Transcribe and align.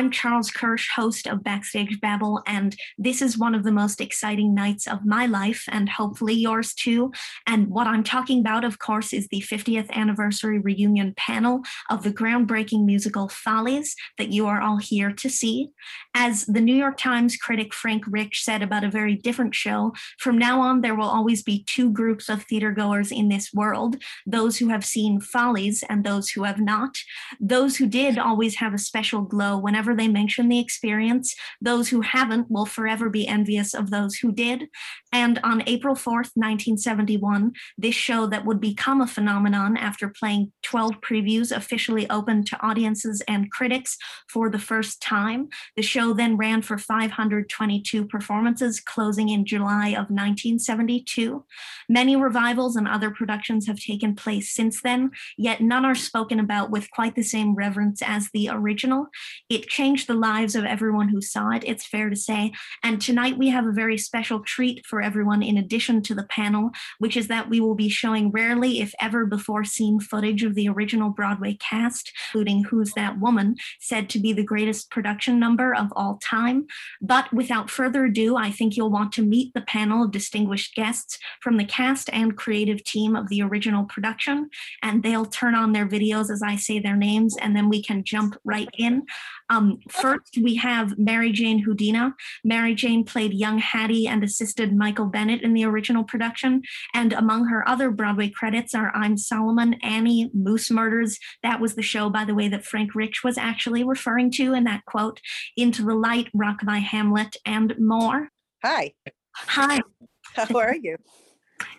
I'm 0.00 0.10
Charles 0.10 0.50
Kirsch, 0.50 0.88
host 0.96 1.26
of 1.26 1.44
Backstage 1.44 2.00
Babble, 2.00 2.42
and 2.46 2.74
this 2.96 3.20
is 3.20 3.36
one 3.36 3.54
of 3.54 3.64
the 3.64 3.70
most 3.70 4.00
exciting 4.00 4.54
nights 4.54 4.88
of 4.88 5.04
my 5.04 5.26
life 5.26 5.64
and 5.68 5.90
hopefully 5.90 6.32
yours 6.32 6.72
too. 6.72 7.12
And 7.46 7.68
what 7.68 7.86
I'm 7.86 8.02
talking 8.02 8.40
about, 8.40 8.64
of 8.64 8.78
course, 8.78 9.12
is 9.12 9.28
the 9.28 9.42
50th 9.42 9.90
anniversary 9.90 10.58
reunion 10.58 11.12
panel 11.18 11.60
of 11.90 12.02
the 12.02 12.14
groundbreaking 12.14 12.86
musical 12.86 13.28
Follies 13.28 13.94
that 14.16 14.32
you 14.32 14.46
are 14.46 14.62
all 14.62 14.78
here 14.78 15.12
to 15.12 15.28
see. 15.28 15.68
As 16.14 16.46
the 16.46 16.62
New 16.62 16.74
York 16.74 16.96
Times 16.96 17.36
critic 17.36 17.74
Frank 17.74 18.04
Rich 18.06 18.42
said 18.42 18.62
about 18.62 18.84
a 18.84 18.90
very 18.90 19.16
different 19.16 19.54
show, 19.54 19.92
from 20.18 20.38
now 20.38 20.62
on, 20.62 20.80
there 20.80 20.94
will 20.94 21.10
always 21.10 21.42
be 21.42 21.62
two 21.64 21.92
groups 21.92 22.30
of 22.30 22.44
theater 22.44 22.72
goers 22.72 23.12
in 23.12 23.28
this 23.28 23.52
world 23.52 23.96
those 24.26 24.56
who 24.56 24.68
have 24.68 24.84
seen 24.86 25.20
Follies 25.20 25.84
and 25.90 26.04
those 26.04 26.30
who 26.30 26.44
have 26.44 26.58
not. 26.58 26.96
Those 27.38 27.76
who 27.76 27.86
did 27.86 28.16
always 28.16 28.54
have 28.54 28.72
a 28.72 28.78
special 28.78 29.20
glow 29.20 29.58
whenever 29.58 29.89
they 29.94 30.08
mention 30.08 30.48
the 30.48 30.58
experience. 30.58 31.34
Those 31.60 31.88
who 31.88 32.00
haven't 32.00 32.50
will 32.50 32.66
forever 32.66 33.08
be 33.08 33.26
envious 33.26 33.74
of 33.74 33.90
those 33.90 34.16
who 34.16 34.32
did. 34.32 34.68
And 35.12 35.40
on 35.42 35.62
April 35.66 35.94
4th, 35.94 36.32
1971, 36.36 37.52
this 37.76 37.94
show 37.94 38.26
that 38.26 38.44
would 38.44 38.60
become 38.60 39.00
a 39.00 39.06
phenomenon 39.06 39.76
after 39.76 40.08
playing 40.08 40.52
12 40.62 41.00
previews 41.00 41.54
officially 41.54 42.08
opened 42.08 42.46
to 42.46 42.64
audiences 42.64 43.20
and 43.26 43.50
critics 43.50 43.96
for 44.28 44.48
the 44.48 44.58
first 44.58 45.02
time. 45.02 45.48
The 45.76 45.82
show 45.82 46.12
then 46.12 46.36
ran 46.36 46.62
for 46.62 46.78
522 46.78 48.06
performances, 48.06 48.80
closing 48.80 49.28
in 49.30 49.44
July 49.44 49.88
of 49.88 50.10
1972. 50.10 51.44
Many 51.88 52.14
revivals 52.14 52.76
and 52.76 52.86
other 52.86 53.10
productions 53.10 53.66
have 53.66 53.80
taken 53.80 54.14
place 54.14 54.54
since 54.54 54.80
then, 54.80 55.10
yet 55.36 55.60
none 55.60 55.84
are 55.84 55.94
spoken 55.94 56.38
about 56.38 56.70
with 56.70 56.90
quite 56.90 57.16
the 57.16 57.22
same 57.22 57.56
reverence 57.56 58.00
as 58.00 58.30
the 58.32 58.48
original. 58.48 59.08
It 59.48 59.68
changed 59.68 60.06
the 60.06 60.14
lives 60.14 60.54
of 60.54 60.64
everyone 60.64 61.08
who 61.08 61.20
saw 61.20 61.50
it, 61.50 61.64
it's 61.66 61.86
fair 61.86 62.10
to 62.10 62.16
say. 62.16 62.52
And 62.84 63.00
tonight 63.00 63.38
we 63.38 63.48
have 63.48 63.66
a 63.66 63.72
very 63.72 63.98
special 63.98 64.40
treat 64.40 64.86
for 64.86 64.99
everyone 65.02 65.42
in 65.42 65.56
addition 65.56 66.02
to 66.02 66.14
the 66.14 66.24
panel, 66.24 66.70
which 66.98 67.16
is 67.16 67.28
that 67.28 67.48
we 67.48 67.60
will 67.60 67.74
be 67.74 67.88
showing 67.88 68.30
rarely, 68.30 68.80
if 68.80 68.94
ever 69.00 69.26
before 69.26 69.64
seen 69.64 70.00
footage 70.00 70.42
of 70.42 70.54
the 70.54 70.68
original 70.68 71.10
Broadway 71.10 71.54
cast, 71.54 72.12
including 72.28 72.64
Who's 72.64 72.92
That 72.92 73.18
Woman, 73.18 73.56
said 73.80 74.08
to 74.10 74.18
be 74.18 74.32
the 74.32 74.42
greatest 74.42 74.90
production 74.90 75.38
number 75.38 75.74
of 75.74 75.92
all 75.96 76.18
time. 76.22 76.66
But 77.00 77.32
without 77.32 77.70
further 77.70 78.04
ado, 78.06 78.36
I 78.36 78.50
think 78.50 78.76
you'll 78.76 78.90
want 78.90 79.12
to 79.12 79.22
meet 79.22 79.54
the 79.54 79.60
panel 79.62 80.04
of 80.04 80.10
distinguished 80.10 80.74
guests 80.74 81.18
from 81.40 81.56
the 81.56 81.64
cast 81.64 82.10
and 82.12 82.36
creative 82.36 82.82
team 82.84 83.16
of 83.16 83.28
the 83.28 83.42
original 83.42 83.84
production, 83.84 84.50
and 84.82 85.02
they'll 85.02 85.26
turn 85.26 85.54
on 85.54 85.72
their 85.72 85.86
videos 85.86 86.30
as 86.30 86.42
I 86.42 86.56
say 86.56 86.78
their 86.78 86.96
names, 86.96 87.36
and 87.36 87.56
then 87.56 87.68
we 87.68 87.82
can 87.82 88.04
jump 88.04 88.38
right 88.44 88.68
in. 88.78 89.04
Um, 89.48 89.80
first, 89.88 90.38
we 90.40 90.54
have 90.56 90.98
Mary 90.98 91.32
Jane 91.32 91.64
Houdina. 91.64 92.14
Mary 92.44 92.74
Jane 92.74 93.04
played 93.04 93.32
young 93.32 93.58
Hattie 93.58 94.06
and 94.06 94.22
assisted 94.22 94.74
Michael 94.90 95.06
Bennett 95.06 95.42
in 95.42 95.54
the 95.54 95.64
original 95.64 96.02
production. 96.02 96.62
And 96.92 97.12
among 97.12 97.46
her 97.46 97.66
other 97.68 97.92
Broadway 97.92 98.28
credits 98.28 98.74
are 98.74 98.90
I'm 98.92 99.16
Solomon, 99.16 99.74
Annie, 99.84 100.32
Moose 100.34 100.68
Murders. 100.68 101.16
That 101.44 101.60
was 101.60 101.76
the 101.76 101.82
show, 101.82 102.10
by 102.10 102.24
the 102.24 102.34
way, 102.34 102.48
that 102.48 102.64
Frank 102.64 102.96
Rich 102.96 103.22
was 103.22 103.38
actually 103.38 103.84
referring 103.84 104.32
to 104.32 104.52
in 104.52 104.64
that 104.64 104.84
quote, 104.86 105.20
Into 105.56 105.84
the 105.84 105.94
Light, 105.94 106.26
Rock 106.34 106.62
Rockabye 106.62 106.82
Hamlet, 106.82 107.36
and 107.46 107.72
more. 107.78 108.30
Hi, 108.64 108.94
Hi, 109.36 109.78
how 110.34 110.58
are 110.58 110.74
you? 110.74 110.96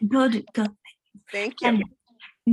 good, 0.08 0.46
good. 0.54 0.72
Thank 1.34 1.56
you. 1.60 1.68
And 1.68 1.84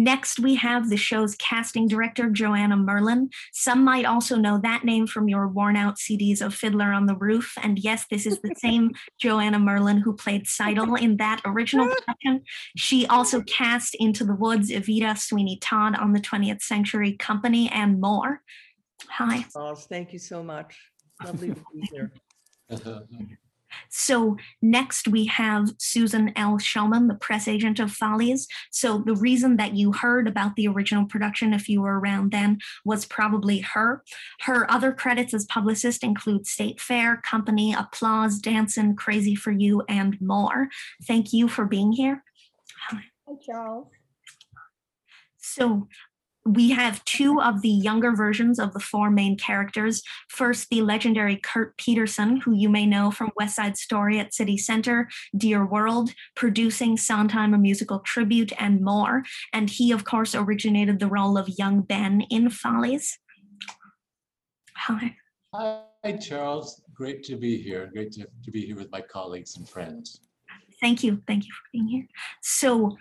next, 0.04 0.38
we 0.38 0.54
have 0.56 0.88
the 0.88 0.96
show's 0.96 1.34
casting 1.36 1.88
director, 1.88 2.30
Joanna 2.30 2.76
Merlin. 2.76 3.30
Some 3.52 3.84
might 3.84 4.04
also 4.04 4.36
know 4.36 4.58
that 4.62 4.84
name 4.84 5.06
from 5.06 5.28
your 5.28 5.48
worn 5.48 5.76
out 5.76 5.96
CDs 5.96 6.40
of 6.40 6.54
Fiddler 6.54 6.92
on 6.92 7.06
the 7.06 7.16
Roof. 7.16 7.54
And 7.62 7.78
yes, 7.78 8.06
this 8.10 8.26
is 8.26 8.40
the 8.40 8.54
same 8.56 8.92
Joanna 9.20 9.58
Merlin 9.58 9.98
who 9.98 10.14
played 10.14 10.44
Tzeitel 10.44 11.00
in 11.00 11.16
that 11.18 11.40
original 11.44 11.86
production. 12.06 12.42
She 12.76 13.06
also 13.06 13.42
cast 13.42 13.94
Into 13.96 14.24
the 14.24 14.34
Woods, 14.34 14.70
Evita, 14.70 15.18
Sweeney 15.18 15.58
Todd 15.60 15.96
on 15.96 16.12
the 16.12 16.20
20th 16.20 16.62
Century 16.62 17.12
Company, 17.12 17.70
and 17.70 18.00
more. 18.00 18.42
Hi. 19.10 19.44
Charles, 19.52 19.86
thank 19.86 20.12
you 20.12 20.18
so 20.18 20.42
much. 20.42 20.76
Lovely 21.24 21.48
to 21.48 21.54
be 21.74 21.88
here. 21.90 22.12
So 23.90 24.36
next 24.62 25.08
we 25.08 25.26
have 25.26 25.72
Susan 25.78 26.32
L. 26.36 26.58
Schulman, 26.58 27.08
the 27.08 27.14
press 27.14 27.48
agent 27.48 27.78
of 27.80 27.92
Follies. 27.92 28.46
So 28.70 28.98
the 28.98 29.14
reason 29.14 29.56
that 29.56 29.74
you 29.74 29.92
heard 29.92 30.26
about 30.26 30.56
the 30.56 30.68
original 30.68 31.04
production, 31.06 31.52
if 31.52 31.68
you 31.68 31.82
were 31.82 31.98
around 31.98 32.32
then, 32.32 32.58
was 32.84 33.04
probably 33.04 33.60
her. 33.60 34.02
Her 34.40 34.70
other 34.70 34.92
credits 34.92 35.34
as 35.34 35.44
publicist 35.46 36.04
include 36.04 36.46
State 36.46 36.80
Fair, 36.80 37.18
Company, 37.18 37.74
Applause, 37.74 38.38
Dancing, 38.38 38.96
Crazy 38.96 39.34
for 39.34 39.50
You, 39.50 39.82
and 39.88 40.20
more. 40.20 40.68
Thank 41.06 41.32
you 41.32 41.48
for 41.48 41.64
being 41.64 41.92
here. 41.92 42.22
Hi, 42.88 43.02
Charles. 43.44 43.88
So 45.36 45.88
we 46.44 46.70
have 46.70 47.04
two 47.04 47.40
of 47.40 47.62
the 47.62 47.68
younger 47.68 48.14
versions 48.14 48.58
of 48.58 48.72
the 48.72 48.80
four 48.80 49.10
main 49.10 49.36
characters. 49.36 50.02
First, 50.28 50.68
the 50.70 50.82
legendary 50.82 51.36
Kurt 51.36 51.76
Peterson, 51.76 52.38
who 52.38 52.54
you 52.54 52.68
may 52.68 52.86
know 52.86 53.10
from 53.10 53.30
West 53.36 53.56
Side 53.56 53.76
Story 53.76 54.18
at 54.18 54.34
City 54.34 54.56
Center, 54.56 55.08
Dear 55.36 55.66
World, 55.66 56.10
producing 56.34 56.96
Sondheim 56.96 57.54
a 57.54 57.58
musical 57.58 58.00
tribute, 58.00 58.52
and 58.58 58.80
more. 58.82 59.24
And 59.52 59.68
he, 59.68 59.92
of 59.92 60.04
course, 60.04 60.34
originated 60.34 60.98
the 60.98 61.06
role 61.06 61.36
of 61.36 61.58
young 61.58 61.82
Ben 61.82 62.22
in 62.30 62.50
Follies. 62.50 63.18
Hi. 64.76 65.16
Hi, 65.54 66.12
Charles. 66.20 66.82
Great 66.94 67.22
to 67.24 67.36
be 67.36 67.60
here. 67.60 67.90
Great 67.92 68.12
to, 68.12 68.26
to 68.44 68.50
be 68.50 68.64
here 68.64 68.76
with 68.76 68.90
my 68.90 69.00
colleagues 69.00 69.56
and 69.56 69.68
friends. 69.68 70.20
Thank 70.80 71.02
you. 71.02 71.22
Thank 71.26 71.46
you 71.46 71.52
for 71.52 71.64
being 71.72 71.88
here. 71.88 72.06
So, 72.42 72.96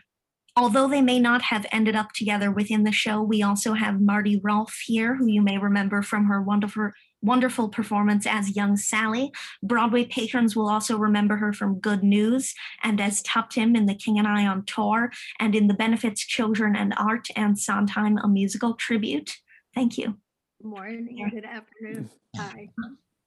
although 0.57 0.87
they 0.87 1.01
may 1.01 1.19
not 1.19 1.43
have 1.43 1.67
ended 1.71 1.95
up 1.95 2.11
together 2.11 2.51
within 2.51 2.83
the 2.83 2.91
show, 2.91 3.21
we 3.21 3.43
also 3.43 3.73
have 3.73 4.01
Marti 4.01 4.41
Rolph 4.43 4.81
here, 4.85 5.15
who 5.15 5.27
you 5.27 5.41
may 5.41 5.57
remember 5.57 6.01
from 6.01 6.25
her 6.25 6.41
wonderful 6.41 6.91
wonderful 7.21 7.67
performance 7.69 8.27
as 8.27 8.55
young 8.55 8.77
Sally. 8.77 9.31
Broadway 9.63 10.05
patrons 10.05 10.55
will 10.55 10.69
also 10.69 10.97
remember 10.97 11.35
her 11.37 11.51
from 11.51 11.79
Good 11.79 12.03
News 12.03 12.53
and 12.83 13.01
as 13.01 13.23
Tuptim 13.23 13.75
in 13.75 13.87
The 13.87 13.95
King 13.95 14.19
and 14.19 14.27
I 14.27 14.45
on 14.45 14.65
Tour 14.65 15.11
and 15.39 15.55
in 15.55 15.67
the 15.67 15.73
Benefits 15.73 16.25
Children 16.25 16.75
and 16.75 16.93
Art 16.95 17.27
and 17.35 17.57
Sondheim 17.57 18.19
a 18.19 18.27
musical 18.27 18.75
tribute. 18.75 19.35
Thank 19.73 19.97
you. 19.97 20.17
Good 20.61 20.69
morning, 20.69 21.29
good 21.33 21.45
afternoon. 21.45 22.09
Hi. 22.37 22.69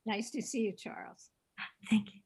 Nice 0.06 0.30
to 0.30 0.42
see 0.42 0.60
you, 0.60 0.72
Charles. 0.72 1.28
Thank 1.88 2.14
you. 2.14 2.19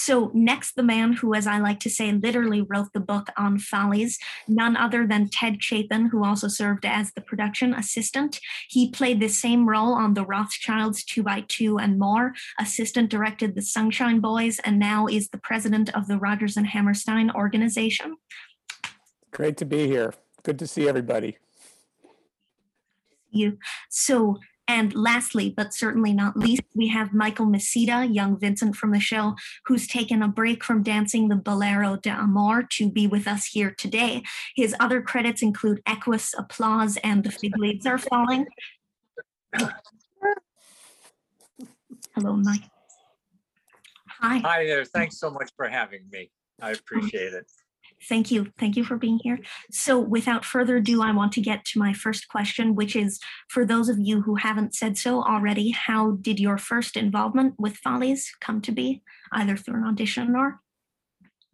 So, 0.00 0.30
next, 0.32 0.76
the 0.76 0.84
man 0.84 1.14
who, 1.14 1.34
as 1.34 1.48
I 1.48 1.58
like 1.58 1.80
to 1.80 1.90
say, 1.90 2.12
literally 2.12 2.62
wrote 2.62 2.92
the 2.92 3.00
book 3.00 3.30
on 3.36 3.58
Follies, 3.58 4.16
none 4.46 4.76
other 4.76 5.08
than 5.08 5.28
Ted 5.28 5.60
Chapin, 5.60 6.06
who 6.06 6.24
also 6.24 6.46
served 6.46 6.86
as 6.86 7.12
the 7.12 7.20
production 7.20 7.74
assistant. 7.74 8.38
He 8.68 8.92
played 8.92 9.18
the 9.18 9.28
same 9.28 9.68
role 9.68 9.94
on 9.94 10.14
The 10.14 10.24
Rothschilds, 10.24 11.02
Two 11.02 11.24
by 11.24 11.44
Two, 11.48 11.78
and 11.78 11.98
more. 11.98 12.32
Assistant 12.60 13.10
directed 13.10 13.56
The 13.56 13.62
Sunshine 13.62 14.20
Boys, 14.20 14.60
and 14.60 14.78
now 14.78 15.08
is 15.08 15.30
the 15.30 15.38
president 15.38 15.92
of 15.96 16.06
the 16.06 16.16
Rodgers 16.16 16.56
and 16.56 16.68
Hammerstein 16.68 17.32
organization. 17.32 18.18
Great 19.32 19.56
to 19.56 19.64
be 19.64 19.88
here. 19.88 20.14
Good 20.44 20.60
to 20.60 20.68
see 20.68 20.88
everybody. 20.88 21.38
You 23.32 23.58
so 23.90 24.38
and 24.68 24.94
lastly, 24.94 25.52
but 25.56 25.72
certainly 25.72 26.12
not 26.12 26.36
least, 26.36 26.62
we 26.74 26.88
have 26.88 27.14
Michael 27.14 27.46
Misita, 27.46 28.14
young 28.14 28.38
Vincent 28.38 28.76
from 28.76 28.92
the 28.92 29.00
show, 29.00 29.34
who's 29.64 29.88
taken 29.88 30.22
a 30.22 30.28
break 30.28 30.62
from 30.62 30.82
dancing 30.82 31.28
the 31.28 31.36
Bolero 31.36 31.96
d'Amour 31.96 32.64
to 32.72 32.90
be 32.90 33.06
with 33.06 33.26
us 33.26 33.46
here 33.46 33.74
today. 33.76 34.22
His 34.54 34.76
other 34.78 35.00
credits 35.00 35.40
include 35.40 35.80
Equus, 35.86 36.34
Applause, 36.36 36.98
and 36.98 37.24
The 37.24 37.30
Fig 37.30 37.56
Leaves 37.56 37.86
Are 37.86 37.98
Falling. 37.98 38.46
Hello, 42.14 42.36
Mike. 42.36 42.62
Hi. 44.20 44.38
Hi 44.38 44.64
there. 44.66 44.84
Thanks 44.84 45.18
so 45.18 45.30
much 45.30 45.50
for 45.56 45.66
having 45.68 46.02
me. 46.12 46.30
I 46.60 46.72
appreciate 46.72 47.32
it. 47.32 47.46
Thank 48.08 48.30
you. 48.30 48.52
Thank 48.58 48.76
you 48.76 48.84
for 48.84 48.96
being 48.96 49.18
here. 49.22 49.38
So, 49.70 49.98
without 49.98 50.44
further 50.44 50.76
ado, 50.76 51.02
I 51.02 51.12
want 51.12 51.32
to 51.32 51.40
get 51.40 51.64
to 51.66 51.78
my 51.78 51.92
first 51.92 52.28
question, 52.28 52.74
which 52.74 52.94
is 52.94 53.18
for 53.48 53.64
those 53.64 53.88
of 53.88 53.98
you 53.98 54.22
who 54.22 54.36
haven't 54.36 54.74
said 54.74 54.96
so 54.96 55.22
already, 55.22 55.70
how 55.70 56.12
did 56.12 56.38
your 56.38 56.58
first 56.58 56.96
involvement 56.96 57.54
with 57.58 57.76
Follies 57.76 58.30
come 58.40 58.60
to 58.62 58.72
be, 58.72 59.02
either 59.32 59.56
through 59.56 59.82
an 59.82 59.88
audition 59.88 60.36
or? 60.36 60.60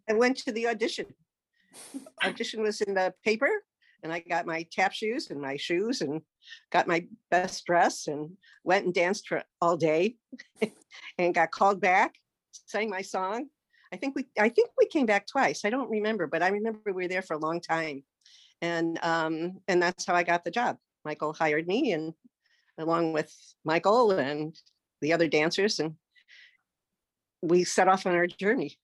I 0.09 0.13
went 0.13 0.37
to 0.37 0.51
the 0.51 0.67
audition. 0.67 1.07
Audition 2.23 2.61
was 2.61 2.81
in 2.81 2.93
the 2.93 3.13
paper 3.23 3.49
and 4.03 4.13
I 4.13 4.19
got 4.19 4.45
my 4.45 4.65
tap 4.71 4.93
shoes 4.93 5.31
and 5.31 5.41
my 5.41 5.57
shoes 5.57 6.01
and 6.01 6.21
got 6.71 6.87
my 6.87 7.07
best 7.31 7.65
dress 7.65 8.07
and 8.07 8.37
went 8.63 8.85
and 8.85 8.93
danced 8.93 9.27
for 9.27 9.43
all 9.61 9.77
day 9.77 10.15
and 11.17 11.33
got 11.33 11.49
called 11.49 11.81
back, 11.81 12.13
sang 12.51 12.89
my 12.89 13.01
song. 13.01 13.47
I 13.93 13.97
think 13.97 14.15
we 14.15 14.27
I 14.37 14.49
think 14.49 14.69
we 14.77 14.87
came 14.87 15.05
back 15.05 15.27
twice. 15.27 15.65
I 15.65 15.69
don't 15.69 15.89
remember, 15.89 16.27
but 16.27 16.43
I 16.43 16.49
remember 16.49 16.79
we 16.85 16.93
were 16.93 17.07
there 17.07 17.21
for 17.21 17.35
a 17.35 17.39
long 17.39 17.61
time. 17.61 18.03
And 18.61 18.99
um 19.03 19.61
and 19.67 19.81
that's 19.81 20.05
how 20.05 20.15
I 20.15 20.23
got 20.23 20.43
the 20.43 20.51
job. 20.51 20.77
Michael 21.03 21.33
hired 21.33 21.67
me 21.67 21.91
and 21.91 22.13
along 22.77 23.13
with 23.13 23.33
Michael 23.63 24.11
and 24.11 24.55
the 25.01 25.13
other 25.13 25.27
dancers 25.27 25.79
and 25.79 25.95
we 27.41 27.63
set 27.63 27.87
off 27.87 28.05
on 28.05 28.15
our 28.15 28.27
journey. 28.27 28.77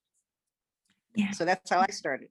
Yeah. 1.14 1.32
So 1.32 1.44
that's 1.44 1.70
how 1.70 1.80
I 1.80 1.90
started. 1.90 2.28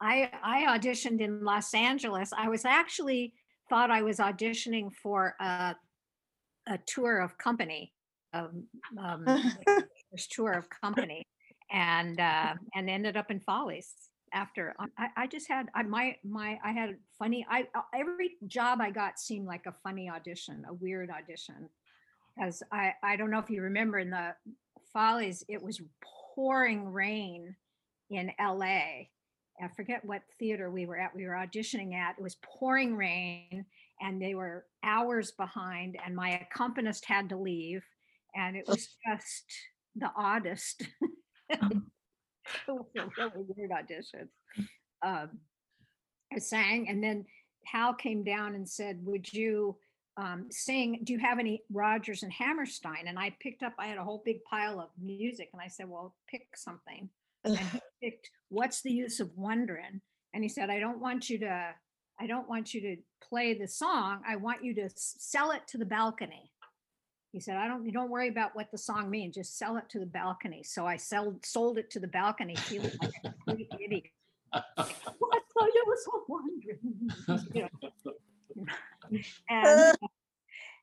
I, 0.00 0.30
I 0.42 0.78
auditioned 0.78 1.20
in 1.20 1.44
Los 1.44 1.72
Angeles. 1.74 2.32
I 2.36 2.48
was 2.48 2.64
actually 2.64 3.34
thought 3.68 3.90
I 3.90 4.02
was 4.02 4.18
auditioning 4.18 4.92
for 4.92 5.36
a, 5.40 5.76
a 6.66 6.78
tour 6.86 7.20
of 7.20 7.38
company, 7.38 7.92
um, 8.34 8.64
um, 8.98 9.24
first 10.12 10.30
tour 10.32 10.52
of 10.52 10.68
company, 10.68 11.26
and 11.70 12.20
uh, 12.20 12.54
and 12.74 12.88
ended 12.88 13.16
up 13.16 13.30
in 13.30 13.40
Follies 13.40 13.92
after. 14.32 14.74
I, 14.98 15.08
I 15.16 15.26
just 15.26 15.48
had 15.48 15.68
I, 15.74 15.82
my 15.82 16.16
my 16.24 16.58
I 16.64 16.72
had 16.72 16.96
funny. 17.18 17.46
I 17.50 17.66
uh, 17.74 17.82
every 17.94 18.32
job 18.46 18.80
I 18.80 18.90
got 18.90 19.18
seemed 19.18 19.46
like 19.46 19.66
a 19.66 19.74
funny 19.82 20.08
audition, 20.08 20.64
a 20.68 20.74
weird 20.74 21.10
audition, 21.10 21.68
because 22.36 22.62
I 22.72 22.92
I 23.02 23.16
don't 23.16 23.30
know 23.30 23.38
if 23.38 23.50
you 23.50 23.62
remember 23.62 23.98
in 23.98 24.10
the 24.10 24.34
Follies 24.92 25.42
it 25.48 25.62
was 25.62 25.80
pouring 26.34 26.92
rain 26.92 27.56
in 28.10 28.30
L.A. 28.38 29.10
I 29.62 29.68
forget 29.68 30.04
what 30.04 30.22
theater 30.38 30.70
we 30.70 30.86
were 30.86 30.98
at. 30.98 31.14
We 31.14 31.26
were 31.26 31.34
auditioning 31.34 31.94
at. 31.94 32.16
It 32.18 32.22
was 32.22 32.36
pouring 32.42 32.96
rain 32.96 33.64
and 34.02 34.20
they 34.20 34.34
were 34.34 34.66
hours 34.82 35.30
behind, 35.30 35.96
and 36.04 36.14
my 36.14 36.40
accompanist 36.40 37.04
had 37.06 37.28
to 37.28 37.36
leave. 37.36 37.84
And 38.34 38.56
it 38.56 38.64
was 38.66 38.88
just 39.06 39.44
the 39.96 40.10
oddest. 40.16 40.86
it 41.48 41.60
was 42.68 42.86
a 42.96 43.06
really 43.16 43.46
weird 43.48 43.72
audition. 43.72 44.28
Um, 45.04 45.30
I 46.32 46.38
sang, 46.38 46.88
and 46.88 47.02
then 47.02 47.24
Hal 47.66 47.94
came 47.94 48.24
down 48.24 48.54
and 48.54 48.68
said, 48.68 48.98
Would 49.04 49.32
you 49.32 49.76
um, 50.16 50.46
sing? 50.50 51.00
Do 51.04 51.12
you 51.12 51.18
have 51.18 51.38
any 51.38 51.62
Rodgers 51.72 52.22
and 52.22 52.32
Hammerstein? 52.32 53.06
And 53.06 53.18
I 53.18 53.34
picked 53.40 53.62
up, 53.62 53.74
I 53.78 53.86
had 53.86 53.98
a 53.98 54.04
whole 54.04 54.22
big 54.24 54.42
pile 54.44 54.80
of 54.80 54.88
music, 55.00 55.50
and 55.52 55.60
I 55.60 55.68
said, 55.68 55.88
Well, 55.88 56.14
pick 56.28 56.46
something 56.56 57.08
and 57.44 57.58
he 57.58 57.80
picked 58.02 58.30
what's 58.48 58.82
the 58.82 58.92
use 58.92 59.20
of 59.20 59.30
wondering 59.36 60.00
and 60.34 60.42
he 60.42 60.48
said 60.48 60.70
i 60.70 60.78
don't 60.78 61.00
want 61.00 61.28
you 61.28 61.38
to 61.38 61.70
i 62.20 62.26
don't 62.26 62.48
want 62.48 62.74
you 62.74 62.80
to 62.80 62.96
play 63.28 63.54
the 63.54 63.68
song 63.68 64.20
i 64.28 64.36
want 64.36 64.64
you 64.64 64.74
to 64.74 64.88
sell 64.94 65.50
it 65.50 65.62
to 65.66 65.78
the 65.78 65.84
balcony 65.84 66.51
he 67.32 67.40
said 67.40 67.56
i 67.56 67.66
don't 67.66 67.84
you 67.84 67.92
don't 67.92 68.10
worry 68.10 68.28
about 68.28 68.54
what 68.54 68.70
the 68.70 68.78
song 68.78 69.10
means 69.10 69.34
just 69.34 69.58
sell 69.58 69.76
it 69.76 69.88
to 69.88 69.98
the 69.98 70.06
balcony. 70.06 70.62
So 70.62 70.86
i 70.86 70.96
sold 70.96 71.44
sold 71.44 71.78
it 71.78 71.90
to 71.90 72.00
the 72.00 72.08
balcony. 72.08 72.54
Feeling 72.56 72.92
like 73.00 73.12
a 73.24 73.32
complete 73.32 73.68
idiot. 73.84 74.04
What's 74.52 75.52
the 75.56 75.72
use 75.86 76.06
of 76.14 76.20
wondering 76.28 76.78
You 77.54 77.68
know. 78.56 79.18
and 79.48 79.96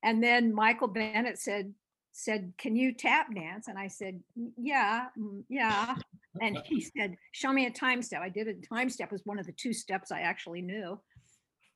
and 0.03 0.23
then 0.23 0.53
michael 0.53 0.87
bennett 0.87 1.37
said 1.39 1.73
said 2.11 2.53
can 2.57 2.75
you 2.75 2.93
tap 2.93 3.33
dance? 3.33 3.67
And 3.67 3.77
i 3.77 3.87
said 3.87 4.19
"Mm, 4.37 4.51
yeah 4.57 5.07
mm, 5.17 5.43
yeah. 5.49 5.95
And 6.41 6.57
he 6.65 6.79
said, 6.81 7.17
show 7.31 7.51
me 7.51 7.65
a 7.65 7.71
time 7.71 8.01
step. 8.01 8.21
I 8.21 8.29
did 8.29 8.47
a 8.47 8.53
time 8.53 8.89
step 8.89 9.11
was 9.11 9.25
one 9.25 9.39
of 9.39 9.45
the 9.45 9.51
two 9.51 9.73
steps 9.73 10.11
I 10.11 10.21
actually 10.21 10.61
knew. 10.61 10.99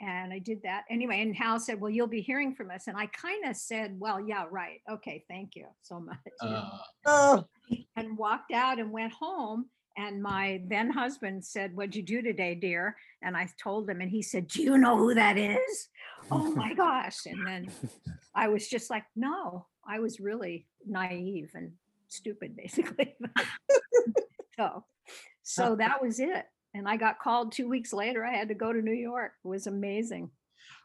And 0.05 0.33
I 0.33 0.39
did 0.39 0.61
that 0.63 0.83
anyway. 0.89 1.21
And 1.21 1.35
Hal 1.35 1.59
said, 1.59 1.79
well, 1.79 1.89
you'll 1.91 2.07
be 2.07 2.21
hearing 2.21 2.53
from 2.53 2.71
us. 2.71 2.87
And 2.87 2.97
I 2.97 3.07
kind 3.07 3.45
of 3.45 3.55
said, 3.55 3.95
well, 3.99 4.19
yeah, 4.19 4.45
right. 4.51 4.81
Okay. 4.89 5.23
Thank 5.29 5.55
you 5.55 5.67
so 5.81 5.99
much. 5.99 6.17
Uh, 6.41 6.69
Oh, 7.05 7.45
and 7.95 8.17
walked 8.17 8.51
out 8.51 8.79
and 8.79 8.91
went 8.91 9.13
home. 9.13 9.67
And 9.95 10.23
my 10.23 10.61
then 10.67 10.89
husband 10.89 11.45
said, 11.45 11.75
what'd 11.75 11.95
you 11.95 12.01
do 12.01 12.21
today, 12.21 12.55
dear? 12.55 12.95
And 13.21 13.37
I 13.37 13.47
told 13.61 13.87
him, 13.89 14.01
and 14.01 14.09
he 14.09 14.23
said, 14.23 14.47
do 14.47 14.61
you 14.63 14.77
know 14.77 14.97
who 14.97 15.13
that 15.13 15.37
is? 15.37 15.89
Oh 16.31 16.51
my 16.55 16.73
gosh. 16.85 17.25
And 17.27 17.45
then 17.45 17.67
I 18.33 18.47
was 18.47 18.67
just 18.67 18.89
like, 18.89 19.03
no, 19.15 19.67
I 19.87 19.99
was 19.99 20.19
really 20.19 20.65
naive 20.85 21.51
and 21.53 21.73
stupid, 22.07 22.55
basically. 22.57 23.15
so, 24.59 24.83
so 25.43 25.75
that 25.75 26.01
was 26.01 26.19
it. 26.19 26.45
And 26.73 26.87
I 26.87 26.97
got 26.97 27.19
called 27.19 27.51
two 27.51 27.69
weeks 27.69 27.93
later. 27.93 28.25
I 28.25 28.35
had 28.35 28.47
to 28.47 28.55
go 28.55 28.73
to 28.73 28.81
New 28.81 28.93
York. 28.93 29.33
It 29.43 29.47
was 29.47 29.67
amazing. 29.67 30.29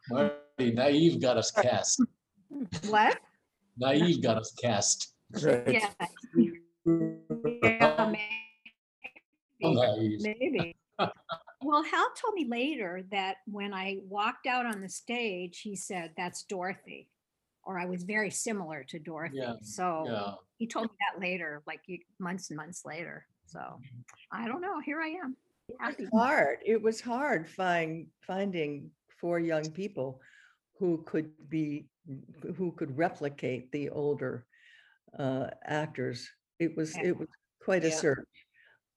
Marti, 0.09 0.71
naive 0.73 1.19
got 1.21 1.37
us 1.37 1.51
cast. 1.51 2.01
What? 2.87 3.17
Naive 3.77 4.21
got 4.21 4.37
us 4.37 4.53
cast. 4.61 5.13
Great. 5.33 5.63
Yeah. 5.67 5.89
yeah 6.85 8.05
maybe. 8.11 8.19
naive. 9.61 10.21
Maybe. 10.21 10.75
Well, 11.61 11.83
Hal 11.83 12.07
told 12.15 12.35
me 12.35 12.45
later 12.49 13.03
that 13.11 13.37
when 13.45 13.73
I 13.73 13.97
walked 14.07 14.47
out 14.47 14.65
on 14.65 14.81
the 14.81 14.89
stage, 14.89 15.59
he 15.61 15.75
said, 15.75 16.11
That's 16.17 16.43
Dorothy. 16.43 17.09
Or 17.63 17.77
I 17.79 17.85
was 17.85 18.03
very 18.03 18.31
similar 18.31 18.83
to 18.89 18.99
Dorothy. 18.99 19.37
Yeah, 19.37 19.55
So 19.61 20.05
Yeah. 20.07 20.33
he 20.57 20.67
told 20.67 20.85
me 20.85 20.91
that 21.11 21.19
later, 21.21 21.61
like 21.67 21.81
months 22.19 22.49
and 22.49 22.57
months 22.57 22.83
later. 22.85 23.25
So 23.45 23.59
I 24.31 24.47
don't 24.47 24.61
know. 24.61 24.79
Here 24.79 25.01
I 25.01 25.09
am. 25.23 25.35
Happy. 25.79 26.03
It's 26.03 26.11
hard. 26.13 26.59
It 26.65 26.81
was 26.81 27.01
hard 27.01 27.49
find, 27.49 28.07
finding 28.21 28.91
four 29.19 29.39
young 29.39 29.69
people 29.71 30.21
who 30.77 31.03
could 31.05 31.31
be, 31.49 31.87
who 32.57 32.71
could 32.71 32.97
replicate 32.97 33.71
the 33.71 33.89
older 33.89 34.45
uh, 35.17 35.47
actors. 35.65 36.29
It 36.59 36.75
was, 36.77 36.95
Yeah. 36.95 37.07
it 37.07 37.19
was 37.19 37.27
quite 37.63 37.83
a 37.83 37.89
Yeah. 37.89 37.95
search. 37.95 38.27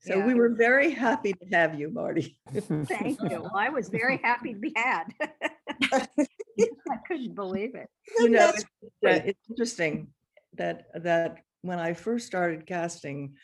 So 0.00 0.19
Yeah. 0.19 0.26
we 0.26 0.35
were 0.35 0.50
very 0.50 0.91
happy 0.91 1.33
to 1.33 1.47
have 1.52 1.79
you, 1.79 1.91
Marti. 1.91 2.38
Thank 2.88 3.23
you. 3.23 3.43
Well, 3.43 3.57
I 3.57 3.69
was 3.69 3.88
very 3.88 4.19
happy 4.19 4.55
to 4.55 4.59
be 4.59 4.73
had. 4.75 5.14
I 5.93 6.97
couldn't 7.07 7.35
believe 7.35 7.75
it. 7.75 7.88
You 8.19 8.31
know, 8.31 8.50
it's, 8.50 8.64
it's 9.02 9.49
interesting 9.49 10.09
that, 10.55 10.87
that 11.02 11.38
when 11.62 11.79
I 11.79 11.95
first 11.95 12.26
started 12.26 12.67
casting, 12.67 13.37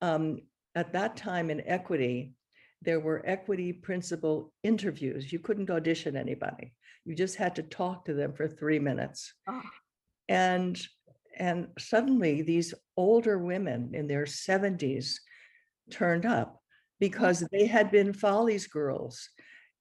um, 0.00 0.40
at 0.76 0.92
that 0.92 1.16
time 1.16 1.50
in 1.50 1.60
equity, 1.66 2.34
there 2.82 3.00
were 3.00 3.22
equity 3.24 3.72
principal 3.72 4.52
interviews. 4.62 5.32
You 5.32 5.38
couldn't 5.38 5.70
audition 5.70 6.16
anybody. 6.16 6.74
You 7.04 7.14
just 7.14 7.36
had 7.36 7.54
to 7.56 7.62
talk 7.62 8.04
to 8.04 8.14
them 8.14 8.32
for 8.32 8.48
three 8.48 8.78
minutes. 8.78 9.32
Oh. 9.48 9.62
And, 10.28 10.80
and 11.38 11.68
suddenly 11.78 12.42
these 12.42 12.74
older 12.96 13.38
women 13.38 13.90
in 13.94 14.06
their 14.06 14.26
seventies 14.26 15.20
turned 15.90 16.26
up 16.26 16.60
because 16.98 17.44
they 17.52 17.66
had 17.66 17.90
been 17.90 18.12
Follies 18.12 18.66
girls 18.66 19.28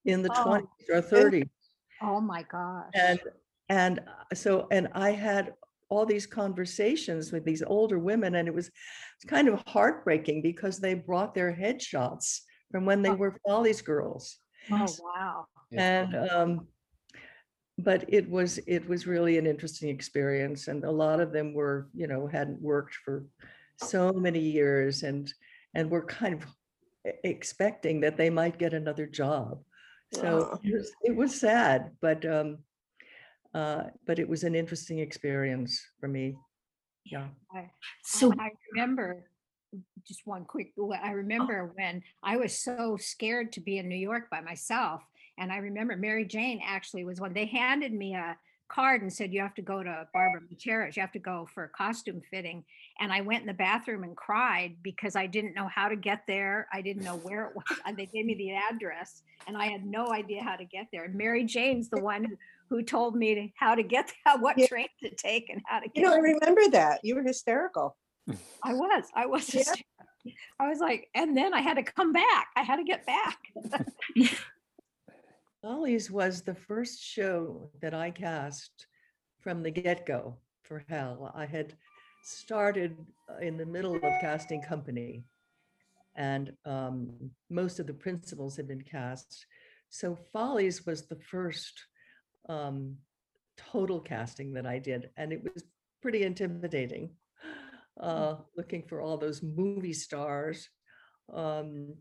in 0.06 0.22
the 0.22 0.30
Oh. 0.36 0.44
twenties 0.44 0.90
or 0.92 1.02
thirties. 1.02 1.48
Oh 2.02 2.22
my 2.22 2.44
gosh. 2.44 2.92
And, 2.94 3.20
and 3.70 4.00
uh, 4.00 4.36
so, 4.36 4.68
and 4.72 4.90
I 4.94 5.12
had 5.12 5.54
all 5.90 6.06
these 6.06 6.26
conversations 6.28 7.32
with 7.32 7.46
these 7.46 7.64
older 7.64 8.00
women 8.00 8.36
and 8.36 8.48
it 8.48 8.54
was 8.54 8.70
kind 9.28 9.48
of 9.48 9.64
heartbreaking 9.68 10.42
because 10.42 10.80
they 10.80 10.94
brought 10.94 11.34
their 11.34 11.56
headshots 11.56 12.42
from 12.76 12.86
when 12.86 13.02
they 13.02 13.10
Oh. 13.10 13.16
were 13.16 13.40
Follies 13.48 13.82
girls. 13.82 14.38
Oh, 14.70 14.94
wow. 15.00 15.46
And, 15.72 16.14
um, 16.14 16.68
but 17.78 18.04
it 18.10 18.30
was, 18.30 18.58
it 18.68 18.86
was 18.86 19.08
really 19.08 19.38
an 19.38 19.48
interesting 19.48 19.88
experience. 19.88 20.68
And 20.68 20.84
a 20.84 20.92
lot 20.92 21.22
of 21.22 21.32
them 21.32 21.54
were, 21.54 21.88
you 21.94 22.08
know, 22.08 22.28
hadn't 22.28 22.62
worked 22.62 22.96
for 22.96 23.28
so 23.78 24.12
many 24.12 24.42
years 24.42 25.04
and, 25.04 25.34
and 25.74 25.90
were 25.90 26.04
kind 26.04 26.34
of 26.34 26.46
expecting 27.24 28.02
that 28.02 28.18
they 28.18 28.30
might 28.30 28.60
get 28.60 28.74
another 28.74 29.06
job. 29.08 29.64
So 30.14 30.50
Aw. 30.52 30.58
it 30.62 30.74
was, 30.74 30.92
it 31.04 31.16
was 31.16 31.40
sad, 31.40 31.92
but, 32.02 32.26
um, 32.26 32.58
uh, 33.54 33.84
but 34.06 34.20
it 34.20 34.28
was 34.28 34.44
an 34.44 34.54
interesting 34.54 35.00
experience 35.00 35.82
for 36.02 36.10
me. 36.10 36.36
Yeah. 37.06 37.28
So 38.04 38.34
I 38.38 38.50
remember, 38.74 39.30
just 40.08 40.26
one 40.26 40.46
quick, 40.46 40.74
i 40.78 41.12
oh. 41.12 41.14
remember 41.14 41.72
when 41.76 42.02
I 42.24 42.38
was 42.38 42.58
so 42.58 42.98
scared 43.00 43.52
to 43.54 43.62
be 43.62 43.78
in 43.78 43.90
New 43.90 43.96
York 43.96 44.30
by 44.30 44.42
myself. 44.42 45.02
And 45.38 45.52
I 45.52 45.58
remember 45.58 45.96
Mary 45.98 46.26
Jane 46.26 46.62
actually 46.66 47.04
was 47.04 47.20
one, 47.20 47.34
they 47.34 47.46
handed 47.46 47.94
me 47.94 48.16
a 48.16 48.38
card 48.68 49.02
and 49.02 49.12
said, 49.12 49.34
you 49.34 49.42
have 49.42 49.54
to 49.56 49.62
go 49.62 49.84
to 49.84 50.08
Barbara 50.14 50.42
Gutierrez, 50.50 50.96
you 50.96 51.02
have 51.02 51.12
to 51.12 51.20
go 51.20 51.48
for 51.54 51.66
a 51.66 51.70
costume 51.70 52.22
fitting. 52.32 52.64
And 53.00 53.12
I 53.12 53.22
went 53.22 53.42
in 53.42 53.48
the 53.48 53.54
bathroom 53.54 54.04
and 54.04 54.16
cried 54.16 54.78
because 54.82 55.16
I 55.16 55.28
didn't 55.28 55.54
know 55.54 55.68
how 55.68 55.88
to 55.90 55.96
get 55.96 56.22
there. 56.28 56.68
I 56.74 56.82
didn't 56.82 57.04
know 57.04 57.18
where 57.18 57.48
it 57.48 57.56
was. 57.56 57.80
and 57.86 57.98
They 57.98 58.06
gave 58.08 58.26
me 58.26 58.36
the 58.36 58.54
address 58.54 59.24
and 59.48 59.58
I 59.58 59.68
had 59.68 59.86
no 59.86 60.08
idea 60.12 60.42
how 60.44 60.56
to 60.56 60.66
get 60.66 60.88
there. 60.92 61.04
And 61.04 61.16
Mary 61.16 61.44
Jane's 61.44 61.90
the 61.90 62.02
one 62.02 62.24
who- 62.24 62.38
who 62.70 62.82
told 62.82 63.16
me 63.16 63.54
how 63.58 63.76
to 63.76 63.84
get, 63.84 64.12
there, 64.26 64.38
what 64.40 64.58
Yeah. 64.58 64.68
train 64.68 64.88
to 65.04 65.14
take 65.16 65.50
and 65.50 65.62
how 65.66 65.80
to 65.80 65.86
You 65.94 66.02
get 66.02 66.04
know, 66.04 66.14
I 66.14 66.18
remember 66.18 66.68
that. 66.72 67.00
You 67.04 67.16
were 67.16 67.24
hysterical. 67.24 67.96
I 68.64 68.74
was, 68.74 69.04
I 69.16 69.26
was, 69.26 69.54
Yeah. 69.54 69.64
I 70.60 70.70
was 70.70 70.80
like, 70.80 71.10
and 71.14 71.38
then 71.38 71.54
I 71.54 71.62
had 71.62 71.76
to 71.76 71.84
come 71.84 72.12
back. 72.12 72.48
I 72.56 72.64
had 72.64 72.78
to 72.78 72.84
get 72.84 73.06
back. 73.06 73.38
Follies 75.62 76.10
was 76.10 76.42
the 76.42 76.56
first 76.56 77.04
show 77.04 77.70
that 77.82 77.94
I 77.94 78.10
cast 78.10 78.88
from 79.42 79.62
the 79.62 79.70
get-go 79.70 80.38
for 80.64 80.84
Hal. 80.90 81.32
I 81.36 81.46
had 81.46 81.76
started 82.24 82.98
uh, 83.30 83.38
in 83.38 83.58
the 83.58 83.66
middle 83.66 83.96
of 83.96 84.02
casting 84.02 84.62
company. 84.64 85.24
And 86.16 86.54
um, 86.66 87.12
most 87.50 87.80
of 87.80 87.86
the 87.86 87.94
principals 87.94 88.56
had 88.56 88.68
been 88.68 88.82
cast. 88.82 89.46
So 89.90 90.18
Follies 90.34 90.86
was 90.86 91.04
the 91.04 91.20
first 91.30 91.86
um, 92.50 92.98
total 93.58 94.00
casting 94.00 94.54
that 94.54 94.66
I 94.66 94.80
did, 94.80 95.10
and 95.18 95.32
it 95.32 95.44
was 95.44 95.64
pretty 96.02 96.24
intimidating. 96.24 97.12
Uh, 98.00 98.36
looking 98.58 98.84
for 98.84 99.02
all 99.02 99.18
those 99.18 99.42
movie 99.42 99.94
stars, 99.94 100.70
um, 101.34 101.96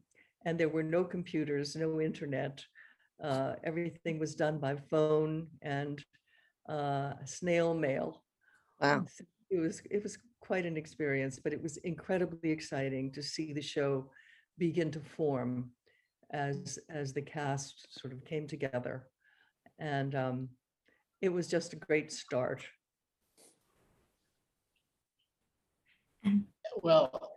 and 0.45 0.59
there 0.59 0.69
were 0.69 0.83
no 0.83 1.05
computers, 1.05 1.77
no 1.77 2.01
internet. 2.01 2.65
Uh, 3.23 3.55
everything 3.63 4.19
was 4.19 4.35
done 4.35 4.59
by 4.59 4.75
phone 4.91 5.47
and 5.63 6.03
uh, 6.69 7.13
snail 7.25 7.75
mail. 7.75 8.23
Wow. 8.81 9.07
So 9.09 9.25
It 9.51 9.59
was 9.61 9.81
it 9.91 10.03
was 10.03 10.19
quite 10.41 10.67
an 10.67 10.77
experience, 10.77 11.39
but 11.39 11.53
it 11.53 11.63
was 11.63 11.77
incredibly 11.79 12.51
exciting 12.51 13.13
to 13.13 13.23
see 13.23 13.53
the 13.53 13.63
show 13.63 14.11
begin 14.59 14.91
to 14.93 15.01
form 15.01 15.71
as 16.33 16.79
as 16.91 17.13
the 17.13 17.23
cast 17.23 17.87
sort 18.01 18.13
of 18.13 18.25
came 18.25 18.47
together, 18.49 19.09
and 19.79 20.15
um, 20.15 20.49
it 21.21 21.31
was 21.33 21.49
just 21.49 21.73
a 21.73 21.77
great 21.77 22.13
start. 22.13 22.65
Well, 26.83 27.31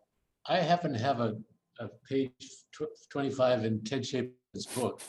I 0.47 0.57
happen 0.57 0.93
to 0.93 0.99
have 0.99 1.19
a, 1.19 1.35
a 1.79 1.87
page 2.09 2.31
tw- 2.73 3.09
25 3.09 3.65
in 3.65 3.83
Ted 3.83 4.03
Chapin's 4.03 4.65
book. 4.75 5.01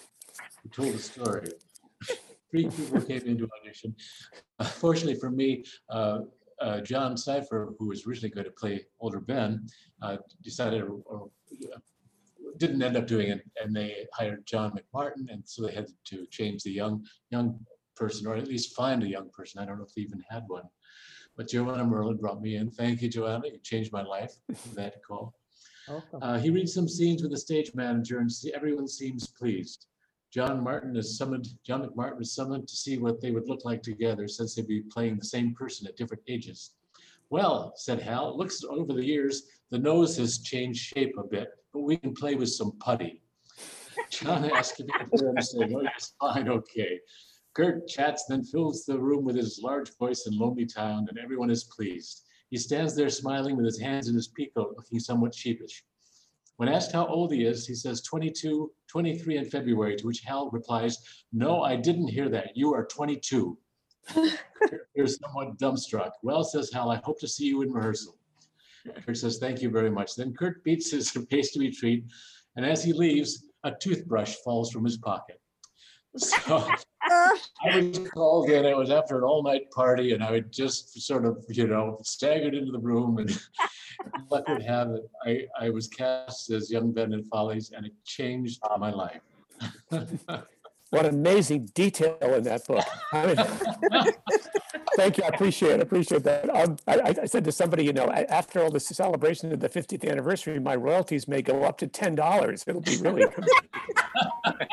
He 0.63 0.69
told 0.69 0.95
a 0.95 0.99
story. 0.99 1.51
Three 2.51 2.69
people 2.69 3.01
came 3.03 3.23
into 3.27 3.49
audition. 3.61 3.95
Fortunately 4.63 5.15
for 5.15 5.31
me, 5.31 5.65
uh, 5.91 6.21
uh, 6.61 6.81
Jon 6.81 7.17
Cypher, 7.17 7.75
who 7.79 7.89
was 7.89 8.07
originally 8.07 8.31
going 8.31 8.47
to 8.47 8.51
play 8.51 8.87
older 9.01 9.21
Ben, 9.21 9.67
uh, 10.03 10.17
decided 10.43 10.83
or, 10.83 11.29
uh, 11.75 11.79
didn't 12.57 12.83
end 12.83 12.97
up 12.97 13.07
doing 13.07 13.29
it, 13.29 13.43
and 13.63 13.75
they 13.75 14.07
hired 14.15 14.45
John 14.47 14.73
McMartin, 14.73 15.31
and 15.31 15.43
so 15.45 15.65
they 15.65 15.73
had 15.73 15.87
to 16.07 16.27
change 16.27 16.63
the 16.63 16.73
young 16.73 17.05
young 17.31 17.59
person, 17.95 18.27
or 18.27 18.35
at 18.35 18.49
least 18.49 18.75
find 18.75 19.03
a 19.03 19.09
young 19.09 19.31
person. 19.31 19.61
I 19.61 19.67
don't 19.67 19.79
know 19.79 19.85
if 19.85 19.95
they 19.95 20.03
even 20.03 20.25
had 20.29 20.45
one. 20.49 20.65
But 21.39 21.49
Joanna 21.49 21.85
Merlin 21.85 22.17
brought 22.17 22.43
me 22.43 22.57
in. 22.57 22.69
Thank 22.69 23.01
you, 23.01 23.09
Joanna. 23.09 23.47
You 23.47 23.59
changed 23.63 23.93
my 23.93 24.03
life. 24.03 24.35
for 24.57 24.75
That 24.75 24.97
call. 25.07 25.35
Uh, 26.21 26.37
he 26.37 26.51
reads 26.51 26.75
some 26.75 26.89
scenes 26.89 27.23
with 27.23 27.31
the 27.31 27.39
stage 27.39 27.75
manager 27.75 28.19
and 28.19 28.31
see, 28.31 28.53
everyone 28.53 28.89
seems 28.89 29.29
pleased. 29.29 29.87
John 30.31 30.63
Martin 30.63 30.95
is 30.97 31.17
summoned, 31.17 31.49
John 31.65 31.83
McMartin 31.83 32.21
is 32.21 32.35
summoned 32.35 32.69
to 32.69 32.77
see 32.77 32.99
what 32.99 33.23
they 33.23 33.31
would 33.31 33.49
look 33.49 33.65
like 33.65 33.83
together 33.83 34.29
since 34.29 34.55
they'd 34.55 34.67
be 34.67 34.83
playing 34.83 35.17
the 35.17 35.25
same 35.25 35.55
person 35.55 35.87
at 35.87 35.97
different 35.97 36.25
ages. 36.29 36.73
Well, 37.31 37.73
said 37.77 38.03
Hal, 38.03 38.31
it 38.31 38.37
looks 38.37 38.63
over 38.69 38.93
the 38.93 39.05
years, 39.05 39.45
the 39.71 39.79
nose 39.79 40.19
has 40.19 40.41
changed 40.41 40.81
shape 40.81 41.15
a 41.17 41.25
bit, 41.25 41.53
but 41.73 41.81
we 41.81 41.97
can 41.97 42.15
play 42.15 42.35
with 42.35 42.51
some 42.51 42.73
putty. 42.81 43.23
John 44.11 44.45
asked 44.51 44.81
if 44.81 44.87
he 44.87 44.93
could 44.93 45.21
him 45.21 45.41
say, 45.41 45.75
oh, 45.75 45.87
it's 45.97 46.15
fine, 46.21 46.49
okay. 46.49 47.01
Kurt 47.55 47.89
chats, 47.89 48.25
then 48.29 48.45
fills 48.45 48.85
the 48.85 48.99
room 48.99 49.25
with 49.25 49.37
his 49.37 49.61
large 49.63 49.97
voice 49.99 50.27
and 50.27 50.37
lonely 50.37 50.67
tone, 50.67 51.07
and 51.09 51.19
everyone 51.19 51.51
is 51.51 51.65
pleased. 51.65 52.23
He 52.51 52.57
stands 52.57 52.95
there 52.95 53.11
smiling 53.11 53.57
with 53.57 53.67
his 53.67 53.81
hands 53.81 54.09
in 54.09 54.15
his 54.15 54.29
peacoat, 54.29 54.77
looking 54.77 55.01
somewhat 55.01 55.35
sheepish. 55.35 55.85
When 56.57 56.69
asked 56.69 56.93
how 56.93 57.07
old 57.07 57.33
he 57.33 57.45
is, 57.45 57.67
he 57.67 57.75
says 57.75 58.03
22, 58.03 58.73
23 58.89 59.37
in 59.37 59.45
February, 59.45 59.97
to 59.97 60.07
which 60.07 60.21
Hal 60.21 60.51
replies, 60.51 60.99
No, 61.33 61.63
I 61.63 61.77
didn't 61.77 62.09
hear 62.09 62.29
that. 62.31 62.57
You 62.57 62.75
are 62.75 62.85
22. 62.85 63.57
You're 64.95 65.07
somewhat 65.07 65.59
dumbstruck. 65.59 66.13
Well, 66.23 66.43
says 66.43 66.73
Hal, 66.73 66.91
I 66.91 67.01
hope 67.05 67.21
to 67.21 67.29
see 67.29 67.47
you 67.47 67.63
in 67.63 67.73
rehearsal. 67.73 68.19
Kurt 69.05 69.17
says, 69.17 69.39
Thank 69.39 69.63
you 69.63 69.71
very 69.71 69.91
much. 69.91 70.17
Then 70.17 70.35
Kurt 70.35 70.65
beats 70.65 70.91
his 70.91 71.13
pastry 71.31 71.71
treat, 71.71 72.05
and 72.57 72.67
as 72.67 72.83
he 72.83 72.93
leaves, 72.93 73.45
a 73.63 73.73
toothbrush 73.81 74.35
falls 74.45 74.73
from 74.73 74.85
his 74.85 74.97
pocket. 74.97 75.41
So 76.17 76.37
I 77.03 77.39
was 77.81 77.99
called 78.13 78.51
in, 78.51 78.65
it 78.65 78.77
was 78.77 78.91
after 78.91 79.19
an 79.19 79.25
all-night 79.25 79.71
party, 79.71 80.13
and 80.13 80.23
I 80.23 80.31
would 80.33 80.53
just 80.53 81.01
sort 81.01 81.25
of, 81.25 81.45
you 81.49 81.67
know, 81.67 81.99
staggered 82.03 82.55
into 82.55 82.73
the 82.73 82.79
room 82.79 83.19
and 83.19 83.31
luck 84.31 84.49
would 84.49 84.63
have 84.63 84.91
it, 84.91 85.09
I, 85.25 85.47
I 85.67 85.71
was 85.71 85.87
cast 85.89 86.51
as 86.51 86.71
young 86.71 86.93
Ben 86.93 87.13
in 87.13 87.25
Follies, 87.25 87.73
and 87.77 87.87
it 87.87 87.93
changed 88.05 88.61
my 88.79 88.91
life. 88.91 89.21
What 90.91 91.05
amazing 91.05 91.67
detail 91.75 92.17
in 92.23 92.45
that 92.45 92.67
book. 92.67 92.83
I 93.13 93.27
mean, 93.27 93.37
Thank 94.97 95.19
you. 95.19 95.25
I 95.25 95.29
appreciate 95.29 95.73
it. 95.73 95.81
I 95.81 95.83
appreciate 95.83 96.25
that. 96.25 96.49
Um, 96.49 96.79
I, 96.87 96.95
I- 96.99 97.15
I 97.23 97.27
said 97.27 97.45
to 97.45 97.53
somebody, 97.53 97.85
you 97.85 97.93
know, 97.93 98.11
after 98.11 98.63
all 98.63 98.71
this 98.71 98.87
celebration 98.89 99.53
of 99.53 99.61
the 99.61 99.69
50th 99.69 100.09
anniversary, 100.11 100.59
my 100.59 100.75
royalties 100.75 101.29
may 101.29 101.43
go 101.43 101.65
up 101.65 101.77
to 101.79 101.87
$10. 101.87 102.65
It'll 102.67 102.81
be 102.81 102.97
really. 102.97 103.27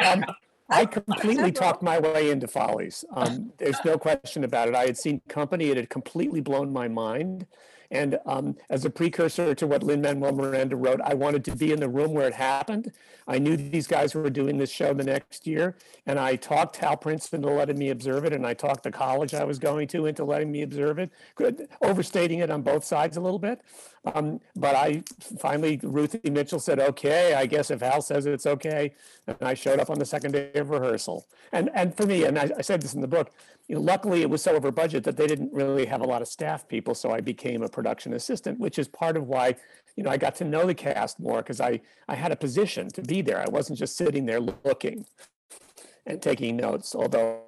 Um, 0.05 0.23
I 0.69 0.85
completely 0.85 1.51
talked 1.51 1.83
my 1.83 1.99
way 1.99 2.31
into 2.31 2.47
Follies. 2.47 3.05
Um, 3.13 3.53
there's 3.57 3.77
no 3.85 3.97
question 3.97 4.43
about 4.43 4.67
it. 4.67 4.75
I 4.75 4.85
had 4.85 4.97
seen 4.97 5.21
Company. 5.27 5.69
It 5.69 5.77
had 5.77 5.89
completely 5.89 6.41
blown 6.41 6.73
my 6.73 6.87
mind. 6.87 7.45
And 7.91 8.19
um, 8.25 8.55
as 8.69 8.85
a 8.85 8.89
precursor 8.89 9.55
to 9.55 9.67
what 9.67 9.83
Lin 9.83 10.01
Manuel 10.01 10.33
Miranda 10.33 10.75
wrote, 10.75 11.01
I 11.03 11.13
wanted 11.13 11.45
to 11.45 11.55
be 11.55 11.71
in 11.71 11.79
the 11.79 11.89
room 11.89 12.13
where 12.13 12.27
it 12.27 12.33
happened. 12.33 12.91
I 13.27 13.39
knew 13.39 13.57
these 13.57 13.87
guys 13.87 14.13
were 14.13 14.29
doing 14.29 14.57
this 14.57 14.69
show 14.69 14.93
the 14.93 15.03
next 15.03 15.47
year, 15.47 15.75
and 16.05 16.19
I 16.19 16.35
talked 16.35 16.77
Hal 16.77 16.97
Prince 16.97 17.31
into 17.33 17.49
letting 17.49 17.77
me 17.77 17.89
observe 17.89 18.25
it, 18.25 18.33
and 18.33 18.45
I 18.45 18.53
talked 18.53 18.83
the 18.83 18.91
college 18.91 19.33
I 19.33 19.43
was 19.43 19.59
going 19.59 19.87
to 19.89 20.05
into 20.05 20.23
letting 20.23 20.51
me 20.51 20.61
observe 20.61 20.99
it, 20.99 21.11
good, 21.35 21.67
overstating 21.81 22.39
it 22.39 22.51
on 22.51 22.61
both 22.61 22.83
sides 22.83 23.17
a 23.17 23.21
little 23.21 23.39
bit. 23.39 23.61
Um, 24.13 24.39
but 24.55 24.75
I 24.75 25.03
finally, 25.39 25.79
Ruthie 25.81 26.29
Mitchell 26.29 26.59
said, 26.59 26.79
"Okay, 26.79 27.33
I 27.33 27.47
guess 27.47 27.71
if 27.71 27.81
Hal 27.81 28.01
says 28.01 28.27
it's 28.27 28.45
okay," 28.45 28.93
and 29.25 29.37
I 29.41 29.55
showed 29.55 29.79
up 29.79 29.89
on 29.89 29.97
the 29.97 30.05
second 30.05 30.33
day 30.33 30.51
of 30.53 30.69
rehearsal. 30.69 31.25
And 31.51 31.71
and 31.73 31.95
for 31.95 32.05
me, 32.05 32.23
and 32.25 32.37
I, 32.37 32.51
I 32.57 32.61
said 32.61 32.81
this 32.81 32.93
in 32.93 33.01
the 33.01 33.07
book, 33.07 33.31
you 33.67 33.75
know, 33.75 33.81
luckily 33.81 34.21
it 34.21 34.29
was 34.29 34.41
so 34.43 34.55
over 34.55 34.71
budget 34.71 35.03
that 35.05 35.17
they 35.17 35.27
didn't 35.27 35.51
really 35.51 35.85
have 35.85 36.01
a 36.01 36.05
lot 36.05 36.21
of 36.21 36.27
staff 36.27 36.67
people, 36.67 36.93
so 36.93 37.11
I 37.11 37.21
became 37.21 37.63
a 37.63 37.69
production 37.69 38.13
assistant, 38.13 38.59
which 38.59 38.77
is 38.77 38.87
part 38.87 39.17
of 39.17 39.27
why 39.27 39.55
you 39.95 40.03
know 40.03 40.09
I 40.11 40.17
got 40.17 40.35
to 40.35 40.43
know 40.45 40.65
the 40.65 40.75
cast 40.75 41.19
more 41.19 41.37
because 41.37 41.59
I 41.59 41.81
I 42.07 42.15
had 42.15 42.31
a 42.31 42.35
position 42.35 42.89
to 42.89 43.01
be 43.01 43.21
there. 43.21 43.41
I 43.41 43.49
wasn't 43.49 43.79
just 43.79 43.97
sitting 43.97 44.25
there 44.25 44.39
looking 44.39 45.05
and 46.05 46.21
taking 46.21 46.57
notes. 46.57 46.93
Although 46.93 47.41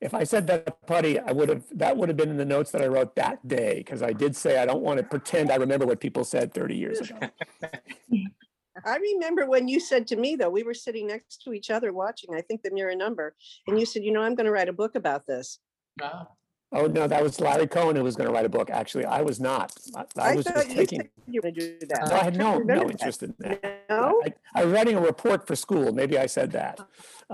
if 0.00 0.14
I 0.14 0.22
said 0.22 0.46
that 0.46 0.86
putty, 0.86 1.18
I 1.18 1.32
would 1.32 1.48
have 1.48 1.64
that 1.72 1.96
would 1.96 2.08
have 2.08 2.16
been 2.16 2.30
in 2.30 2.36
the 2.36 2.44
notes 2.44 2.70
that 2.70 2.82
I 2.82 2.86
wrote 2.86 3.16
that 3.16 3.46
day 3.46 3.78
because 3.78 4.02
I 4.02 4.12
did 4.12 4.36
say 4.36 4.58
I 4.58 4.66
don't 4.66 4.82
want 4.82 4.98
to 4.98 5.02
pretend 5.02 5.50
I 5.50 5.56
remember 5.56 5.86
what 5.86 6.00
people 6.00 6.22
said 6.22 6.54
30 6.54 6.76
years 6.76 7.00
ago. 7.00 7.18
I 8.84 8.96
remember 8.96 9.46
when 9.46 9.68
you 9.68 9.80
said 9.80 10.06
to 10.08 10.16
me, 10.16 10.36
though, 10.36 10.50
we 10.50 10.62
were 10.62 10.74
sitting 10.74 11.06
next 11.06 11.42
to 11.44 11.52
each 11.52 11.70
other 11.70 11.92
watching, 11.92 12.34
I 12.34 12.40
think 12.40 12.62
the 12.62 12.70
mirror 12.70 12.94
number, 12.94 13.34
and 13.66 13.78
you 13.78 13.86
said, 13.86 14.04
you 14.04 14.12
know, 14.12 14.22
I'm 14.22 14.34
going 14.34 14.46
to 14.46 14.52
write 14.52 14.68
a 14.68 14.72
book 14.72 14.94
about 14.94 15.26
this. 15.26 15.58
Wow. 16.00 16.28
Oh 16.70 16.86
no, 16.86 17.06
that 17.08 17.22
was 17.22 17.40
Larry 17.40 17.66
Cohen 17.66 17.96
who 17.96 18.04
was 18.04 18.14
going 18.14 18.26
to 18.26 18.32
write 18.34 18.44
a 18.44 18.48
book. 18.50 18.68
Actually, 18.68 19.06
I 19.06 19.22
was 19.22 19.40
not. 19.40 19.72
I, 19.96 20.00
I 20.18 20.32
I 20.32 20.34
was 20.36 20.44
just 20.44 20.68
you 20.68 20.74
taking. 20.74 21.08
you 21.26 21.40
were 21.42 21.50
going 21.50 21.54
to 21.54 21.78
do 21.80 21.86
that. 21.86 22.08
No, 22.10 22.14
I 22.14 22.18
had 22.24 22.36
no 22.36 22.52
no 22.52 22.58
remember 22.58 22.84
that. 22.84 22.90
interest 22.92 23.22
in 23.22 23.34
that. 23.38 23.84
No, 23.88 24.22
I, 24.22 24.34
I 24.54 24.64
was 24.66 24.74
writing 24.74 24.94
a 24.96 25.00
report 25.00 25.46
for 25.46 25.56
school. 25.56 25.94
Maybe 25.94 26.18
I 26.18 26.26
said 26.26 26.50
that. 26.52 26.78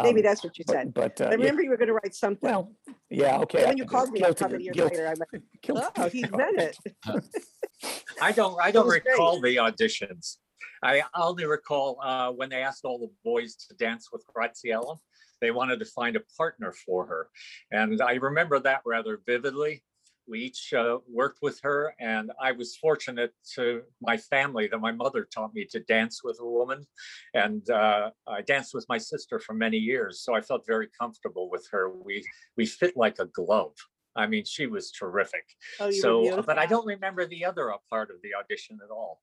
maybe 0.00 0.20
Um, 0.20 0.22
that's 0.24 0.44
what 0.44 0.56
you 0.56 0.64
said. 0.70 0.94
But, 0.94 1.16
but 1.16 1.20
uh, 1.20 1.24
I 1.26 1.30
yeah, 1.30 1.36
remember 1.38 1.62
you 1.62 1.70
were 1.70 1.76
going 1.76 1.88
to 1.88 1.94
write 1.94 2.14
something. 2.14 2.48
well, 2.48 2.72
yeah, 3.10 3.38
okay. 3.40 3.58
And 3.58 3.68
when 3.70 3.76
you 3.78 3.82
did. 3.84 3.90
called 3.90 4.10
me 4.12 4.20
a 4.20 4.22
Guilty- 4.22 4.38
couple 4.38 4.54
of 4.54 4.60
years 4.62 4.76
guilty- 4.76 4.94
later, 4.98 5.08
I 5.08 5.14
went, 5.32 5.44
guilty 5.62 5.86
oh, 5.96 6.08
he 6.10 6.24
meant 6.30 6.58
it. 6.60 6.78
I 8.22 8.30
don't, 8.30 8.56
I 8.62 8.70
don't 8.70 8.86
was 8.86 8.92
great. 9.00 9.04
recall 9.14 9.40
the 9.40 9.56
auditions. 9.56 10.36
I 10.82 11.02
only 11.14 11.46
recall 11.46 11.98
uh, 12.02 12.30
when 12.30 12.48
they 12.50 12.62
asked 12.62 12.84
all 12.84 12.98
the 12.98 13.10
boys 13.24 13.56
to 13.56 13.74
dance 13.76 14.10
with 14.12 14.24
Graciela, 14.26 14.98
they 15.40 15.50
wanted 15.50 15.78
to 15.80 15.84
find 15.84 16.16
a 16.16 16.22
partner 16.36 16.72
for 16.86 17.06
her. 17.06 17.28
And 17.70 18.00
I 18.00 18.14
remember 18.14 18.58
that 18.60 18.82
rather 18.84 19.20
vividly. 19.26 19.82
We 20.26 20.40
each 20.40 20.72
uh, 20.72 20.98
worked 21.06 21.40
with 21.42 21.60
her, 21.62 21.94
and 22.00 22.32
I 22.40 22.52
was 22.52 22.76
fortunate 22.76 23.34
to 23.56 23.82
my 24.00 24.16
family 24.16 24.68
that 24.68 24.78
my 24.78 24.90
mother 24.90 25.28
taught 25.30 25.52
me 25.52 25.66
to 25.66 25.80
dance 25.80 26.24
with 26.24 26.38
a 26.40 26.46
woman. 26.46 26.86
And 27.34 27.68
uh, 27.68 28.10
I 28.26 28.40
danced 28.40 28.72
with 28.72 28.86
my 28.88 28.96
sister 28.96 29.38
for 29.38 29.52
many 29.52 29.76
years, 29.76 30.22
so 30.22 30.34
I 30.34 30.40
felt 30.40 30.66
very 30.66 30.88
comfortable 30.98 31.50
with 31.50 31.68
her. 31.72 31.90
We 31.90 32.24
we 32.56 32.64
fit 32.64 32.96
like 32.96 33.18
a 33.18 33.26
glove. 33.26 33.74
I 34.16 34.26
mean, 34.26 34.44
she 34.44 34.66
was 34.66 34.90
terrific. 34.90 35.44
Oh, 35.80 35.90
So, 35.90 36.20
beautiful. 36.22 36.44
but 36.44 36.58
I 36.58 36.66
don't 36.66 36.86
remember 36.86 37.26
the 37.26 37.44
other 37.44 37.72
uh, 37.72 37.78
part 37.90 38.10
of 38.10 38.16
the 38.22 38.30
audition 38.34 38.78
at 38.82 38.90
all. 38.90 39.20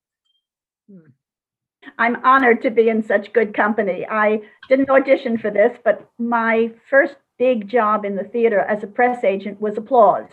I'm 1.97 2.23
honored 2.23 2.61
to 2.61 2.69
be 2.69 2.89
in 2.89 3.03
such 3.03 3.33
good 3.33 3.53
company. 3.53 4.05
I 4.09 4.41
didn't 4.69 4.89
audition 4.89 5.37
for 5.37 5.49
this, 5.49 5.77
but 5.83 6.09
my 6.17 6.71
first 6.89 7.15
big 7.37 7.67
job 7.67 8.05
in 8.05 8.15
the 8.15 8.23
theater 8.23 8.59
as 8.59 8.83
a 8.83 8.87
press 8.87 9.23
agent 9.23 9.59
was 9.59 9.77
applause. 9.77 10.29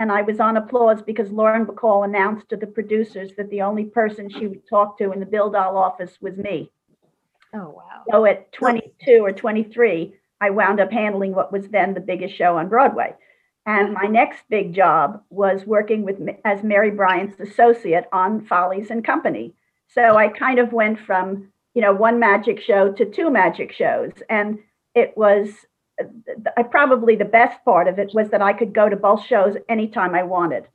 And 0.00 0.12
I 0.12 0.22
was 0.22 0.38
on 0.38 0.56
applause 0.56 1.02
because 1.02 1.30
Lauren 1.30 1.66
Bacall 1.66 2.04
announced 2.04 2.48
to 2.50 2.56
the 2.56 2.66
producers 2.66 3.32
that 3.36 3.50
the 3.50 3.62
only 3.62 3.84
person 3.84 4.30
she 4.30 4.46
would 4.46 4.66
talk 4.68 4.96
to 4.98 5.12
in 5.12 5.20
the 5.20 5.26
Bill 5.26 5.50
Doll 5.50 5.76
office 5.76 6.18
was 6.20 6.36
me. 6.36 6.70
Oh, 7.52 7.70
wow. 7.70 8.02
So 8.10 8.24
at 8.24 8.52
22 8.52 9.24
or 9.24 9.32
23, 9.32 10.14
I 10.40 10.50
wound 10.50 10.80
up 10.80 10.92
handling 10.92 11.34
what 11.34 11.52
was 11.52 11.68
then 11.68 11.94
the 11.94 12.00
biggest 12.00 12.36
show 12.36 12.58
on 12.58 12.68
Broadway. 12.68 13.14
And 13.66 13.92
my 13.92 14.06
next 14.06 14.44
big 14.48 14.72
job 14.72 15.22
was 15.30 15.66
working 15.66 16.02
with 16.02 16.20
as 16.44 16.62
Mary 16.62 16.90
Bryant's 16.90 17.38
associate 17.40 18.06
on 18.12 18.46
Follies 18.46 18.90
and 18.90 19.04
Company. 19.04 19.54
So 19.88 20.16
I 20.16 20.28
kind 20.28 20.58
of 20.58 20.72
went 20.72 21.00
from, 21.00 21.48
you 21.74 21.82
know, 21.82 21.92
one 21.92 22.18
magic 22.18 22.60
show 22.60 22.92
to 22.92 23.04
two 23.04 23.30
magic 23.30 23.72
shows. 23.72 24.12
And 24.28 24.58
it 24.94 25.16
was 25.16 25.48
uh, 26.00 26.04
I 26.56 26.62
probably 26.62 27.16
the 27.16 27.24
best 27.24 27.64
part 27.64 27.88
of 27.88 27.98
it 27.98 28.10
was 28.14 28.30
that 28.30 28.42
I 28.42 28.52
could 28.52 28.72
go 28.72 28.88
to 28.88 28.96
both 28.96 29.24
shows 29.24 29.56
anytime 29.68 30.14
I 30.14 30.22
wanted. 30.22 30.68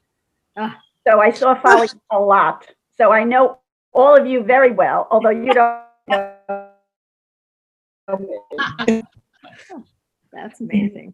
Ah. 0.58 0.79
So 1.08 1.20
I 1.20 1.32
saw 1.32 1.60
Folly 1.62 1.88
a 2.12 2.20
lot. 2.20 2.67
So 2.98 3.12
I 3.12 3.24
know 3.24 3.60
all 3.93 4.15
of 4.15 4.25
you 4.25 4.43
very 4.43 4.72
well, 4.72 5.08
although 5.12 5.29
you 5.29 5.53
don't. 5.53 5.84
know. 6.08 6.70
That's 10.34 10.60
amazing. 10.60 11.13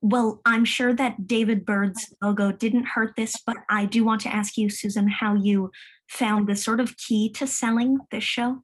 Well, 0.00 0.40
I'm 0.44 0.64
sure 0.64 0.94
that 0.94 1.26
David 1.26 1.66
Byrd's 1.66 2.14
logo 2.22 2.52
didn't 2.52 2.84
hurt 2.84 3.16
this, 3.16 3.34
but 3.44 3.56
I 3.68 3.84
do 3.84 4.04
want 4.04 4.20
to 4.22 4.34
ask 4.34 4.56
you, 4.56 4.70
Susan, 4.70 5.08
how 5.08 5.34
you 5.34 5.72
found 6.08 6.48
the 6.48 6.56
sort 6.56 6.80
of 6.80 6.96
key 6.96 7.30
to 7.30 7.46
selling 7.46 7.98
this 8.10 8.24
show. 8.24 8.62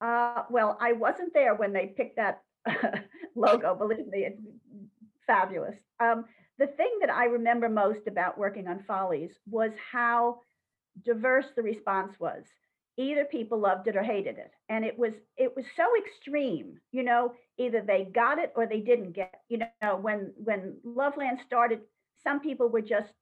Uh, 0.00 0.42
well, 0.50 0.76
I 0.80 0.92
wasn't 0.92 1.32
there 1.34 1.54
when 1.54 1.72
they 1.72 1.86
picked 1.86 2.16
that 2.16 2.42
logo. 3.36 3.74
Believe 3.74 4.06
me, 4.08 4.26
it's 4.26 4.40
fabulous. 5.26 5.76
Um, 6.00 6.24
the 6.58 6.66
thing 6.66 6.98
that 7.00 7.10
I 7.10 7.26
remember 7.26 7.68
most 7.68 8.06
about 8.06 8.38
working 8.38 8.66
on 8.68 8.84
Follies 8.86 9.32
was 9.48 9.70
how 9.90 10.40
diverse 11.04 11.46
the 11.56 11.62
response 11.62 12.14
was. 12.18 12.44
Either 12.98 13.24
people 13.24 13.58
loved 13.58 13.88
it 13.88 13.96
or 13.96 14.02
hated 14.02 14.36
it, 14.36 14.50
and 14.68 14.84
it 14.84 14.98
was 14.98 15.14
it 15.38 15.56
was 15.56 15.64
so 15.76 15.84
extreme. 15.96 16.78
You 16.90 17.04
know, 17.04 17.32
either 17.58 17.80
they 17.80 18.06
got 18.12 18.38
it 18.38 18.52
or 18.54 18.66
they 18.66 18.80
didn't 18.80 19.12
get. 19.12 19.34
You 19.48 19.60
know, 19.80 19.96
when 19.96 20.32
when 20.36 20.76
Loveland 20.84 21.38
started, 21.46 21.80
some 22.22 22.40
people 22.40 22.68
were 22.68 22.82
just 22.82 23.12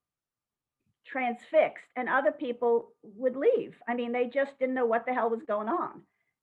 transfixed, 1.11 1.87
and 1.97 2.09
other 2.09 2.33
people 2.33 2.93
would 3.03 3.37
leave. 3.37 3.77
I 3.89 3.95
mean, 3.95 4.13
they 4.13 4.27
just 4.27 4.59
didn't 4.59 4.75
know 4.75 4.87
what 4.87 5.07
the 5.07 5.15
hell 5.15 5.31
was 5.31 5.43
going 5.47 5.69
on. 5.69 6.03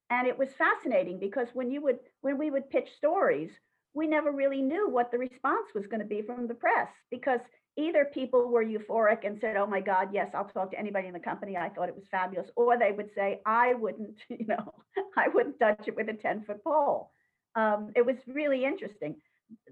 And 0.10 0.28
it 0.28 0.38
was 0.38 0.50
fascinating 0.58 1.20
because 1.20 1.48
when 1.54 1.70
you 1.72 1.82
would 1.82 2.00
when 2.22 2.38
we 2.38 2.50
would 2.50 2.70
pitch 2.70 2.90
stories 2.98 3.52
we 3.94 4.08
never 4.08 4.32
really 4.32 4.62
knew 4.62 4.88
what 4.88 5.12
the 5.12 5.18
response 5.18 5.68
was 5.74 5.88
going 5.88 6.00
to 6.00 6.06
be 6.06 6.22
from 6.22 6.48
the 6.48 6.54
press 6.54 6.90
because 7.10 7.40
either 7.78 8.06
people 8.06 8.48
were 8.48 8.64
euphoric 8.64 9.26
and 9.26 9.40
said 9.40 9.58
oh 9.58 9.66
my 9.66 9.82
god 9.82 10.10
yes 10.14 10.30
i'll 10.36 10.46
talk 10.46 10.70
to 10.72 10.80
anybody 10.80 11.08
in 11.08 11.14
the 11.14 11.20
company. 11.20 11.58
I 11.58 11.70
thought 11.70 11.90
it 11.90 11.96
was 11.96 12.08
fabulous. 12.10 12.50
Or 12.56 12.78
they 12.78 12.92
would 12.92 13.10
say 13.16 13.42
i 13.46 13.74
wouldn't 13.74 14.18
you 14.30 14.46
know 14.46 14.74
i 15.18 15.28
wouldn't 15.28 15.60
touch 15.60 15.88
it 15.88 15.96
with 15.96 16.10
a 16.10 16.14
10 16.14 16.44
foot 16.44 16.64
pole. 16.64 17.12
Um, 17.56 17.92
it 17.96 18.06
was 18.06 18.18
really 18.28 18.64
interesting. 18.64 19.16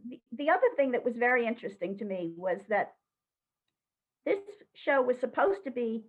The, 0.09 0.19
the 0.31 0.49
other 0.49 0.69
thing 0.75 0.93
that 0.93 1.05
was 1.05 1.15
very 1.15 1.45
interesting 1.45 1.97
to 1.99 2.05
me 2.05 2.33
was 2.35 2.57
that 2.69 2.93
this 4.25 4.39
show 4.73 5.01
was 5.01 5.19
supposed 5.19 5.63
to 5.63 5.71
be 5.71 6.05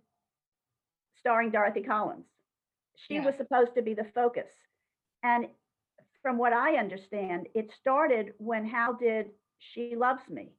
starring 1.15 1.51
dorothy 1.51 1.83
collins 1.83 2.25
she 2.95 3.15
Yeah. 3.15 3.25
was 3.25 3.35
supposed 3.35 3.75
to 3.75 3.81
be 3.83 3.93
the 3.93 4.03
focus. 4.05 4.51
And 5.23 5.47
from 6.23 6.37
what 6.39 6.51
I 6.51 6.77
understand, 6.77 7.47
it 7.53 7.71
started 7.71 8.33
when 8.39 8.65
Hal 8.65 8.95
did 8.95 9.31
She 9.59 9.95
Loves 9.95 10.27
Me. 10.29 10.55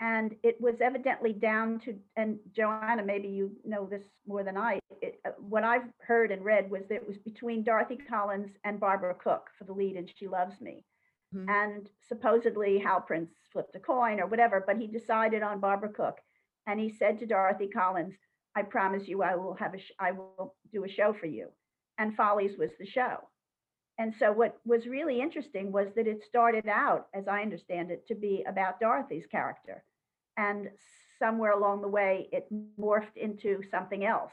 And 0.00 0.34
it 0.42 0.58
was 0.60 0.80
evidently 0.80 1.34
down 1.34 1.78
to, 1.80 2.00
and 2.16 2.38
Joanna, 2.52 3.02
maybe 3.04 3.28
you 3.28 3.60
know 3.64 3.86
this 3.86 4.04
more 4.26 4.44
than 4.44 4.56
I, 4.56 4.78
it, 5.02 5.20
uh, 5.26 5.32
what 5.38 5.64
I've 5.64 5.92
heard 6.00 6.30
and 6.32 6.42
read 6.44 6.70
was 6.70 6.86
that 6.88 6.94
it 7.02 7.06
was 7.06 7.18
between 7.18 7.64
Dorothy 7.64 7.96
Collins 7.98 8.56
and 8.64 8.80
Barbara 8.80 9.14
Cook 9.14 9.50
for 9.58 9.64
the 9.64 9.72
lead 9.74 9.96
in 9.96 10.06
She 10.06 10.26
Loves 10.26 10.60
Me. 10.62 10.86
Mhm. 11.34 11.50
And 11.50 11.90
supposedly 12.00 12.78
Hal 12.78 13.02
Prince 13.02 13.34
flipped 13.52 13.74
a 13.76 13.80
coin 13.80 14.20
or 14.20 14.26
whatever, 14.26 14.60
but 14.66 14.78
he 14.78 14.86
decided 14.86 15.42
on 15.42 15.60
Barbara 15.60 15.90
Cook. 15.92 16.22
And 16.68 16.78
he 16.78 16.94
said 16.96 17.18
to 17.18 17.26
Dorothy 17.26 17.66
Collins, 17.66 18.14
I 18.54 18.62
promise 18.62 19.08
you 19.08 19.22
I 19.22 19.34
will 19.34 19.54
have 19.54 19.74
a, 19.74 19.78
sh- 19.78 19.92
I 19.98 20.12
will 20.12 20.54
do 20.72 20.84
a 20.84 20.88
show 20.88 21.12
for 21.18 21.26
you. 21.26 21.48
And 21.98 22.14
Follies 22.14 22.56
was 22.56 22.70
the 22.78 22.86
show. 22.86 23.16
And 23.98 24.14
so 24.14 24.30
what 24.30 24.58
was 24.64 24.86
really 24.86 25.20
interesting 25.20 25.72
was 25.72 25.88
that 25.96 26.06
it 26.06 26.22
started 26.22 26.68
out, 26.68 27.08
as 27.12 27.26
I 27.26 27.42
understand 27.42 27.90
it, 27.90 28.06
to 28.08 28.14
be 28.14 28.44
about 28.46 28.78
Dorothy's 28.78 29.26
character. 29.26 29.82
And 30.36 30.68
somewhere 31.18 31.52
along 31.52 31.82
the 31.82 31.88
way, 31.88 32.28
it 32.30 32.46
morphed 32.78 33.16
into 33.16 33.62
something 33.70 34.04
else. 34.04 34.30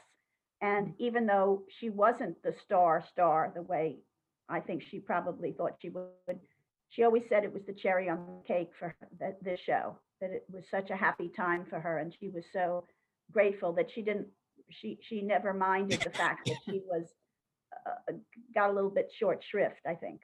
And 0.60 0.88
mm. 0.88 0.94
even 0.98 1.26
though 1.26 1.64
she 1.68 1.90
wasn't 1.90 2.40
the 2.42 2.54
star 2.64 3.04
star 3.10 3.50
the 3.54 3.62
way 3.62 3.96
I 4.48 4.60
think 4.60 4.82
she 4.82 5.00
probably 5.00 5.52
thought 5.52 5.78
she 5.80 5.88
would, 5.88 6.38
she 6.90 7.02
always 7.02 7.24
said 7.28 7.44
it 7.44 7.52
was 7.52 7.64
the 7.66 7.72
cherry 7.72 8.08
on 8.08 8.24
the 8.26 8.54
cake 8.54 8.70
for 8.78 8.94
this 9.42 9.60
show, 9.60 9.98
that 10.20 10.30
it 10.30 10.44
was 10.50 10.64
such 10.70 10.90
a 10.90 10.96
happy 10.96 11.30
time 11.34 11.64
for 11.68 11.80
her. 11.80 11.98
And 11.98 12.14
she 12.18 12.28
was 12.28 12.44
so 12.52 12.86
grateful 13.32 13.72
that 13.74 13.90
she 13.90 14.02
didn't, 14.02 14.28
she, 14.70 14.98
she 15.02 15.22
never 15.22 15.52
minded 15.52 16.00
the 16.00 16.10
fact 16.10 16.46
that 16.46 16.56
she 16.64 16.80
was, 16.90 17.12
uh, 17.86 18.12
got 18.54 18.70
a 18.70 18.72
little 18.72 18.90
bit 18.90 19.10
short 19.18 19.42
shrift, 19.44 19.80
I 19.86 19.94
think. 19.94 20.20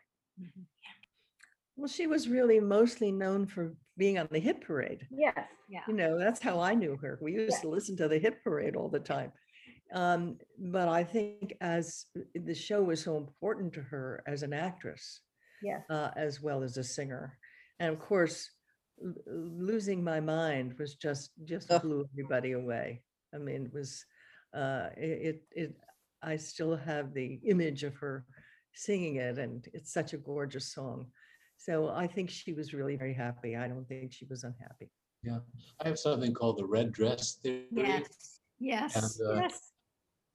Well, 1.76 1.88
she 1.88 2.07
was 2.07 2.28
really 2.28 2.61
mostly 2.61 3.12
known 3.12 3.46
for 3.46 3.74
being 3.98 4.18
on 4.18 4.28
the 4.31 4.38
hit 4.40 4.61
parade. 4.62 5.07
Yes. 5.11 5.37
Yeah. 5.68 5.81
You 5.88 5.94
know, 5.94 6.18
that's 6.18 6.40
how 6.40 6.61
I 6.61 6.74
knew 6.74 6.96
her. 7.02 7.18
We 7.22 7.33
used 7.33 7.57
Yeah. 7.59 7.62
to 7.62 7.68
listen 7.68 7.96
to 7.98 8.09
the 8.09 8.18
hit 8.18 8.42
parade 8.42 8.76
all 8.76 8.88
the 8.88 9.00
time. 9.00 9.33
Um, 9.94 10.38
but 10.59 10.88
I 10.88 11.05
think 11.05 11.55
as 11.61 12.07
the 12.35 12.55
show 12.55 12.83
was 12.83 13.02
so 13.02 13.16
important 13.16 13.74
to 13.74 13.83
her 13.83 14.22
as 14.26 14.42
an 14.42 14.52
actress, 14.55 15.20
Yes. 15.62 15.83
uh, 15.90 16.11
as 16.16 16.40
well 16.42 16.62
as 16.62 16.76
a 16.78 16.85
singer. 16.85 17.38
And 17.78 17.92
of 17.92 18.00
course, 18.00 18.48
l- 18.48 18.62
losing 19.27 20.03
my 20.03 20.21
mind 20.21 20.75
was 20.79 20.95
just 20.95 21.31
just 21.45 21.71
Ugh. 21.71 21.83
blew 21.83 22.09
everybody 22.12 22.53
away. 22.53 23.03
I 23.35 23.38
mean, 23.38 23.67
it 23.67 23.73
was 23.73 24.05
uh, 24.55 24.88
it, 24.97 25.19
it 25.29 25.43
it 25.53 25.77
I 26.23 26.37
still 26.37 26.77
have 26.77 27.12
the 27.12 27.41
image 27.45 27.83
of 27.85 27.95
her 27.97 28.25
singing 28.75 29.17
it, 29.17 29.38
and 29.38 29.67
it's 29.73 29.93
such 29.93 30.12
a 30.12 30.19
gorgeous 30.19 30.73
song. 30.73 31.07
So 31.57 31.91
I 31.91 32.07
think 32.07 32.31
she 32.31 32.53
was 32.53 32.75
really 32.75 32.97
very 32.97 33.15
happy. 33.15 33.57
I 33.57 33.69
don't 33.69 33.87
think 33.87 34.12
she 34.12 34.27
was 34.27 34.45
unhappy. 34.45 34.91
Yeah, 35.23 35.38
I 35.81 35.88
have 35.88 35.99
something 35.99 36.35
called 36.35 36.59
the 36.59 36.67
red 36.67 36.93
dress 36.93 37.35
theory. 37.35 37.67
Yes. 37.71 38.41
Yes. 38.59 38.97
And, 38.97 39.29
uh, 39.29 39.43
yes. 39.43 39.73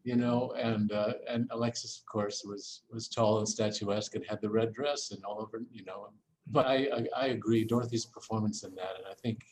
you 0.04 0.16
know, 0.16 0.54
and 0.58 0.92
uh, 0.92 1.14
and 1.30 1.48
Alexis, 1.52 2.00
of 2.00 2.06
course, 2.12 2.44
was 2.46 2.84
was 2.90 3.08
tall 3.08 3.40
and 3.40 3.48
statuesque 3.48 4.16
and 4.16 4.26
had 4.26 4.42
the 4.42 4.50
red 4.50 4.74
dress 4.74 5.12
and 5.12 5.24
all 5.24 5.42
over, 5.42 5.62
you 5.72 5.84
know. 5.86 6.10
But 6.52 6.66
I 6.66 6.76
I, 6.76 7.08
I 7.24 7.26
agree, 7.28 7.66
Dorothy's 7.66 8.06
performance 8.06 8.64
in 8.64 8.74
that, 8.76 8.96
and 8.98 9.06
I 9.10 9.14
think 9.22 9.44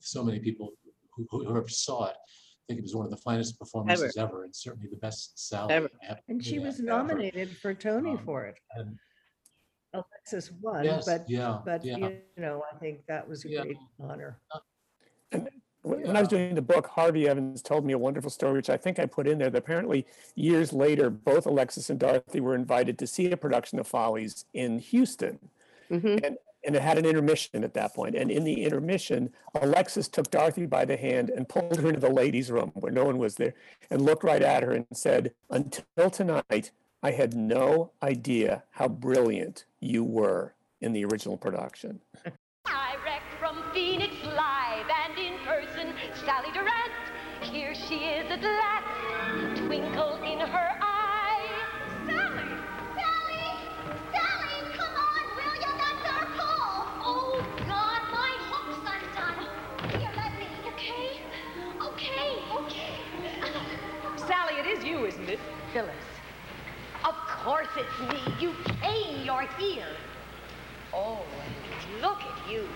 so 0.00 0.22
many 0.22 0.38
people 0.38 0.72
who, 1.14 1.26
who 1.30 1.44
whoever 1.44 1.68
saw 1.68 2.06
it 2.06 2.16
think 2.68 2.78
it 2.78 2.82
was 2.82 2.94
one 2.94 3.06
of 3.06 3.10
the 3.10 3.16
finest 3.16 3.58
performances 3.58 4.16
ever, 4.16 4.44
and 4.44 4.54
certainly 4.54 4.88
the 4.90 4.98
best 4.98 5.48
Sally. 5.48 5.72
Ever. 5.72 5.90
I 6.08 6.16
And 6.28 6.44
she 6.44 6.58
that, 6.58 6.66
was 6.66 6.78
ever. 6.80 6.86
nominated 6.86 7.56
for 7.56 7.72
Tony 7.74 8.10
Um, 8.10 8.18
for 8.18 8.44
it. 8.44 8.58
And 8.74 8.98
Alexis 9.94 10.52
won, 10.60 10.84
yes, 10.84 11.06
but 11.06 11.28
yeah, 11.28 11.60
but 11.64 11.82
yeah, 11.84 11.96
you 11.96 12.20
know, 12.36 12.62
I 12.70 12.76
think 12.76 13.06
that 13.06 13.26
was 13.26 13.44
a 13.46 13.48
Yeah. 13.48 13.62
great 13.62 13.78
honor. 13.98 14.40
When 15.30 16.02
when 16.02 16.16
I 16.16 16.20
was 16.20 16.28
doing 16.28 16.54
the 16.54 16.60
book, 16.60 16.88
Harvey 16.88 17.26
Evans 17.26 17.62
told 17.62 17.86
me 17.86 17.94
a 17.94 17.98
wonderful 17.98 18.30
story, 18.30 18.54
which 18.54 18.68
I 18.68 18.76
think 18.76 18.98
I 18.98 19.06
put 19.06 19.26
in 19.26 19.38
there. 19.38 19.48
That 19.48 19.58
apparently, 19.58 20.06
years 20.34 20.72
later, 20.74 21.08
both 21.08 21.46
Alexis 21.46 21.88
and 21.88 21.98
Dorothy 21.98 22.40
were 22.40 22.54
invited 22.54 22.98
to 22.98 23.06
see 23.06 23.30
a 23.32 23.36
production 23.36 23.78
of 23.78 23.86
Follies 23.86 24.44
in 24.52 24.78
Houston. 24.78 25.38
Mhm. 25.90 26.24
And, 26.24 26.36
and 26.64 26.76
it 26.76 26.82
had 26.82 26.98
an 26.98 27.06
intermission 27.06 27.64
at 27.64 27.74
that 27.74 27.94
point. 27.94 28.14
And 28.16 28.30
in 28.30 28.44
the 28.44 28.64
intermission, 28.64 29.30
Alexis 29.60 30.08
took 30.08 30.30
Dorothy 30.30 30.66
by 30.66 30.84
the 30.84 30.96
hand 30.96 31.30
and 31.30 31.48
pulled 31.48 31.76
her 31.78 31.88
into 31.88 32.00
the 32.00 32.10
ladies' 32.10 32.50
room 32.50 32.72
where 32.74 32.92
no 32.92 33.04
one 33.04 33.18
was 33.18 33.36
there 33.36 33.54
and 33.90 34.02
looked 34.02 34.24
right 34.24 34.42
at 34.42 34.62
her 34.62 34.72
and 34.72 34.86
said, 34.92 35.32
Until 35.50 36.10
tonight, 36.10 36.72
I 37.02 37.12
had 37.12 37.34
no 37.34 37.92
idea 38.02 38.64
how 38.72 38.88
brilliant 38.88 39.64
you 39.80 40.02
were 40.02 40.54
in 40.80 40.92
the 40.92 41.04
original 41.04 41.36
production. 41.36 42.00
Direct 42.64 43.32
from 43.38 43.62
Phoenix 43.72 44.12
live 44.24 44.86
and 45.06 45.18
in 45.18 45.38
person, 45.46 45.94
Sally 46.24 46.50
Durant. 46.52 46.92
Here 47.40 47.74
she 47.74 47.94
is 47.94 48.30
at 48.30 48.42
last, 48.42 48.87
Of 67.04 67.14
course 67.44 67.68
it's 67.76 68.12
me. 68.12 68.20
You 68.40 68.52
came, 68.80 69.24
you're 69.24 69.46
here. 69.58 69.86
Oh, 70.92 71.22
look 72.02 72.18
at 72.20 72.50
you. 72.50 72.66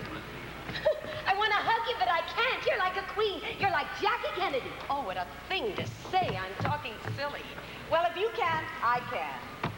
I 1.27 1.35
want 1.35 1.51
to 1.51 1.57
hug 1.57 1.89
you, 1.89 1.95
but 1.99 2.07
I 2.07 2.21
can't. 2.31 2.65
You're 2.65 2.77
like 2.77 2.95
a 2.95 3.05
queen. 3.13 3.41
You're 3.59 3.71
like 3.71 3.87
Jackie 3.99 4.39
Kennedy. 4.39 4.71
Oh, 4.89 5.03
what 5.03 5.17
a 5.17 5.27
thing 5.49 5.75
to 5.75 5.85
say. 6.11 6.39
I'm 6.39 6.63
talking 6.63 6.93
silly. 7.17 7.43
Well, 7.91 8.05
if 8.09 8.15
you 8.15 8.29
can't, 8.37 8.65
I 8.81 9.01
can. 9.11 9.72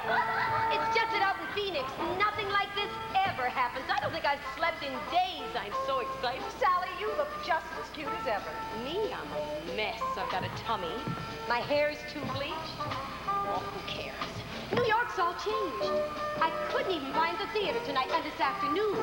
It's 0.00 0.88
just 0.96 1.12
that 1.12 1.20
out 1.20 1.36
in 1.36 1.46
Phoenix, 1.52 1.84
nothing 2.16 2.48
like 2.48 2.72
this 2.72 2.88
ever 3.28 3.44
happens. 3.52 3.84
I 3.92 4.00
don't 4.00 4.12
think 4.12 4.24
I've 4.24 4.40
slept 4.56 4.80
in 4.80 4.92
days. 5.12 5.50
I'm 5.52 5.76
so 5.84 6.00
excited. 6.00 6.40
Sally, 6.56 6.88
you 6.96 7.12
look 7.20 7.28
just 7.44 7.68
as 7.76 7.84
cute 7.92 8.08
as 8.08 8.26
ever. 8.26 8.48
Me, 8.80 9.12
I'm 9.12 9.28
a 9.28 9.76
mess. 9.76 10.00
I've 10.16 10.30
got 10.32 10.40
a 10.40 10.52
tummy. 10.64 10.94
My 11.48 11.60
hair's 11.60 12.00
too 12.08 12.24
bleached. 12.32 12.76
Oh, 13.28 13.60
who 13.60 13.80
cares? 13.84 14.32
New 14.72 14.86
York's 14.88 15.18
all 15.18 15.36
changed. 15.36 15.92
I 16.40 16.48
couldn't 16.72 16.96
even 16.96 17.12
find 17.12 17.36
the 17.36 17.46
theater 17.52 17.78
tonight 17.84 18.08
and 18.08 18.24
this 18.24 18.40
afternoon 18.40 18.96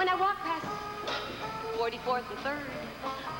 when 0.00 0.08
I 0.08 0.16
walked 0.16 0.40
past 0.40 0.64
44th 1.76 2.24
and 2.32 2.40
3rd. 2.40 2.70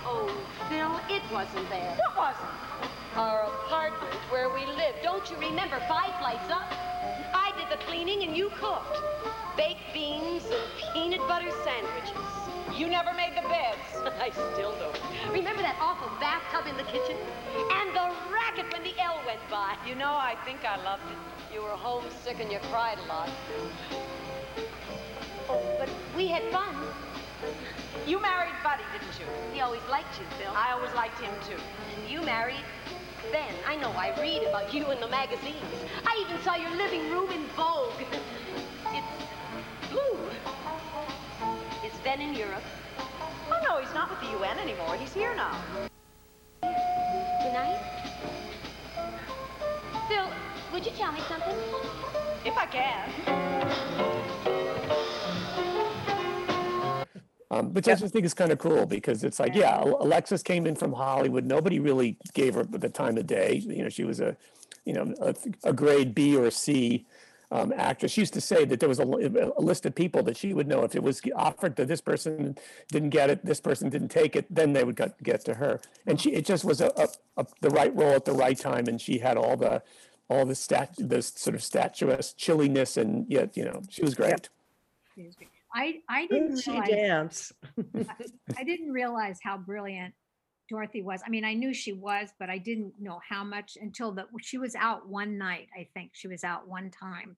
Oh, 0.04 0.28
Phil, 0.68 0.92
it 1.08 1.22
wasn't 1.32 1.64
there. 1.70 1.96
What 1.96 2.16
was 2.16 2.36
it? 2.36 2.90
Our 3.16 3.42
apartment 3.42 4.14
where 4.30 4.48
we 4.48 4.64
live. 4.66 4.94
Don't 5.02 5.28
you 5.30 5.36
remember 5.36 5.80
five 5.88 6.14
flights 6.20 6.48
up? 6.48 6.62
I 7.34 7.52
did 7.58 7.66
the 7.68 7.82
cleaning 7.84 8.22
and 8.22 8.36
you 8.36 8.50
cooked. 8.50 8.98
Baked 9.56 9.82
beans 9.92 10.44
and 10.44 10.62
peanut 10.94 11.26
butter 11.26 11.50
sandwiches. 11.64 12.78
You 12.78 12.86
never 12.86 13.12
made 13.12 13.32
the 13.34 13.42
beds. 13.48 13.82
I 14.20 14.30
still 14.30 14.72
don't. 14.78 14.96
Remember 15.32 15.60
that 15.60 15.76
awful 15.80 16.08
bathtub 16.20 16.70
in 16.70 16.76
the 16.76 16.84
kitchen? 16.84 17.16
And 17.82 17.90
the 17.96 18.14
racket 18.30 18.72
when 18.72 18.84
the 18.84 18.94
L 19.00 19.18
went 19.26 19.40
by. 19.50 19.74
You 19.84 19.96
know, 19.96 20.12
I 20.12 20.36
think 20.44 20.64
I 20.64 20.76
loved 20.84 21.02
it. 21.10 21.54
You 21.54 21.62
were 21.62 21.70
homesick 21.70 22.38
and 22.38 22.50
you 22.52 22.60
cried 22.70 22.98
a 22.98 23.06
lot. 23.06 23.28
Oh, 25.48 25.60
but 25.80 25.88
we 26.16 26.28
had 26.28 26.44
fun. 26.52 26.76
You 28.06 28.22
married 28.22 28.54
Buddy, 28.62 28.84
didn't 28.92 29.18
you? 29.18 29.26
He 29.52 29.60
always 29.60 29.82
liked 29.90 30.18
you, 30.20 30.26
Phil. 30.38 30.52
I 30.54 30.72
always 30.72 30.92
liked 30.94 31.18
him 31.18 31.34
too. 31.48 31.58
And 31.96 32.08
you 32.08 32.22
married 32.22 32.64
Ben. 33.32 33.54
I 33.66 33.76
know 33.76 33.90
I 33.92 34.18
read 34.20 34.42
about 34.44 34.72
you 34.72 34.90
in 34.90 35.00
the 35.00 35.08
magazines. 35.08 35.56
I 36.04 36.24
even 36.26 36.42
saw 36.42 36.54
your 36.56 36.74
living 36.76 37.10
room 37.10 37.30
in 37.30 37.44
Vogue. 37.56 37.92
It's 38.92 39.92
blue. 39.92 40.18
Is 41.84 41.92
Ben 42.04 42.20
in 42.20 42.34
Europe 42.34 42.62
Oh 43.50 43.60
no, 43.64 43.80
he's 43.80 43.92
not 43.92 44.08
with 44.10 44.20
the 44.20 44.38
UN 44.38 44.58
anymore. 44.58 44.94
He's 44.96 45.12
here 45.12 45.34
now. 45.34 45.56
tonight? 46.62 47.80
Phil, 50.08 50.26
would 50.72 50.86
you 50.86 50.92
tell 50.92 51.12
me 51.12 51.20
something? 51.28 51.56
If 52.44 52.56
I 52.56 52.66
can. 52.66 54.59
Um, 57.52 57.74
which 57.74 57.88
I 57.88 57.96
just 57.96 58.12
think 58.12 58.24
is 58.24 58.32
kind 58.32 58.52
of 58.52 58.60
cool 58.60 58.86
because 58.86 59.24
it's 59.24 59.40
like, 59.40 59.56
yeah, 59.56 59.78
Al- 59.78 60.00
Alexis 60.00 60.40
came 60.40 60.68
in 60.68 60.76
from 60.76 60.92
Hollywood. 60.92 61.44
Nobody 61.44 61.80
really 61.80 62.16
gave 62.32 62.54
her 62.54 62.62
the 62.62 62.88
time 62.88 63.18
of 63.18 63.26
day. 63.26 63.54
You 63.54 63.82
know, 63.82 63.88
she 63.88 64.04
was 64.04 64.20
a, 64.20 64.36
you 64.84 64.92
know, 64.92 65.12
a, 65.20 65.34
a 65.64 65.72
grade 65.72 66.14
B 66.14 66.36
or 66.36 66.48
C 66.52 67.06
um, 67.50 67.72
actress. 67.76 68.12
She 68.12 68.20
used 68.20 68.34
to 68.34 68.40
say 68.40 68.64
that 68.64 68.78
there 68.78 68.88
was 68.88 69.00
a, 69.00 69.52
a 69.56 69.60
list 69.60 69.84
of 69.84 69.96
people 69.96 70.22
that 70.22 70.36
she 70.36 70.54
would 70.54 70.68
know 70.68 70.84
if 70.84 70.94
it 70.94 71.02
was 71.02 71.20
offered 71.34 71.76
to 71.78 71.84
this 71.84 72.00
person 72.00 72.56
didn't 72.92 73.10
get 73.10 73.30
it, 73.30 73.44
this 73.44 73.60
person 73.60 73.90
didn't 73.90 74.10
take 74.10 74.36
it, 74.36 74.46
then 74.48 74.72
they 74.72 74.84
would 74.84 74.96
get, 74.96 75.20
get 75.22 75.44
to 75.46 75.54
her. 75.54 75.80
And 76.06 76.20
she, 76.20 76.32
it 76.32 76.44
just 76.44 76.64
was 76.64 76.80
a, 76.80 76.92
a, 76.96 77.08
a 77.36 77.46
the 77.60 77.70
right 77.70 77.94
role 77.96 78.12
at 78.12 78.24
the 78.24 78.32
right 78.32 78.56
time, 78.56 78.86
and 78.86 79.00
she 79.00 79.18
had 79.18 79.36
all 79.36 79.56
the, 79.56 79.82
all 80.28 80.46
the 80.46 80.54
stat, 80.54 80.94
this 80.98 81.32
sort 81.34 81.56
of 81.56 81.62
statuesque 81.64 82.36
chilliness, 82.36 82.96
and 82.96 83.26
yet, 83.28 83.56
you 83.56 83.64
know, 83.64 83.82
she 83.90 84.02
was 84.02 84.14
great. 84.14 84.48
I, 85.74 86.00
I 86.08 86.26
Didn't 86.26 86.56
didn't 86.56 86.60
she 86.62 86.70
realize, 86.72 86.88
dance? 86.90 87.52
I 88.58 88.64
didn't 88.64 88.90
realize 88.92 89.38
how 89.42 89.56
brilliant 89.56 90.14
Dorothy 90.68 91.02
was. 91.02 91.20
I 91.24 91.30
mean, 91.30 91.44
I 91.44 91.54
knew 91.54 91.72
she 91.74 91.92
was, 91.92 92.30
but 92.38 92.50
I 92.50 92.58
didn't 92.58 92.94
know 93.00 93.20
how 93.28 93.44
much 93.44 93.76
until 93.80 94.12
that 94.12 94.26
she 94.40 94.58
was 94.58 94.74
out 94.74 95.08
one 95.08 95.38
night. 95.38 95.68
I 95.76 95.88
think 95.94 96.10
she 96.14 96.28
was 96.28 96.44
out 96.44 96.66
one 96.68 96.90
time, 96.90 97.36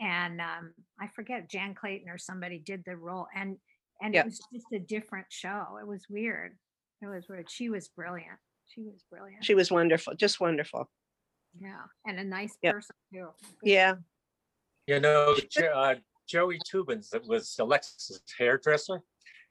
and 0.00 0.40
um, 0.40 0.74
I 1.00 1.08
forget 1.08 1.48
Jan 1.50 1.74
Clayton 1.74 2.08
or 2.08 2.18
somebody 2.18 2.58
did 2.58 2.82
the 2.84 2.96
role, 2.96 3.26
and 3.34 3.56
and 4.02 4.14
Yeah. 4.14 4.20
it 4.22 4.26
was 4.26 4.40
just 4.52 4.66
a 4.72 4.78
different 4.78 5.26
show. 5.30 5.78
It 5.80 5.86
was 5.86 6.06
weird. 6.08 6.56
It 7.02 7.06
was 7.06 7.28
weird. 7.28 7.50
She 7.50 7.68
was 7.70 7.88
brilliant. 7.88 8.38
She 8.68 8.82
was 8.82 9.04
brilliant. 9.10 9.44
She 9.44 9.54
was 9.54 9.70
wonderful, 9.70 10.14
just 10.14 10.38
wonderful. 10.40 10.90
yeah, 11.60 11.82
and 12.06 12.18
a 12.20 12.24
nice 12.24 12.56
Yeah. 12.62 12.72
person 12.72 12.94
too. 13.12 13.28
Yeah. 13.62 13.94
You 14.86 15.00
know, 15.00 15.36
uh, 15.74 15.94
Joey 16.30 16.60
Tubins, 16.60 17.10
that 17.10 17.26
was 17.26 17.56
Alexis' 17.58 18.20
hairdresser. 18.38 19.02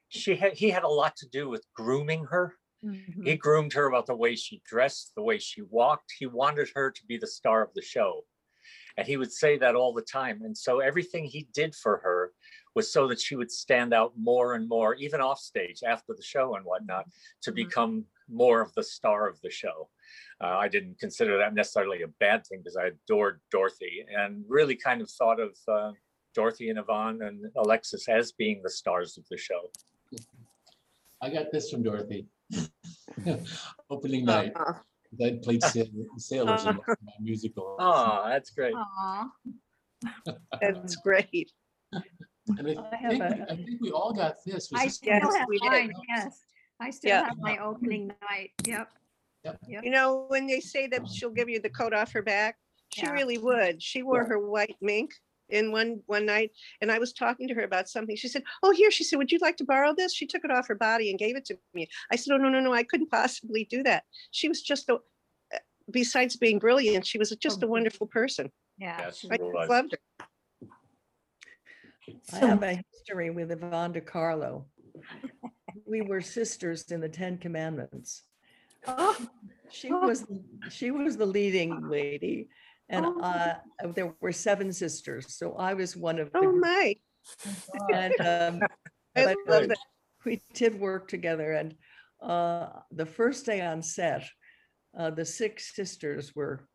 She 0.07 0.35
had, 0.35 0.53
he 0.53 0.69
had 0.69 0.83
a 0.83 0.87
lot 0.87 1.15
to 1.17 1.27
do 1.27 1.49
with 1.49 1.65
grooming 1.73 2.23
her. 2.25 2.55
Mhm. 2.83 3.25
He 3.27 3.35
groomed 3.35 3.73
her 3.73 3.87
about 3.87 4.05
the 4.05 4.15
way 4.15 4.35
she 4.35 4.61
dressed, 4.65 5.13
the 5.15 5.21
way 5.21 5.37
she 5.39 5.61
walked. 5.61 6.13
He 6.17 6.25
wanted 6.25 6.69
her 6.75 6.89
to 6.89 7.05
be 7.05 7.17
the 7.17 7.27
star 7.27 7.61
of 7.61 7.73
the 7.73 7.81
show. 7.81 8.25
And 8.95 9.05
he 9.05 9.17
would 9.17 9.31
say 9.31 9.57
that 9.57 9.75
all 9.75 9.93
the 9.93 10.01
time. 10.01 10.41
And 10.43 10.57
so 10.57 10.79
everything 10.79 11.25
he 11.25 11.49
did 11.53 11.75
for 11.75 11.97
her 11.97 12.33
was 12.75 12.91
so 12.91 13.07
that 13.09 13.19
she 13.19 13.35
would 13.35 13.51
stand 13.51 13.93
out 13.93 14.13
more 14.17 14.53
and 14.53 14.67
more, 14.69 14.95
even 14.95 15.19
off 15.19 15.39
stage 15.39 15.83
after 15.83 16.13
the 16.15 16.23
show 16.23 16.55
and 16.55 16.65
whatnot, 16.65 17.05
to 17.41 17.51
Mhm. 17.51 17.55
become 17.55 18.07
more 18.29 18.61
of 18.61 18.73
the 18.73 18.83
star 18.83 19.27
of 19.27 19.41
the 19.41 19.49
show. 19.49 19.89
Uh, 20.41 20.57
I 20.57 20.69
didn't 20.69 20.99
consider 20.99 21.37
that 21.39 21.53
necessarily 21.53 22.03
a 22.03 22.07
bad 22.07 22.45
thing 22.47 22.59
because 22.61 22.77
I 22.77 22.87
adored 22.87 23.41
Dorothy 23.51 24.05
and 24.09 24.45
really 24.47 24.75
kind 24.75 25.01
of 25.01 25.09
thought 25.09 25.39
of 25.39 25.57
uh, 25.67 25.93
Dorothy 26.39 26.69
and 26.69 26.79
Yvonne 26.79 27.19
and 27.21 27.37
Alexis 27.57 28.07
as 28.07 28.31
being 28.31 28.61
the 28.63 28.69
stars 28.69 29.17
of 29.17 29.25
the 29.29 29.37
show. 29.37 29.59
I 31.21 31.29
got 31.29 31.47
this 31.51 31.69
from 31.69 31.83
Dorothy. 31.83 32.27
Opening 33.89 34.23
night, 34.23 34.53
Uh, 34.55 34.73
I 35.25 35.37
played 35.43 35.61
sail- 35.63 35.87
sailors 36.17 36.63
in 36.65 36.75
my 36.77 36.83
my 37.09 37.13
musical. 37.19 37.75
Oh, 37.77 38.23
that's 38.29 38.51
great. 38.51 38.73
That's 40.61 40.95
great. 41.07 41.51
And 41.91 42.65
I 42.69 42.75
I 42.93 43.09
think, 43.09 43.21
a- 43.23 43.51
I 43.51 43.55
think 43.65 43.81
we 43.81 43.91
all 43.91 44.13
got 44.13 44.35
this. 44.45 44.71
Was 44.71 44.79
I 44.81 44.85
this 44.85 44.95
still 44.95 45.19
Yes, 45.21 45.35
have 45.35 45.47
we 45.49 45.59
mine, 45.61 45.91
yes. 46.15 46.39
I 46.79 46.89
still 46.89 47.09
Yeah. 47.09 47.25
have 47.27 47.37
my 47.49 47.57
opening 47.57 48.03
night. 48.31 48.51
Yep. 48.65 48.87
You 49.67 49.91
know, 49.91 50.07
when 50.29 50.47
they 50.47 50.61
say 50.61 50.87
that 50.87 51.05
she'll 51.13 51.35
give 51.39 51.49
you 51.49 51.59
the 51.59 51.69
coat 51.79 51.93
off 51.93 52.13
her 52.13 52.21
back, 52.21 52.55
she 52.93 53.01
Yeah. 53.05 53.11
really 53.11 53.37
would. 53.49 53.83
She 53.83 54.03
wore 54.03 54.21
Yeah. 54.23 54.29
her 54.31 54.39
white 54.55 54.77
mink 54.79 55.11
in 55.49 55.71
one 55.71 56.01
one 56.05 56.25
night 56.25 56.51
and 56.81 56.91
I 56.91 56.99
was 56.99 57.13
talking 57.13 57.47
to 57.47 57.53
her 57.55 57.63
about 57.63 57.89
something. 57.89 58.15
She 58.15 58.27
said, 58.27 58.43
"Oh, 58.63 58.71
here." 58.71 58.91
She 58.91 59.03
said, 59.03 59.17
"Would 59.17 59.31
you 59.31 59.39
like 59.41 59.57
to 59.57 59.65
borrow 59.65 59.93
this?" 59.95 60.13
She 60.13 60.25
took 60.25 60.43
it 60.45 60.51
off 60.51 60.67
her 60.67 60.75
body 60.75 61.09
and 61.09 61.19
gave 61.19 61.35
it 61.35 61.45
to 61.45 61.57
me. 61.73 61.87
I 62.11 62.15
said, 62.15 62.33
"Oh, 62.33 62.37
no, 62.37 62.49
no, 62.49 62.59
no. 62.59 62.73
I 62.73 62.83
couldn't 62.83 63.09
possibly 63.11 63.65
do 63.69 63.83
that." 63.83 64.03
She 64.31 64.47
was 64.47 64.61
just 64.61 64.89
a 64.89 64.95
uh, 64.95 65.57
besides 65.91 66.35
being 66.35 66.59
brilliant, 66.59 67.05
she 67.05 67.17
was 67.17 67.31
just 67.31 67.63
a 67.63 67.65
Mhm. 67.65 67.69
wonderful 67.69 68.07
person. 68.07 68.51
Yeah. 68.77 68.97
Yes, 68.99 69.25
I 69.29 69.35
it 69.35 69.41
was. 69.41 69.53
was. 69.53 69.69
loved 69.69 69.91
her. 70.19 70.27
I 72.33 72.37
have 72.39 72.63
a 72.63 72.81
history 72.91 73.29
with 73.29 73.51
Yvonne 73.51 73.91
De 73.91 74.01
Carlo. 74.01 74.65
We 75.85 76.01
were 76.01 76.21
sisters 76.21 76.83
in 76.91 77.01
the 77.01 77.09
Ten 77.09 77.37
Commandments. 77.37 78.23
oh. 78.87 79.17
She 79.71 79.91
was, 79.91 80.25
she 80.71 80.89
was 80.89 81.15
the 81.17 81.27
leading 81.27 81.87
lady. 81.89 82.49
And 82.89 83.05
Oh. 83.05 83.19
uh, 83.21 83.55
there 83.93 84.13
were 84.19 84.31
seven 84.31 84.73
sisters, 84.73 85.35
so 85.35 85.55
I 85.55 85.73
was 85.73 85.95
one 85.95 86.19
of 86.19 86.29
Oh 86.33 86.51
my. 86.51 86.95
And 87.93 88.13
um, 88.21 88.59
I 89.15 89.25
but, 89.25 89.37
love 89.47 89.67
that. 89.67 89.77
we 90.25 90.41
did 90.53 90.79
work 90.79 91.07
together 91.07 91.53
and 91.53 91.75
uh, 92.21 92.69
the 92.91 93.05
first 93.05 93.45
day 93.45 93.61
on 93.61 93.81
set, 93.81 94.27
uh, 94.97 95.09
the 95.09 95.23
six 95.25 95.75
sisters 95.75 96.35
were 96.35 96.67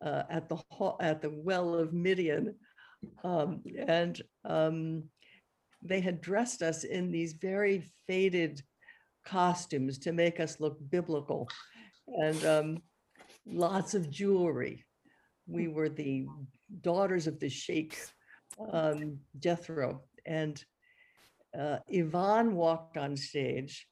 uh, 0.00 0.22
at 0.30 0.48
the 0.48 0.56
hall, 0.70 0.96
at 1.00 1.20
the 1.22 1.30
well 1.30 1.74
of 1.74 1.92
Midian. 1.92 2.54
Um, 3.24 3.62
and 3.88 4.20
um, 4.44 5.04
they 5.82 6.00
had 6.00 6.20
dressed 6.20 6.62
us 6.62 6.84
in 6.84 7.10
these 7.10 7.32
very 7.32 7.90
faded 8.06 8.62
costumes 9.24 9.98
to 9.98 10.12
make 10.12 10.38
us 10.38 10.60
look 10.60 10.78
biblical 10.90 11.48
and 12.06 12.44
um, 12.44 12.82
lots 13.46 13.94
of 13.94 14.10
jewelry. 14.10 14.84
We 15.46 15.68
were 15.68 15.88
the 15.88 16.26
daughters 16.80 17.26
of 17.26 17.40
the 17.40 17.48
Sheikh 17.48 17.98
um, 18.72 19.18
Jethro, 19.38 20.02
and 20.26 20.62
uh, 21.58 21.78
Yvonne 21.88 22.54
walked 22.54 22.96
on 22.96 23.16
stage, 23.16 23.86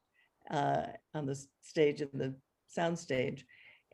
uh, 0.50 0.82
on 1.14 1.26
the 1.26 1.38
stage 1.62 2.00
in 2.00 2.08
the 2.14 2.34
sound 2.68 2.98
stage, 2.98 3.44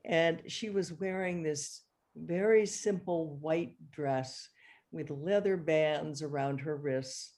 and 0.05 0.43
she 0.47 0.71
was 0.71 0.93
wearing 0.93 1.43
this 1.43 1.83
very 2.15 2.67
simple 2.67 3.37
white 3.41 3.75
dress 3.91 4.49
with 4.93 5.11
leather 5.11 5.57
bands 5.57 6.23
around 6.23 6.61
her 6.61 6.77
wrists 6.77 7.35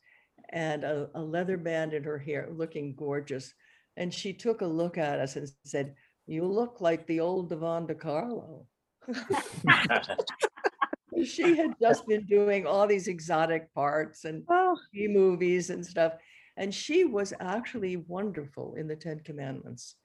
and 0.50 0.84
a, 0.84 1.08
a 1.14 1.20
leather 1.20 1.56
band 1.56 1.92
in 1.92 2.04
her 2.04 2.18
hair, 2.18 2.48
looking 2.50 2.94
gorgeous. 2.94 3.52
And 3.96 4.12
she 4.12 4.32
took 4.32 4.60
a 4.60 4.66
look 4.66 4.96
at 4.96 5.18
us 5.18 5.36
and 5.36 5.50
said, 5.64 5.94
"You 6.26 6.44
look 6.44 6.80
like 6.80 7.06
the 7.06 7.20
old 7.20 7.52
Yvonne 7.52 7.86
De 7.86 7.94
Carlo." 7.94 8.66
she 11.24 11.56
had 11.56 11.74
just 11.80 12.06
been 12.06 12.24
doing 12.26 12.66
all 12.66 12.86
these 12.86 13.08
exotic 13.08 13.72
parts 13.74 14.24
and 14.24 14.44
Oh, 14.48 14.76
movies 14.94 15.70
and 15.70 15.84
stuff. 15.84 16.14
And 16.56 16.74
she 16.74 17.04
was 17.04 17.32
actually 17.40 17.96
wonderful 17.96 18.74
in 18.74 18.88
the 18.88 18.96
Ten 18.96 19.20
Commandments. 19.20 19.96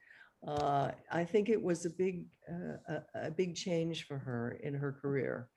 Uh, 0.46 0.90
I 1.10 1.24
think 1.24 1.48
it 1.48 1.62
was 1.62 1.86
a 1.86 1.90
big, 1.90 2.26
uh, 2.50 3.00
a, 3.14 3.28
a 3.28 3.30
big 3.30 3.54
change 3.54 4.06
for 4.06 4.18
her 4.18 4.58
in 4.62 4.74
her 4.74 4.92
career 4.92 5.48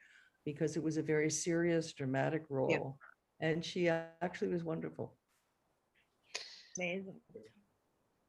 because 0.46 0.78
it 0.78 0.84
was 0.84 0.98
a 0.98 1.04
very 1.04 1.30
serious, 1.30 1.94
dramatic 1.94 2.44
role. 2.50 2.98
And 3.40 3.64
she 3.64 3.90
actually 3.90 4.48
was 4.48 4.64
wonderful. 4.64 5.16
Amazing. 6.78 7.20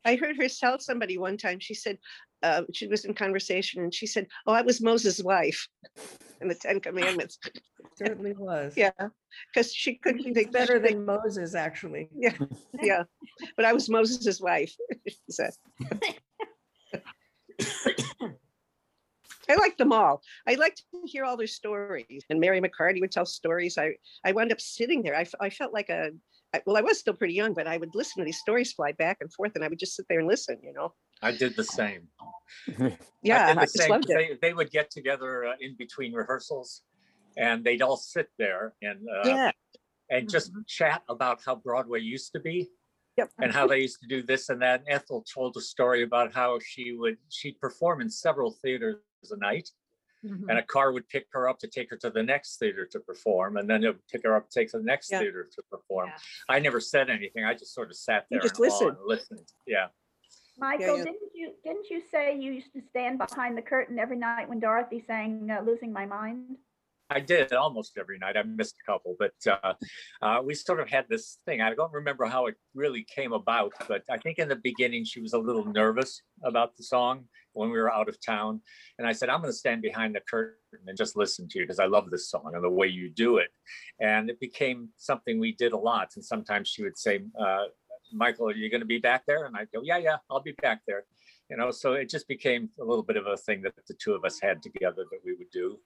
I 0.09 0.16
heard 0.16 0.37
her 0.38 0.49
tell 0.49 0.79
somebody 0.79 1.18
one 1.18 1.37
time, 1.37 1.61
she 1.61 1.75
said, 1.75 1.99
uh, 2.42 2.62
she 2.73 2.87
was 2.87 3.05
in 3.05 3.12
conversation 3.12 3.83
and 3.83 3.92
she 3.92 4.07
said, 4.07 4.27
Oh, 4.47 4.53
I 4.53 4.62
was 4.62 4.81
Moses' 4.81 5.23
wife. 5.23 5.68
and 6.40 6.51
the 6.51 6.55
Ten 6.55 6.81
Commandments. 6.81 7.38
Certainly 7.97 8.35
was. 8.38 8.75
Yeah, 8.77 8.90
because 9.53 9.75
she 9.75 9.97
couldn't 9.97 10.33
think 10.33 10.53
better 10.53 10.79
than 10.79 11.05
Moses, 11.05 11.55
actually. 11.55 12.09
Yeah, 12.16 12.35
yeah, 12.81 13.03
but 13.57 13.64
I 13.66 13.73
was 13.73 13.90
Moses' 13.90 14.40
wife. 14.40 14.75
she 15.09 15.16
said. 15.31 15.53
I 19.51 19.55
liked 19.57 19.79
them 19.79 19.92
all. 19.92 20.23
I 20.47 20.55
liked 20.55 20.85
to 20.92 21.01
hear 21.07 21.25
all 21.25 21.37
their 21.37 21.47
stories. 21.47 22.25
And 22.31 22.38
Mary 22.38 22.61
McCarty 22.61 23.01
would 23.01 23.12
tell 23.12 23.27
stories. 23.27 23.77
I 23.79 23.94
I 24.25 24.33
wound 24.33 24.53
up 24.53 24.61
sitting 24.61 25.03
there. 25.03 25.16
I, 25.16 25.27
I 25.40 25.51
felt 25.51 25.73
like 25.73 25.88
a 25.88 26.11
I- 26.54 26.62
well, 26.66 26.76
I 26.76 26.80
was 26.80 26.98
still 26.98 27.14
pretty 27.14 27.34
young, 27.34 27.52
but 27.54 27.66
I 27.66 27.76
would 27.76 27.94
listen 27.94 28.20
to 28.20 28.24
these 28.24 28.38
stories 28.38 28.72
fly 28.72 28.92
back 28.92 29.18
and 29.20 29.32
forth, 29.32 29.52
and 29.54 29.64
I 29.64 29.68
would 29.68 29.78
just 29.78 29.94
sit 29.94 30.06
there 30.08 30.18
and 30.20 30.28
listen. 30.28 30.58
You 30.62 30.72
know. 30.72 30.94
I 31.22 31.32
did 31.32 31.56
the 31.56 31.64
same. 31.64 32.08
Yeah, 32.68 32.76
I 32.76 32.78
did 32.78 32.92
I 33.22 33.54
the 33.54 33.61
just 33.62 33.78
same. 33.78 33.90
loved 33.90 34.11
it. 34.11 34.14
They, 34.40 34.48
they 34.48 34.54
would 34.54 34.70
get 34.70 34.90
together 34.90 35.46
uh, 35.46 35.54
in 35.61 35.74
between 35.76 36.12
rehearsals 36.12 36.82
and 37.37 37.64
they'd 37.64 37.82
all 37.82 37.96
sit 37.96 38.28
there 38.38 38.74
and, 38.82 39.00
uh, 39.08 39.22
Yeah. 39.28 39.50
and 40.11 40.28
just 40.28 40.52
chat 40.66 41.02
about 41.08 41.40
how 41.44 41.54
Broadway 41.56 42.00
used 42.00 42.32
to 42.32 42.40
be 42.40 42.68
Yep. 43.16 43.30
and 43.40 43.52
how 43.52 43.66
they 43.66 43.80
used 43.80 44.00
to 44.00 44.08
do 44.08 44.22
this 44.22 44.48
and 44.48 44.62
that. 44.62 44.80
And 44.80 44.88
Ethel 44.88 45.24
told 45.32 45.56
a 45.56 45.61
story 45.61 46.02
about 46.02 46.32
how 46.32 46.58
she 46.64 46.92
would, 46.92 47.16
she'd 47.28 47.61
perform 47.61 48.00
in 48.00 48.08
several 48.11 48.52
theaters 48.62 48.96
a 49.30 49.37
night 49.37 49.68
Mhm. 50.24 50.48
and 50.48 50.59
a 50.59 50.62
car 50.62 50.92
would 50.92 51.09
pick 51.09 51.26
her 51.33 51.48
up 51.48 51.59
to 51.61 51.68
take 51.68 51.90
her 51.90 51.96
to 51.96 52.11
the 52.11 52.22
next 52.22 52.59
theater 52.59 52.85
to 52.87 53.00
perform 53.00 53.57
and 53.57 53.68
then 53.70 53.85
it 53.85 53.88
would 53.88 54.07
pick 54.09 54.24
her 54.24 54.35
up, 54.37 54.50
take 54.50 54.70
to 54.70 54.78
the 54.78 54.85
next 54.85 55.11
Yeah. 55.12 55.20
theater 55.20 55.48
to 55.54 55.62
perform. 55.70 56.09
Yeah. 56.09 56.18
I 56.48 56.59
never 56.59 56.81
said 56.81 57.09
anything. 57.11 57.44
I 57.44 57.54
just 57.54 57.72
sort 57.74 57.90
of 57.90 57.96
sat 57.96 58.26
You 58.31 58.37
there 58.40 58.48
just 58.48 58.54
and 58.59 58.64
listened. 58.66 58.96
and 58.96 59.07
listened. 59.07 59.52
Yeah. 59.66 59.88
Michael, 60.59 60.98
yeah. 60.98 61.04
didn't 61.04 61.31
you, 61.35 61.54
didn't 61.64 61.88
you 61.88 62.02
say 62.11 62.37
you 62.37 62.52
used 62.52 62.72
to 62.72 62.81
stand 62.90 63.18
behind 63.18 63.57
the 63.57 63.62
curtain 63.62 63.98
every 63.98 64.16
night 64.16 64.48
when 64.48 64.59
Dorothy 64.59 65.00
sang 65.07 65.50
uh, 65.50 65.61
Losing 65.62 65.92
My 65.92 66.04
Mind? 66.04 66.59
I 67.11 67.20
did 67.20 67.54
almost 67.54 67.96
every 67.96 68.18
night. 68.18 68.37
I 68.37 68.42
missed 68.42 68.76
a 68.83 68.85
couple, 68.92 69.16
but 69.18 69.33
uh, 69.46 69.72
uh, 70.20 70.42
we 70.44 70.54
sort 70.54 70.78
of 70.81 70.90
had 70.90 71.07
this 71.09 71.38
thing. 71.46 71.62
I 71.62 71.72
don't 71.74 71.92
remember 71.92 72.26
how 72.26 72.46
it 72.46 72.57
really 72.74 73.02
came 73.04 73.33
about, 73.33 73.72
but 73.88 74.02
I 74.11 74.18
think 74.18 74.38
in 74.38 74.48
the 74.48 74.57
beginning 74.57 75.04
she 75.04 75.20
was 75.20 75.33
a 75.33 75.38
little 75.38 75.64
nervous 75.64 76.20
about 76.42 76.76
the 76.76 76.83
song 76.83 77.24
when 77.59 77.71
we 77.71 77.79
were 77.79 77.92
out 77.92 78.09
of 78.09 78.25
town. 78.25 78.61
And 78.99 79.07
I 79.07 79.12
said, 79.12 79.29
I'm 79.29 79.40
going 79.40 79.53
to 79.53 79.59
stand 79.59 79.83
behind 79.83 80.14
the 80.14 80.21
curtain 80.21 80.55
and 80.87 80.97
just 80.97 81.16
listen 81.16 81.49
to 81.49 81.59
you 81.59 81.64
because 81.64 81.81
I 81.81 81.87
love 81.87 82.11
this 82.11 82.31
song 82.31 82.53
and 82.55 82.62
the 82.62 82.71
way 82.71 82.87
you 82.87 83.11
do 83.11 83.38
it. 83.38 83.49
And 84.01 84.31
it 84.31 84.38
became 84.38 84.90
something 84.97 85.38
we 85.38 85.53
did 85.53 85.73
a 85.73 85.77
lot. 85.77 86.12
And 86.14 86.25
sometimes 86.25 86.68
she 86.68 86.85
would 86.85 86.97
say, 86.97 87.21
uh, 87.38 87.64
Michael, 88.12 88.49
are 88.49 88.55
you 88.55 88.71
going 88.71 88.81
to 88.81 88.87
be 88.87 88.99
back 88.99 89.25
there? 89.27 89.44
And 89.47 89.57
I'd 89.57 89.71
go, 89.75 89.83
Yeah, 89.83 89.99
yeah, 89.99 90.16
I'll 90.31 90.42
be 90.42 90.55
back 90.62 90.81
there. 90.87 91.05
You 91.51 91.57
know, 91.57 91.71
so 91.71 91.94
it 91.94 92.09
just 92.09 92.29
became 92.29 92.71
a 92.81 92.85
little 92.85 93.03
bit 93.03 93.16
of 93.16 93.27
a 93.27 93.37
thing 93.37 93.62
that 93.62 93.75
the 93.87 93.94
two 93.94 94.12
of 94.12 94.25
us 94.25 94.38
had 94.40 94.62
together 94.62 95.05
that 95.11 95.21
we 95.25 95.35
would 95.35 95.51
do. 95.51 95.79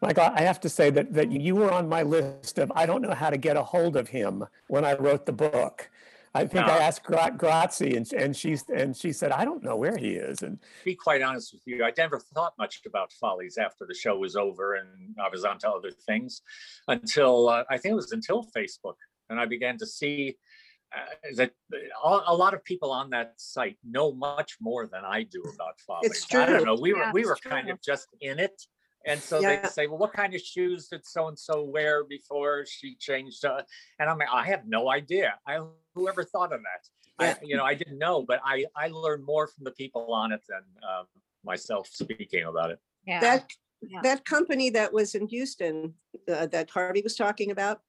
Michael, 0.00 0.30
I 0.34 0.40
have 0.40 0.60
to 0.60 0.68
say 0.68 0.88
that, 0.90 1.12
that 1.12 1.30
you 1.30 1.54
were 1.54 1.70
on 1.70 1.88
my 1.88 2.02
list 2.02 2.58
of, 2.58 2.72
I 2.74 2.86
don't 2.86 3.02
know 3.02 3.12
how 3.12 3.28
to 3.28 3.36
get 3.36 3.56
a 3.58 3.62
hold 3.62 3.96
of 3.96 4.08
him 4.08 4.46
when 4.68 4.84
I 4.84 4.94
wrote 4.94 5.26
the 5.26 5.32
book. 5.32 5.90
I 6.34 6.46
think 6.46 6.64
I 6.66 6.78
Ah. 6.78 6.82
asked 6.82 7.02
Gra- 7.04 7.32
Grazi 7.36 7.96
and, 7.96 8.10
and 8.12 8.36
she's, 8.36 8.64
and 8.70 8.96
she 8.96 9.12
said, 9.12 9.32
I 9.32 9.44
don't 9.44 9.62
know 9.64 9.76
where 9.76 9.96
he 9.96 10.10
is. 10.12 10.42
And 10.42 10.58
be 10.84 10.94
quite 10.94 11.22
honest 11.22 11.52
with 11.52 11.62
you, 11.66 11.84
I 11.84 11.92
never 11.98 12.20
thought 12.20 12.54
much 12.56 12.80
about 12.86 13.12
Follies 13.12 13.58
after 13.58 13.84
the 13.84 13.94
show 13.94 14.16
was 14.16 14.36
over 14.36 14.74
and 14.74 14.88
I 15.18 15.28
was 15.28 15.44
on 15.44 15.58
to 15.60 15.70
other 15.70 15.90
things 15.90 16.42
until 16.86 17.48
uh, 17.48 17.64
I 17.68 17.78
think 17.78 17.92
it 17.92 17.96
was 17.96 18.12
until 18.12 18.44
Facebook. 18.56 18.94
And 19.28 19.40
I 19.40 19.46
began 19.46 19.76
to 19.78 19.86
see 19.86 20.36
uh, 20.96 20.98
that 21.36 21.52
a, 22.04 22.20
a 22.26 22.34
lot 22.34 22.54
of 22.54 22.64
people 22.64 22.90
on 22.92 23.10
that 23.10 23.34
site 23.38 23.78
know 23.84 24.12
much 24.12 24.56
more 24.60 24.86
than 24.86 25.04
I 25.04 25.22
do 25.24 25.42
about 25.54 25.80
Follies. 25.86 26.10
It's 26.12 26.26
true. 26.26 26.40
I 26.42 26.46
don't 26.46 26.64
know. 26.64 26.74
We 26.80 26.92
were 26.94 27.10
we 27.12 27.20
it's 27.22 27.28
were 27.30 27.36
kind 27.36 27.70
of 27.70 27.80
just 27.82 28.08
in 28.20 28.38
it. 28.38 28.60
And 29.06 29.18
so 29.20 29.40
Yeah. 29.40 29.62
they 29.62 29.68
say, 29.68 29.86
well, 29.86 29.98
what 29.98 30.12
kind 30.12 30.34
of 30.34 30.40
shoes 30.42 30.88
did 30.88 31.06
so 31.06 31.28
and 31.28 31.38
so 31.38 31.62
wear 31.64 32.04
before 32.04 32.66
she 32.66 32.96
changed? 32.96 33.44
Uh, 33.44 33.62
and 33.98 34.10
I'm 34.10 34.18
like, 34.18 34.28
I 34.30 34.44
have 34.46 34.66
no 34.66 34.90
idea. 34.90 35.38
I 35.46 35.60
whoever 35.94 36.24
thought 36.24 36.52
of 36.52 36.60
that. 36.60 37.24
Yeah. 37.24 37.34
I, 37.40 37.44
you 37.44 37.56
know, 37.56 37.64
I 37.64 37.74
didn't 37.74 37.98
know, 37.98 38.22
but 38.26 38.40
I 38.44 38.64
I 38.76 38.88
learned 38.88 39.24
more 39.24 39.46
from 39.46 39.64
the 39.64 39.72
people 39.72 40.12
on 40.12 40.32
it 40.32 40.40
than 40.48 40.62
um, 40.88 41.06
myself 41.44 41.88
speaking 41.92 42.44
about 42.44 42.70
it. 42.70 42.78
Yeah. 43.06 43.20
That 43.20 43.50
Yeah. 43.82 44.00
that 44.02 44.24
company 44.24 44.70
that 44.70 44.92
was 44.92 45.14
in 45.14 45.26
Houston 45.28 45.94
uh, 46.28 46.46
that 46.46 46.70
Harvey 46.70 47.02
was 47.02 47.16
talking 47.16 47.50
about, 47.50 47.80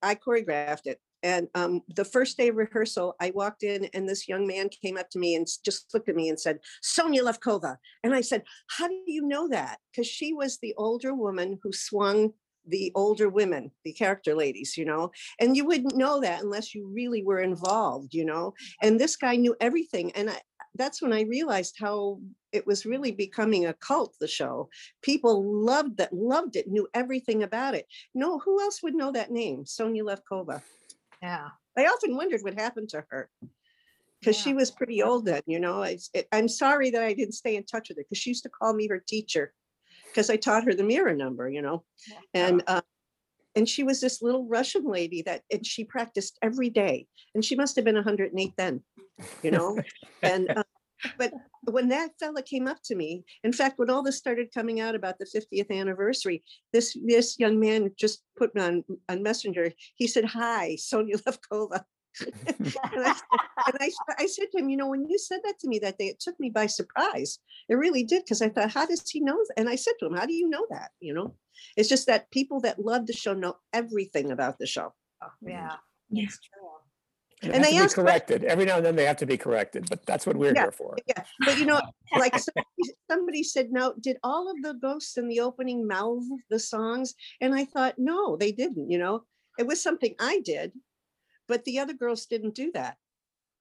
I 0.00 0.14
choreographed 0.14 0.86
it. 0.86 1.00
And 1.24 1.46
um, 1.54 1.82
the 1.96 2.04
first 2.04 2.36
day 2.36 2.48
of 2.48 2.56
rehearsal, 2.56 3.14
I 3.20 3.30
walked 3.34 3.62
in 3.62 3.88
and 3.94 4.08
this 4.08 4.28
young 4.28 4.44
man 4.46 4.68
came 4.68 4.96
up 4.96 5.08
to 5.10 5.20
me 5.20 5.36
and 5.36 5.46
just 5.64 5.86
looked 5.94 6.08
at 6.08 6.16
me 6.16 6.28
and 6.28 6.38
said, 6.38 6.58
Sonia 6.82 7.22
Levkova. 7.22 7.76
And 8.02 8.12
I 8.12 8.22
said, 8.22 8.42
How 8.76 8.88
do 8.88 8.98
you 9.06 9.22
know 9.26 9.48
that? 9.48 9.78
Because 9.90 10.08
she 10.08 10.32
was 10.32 10.58
the 10.58 10.74
older 10.76 11.14
woman 11.14 11.58
who 11.62 11.72
swung 11.72 12.32
the 12.66 12.92
older 12.94 13.28
women, 13.28 13.70
the 13.84 13.92
character 13.92 14.34
ladies, 14.34 14.76
you 14.76 14.84
know, 14.84 15.10
and 15.40 15.56
you 15.56 15.64
wouldn't 15.64 15.96
know 15.96 16.20
that 16.20 16.42
unless 16.42 16.74
you 16.74 16.88
really 16.88 17.22
were 17.22 17.40
involved, 17.40 18.14
you 18.14 18.24
know. 18.24 18.54
And 18.82 18.98
this 18.98 19.16
guy 19.16 19.36
knew 19.36 19.56
everything. 19.60 20.12
And 20.12 20.30
I, 20.30 20.40
that's 20.74 21.02
when 21.02 21.12
I 21.12 21.22
realized 21.22 21.76
how 21.78 22.20
it 22.52 22.66
was 22.66 22.86
really 22.86 23.12
becoming 23.12 23.66
a 23.66 23.74
cult, 23.74 24.14
the 24.20 24.28
show 24.28 24.68
people 25.02 25.42
loved 25.64 25.96
that 25.98 26.12
loved 26.12 26.56
it 26.56 26.68
knew 26.68 26.88
everything 26.94 27.42
about 27.42 27.74
it 27.74 27.86
no 28.14 28.38
who 28.38 28.60
else 28.60 28.82
would 28.82 28.94
know 28.94 29.12
that 29.12 29.30
name 29.30 29.66
sonia 29.66 30.04
levkova 30.04 30.62
Yeah. 31.22 31.48
i 31.76 31.84
often 31.84 32.16
wondered 32.16 32.42
what 32.42 32.54
happened 32.54 32.88
to 32.90 33.04
her 33.10 33.28
because 34.20 34.36
she 34.36 34.54
was 34.54 34.70
pretty 34.70 35.02
old 35.02 35.26
then 35.26 35.42
you 35.46 35.60
know 35.60 35.82
I, 35.82 35.98
it, 36.14 36.28
i'm 36.32 36.48
sorry 36.48 36.90
that 36.90 37.02
i 37.02 37.12
didn't 37.12 37.34
stay 37.34 37.56
in 37.56 37.64
touch 37.64 37.88
with 37.88 37.98
her 37.98 38.04
because 38.04 38.18
she 38.18 38.30
used 38.30 38.44
to 38.44 38.48
call 38.48 38.72
me 38.72 38.86
her 38.88 39.02
teacher 39.06 39.52
because 40.12 40.30
i 40.30 40.36
taught 40.36 40.64
her 40.64 40.74
the 40.74 40.84
mirror 40.84 41.14
number 41.14 41.48
you 41.48 41.62
know 41.62 41.84
Yeah. 42.08 42.46
and 42.46 42.62
uh, 42.66 42.82
and 43.56 43.68
she 43.68 43.82
was 43.84 44.00
this 44.00 44.22
little 44.22 44.46
russian 44.46 44.84
lady 44.84 45.22
that 45.22 45.42
and 45.52 45.64
she 45.66 45.84
practiced 45.84 46.38
every 46.42 46.70
day 46.70 47.06
and 47.34 47.44
she 47.44 47.56
must 47.56 47.76
have 47.76 47.84
been 47.84 47.94
108 47.94 48.52
then 48.56 48.82
you 49.42 49.50
know 49.50 49.78
and 50.22 50.48
uh, 50.56 50.62
but 51.18 51.32
when 51.76 51.88
that 51.88 52.10
fella 52.20 52.42
came 52.42 52.66
up 52.68 52.78
to 52.84 52.94
me 52.94 53.24
in 53.44 53.52
fact 53.52 53.78
when 53.78 53.90
all 53.90 54.02
this 54.02 54.18
started 54.18 54.54
coming 54.54 54.78
out 54.80 54.94
about 54.94 55.18
the 55.18 55.26
50th 55.34 55.70
anniversary 55.70 56.42
this 56.72 56.96
this 57.04 57.38
young 57.38 57.58
man 57.58 57.90
just 57.98 58.22
put 58.36 58.54
me 58.54 58.62
on 58.62 58.84
on 59.08 59.22
messenger. 59.22 59.72
He 59.96 60.06
said 60.06 60.24
hi 60.24 60.76
sonia 60.76 61.18
levkova 61.18 61.82
and, 62.20 62.74
I, 63.04 63.12
said- 63.12 63.22
and 63.66 63.76
I, 63.80 63.86
s- 63.86 64.16
I 64.18 64.26
said 64.26 64.46
to 64.52 64.58
him 64.58 64.68
you 64.68 64.76
know 64.76 64.88
when 64.88 65.08
you 65.08 65.18
said 65.18 65.40
that 65.44 65.58
to 65.60 65.68
me 65.68 65.78
that 65.80 65.98
day 65.98 66.06
it 66.06 66.20
took 66.20 66.38
me 66.38 66.50
by 66.50 66.66
surprise 66.66 67.38
it 67.68 67.74
really 67.74 68.04
did 68.04 68.22
because 68.24 68.42
i 68.42 68.48
thought 68.48 68.70
how 68.70 68.84
does 68.86 69.08
he 69.08 69.20
know 69.20 69.36
that? 69.48 69.54
and 69.58 69.68
i 69.68 69.76
said 69.76 69.94
to 70.00 70.06
him 70.06 70.14
how 70.14 70.26
do 70.26 70.34
you 70.34 70.48
know 70.48 70.66
that 70.70 70.90
you 71.00 71.14
know 71.14 71.34
it's 71.76 71.88
just 71.88 72.06
that 72.06 72.30
people 72.30 72.60
that 72.60 72.78
love 72.78 73.06
the 73.06 73.12
show 73.12 73.32
know 73.32 73.56
everything 73.72 74.30
about 74.30 74.58
the 74.58 74.66
show 74.66 74.92
oh, 75.22 75.26
Yeah. 75.40 75.76
Yeah. 76.10 76.24
It's 76.24 76.38
true. 76.38 76.68
they 77.40 77.48
And 77.48 77.56
have 77.56 77.64
they 77.64 77.70
to 77.70 77.76
be 77.78 77.84
asked 77.84 77.94
que- 77.94 78.02
corrected. 78.04 78.44
Every 78.44 78.64
now 78.66 78.76
and 78.76 78.84
then 78.86 78.96
they 78.96 79.06
have 79.06 79.16
to 79.18 79.26
be 79.26 79.38
corrected, 79.38 79.88
but 79.88 80.04
that's 80.04 80.26
what 80.26 80.36
we're 80.36 80.54
Yeah. 80.54 80.62
here 80.64 80.72
for. 80.72 80.96
yeah 81.06 81.22
but 81.46 81.58
you 81.58 81.64
know 81.64 81.80
like 82.18 82.34
somebody, 82.38 82.84
somebody 83.10 83.42
said 83.42 83.72
no 83.72 83.94
did 84.00 84.18
all 84.22 84.50
of 84.50 84.56
the 84.62 84.74
ghosts 84.74 85.16
in 85.16 85.26
the 85.28 85.40
opening 85.40 85.86
mouth 85.86 86.22
the 86.50 86.58
songs 86.58 87.14
and 87.40 87.54
i 87.54 87.64
thought 87.64 87.94
no 87.98 88.36
they 88.36 88.52
didn't 88.52 88.90
you 88.90 88.98
know 88.98 89.24
it 89.58 89.66
was 89.66 89.82
something 89.82 90.14
i 90.20 90.40
did 90.44 90.72
but 91.52 91.60
the 91.68 91.76
other 91.82 91.92
girls 92.02 92.22
didn't 92.32 92.54
do 92.62 92.68
that 92.78 92.94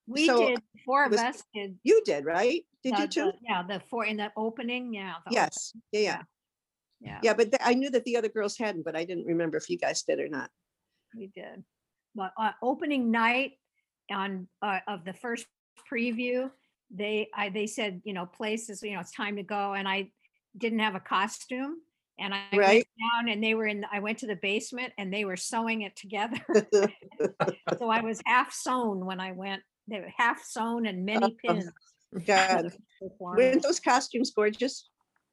We 0.08 0.26
So, 0.32 0.36
did, 0.48 0.60
four 0.88 1.02
of 1.06 1.12
was- 1.12 1.20
us 1.30 1.44
did. 1.56 1.70
you 1.90 1.98
did 2.12 2.24
right 2.38 2.62
did 2.84 2.94
the- 2.96 3.02
you 3.02 3.08
too 3.16 3.26
the- 3.32 3.40
Yeah, 3.50 3.62
the 3.72 3.80
four 3.90 4.04
in 4.12 4.16
the 4.24 4.30
opening, 4.46 4.84
yeah. 5.02 5.16
the 5.26 5.32
yes 5.40 5.54
yeah 5.92 6.02
yeah 6.10 6.22
Yeah, 7.08 7.20
yeah 7.26 7.34
but 7.40 7.48
th- 7.52 7.66
i 7.72 7.74
knew 7.80 7.90
that 7.96 8.06
the 8.08 8.16
other 8.20 8.32
girls 8.38 8.56
hadn't 8.64 8.84
but 8.88 8.96
i 9.02 9.04
didn't 9.10 9.28
remember 9.34 9.58
if 9.62 9.68
you 9.72 9.78
guys 9.86 10.00
did 10.10 10.20
or 10.26 10.30
not 10.38 10.50
we 11.20 11.28
did. 11.42 11.58
But 12.20 12.32
uh, 12.44 12.54
opening 12.72 13.04
night 13.12 13.52
on, 14.22 14.30
uh, 14.68 14.80
of 14.94 15.00
the 15.08 15.16
first 15.24 15.46
preview, 15.92 16.40
they, 17.02 17.28
I, 17.42 17.46
they 17.58 17.68
said, 17.78 18.02
you 18.08 18.14
know, 18.18 18.26
places, 18.26 18.82
you 18.82 18.94
know, 18.94 19.02
it's 19.04 19.12
time 19.24 19.36
to 19.42 19.44
go. 19.44 19.64
And 19.78 19.86
I 19.96 20.12
didn't 20.64 20.80
have 20.80 20.96
a 20.96 21.00
costume. 21.16 21.74
And 22.20 22.34
I 22.34 22.44
went 22.54 22.88
down 23.06 23.24
and 23.32 23.40
they 23.44 23.56
were 23.56 23.68
in, 23.74 23.80
I 23.92 24.00
went 24.00 24.18
to 24.20 24.28
the 24.28 24.38
basement 24.52 24.92
and 24.98 25.08
they 25.14 25.24
were 25.26 25.36
sewing 25.52 25.80
it 25.88 25.96
together. 26.04 26.40
So 27.78 27.90
I 27.90 28.02
was 28.02 28.22
half 28.26 28.54
sewn 28.54 29.06
when 29.06 29.20
I 29.20 29.32
went, 29.32 29.62
they 29.88 30.00
were 30.00 30.12
half 30.16 30.44
sewn 30.44 30.86
and 30.86 31.06
many 31.06 31.38
Oh, 31.48 31.52
pins. 31.54 31.72
god 32.26 32.72
weren't 33.20 33.64
those 33.64 33.80
costumes 33.80 34.32
gorgeous 34.32 34.90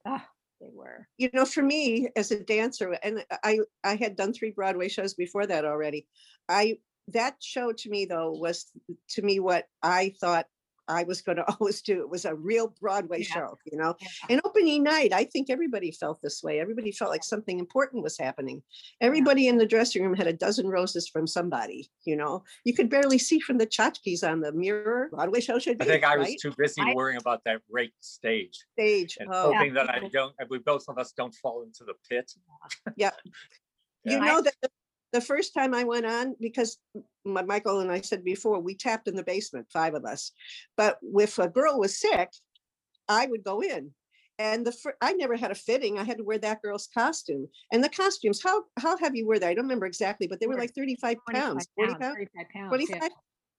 Ah, 0.07 0.25
They 0.61 0.69
were. 0.73 1.09
you 1.19 1.29
know 1.33 1.45
for 1.45 1.63
me 1.63 2.09
as 2.15 2.31
a 2.31 2.39
dancer 2.45 2.97
and 3.03 3.25
i 3.43 3.59
i 3.83 3.97
had 3.97 4.15
done 4.17 4.33
three 4.33 4.53
broadway 4.53 4.89
shows 4.89 5.15
before 5.15 5.45
that 5.47 5.65
already 5.65 6.07
i 6.49 6.79
that 7.09 7.35
show 7.43 7.73
to 7.73 7.91
me 7.91 8.05
though 8.05 8.31
was 8.31 8.71
to 9.11 9.23
me 9.23 9.41
what 9.41 9.67
i 9.83 10.15
thought 10.21 10.47
I 10.89 11.05
was 11.05 11.21
going 11.21 11.37
to 11.43 11.45
always 11.61 11.83
do. 11.83 12.01
It 12.01 12.09
was 12.11 12.25
a 12.25 12.35
real 12.35 12.75
Broadway 12.81 13.21
Yeah. 13.21 13.35
show, 13.35 13.59
you 13.71 13.79
know. 13.79 13.95
Yeah. 14.01 14.09
And 14.31 14.41
opening 14.45 14.83
night, 14.83 15.13
I 15.13 15.25
think 15.25 15.51
everybody 15.51 15.91
felt 15.93 16.21
this 16.23 16.43
way. 16.43 16.61
Everybody 16.61 16.93
felt 16.93 17.11
like 17.11 17.25
something 17.25 17.59
important 17.59 18.03
was 18.03 18.19
happening. 18.19 18.63
Everybody 19.01 19.49
in 19.49 19.59
the 19.59 19.67
dressing 19.67 20.03
room 20.03 20.15
had 20.15 20.27
a 20.27 20.33
dozen 20.33 20.67
roses 20.69 21.09
from 21.09 21.27
somebody, 21.27 21.91
you 22.05 22.17
know. 22.17 22.43
You 22.65 22.75
could 22.75 22.89
barely 22.91 23.19
see 23.19 23.39
from 23.41 23.59
the 23.59 23.67
tchotchkes 23.67 24.29
on 24.29 24.41
the 24.41 24.53
mirror. 24.53 25.09
Broadway 25.11 25.41
show 25.41 25.59
should 25.59 25.79
be. 25.79 25.85
I 25.85 25.89
think 25.89 26.05
I 26.05 26.17
was 26.17 26.29
right? 26.29 26.39
too 26.41 26.55
busy 26.57 26.81
I- 26.83 26.95
worrying 26.95 27.19
about 27.21 27.43
that 27.45 27.61
rake 27.71 27.93
stage 28.01 28.59
Stage. 28.73 29.17
and 29.21 29.29
Oh, 29.33 29.53
hoping 29.53 29.75
that 29.75 29.91
I 29.91 30.01
don't, 30.13 30.35
we 30.49 30.59
both 30.59 30.85
of 30.89 30.99
us 30.99 31.13
don't 31.13 31.35
fall 31.35 31.63
into 31.63 31.85
the 31.85 31.95
pit. 32.09 32.33
Yeah. 32.97 33.11
You 34.05 34.21
know 34.21 34.41
that 34.41 34.55
the, 34.63 34.71
the 35.13 35.21
first 35.21 35.55
time 35.55 35.75
I 35.75 35.85
went 35.85 36.07
on, 36.07 36.35
because 36.41 36.79
my 37.25 37.43
Michael 37.43 37.81
and 37.81 37.91
I 37.91 38.01
said 38.01 38.25
before, 38.25 38.61
we 38.61 38.75
tapped 38.75 39.09
in 39.09 39.17
the 39.17 39.25
basement, 39.25 39.67
five 39.73 39.95
of 39.95 40.05
us. 40.05 40.33
But 40.77 40.99
if 41.03 41.39
a 41.39 41.49
girl 41.49 41.79
was 41.79 41.99
sick, 41.99 42.31
I 43.09 43.27
would 43.27 43.45
go 43.45 43.61
in. 43.63 43.91
And 44.41 44.65
the 44.65 44.71
fir- 44.73 44.97
I 45.01 45.15
never 45.15 45.37
had 45.37 45.51
a 45.51 45.55
fitting. 45.57 45.99
I 45.99 46.05
had 46.05 46.19
to 46.19 46.25
wear 46.25 46.39
that 46.39 46.63
girl's 46.63 46.89
costume. 46.95 47.49
And 47.73 47.83
the 47.83 47.89
costumes, 47.89 48.41
how 48.43 48.63
how 48.79 48.97
heavy 48.97 49.25
were 49.25 49.39
they? 49.39 49.49
I 49.49 49.55
don't 49.55 49.65
remember 49.65 49.87
exactly, 49.87 50.29
but 50.29 50.39
they 50.39 50.47
were 50.47 50.55
like 50.61 50.75
35 50.75 51.17
pounds, 51.33 51.69
40 51.75 51.93
pounds, 52.01 52.15
35 52.15 52.47
pounds. 52.55 52.71
yeah. 52.91 53.01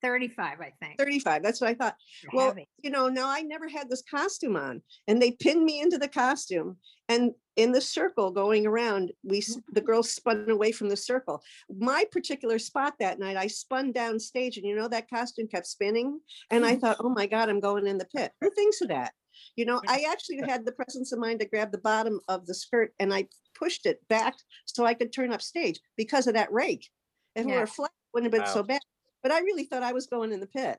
25, 0.01 0.57
35, 0.57 0.61
I 0.61 0.85
think. 0.85 0.99
35. 0.99 1.43
That's 1.43 1.61
what 1.61 1.69
I 1.69 1.73
thought. 1.73 1.95
They're 2.23 2.31
Well, 2.33 2.47
heavy. 2.49 2.69
you 2.81 2.89
know, 2.89 3.07
now 3.07 3.29
I 3.29 3.41
never 3.41 3.67
had 3.67 3.89
this 3.89 4.03
costume 4.09 4.55
on 4.55 4.81
and 5.07 5.21
they 5.21 5.31
pinned 5.31 5.63
me 5.63 5.81
into 5.81 5.97
the 5.97 6.07
costume 6.07 6.77
and 7.07 7.33
in 7.55 7.71
the 7.73 7.81
circle 7.81 8.31
going 8.31 8.65
around, 8.65 9.11
we, 9.23 9.41
mm-hmm. 9.41 9.59
the 9.73 9.81
girls 9.81 10.11
spun 10.11 10.49
away 10.49 10.71
from 10.71 10.87
the 10.87 10.95
circle. 10.95 11.43
My 11.69 12.05
particular 12.11 12.57
spot 12.57 12.93
that 12.99 13.19
night, 13.19 13.35
I 13.35 13.47
spun 13.47 13.91
down 13.91 14.19
stage 14.19 14.57
and 14.57 14.65
you 14.65 14.75
know, 14.75 14.87
that 14.87 15.09
costume 15.09 15.47
kept 15.47 15.67
spinning. 15.67 16.21
And 16.51 16.65
I 16.65 16.75
thought, 16.75 16.97
oh 17.01 17.09
my 17.09 17.25
God, 17.25 17.49
I'm 17.49 17.59
going 17.59 17.85
in 17.85 17.97
the 17.97 18.05
pit. 18.05 18.31
Who 18.39 18.49
thinks 18.51 18.79
of 18.81 18.87
that? 18.89 19.13
You 19.55 19.65
know, 19.65 19.81
I 19.87 20.05
actually 20.09 20.41
had 20.47 20.65
the 20.65 20.71
presence 20.71 21.11
of 21.11 21.19
mind 21.19 21.39
to 21.39 21.45
grab 21.47 21.71
the 21.71 21.79
bottom 21.79 22.19
of 22.27 22.45
the 22.45 22.53
skirt 22.53 22.93
and 22.99 23.13
I 23.13 23.27
pushed 23.57 23.85
it 23.85 23.99
back 24.07 24.35
so 24.65 24.85
I 24.85 24.93
could 24.93 25.11
turn 25.11 25.33
up 25.33 25.41
stage 25.41 25.79
because 25.97 26.27
of 26.27 26.35
that 26.35 26.51
rake. 26.51 26.87
If 27.35 27.45
it 27.45 27.55
were 27.55 27.67
flat, 27.67 27.91
it 27.91 28.13
wouldn't 28.13 28.33
have 28.33 28.43
been 28.43 28.53
so 28.53 28.63
bad. 28.63 28.81
But 29.23 29.31
I 29.31 29.39
really 29.39 29.63
thought 29.63 29.83
I 29.83 29.93
was 29.93 30.07
going 30.07 30.31
in 30.31 30.39
the 30.39 30.47
pit. 30.47 30.77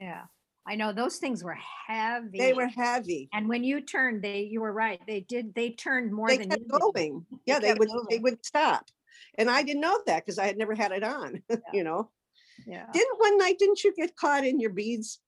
Yeah. 0.00 0.22
I 0.68 0.74
know 0.74 0.92
those 0.92 1.18
things 1.18 1.44
were 1.44 1.56
heavy. 1.86 2.38
They 2.38 2.52
were 2.52 2.66
heavy. 2.66 3.28
And 3.32 3.48
when 3.48 3.62
you 3.62 3.80
turned, 3.80 4.22
they, 4.22 4.40
you 4.40 4.60
were 4.60 4.72
right. 4.72 5.00
They 5.06 5.20
did, 5.20 5.54
they 5.54 5.70
turned 5.70 6.12
more 6.12 6.26
they 6.28 6.38
than 6.38 6.48
kept 6.48 6.62
you 6.62 6.66
did. 6.68 6.80
going. 6.80 7.26
Yeah, 7.46 7.60
they 7.60 7.74
would, 7.74 7.88
they 8.10 8.18
would 8.18 8.44
stop. 8.44 8.84
And 9.38 9.48
I 9.48 9.62
didn't 9.62 9.82
know 9.82 10.00
that 10.06 10.24
because 10.24 10.38
I 10.38 10.46
had 10.46 10.58
never 10.58 10.74
had 10.74 10.90
it 10.90 11.04
on, 11.04 11.40
you 11.72 11.84
know? 11.84 12.10
Yeah. 12.66 12.86
Didn't 12.92 13.18
one 13.18 13.38
night, 13.38 13.58
didn't 13.60 13.84
you 13.84 13.94
get 13.94 14.16
caught 14.16 14.44
in 14.44 14.58
your 14.58 14.70
beads? 14.70 15.20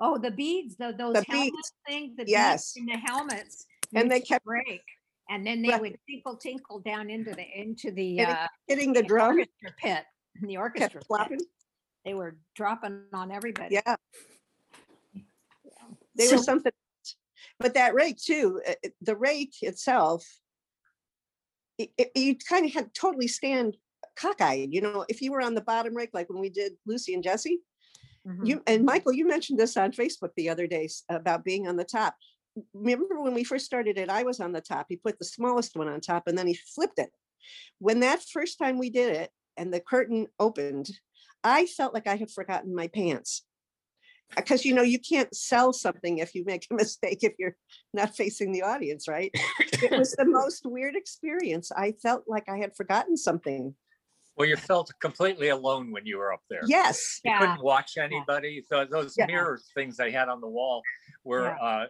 Oh, 0.00 0.18
the 0.18 0.30
beads, 0.32 0.76
tho- 0.76 0.92
those 0.92 1.12
The 1.14 1.24
helmet 1.28 1.52
beads. 1.52 1.72
things, 1.86 2.16
the 2.16 2.24
Yes. 2.26 2.72
beads 2.72 2.76
in 2.82 2.86
the 2.86 2.98
helmets. 3.06 3.66
And 3.94 4.10
they 4.10 4.20
kept- 4.20 4.44
break. 4.44 4.82
And 5.28 5.46
then 5.46 5.62
they 5.62 5.68
Right. 5.68 5.80
would 5.80 5.96
tinkle, 6.08 6.36
tinkle 6.36 6.80
down 6.80 7.08
into 7.10 7.30
the, 7.32 7.44
into 7.56 7.92
the 7.92 8.16
Hitting- 8.16 8.34
uh, 8.34 8.48
Hitting 8.66 8.92
the 8.92 9.02
drum, 9.04 9.36
orchestra 9.38 9.70
pit, 9.78 10.04
in 10.42 10.48
the 10.48 10.56
orchestra 10.56 10.88
kept 10.88 10.94
pit. 10.94 11.06
flopping. 11.06 11.38
They 12.04 12.14
were 12.14 12.38
dropping 12.54 13.04
on 13.12 13.30
everybody. 13.30 13.74
Yeah. 13.86 13.96
They 16.16 16.28
were 16.28 16.38
something. 16.38 16.72
But 17.58 17.74
that 17.74 17.94
rake 17.94 18.18
too, 18.18 18.60
uh, 18.66 18.72
uh, 18.84 18.88
the 19.00 19.16
rake 19.16 19.54
itself, 19.62 20.26
it, 21.78 21.90
it- 21.96 22.12
you 22.14 22.36
kind 22.36 22.66
of 22.66 22.72
had 22.72 22.94
totally 22.94 23.28
stand 23.28 23.76
cockeyed, 24.16 24.72
you 24.72 24.80
know, 24.80 25.04
if 25.08 25.22
you 25.22 25.32
were 25.32 25.40
on 25.40 25.54
the 25.54 25.60
bottom 25.62 25.94
rake, 25.96 26.10
like 26.12 26.28
when 26.28 26.40
we 26.40 26.50
did 26.50 26.72
Lucy 26.86 27.14
and 27.14 27.22
Jessie, 27.24 27.60
Mhm. 28.26 28.46
You 28.46 28.62
and 28.66 28.84
Michael, 28.84 29.14
you 29.14 29.26
mentioned 29.26 29.58
this 29.58 29.78
on 29.78 29.92
Facebook 29.92 30.32
the 30.36 30.50
other 30.50 30.66
day 30.66 30.84
s- 30.84 31.04
about 31.08 31.42
being 31.42 31.66
on 31.66 31.76
the 31.76 31.84
top. 31.86 32.14
Remember 32.74 33.18
when 33.22 33.32
we 33.32 33.44
first 33.44 33.64
started 33.64 33.96
it, 33.96 34.10
I 34.10 34.24
was 34.24 34.40
on 34.40 34.52
the 34.52 34.60
top. 34.60 34.86
He 34.90 34.96
put 34.96 35.18
the 35.18 35.24
smallest 35.24 35.74
one 35.74 35.88
on 35.88 36.02
top 36.02 36.26
and 36.26 36.36
then 36.36 36.46
he 36.46 36.52
flipped 36.54 36.98
it. 36.98 37.10
When 37.78 38.00
that 38.00 38.22
first 38.22 38.58
time 38.58 38.76
we 38.76 38.90
did 38.90 39.16
it 39.16 39.30
and 39.56 39.72
the 39.72 39.80
curtain 39.80 40.26
opened, 40.38 40.90
I 41.44 41.66
felt 41.66 41.94
like 41.94 42.06
I 42.06 42.16
had 42.16 42.30
forgotten 42.30 42.74
my 42.74 42.88
pants. 42.88 43.44
Because 44.36 44.64
you 44.64 44.74
know, 44.74 44.82
you 44.82 45.00
can't 45.00 45.34
sell 45.34 45.72
something 45.72 46.18
if 46.18 46.36
you 46.36 46.44
make 46.44 46.66
a 46.70 46.74
mistake 46.82 47.18
if 47.22 47.32
you're 47.38 47.56
not 47.92 48.14
facing 48.14 48.52
the 48.52 48.62
audience, 48.62 49.08
right? 49.08 49.32
It 49.82 49.90
was 49.98 50.12
the 50.12 50.24
most 50.40 50.62
weird 50.64 50.94
experience. 50.94 51.72
I 51.72 51.92
felt 52.00 52.24
like 52.28 52.48
I 52.48 52.58
had 52.58 52.76
forgotten 52.76 53.16
something. 53.16 53.74
Well, 54.36 54.48
you 54.48 54.56
felt 54.56 54.92
completely 55.00 55.48
alone 55.48 55.90
when 55.90 56.06
you 56.06 56.16
were 56.18 56.32
up 56.32 56.42
there. 56.48 56.62
Yes. 56.66 57.20
You 57.24 57.32
Yeah. 57.32 57.38
couldn't 57.40 57.62
watch 57.62 57.96
anybody. 57.96 58.62
So 58.62 58.84
those 58.84 59.16
Yeah. 59.18 59.26
mirror 59.26 59.58
things 59.74 59.96
they 59.96 60.12
had 60.12 60.28
on 60.28 60.40
the 60.40 60.48
wall 60.48 60.82
were 61.24 61.48
Yeah. 61.48 61.56
uh, 61.60 61.86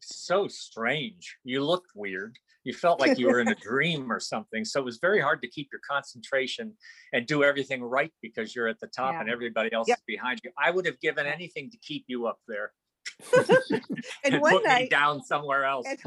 so 0.00 0.48
strange. 0.48 1.36
You 1.44 1.64
looked 1.64 1.90
weird. 1.94 2.36
You 2.64 2.74
felt 2.74 3.00
like 3.00 3.18
you 3.18 3.28
were 3.28 3.40
in 3.40 3.48
a 3.48 3.54
dream 3.62 4.12
or 4.12 4.20
something. 4.20 4.64
So 4.64 4.80
it 4.80 4.84
was 4.84 4.98
very 4.98 5.20
hard 5.20 5.40
to 5.42 5.48
keep 5.48 5.68
your 5.72 5.80
concentration 5.88 6.74
and 7.12 7.26
do 7.26 7.42
everything 7.42 7.82
right 7.82 8.12
because 8.20 8.54
you're 8.54 8.68
at 8.68 8.80
the 8.80 8.88
top 8.88 9.14
and 9.18 9.30
everybody 9.30 9.72
else 9.72 9.88
Yep. 9.88 9.98
is 9.98 10.04
behind 10.06 10.40
you. 10.44 10.50
I 10.62 10.70
would 10.70 10.86
have 10.86 11.00
given 11.00 11.26
anything 11.26 11.70
to 11.70 11.78
keep 11.78 12.04
you 12.06 12.26
up 12.26 12.38
there 12.48 12.72
And 14.24 14.34
and 14.34 14.42
one 14.42 14.52
put 14.52 14.62
me 14.64 14.68
night, 14.68 14.90
down 14.90 15.22
somewhere 15.22 15.64
else. 15.64 15.86
And, 15.88 15.98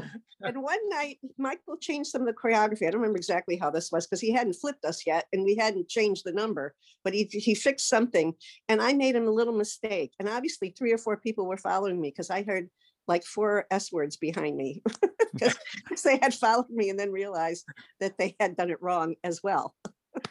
and 0.42 0.62
one 0.62 0.78
night, 0.88 1.18
Michael 1.38 1.76
changed 1.80 2.10
some 2.10 2.22
of 2.22 2.26
the 2.26 2.32
choreography. 2.32 2.86
I 2.86 2.90
don't 2.90 3.00
remember 3.00 3.16
exactly 3.18 3.56
how 3.56 3.70
this 3.70 3.90
was 3.90 4.06
because 4.06 4.20
he 4.20 4.32
hadn't 4.32 4.54
flipped 4.54 4.84
us 4.84 5.06
yet 5.06 5.26
and 5.32 5.44
we 5.44 5.56
hadn't 5.56 5.88
changed 5.88 6.22
the 6.24 6.32
number, 6.32 6.74
but 7.02 7.14
he, 7.14 7.24
he 7.30 7.54
fixed 7.54 7.88
something. 7.88 8.34
And 8.68 8.80
I 8.80 8.92
made 8.92 9.16
him 9.16 9.26
a 9.26 9.32
little 9.32 9.54
mistake. 9.56 10.12
And 10.18 10.28
obviously, 10.28 10.70
three 10.70 10.92
or 10.92 10.98
four 10.98 11.16
people 11.16 11.46
were 11.46 11.56
following 11.56 12.00
me 12.00 12.10
because 12.10 12.30
I 12.30 12.42
heard 12.42 12.68
like 13.06 13.24
four 13.24 13.66
S 13.70 13.92
words 13.92 14.16
behind 14.16 14.56
me 14.56 14.82
because 15.32 15.56
they 16.04 16.18
had 16.22 16.34
followed 16.34 16.70
me 16.70 16.90
and 16.90 16.98
then 16.98 17.12
realized 17.12 17.64
that 18.00 18.16
they 18.18 18.34
had 18.40 18.56
done 18.56 18.70
it 18.70 18.82
wrong 18.82 19.14
as 19.24 19.42
well. 19.42 19.74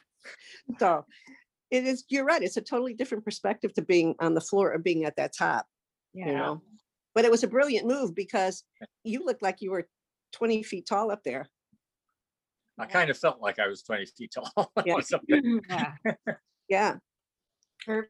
so 0.80 1.06
it 1.72 1.86
is, 1.86 2.04
you're 2.10 2.26
right. 2.26 2.44
It's 2.44 2.58
a 2.58 2.62
totally 2.62 2.94
different 2.94 3.26
perspective 3.26 3.74
to 3.74 3.82
being 3.82 4.16
on 4.20 4.34
the 4.34 4.42
floor 4.42 4.74
or 4.74 4.80
being 4.80 5.06
at 5.06 5.16
that 5.18 5.34
top 5.38 5.66
you 6.14 6.26
Yeah. 6.26 6.38
know. 6.38 6.62
But 7.16 7.26
it 7.26 7.32
was 7.32 7.44
a 7.44 7.48
brilliant 7.48 7.88
move 7.88 8.16
because 8.16 8.64
you 9.04 9.24
looked 9.24 9.44
like 9.44 9.62
you 9.62 9.72
were 9.72 9.88
20 10.34 10.64
feet 10.64 10.88
tall 10.88 11.12
up 11.12 11.24
there. 11.24 11.48
I 12.80 12.88
kind 12.88 13.12
of 13.12 13.18
felt 13.18 13.40
like 13.40 13.60
I 13.60 13.68
was 13.68 13.84
20 13.84 14.06
feet 14.18 14.34
tall. 14.34 14.72
Yeah. 14.86 15.00
Yeah. 15.70 15.94
Yeah. 16.68 16.96
And 17.88 18.08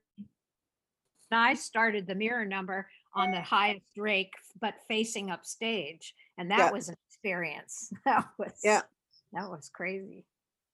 I 1.31 1.55
started 1.55 2.07
the 2.07 2.15
mirror 2.15 2.45
number 2.45 2.87
on 3.15 3.31
the 3.31 3.41
highest 3.41 3.85
rake, 3.97 4.33
but 4.59 4.75
facing 4.87 5.29
upstage. 5.31 6.13
And 6.37 6.49
that 6.51 6.57
Yeah. 6.59 6.71
was 6.71 6.89
an 6.89 6.95
experience. 7.09 7.91
That 8.05 8.27
was, 8.37 8.59
Yeah. 8.63 8.81
that 9.33 9.49
was 9.49 9.69
crazy. 9.69 10.25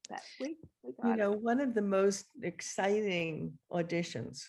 But 0.09 0.21
we, 0.39 0.57
we 0.83 0.91
You 0.91 0.95
got 1.03 1.11
it. 1.13 1.17
know, 1.17 1.31
one 1.31 1.59
of 1.59 1.73
the 1.73 1.81
most 1.81 2.25
exciting 2.41 3.57
auditions 3.71 4.43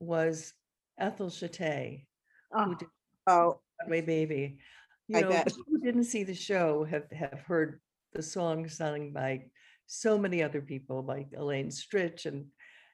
was 0.00 0.54
Ethel 0.98 1.28
Shutta, 1.28 2.06
Oh, 2.54 2.64
who 2.64 2.76
did 2.76 2.88
Oh, 3.26 3.60
Broadway 3.78 4.00
Baby. 4.02 4.58
You 5.08 5.18
I 5.18 5.22
know, 5.22 5.28
bet. 5.30 5.46
people 5.48 5.64
who 5.68 5.78
didn't 5.80 6.04
see 6.04 6.22
the 6.22 6.34
show 6.34 6.84
have, 6.84 7.10
have 7.10 7.40
heard 7.46 7.80
the 8.12 8.22
song 8.22 8.68
sung 8.68 9.12
by 9.12 9.50
so 9.86 10.16
many 10.16 10.42
other 10.42 10.60
people, 10.60 11.02
like 11.02 11.28
Elaine 11.36 11.68
Stritch 11.68 12.26
and, 12.26 12.46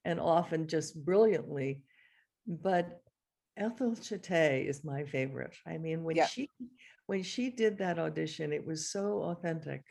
and 0.04 0.18
often 0.18 0.66
just 0.66 1.04
brilliantly. 1.04 1.82
But 2.46 3.02
Ethel 3.56 3.92
Shutta 3.92 4.66
is 4.66 4.84
my 4.84 5.04
favorite. 5.04 5.54
I 5.66 5.78
mean, 5.78 6.04
when 6.04 6.16
Yeah. 6.16 6.26
she, 6.26 6.48
when 7.06 7.22
she 7.22 7.50
did 7.50 7.78
that 7.78 7.98
audition, 7.98 8.52
it 8.52 8.64
was 8.64 8.90
so 8.90 9.22
authentic. 9.24 9.84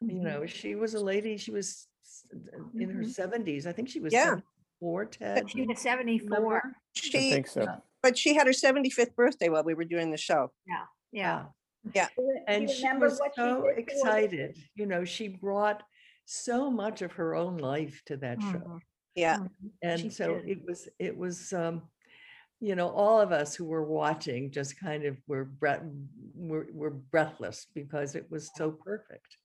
You 0.00 0.20
know, 0.20 0.46
she 0.46 0.74
was 0.74 0.94
a 0.94 1.00
lady, 1.00 1.36
she 1.36 1.50
was 1.50 1.88
in 2.74 2.90
her 2.90 3.02
Mhm. 3.02 3.10
seventies. 3.10 3.66
I 3.66 3.72
think 3.72 3.88
she 3.88 4.00
was 4.00 4.12
Yeah. 4.12 4.36
four, 4.78 5.06
Ted. 5.06 5.50
she 5.50 5.62
was 5.62 5.80
74. 5.80 6.62
I 6.94 7.00
think 7.10 7.46
so. 7.46 7.82
but 8.00 8.16
she 8.16 8.34
had 8.34 8.46
her 8.46 8.52
75th 8.52 9.14
birthday 9.16 9.48
while 9.48 9.64
we 9.64 9.74
were 9.74 9.84
doing 9.84 10.10
the 10.12 10.16
show. 10.16 10.52
Yeah. 10.66 10.86
yeah, 11.10 11.46
yeah. 11.94 12.08
And 12.46 12.70
she 12.70 12.86
was 12.92 13.18
what 13.18 13.34
she 13.34 13.40
so 13.40 13.62
did 13.62 13.74
to 13.74 13.80
excited, 13.80 14.56
you 14.76 14.86
know, 14.86 15.04
she 15.04 15.28
brought 15.28 15.82
so 16.26 16.70
much 16.70 17.02
of 17.02 17.10
her 17.12 17.34
own 17.34 17.56
life 17.56 18.02
to 18.06 18.16
that 18.18 18.40
show. 18.40 18.46
Mhm. 18.58 18.80
Yeah. 19.16 19.38
Mhm. 19.38 19.48
She 19.62 19.68
And 19.82 20.12
so 20.12 20.40
did. 20.42 20.48
it 20.58 20.64
was, 20.64 20.88
it 21.00 21.16
was, 21.16 21.52
um, 21.52 21.90
you 22.60 22.74
know, 22.74 22.88
all 22.88 23.20
of 23.20 23.30
us 23.30 23.54
who 23.54 23.64
were 23.64 23.84
watching 23.84 24.50
just 24.50 24.80
kind 24.80 25.04
of 25.04 25.16
were 25.28 25.44
breath, 25.44 25.82
were, 26.34 26.66
were 26.72 26.90
breathless 26.90 27.66
because 27.74 28.14
it 28.16 28.26
was 28.30 28.50
so 28.56 28.70
perfect. 28.72 29.36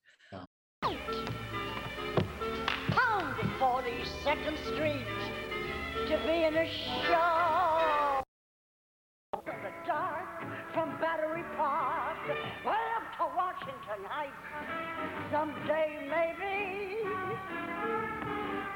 Pound 0.81 0.95
42nd 3.59 4.57
Street 4.65 5.05
to 6.07 6.17
be 6.25 6.43
in 6.43 6.55
a 6.55 6.67
show. 6.67 8.23
In 9.33 9.61
the 9.61 9.71
dark 9.85 10.27
from 10.73 10.97
Battery 10.99 11.43
Park, 11.55 12.17
way 12.27 12.73
up 12.97 13.05
to 13.17 13.25
Washington 13.35 14.03
Heights. 14.09 14.33
Someday 15.31 16.09
maybe 16.09 16.97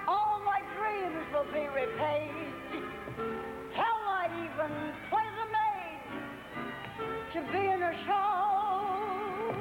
all 0.08 0.40
my 0.46 0.62
dreams 0.78 1.26
will 1.34 1.52
be 1.52 1.68
repaid. 1.74 3.57
The 4.58 4.64
maid 4.66 6.02
to 7.32 7.42
be 7.52 7.60
in 7.60 7.84
a 7.84 7.94
show. 8.08 9.54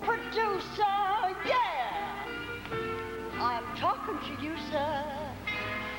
Producer, 0.00 0.96
yeah. 1.44 2.24
I'm 3.40 3.64
talking 3.76 4.18
to 4.28 4.42
you, 4.44 4.54
sir. 4.70 5.04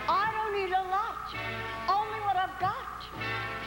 I 0.07 0.31
don't 0.31 0.53
need 0.55 0.71
a 0.73 0.83
lot, 0.83 1.35
only 1.89 2.19
what 2.21 2.37
I've 2.37 2.57
got. 2.61 3.03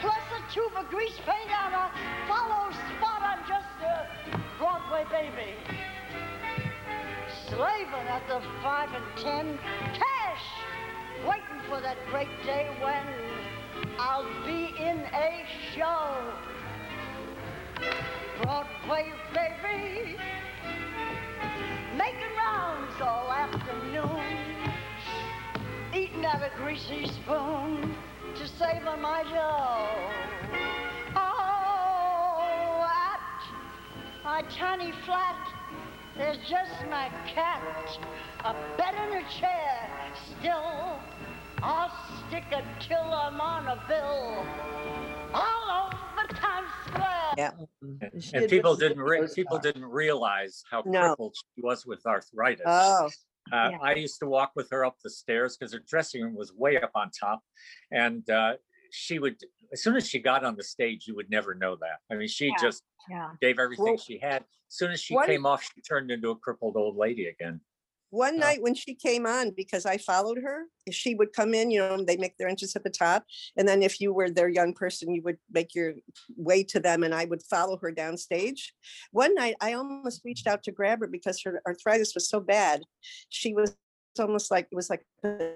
Plus 0.00 0.24
a 0.32 0.40
tube 0.50 0.72
of 0.74 0.88
grease 0.88 1.20
paint 1.26 1.50
on 1.52 1.74
a 1.74 1.90
follow 2.26 2.70
spot. 2.96 3.20
I'm 3.20 3.46
just 3.46 3.68
a 3.84 4.08
Broadway 4.56 5.04
baby. 5.10 5.52
Slaving 7.46 8.08
at 8.08 8.26
the 8.26 8.40
five 8.62 8.88
and 8.94 9.04
ten 9.18 9.58
waiting 11.26 11.60
for 11.68 11.80
that 11.80 11.96
great 12.10 12.28
day 12.44 12.68
when 12.82 13.04
I'll 13.98 14.26
be 14.46 14.74
in 14.78 14.98
a 15.12 15.44
show. 15.74 16.16
Broadway 18.42 19.12
baby, 19.34 20.16
making 21.96 22.36
rounds 22.36 23.00
all 23.00 23.32
afternoon, 23.32 24.22
eating 25.94 26.24
out 26.24 26.42
a 26.42 26.50
greasy 26.56 27.06
spoon 27.06 27.94
to 28.36 28.46
save 28.46 28.86
on 28.86 29.00
my 29.02 29.22
dough. 29.24 29.88
Oh, 31.16 32.86
at 32.86 34.24
my 34.24 34.42
tiny 34.56 34.92
flat, 35.04 35.57
there's 36.18 36.36
just 36.48 36.72
my 36.90 37.08
cat, 37.26 37.62
a 38.44 38.52
bed 38.76 38.94
and 38.94 39.24
a 39.24 39.28
chair. 39.30 39.88
Still, 40.40 40.98
I'll 41.62 41.92
stick 42.28 42.44
it 42.50 42.64
till 42.80 42.98
I'm 42.98 43.40
on 43.40 43.66
a 43.66 43.82
bill 43.88 44.44
all 45.32 45.86
over 45.86 46.28
Times 46.34 46.68
Square. 46.86 47.34
Yeah. 47.36 47.50
She 48.20 48.36
And 48.36 48.48
people 48.50 48.74
didn't, 48.76 49.00
re- 49.00 49.28
people 49.34 49.58
didn't 49.58 49.84
realize 49.84 50.62
how 50.70 50.82
No. 50.84 51.00
crippled 51.00 51.36
she 51.54 51.62
was 51.62 51.86
with 51.86 52.04
arthritis. 52.06 52.64
Oh, 52.66 53.08
Uh, 53.52 53.70
Yeah. 53.72 53.78
I 53.80 53.94
used 53.94 54.18
to 54.20 54.26
walk 54.26 54.52
with 54.56 54.68
her 54.70 54.84
up 54.84 54.96
the 55.02 55.10
stairs 55.10 55.56
because 55.56 55.72
her 55.72 55.80
dressing 55.86 56.22
room 56.22 56.34
was 56.34 56.52
way 56.52 56.76
up 56.80 56.90
on 56.94 57.10
top. 57.10 57.40
And 57.90 58.28
uh, 58.28 58.54
she 58.90 59.18
would, 59.18 59.36
as 59.72 59.82
soon 59.82 59.96
as 59.96 60.08
she 60.08 60.18
got 60.18 60.44
on 60.44 60.56
the 60.56 60.62
stage, 60.64 61.06
you 61.06 61.14
would 61.16 61.30
never 61.30 61.54
know 61.54 61.76
that. 61.76 61.98
I 62.10 62.14
mean, 62.14 62.28
she 62.28 62.46
Yeah. 62.46 62.54
just 62.60 62.84
Yeah. 63.08 63.30
gave 63.40 63.58
everything 63.58 63.84
Well, 63.84 63.96
she 63.98 64.18
had. 64.18 64.42
As 64.42 64.74
soon 64.76 64.90
as 64.92 65.00
she 65.00 65.14
one- 65.14 65.26
came 65.26 65.46
off, 65.46 65.62
she 65.62 65.80
turned 65.82 66.10
into 66.10 66.30
a 66.30 66.36
crippled 66.36 66.76
old 66.76 66.96
lady 66.96 67.26
again. 67.26 67.60
one 68.10 68.36
Oh. 68.36 68.38
night 68.38 68.62
when 68.62 68.74
she 68.74 68.94
came 68.94 69.26
on, 69.26 69.50
because 69.50 69.84
I 69.84 69.98
followed 69.98 70.38
her, 70.38 70.64
she 70.90 71.14
would 71.14 71.34
come 71.34 71.52
in, 71.52 71.70
you 71.70 71.78
know, 71.78 72.02
they 72.02 72.16
make 72.16 72.38
their 72.38 72.48
entrance 72.48 72.74
at 72.74 72.82
the 72.82 72.88
top. 72.88 73.26
And 73.58 73.68
then 73.68 73.82
if 73.82 74.00
you 74.00 74.14
were 74.14 74.30
their 74.30 74.48
young 74.48 74.72
person, 74.72 75.12
you 75.14 75.20
would 75.24 75.38
make 75.50 75.74
your 75.74 75.92
way 76.34 76.64
to 76.64 76.80
them 76.80 77.02
and 77.02 77.14
I 77.14 77.26
would 77.26 77.42
follow 77.42 77.76
her 77.82 77.92
downstage. 77.92 78.72
One 79.10 79.34
night 79.34 79.56
I 79.60 79.74
almost 79.74 80.22
reached 80.24 80.46
out 80.46 80.62
to 80.62 80.72
grab 80.72 81.00
her 81.00 81.06
because 81.06 81.42
her 81.42 81.60
arthritis 81.66 82.14
was 82.14 82.30
so 82.30 82.40
bad. 82.40 82.84
She 83.28 83.52
was 83.52 83.76
almost 84.18 84.50
like, 84.50 84.68
it 84.72 84.74
was 84.74 84.88
like 84.88 85.04
a 85.22 85.52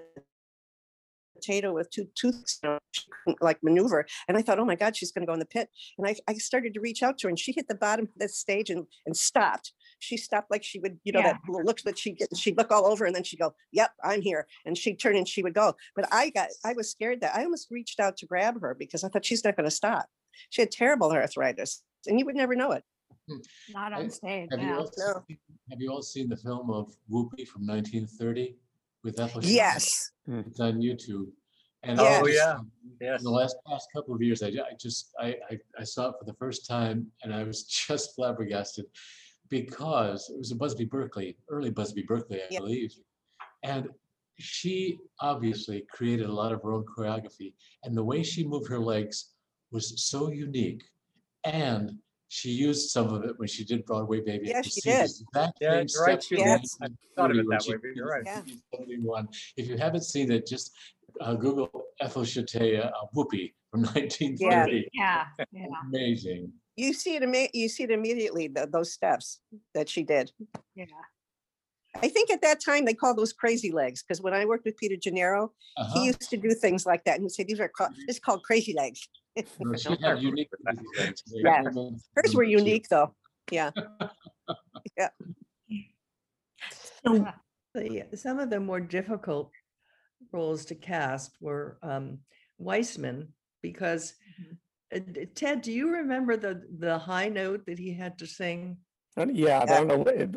potato 1.33 1.73
with 1.73 1.89
two 1.89 2.07
tooths, 2.15 2.59
you 2.63 2.69
know, 2.69 2.79
she 2.91 3.03
couldn't 3.25 3.41
like 3.41 3.59
maneuver. 3.63 4.05
And 4.27 4.37
I 4.37 4.41
thought, 4.41 4.59
oh 4.59 4.65
my 4.65 4.75
God, 4.75 4.95
she's 4.95 5.11
gonna 5.11 5.25
go 5.25 5.33
in 5.33 5.39
the 5.39 5.45
pit. 5.45 5.69
And 5.97 6.07
I, 6.07 6.15
I 6.27 6.33
started 6.35 6.73
to 6.73 6.79
reach 6.79 7.03
out 7.03 7.17
to 7.19 7.27
her 7.27 7.29
and 7.29 7.39
she 7.39 7.51
hit 7.51 7.67
the 7.67 7.75
bottom 7.75 8.05
of 8.05 8.11
the 8.19 8.29
stage 8.29 8.69
and, 8.69 8.85
and 9.05 9.15
stopped. 9.15 9.73
She 9.99 10.17
stopped 10.17 10.51
like 10.51 10.63
she 10.63 10.79
would, 10.79 10.99
you 11.03 11.11
know, 11.11 11.19
Yeah. 11.19 11.33
that 11.33 11.41
little 11.47 11.65
look 11.65 11.81
that 11.81 11.97
she 11.97 12.11
get, 12.13 12.35
she'd 12.37 12.57
look 12.57 12.71
all 12.71 12.85
over 12.85 13.05
and 13.05 13.15
then 13.15 13.23
she'd 13.23 13.39
go, 13.39 13.53
yep, 13.71 13.91
I'm 14.03 14.21
here. 14.21 14.47
And 14.65 14.77
she'd 14.77 14.99
turn 14.99 15.15
and 15.15 15.27
she 15.27 15.43
would 15.43 15.53
go. 15.53 15.75
But 15.95 16.07
I 16.11 16.29
got, 16.29 16.49
I 16.65 16.73
was 16.73 16.89
scared 16.91 17.21
that 17.21 17.35
I 17.35 17.43
almost 17.43 17.67
reached 17.71 17.99
out 17.99 18.17
to 18.17 18.25
grab 18.25 18.59
her 18.61 18.75
because 18.77 19.03
I 19.03 19.09
thought 19.09 19.25
she's 19.25 19.43
not 19.43 19.55
gonna 19.55 19.71
stop. 19.71 20.07
She 20.49 20.61
had 20.61 20.71
terrible 20.71 21.11
arthritis 21.11 21.81
and 22.07 22.19
you 22.19 22.25
would 22.25 22.35
never 22.35 22.55
know 22.55 22.71
it. 22.71 22.83
Hmm. 23.29 23.37
Not 23.73 23.93
on 23.93 24.09
stage. 24.09 24.49
Have 24.51 24.59
you 24.59 24.67
Yeah. 24.67 24.77
all, 24.79 24.91
No. 24.97 25.23
seen- 25.27 25.37
have 25.69 25.79
you 25.79 25.89
all 25.91 26.01
seen 26.01 26.27
the 26.27 26.35
film 26.35 26.69
of 26.69 26.93
Whoopee 27.07 27.45
from 27.45 27.65
nineteen 27.65 28.05
thirty 28.05 28.57
with 29.03 29.19
Ethel? 29.19 29.43
Yes. 29.43 30.11
It's 30.27 30.59
on 30.59 30.75
YouTube. 30.81 31.27
And 31.83 31.99
Yes. 31.99 32.21
Oh, 32.21 32.25
just- 32.25 32.37
yeah. 32.37 32.57
Yes. 33.01 33.19
In 33.19 33.25
the 33.25 33.31
last 33.31 33.57
past 33.67 33.87
couple 33.93 34.15
of 34.15 34.21
years, 34.21 34.41
I, 34.41 34.47
I 34.47 34.73
just, 34.79 35.11
I, 35.19 35.35
I, 35.51 35.57
I 35.79 35.83
saw 35.83 36.09
it 36.09 36.15
for 36.19 36.25
the 36.25 36.33
first 36.35 36.65
time 36.67 37.07
and 37.23 37.33
I 37.33 37.43
was 37.43 37.63
just 37.87 38.15
flabbergasted 38.15 38.85
because 39.49 40.29
it 40.29 40.37
was 40.37 40.51
in 40.51 40.57
Busby 40.57 40.85
Berkeley, 40.85 41.37
early 41.49 41.69
Busby 41.69 42.03
Berkeley, 42.03 42.39
I 42.41 42.45
Yeah. 42.49 42.59
believe. 42.59 42.93
And 43.63 43.89
she 44.39 44.97
obviously 45.19 45.85
created 45.91 46.27
a 46.29 46.33
lot 46.33 46.51
of 46.53 46.61
her 46.63 46.71
own 46.73 46.85
choreography 46.85 47.53
and 47.83 47.95
the 47.95 48.03
way 48.03 48.23
she 48.23 48.45
moved 48.45 48.69
her 48.69 48.79
legs 48.79 49.31
was 49.71 50.01
so 50.05 50.31
unique. 50.31 50.83
And 51.43 51.97
she 52.33 52.49
used 52.49 52.89
some 52.89 53.13
of 53.13 53.23
it 53.25 53.37
when 53.37 53.47
she 53.47 53.63
did 53.63 53.85
Broadway 53.85 54.19
Baby. 54.19 54.47
Yes, 54.47 54.65
to 54.65 54.71
she 54.71 54.81
did. 54.81 55.01
the 55.01 55.03
exact 55.03 55.57
Yeah, 55.61 55.69
same 55.69 55.85
you're 55.93 56.03
right, 56.03 56.11
steps 56.23 56.25
she 56.25 56.35
from 56.35 56.43
did. 56.45 56.61
I 56.81 56.87
thought 57.15 57.31
of 57.31 57.37
it 57.37 57.45
that 57.47 57.63
way, 57.67 57.75
but 57.75 57.95
you're 57.95 58.07
right. 58.09 58.23
Yeah. 58.25 58.37
1971. 58.71 59.27
If 59.55 59.67
you 59.67 59.77
haven't 59.77 60.03
seen 60.03 60.31
it, 60.31 60.47
just 60.47 60.75
uh, 61.21 61.35
Google 61.35 61.69
Ethel 62.01 62.23
Shutta 62.23 62.87
uh, 62.87 62.91
Whoopee 63.13 63.53
from 63.69 63.81
1930. 63.83 64.89
Yeah. 64.93 65.25
Yeah. 65.51 65.61
You 65.61 65.69
Amazing. 65.89 66.51
see 66.93 67.15
it, 67.17 67.21
imme- 67.21 67.51
you 67.53 67.69
see 67.69 67.83
it 67.83 67.91
immediately, 67.91 68.47
tho- 68.47 68.65
those 68.65 68.91
steps 68.93 69.39
that 69.75 69.87
she 69.87 70.01
did. 70.01 70.31
Yeah. 70.75 70.85
I 72.01 72.07
think 72.07 72.31
at 72.31 72.41
that 72.41 72.59
time 72.65 72.85
they 72.85 72.95
called 72.95 73.19
those 73.19 73.31
crazy 73.33 73.71
legs 73.71 74.01
because 74.01 74.23
when 74.23 74.33
I 74.33 74.45
worked 74.45 74.65
with 74.65 74.75
Peter 74.77 74.95
Gennaro, 74.95 75.51
Uh-huh. 75.77 75.93
he 75.99 76.05
used 76.07 76.27
to 76.31 76.37
do 76.37 76.49
things 76.55 76.87
like 76.87 77.03
that 77.03 77.17
and 77.17 77.25
he'd 77.25 77.31
say, 77.31 77.43
these 77.43 77.59
are 77.59 77.69
called, 77.69 77.91
it's 78.07 78.17
called 78.17 78.41
crazy 78.41 78.73
legs. 78.73 79.07
No, 79.59 79.75
she 79.75 79.89
I 79.89 79.91
had 79.91 79.99
remember 80.01 80.21
unique. 80.21 80.49
that. 80.63 80.75
crazy 80.75 80.87
legs. 80.99 81.23
They 81.27 81.39
Yeah. 81.43 81.63
Hers 82.15 82.35
were 82.35 82.43
unique 82.43 82.87
though. 82.89 83.13
Yeah. 83.51 83.71
yeah. 84.97 85.09
So 87.05 87.25
The, 87.73 88.05
some 88.15 88.39
of 88.39 88.49
the 88.49 88.59
more 88.59 88.79
difficult 88.79 89.51
roles 90.31 90.65
to 90.65 90.75
cast 90.75 91.35
were 91.41 91.77
um, 91.81 92.19
Weismann, 92.61 93.27
because 93.61 94.13
uh, 94.95 94.99
Ted, 95.35 95.61
do 95.63 95.71
you 95.71 95.91
remember 95.91 96.37
the, 96.37 96.61
the 96.79 96.97
high 96.97 97.29
note 97.29 97.65
that 97.65 97.79
he 97.79 97.93
had 97.93 98.17
to 98.19 98.27
sing? 98.27 98.77
Uh, 99.17 99.25
Yeah, 99.33 99.61
I 99.61 99.65
don't 99.65 99.87
know. 99.87 99.97
what 99.97 100.15
it- 100.15 100.35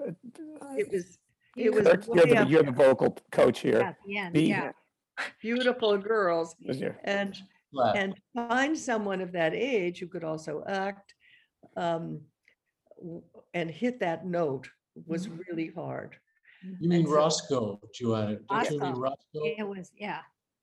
It 0.79 0.91
was, 0.93 1.19
You 1.55 1.65
it 1.67 1.75
was 1.75 1.85
Kurt, 1.85 2.07
You're 2.07 2.17
way 2.17 2.31
the, 2.33 2.39
up 2.39 2.49
you're 2.51 2.63
the 2.63 2.73
vocal 2.73 3.17
coach 3.31 3.61
here. 3.61 3.81
at 3.81 3.97
the 4.07 4.17
end, 4.19 4.35
The- 4.35 4.43
yeah. 4.43 4.73
beautiful 5.41 5.97
girls 5.99 6.57
Was 6.67 6.81
your- 6.81 6.99
and, 7.05 7.37
Flat. 7.77 7.97
and 7.97 8.15
find 8.35 8.77
someone 8.77 9.21
of 9.21 9.33
that 9.33 9.55
age 9.55 9.99
who 10.01 10.07
could 10.09 10.25
also 10.25 10.65
act 10.67 11.15
um, 11.77 12.21
w- 12.99 13.23
and 13.55 13.71
hit 13.71 14.01
that 14.01 14.27
note 14.27 14.69
was 15.07 15.29
really 15.29 15.71
hard. 15.75 16.17
You 16.81 16.89
mean 16.89 17.01
and 17.01 17.09
so- 17.09 17.15
Roscoe, 17.15 17.81
Joanna? 17.95 18.37
Don't 18.49 18.71
you 18.71 18.81
mean 18.81 18.93
Roscoe. 18.95 19.01
Roscoe? 19.35 19.55
It 19.59 19.69
was, 19.69 19.91
yeah, 19.97 20.21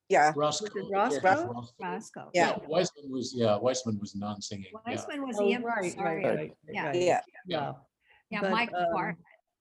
Yeah. 0.09 0.33
Roscoe. 0.35 0.65
it 0.65 0.85
yeah, 0.89 0.97
Roscoe? 0.97 1.63
Roscoe. 1.79 2.29
Yeah. 2.33 2.55
Weismann 2.69 3.09
was, 3.09 3.33
yeah, 3.35 3.57
Weismann 3.61 3.99
was 3.99 4.15
non-singing. 4.15 4.71
Yeah. 4.87 4.93
Weismann 4.95 5.25
was 5.27 5.37
Oh, 5.39 5.45
the 5.45 5.57
right, 5.57 5.85
impresario. 5.85 6.27
right, 6.27 6.35
right, 6.35 6.37
right, 6.37 6.57
Yeah. 6.73 6.85
right, 6.87 6.95
Yeah. 6.95 7.21
Yeah. 7.47 7.73
Yeah, 8.31 8.41
But, 8.41 8.51
Michael 8.51 8.77
um, 8.79 8.85
Clark. 8.91 9.15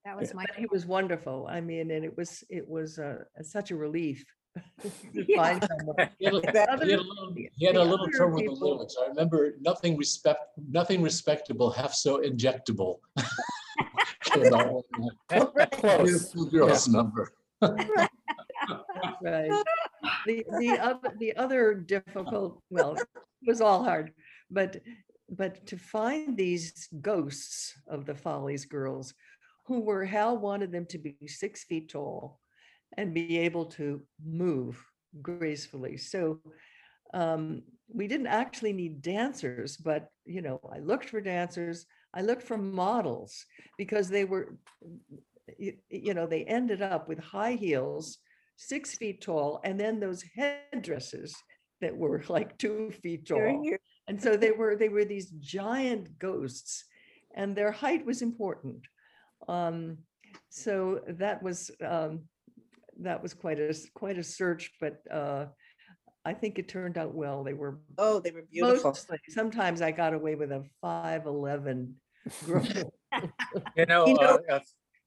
That 0.05 0.17
was 0.19 0.33
But 0.33 0.49
he 0.57 0.65
was 0.65 0.85
wonderful. 0.85 1.47
I 1.49 1.61
mean, 1.61 1.91
and 1.91 2.03
it 2.03 2.17
was, 2.17 2.43
it 2.49 2.67
was 2.67 2.99
uh, 2.99 3.23
such 3.41 3.71
a 3.71 3.75
relief. 3.75 4.25
to 5.13 5.35
find 5.35 5.65
someone. 5.67 6.09
He 6.19 6.25
had 6.25 6.33
a- 6.35 6.51
he 6.51 6.91
had 6.91 6.99
a 6.99 7.03
little, 7.03 7.33
he 7.35 7.65
had 7.65 7.75
a 7.75 7.83
little 7.83 8.03
other 8.03 8.11
trouble 8.11 8.35
with 8.35 8.45
the 8.45 8.65
lyrics. 8.65 8.95
I 9.01 9.07
remember 9.07 9.55
nothing 9.61 9.97
respect, 9.97 10.41
nothing 10.69 11.01
respectable, 11.01 11.71
half 11.71 11.93
so 11.93 12.21
injectable. 12.21 12.99
Came 14.25 14.53
out 14.53 14.71
one 14.71 14.83
night. 15.31 15.71
Close. 15.71 16.31
Beautiful 16.33 16.45
girls 16.45 16.87
number. 16.87 17.33
Right. 19.21 19.51
The, 20.25 20.45
the 20.59 20.77
other, 20.79 21.13
the 21.19 21.35
other 21.35 21.73
difficult, 21.73 22.61
well, 22.69 22.95
it 22.95 23.07
was 23.45 23.61
all 23.61 23.83
hard, 23.83 24.11
but, 24.49 24.81
but 25.29 25.65
to 25.67 25.77
find 25.77 26.37
these 26.37 26.87
ghosts 27.01 27.73
of 27.87 28.05
the 28.05 28.15
Follies 28.15 28.65
girls 28.65 29.13
who 29.65 29.79
were, 29.79 30.05
Hal 30.05 30.37
wanted 30.37 30.71
them 30.71 30.85
to 30.87 30.97
be 30.97 31.15
six 31.27 31.63
feet 31.63 31.89
tall 31.89 32.39
and 32.97 33.13
be 33.13 33.37
able 33.39 33.65
to 33.65 34.01
move 34.23 34.83
gracefully. 35.21 35.97
So 35.97 36.41
um, 37.13 37.63
we 37.87 38.07
didn't 38.07 38.27
actually 38.27 38.73
need 38.73 39.01
dancers, 39.01 39.77
but, 39.77 40.09
you 40.25 40.41
know, 40.41 40.59
I 40.71 40.79
looked 40.79 41.09
for 41.09 41.21
dancers. 41.21 41.85
I 42.13 42.21
looked 42.21 42.43
for 42.43 42.57
models 42.57 43.45
because 43.77 44.09
they 44.09 44.25
were, 44.25 44.57
y- 45.59 45.77
you 45.89 46.13
know, 46.13 46.27
they 46.27 46.43
ended 46.45 46.81
up 46.81 47.07
with 47.07 47.19
high 47.19 47.53
heels, 47.53 48.19
six 48.57 48.95
feet 48.97 49.21
tall, 49.21 49.59
and 49.63 49.79
then 49.79 49.99
those 49.99 50.23
headdresses 50.35 51.35
that 51.81 51.95
were 51.97 52.23
like 52.29 52.57
two 52.57 52.91
feet 52.91 53.25
tall. 53.27 53.69
And 54.07 54.21
so 54.21 54.35
they 54.35 54.51
were, 54.51 54.75
they 54.75 54.89
were 54.89 55.05
these 55.05 55.31
giant 55.31 56.17
ghosts 56.19 56.85
and 57.35 57.55
their 57.55 57.71
height 57.71 58.05
was 58.05 58.21
important. 58.21 58.87
Um, 59.47 59.99
so 60.49 61.01
that 61.07 61.41
was, 61.43 61.71
um, 61.81 62.29
that 63.01 63.21
was 63.21 63.33
quite 63.33 63.59
a, 63.59 63.69
s- 63.69 63.87
quite 63.93 64.17
a 64.17 64.23
search, 64.23 64.71
but, 64.79 65.01
uh, 65.11 65.47
I 66.25 66.33
think 66.33 66.57
it 66.57 66.69
turned 66.69 66.97
out 66.97 67.13
well. 67.13 67.43
They 67.43 67.53
were 67.53 67.81
Oh, 67.97 68.19
they 68.21 68.31
were 68.31 68.43
beautiful. 68.49 68.91
mostly, 68.91 69.19
sometimes 69.29 69.81
I 69.81 69.91
got 69.91 70.13
away 70.13 70.35
with 70.35 70.51
a 70.53 70.63
five 70.81 71.25
eleven 71.25 71.95
girl. 72.45 72.93
You 73.75 73.85
know, 73.85 74.07
You 74.07 74.13
know- 74.15 74.39
uh, 74.49 74.55
uh, 74.55 74.59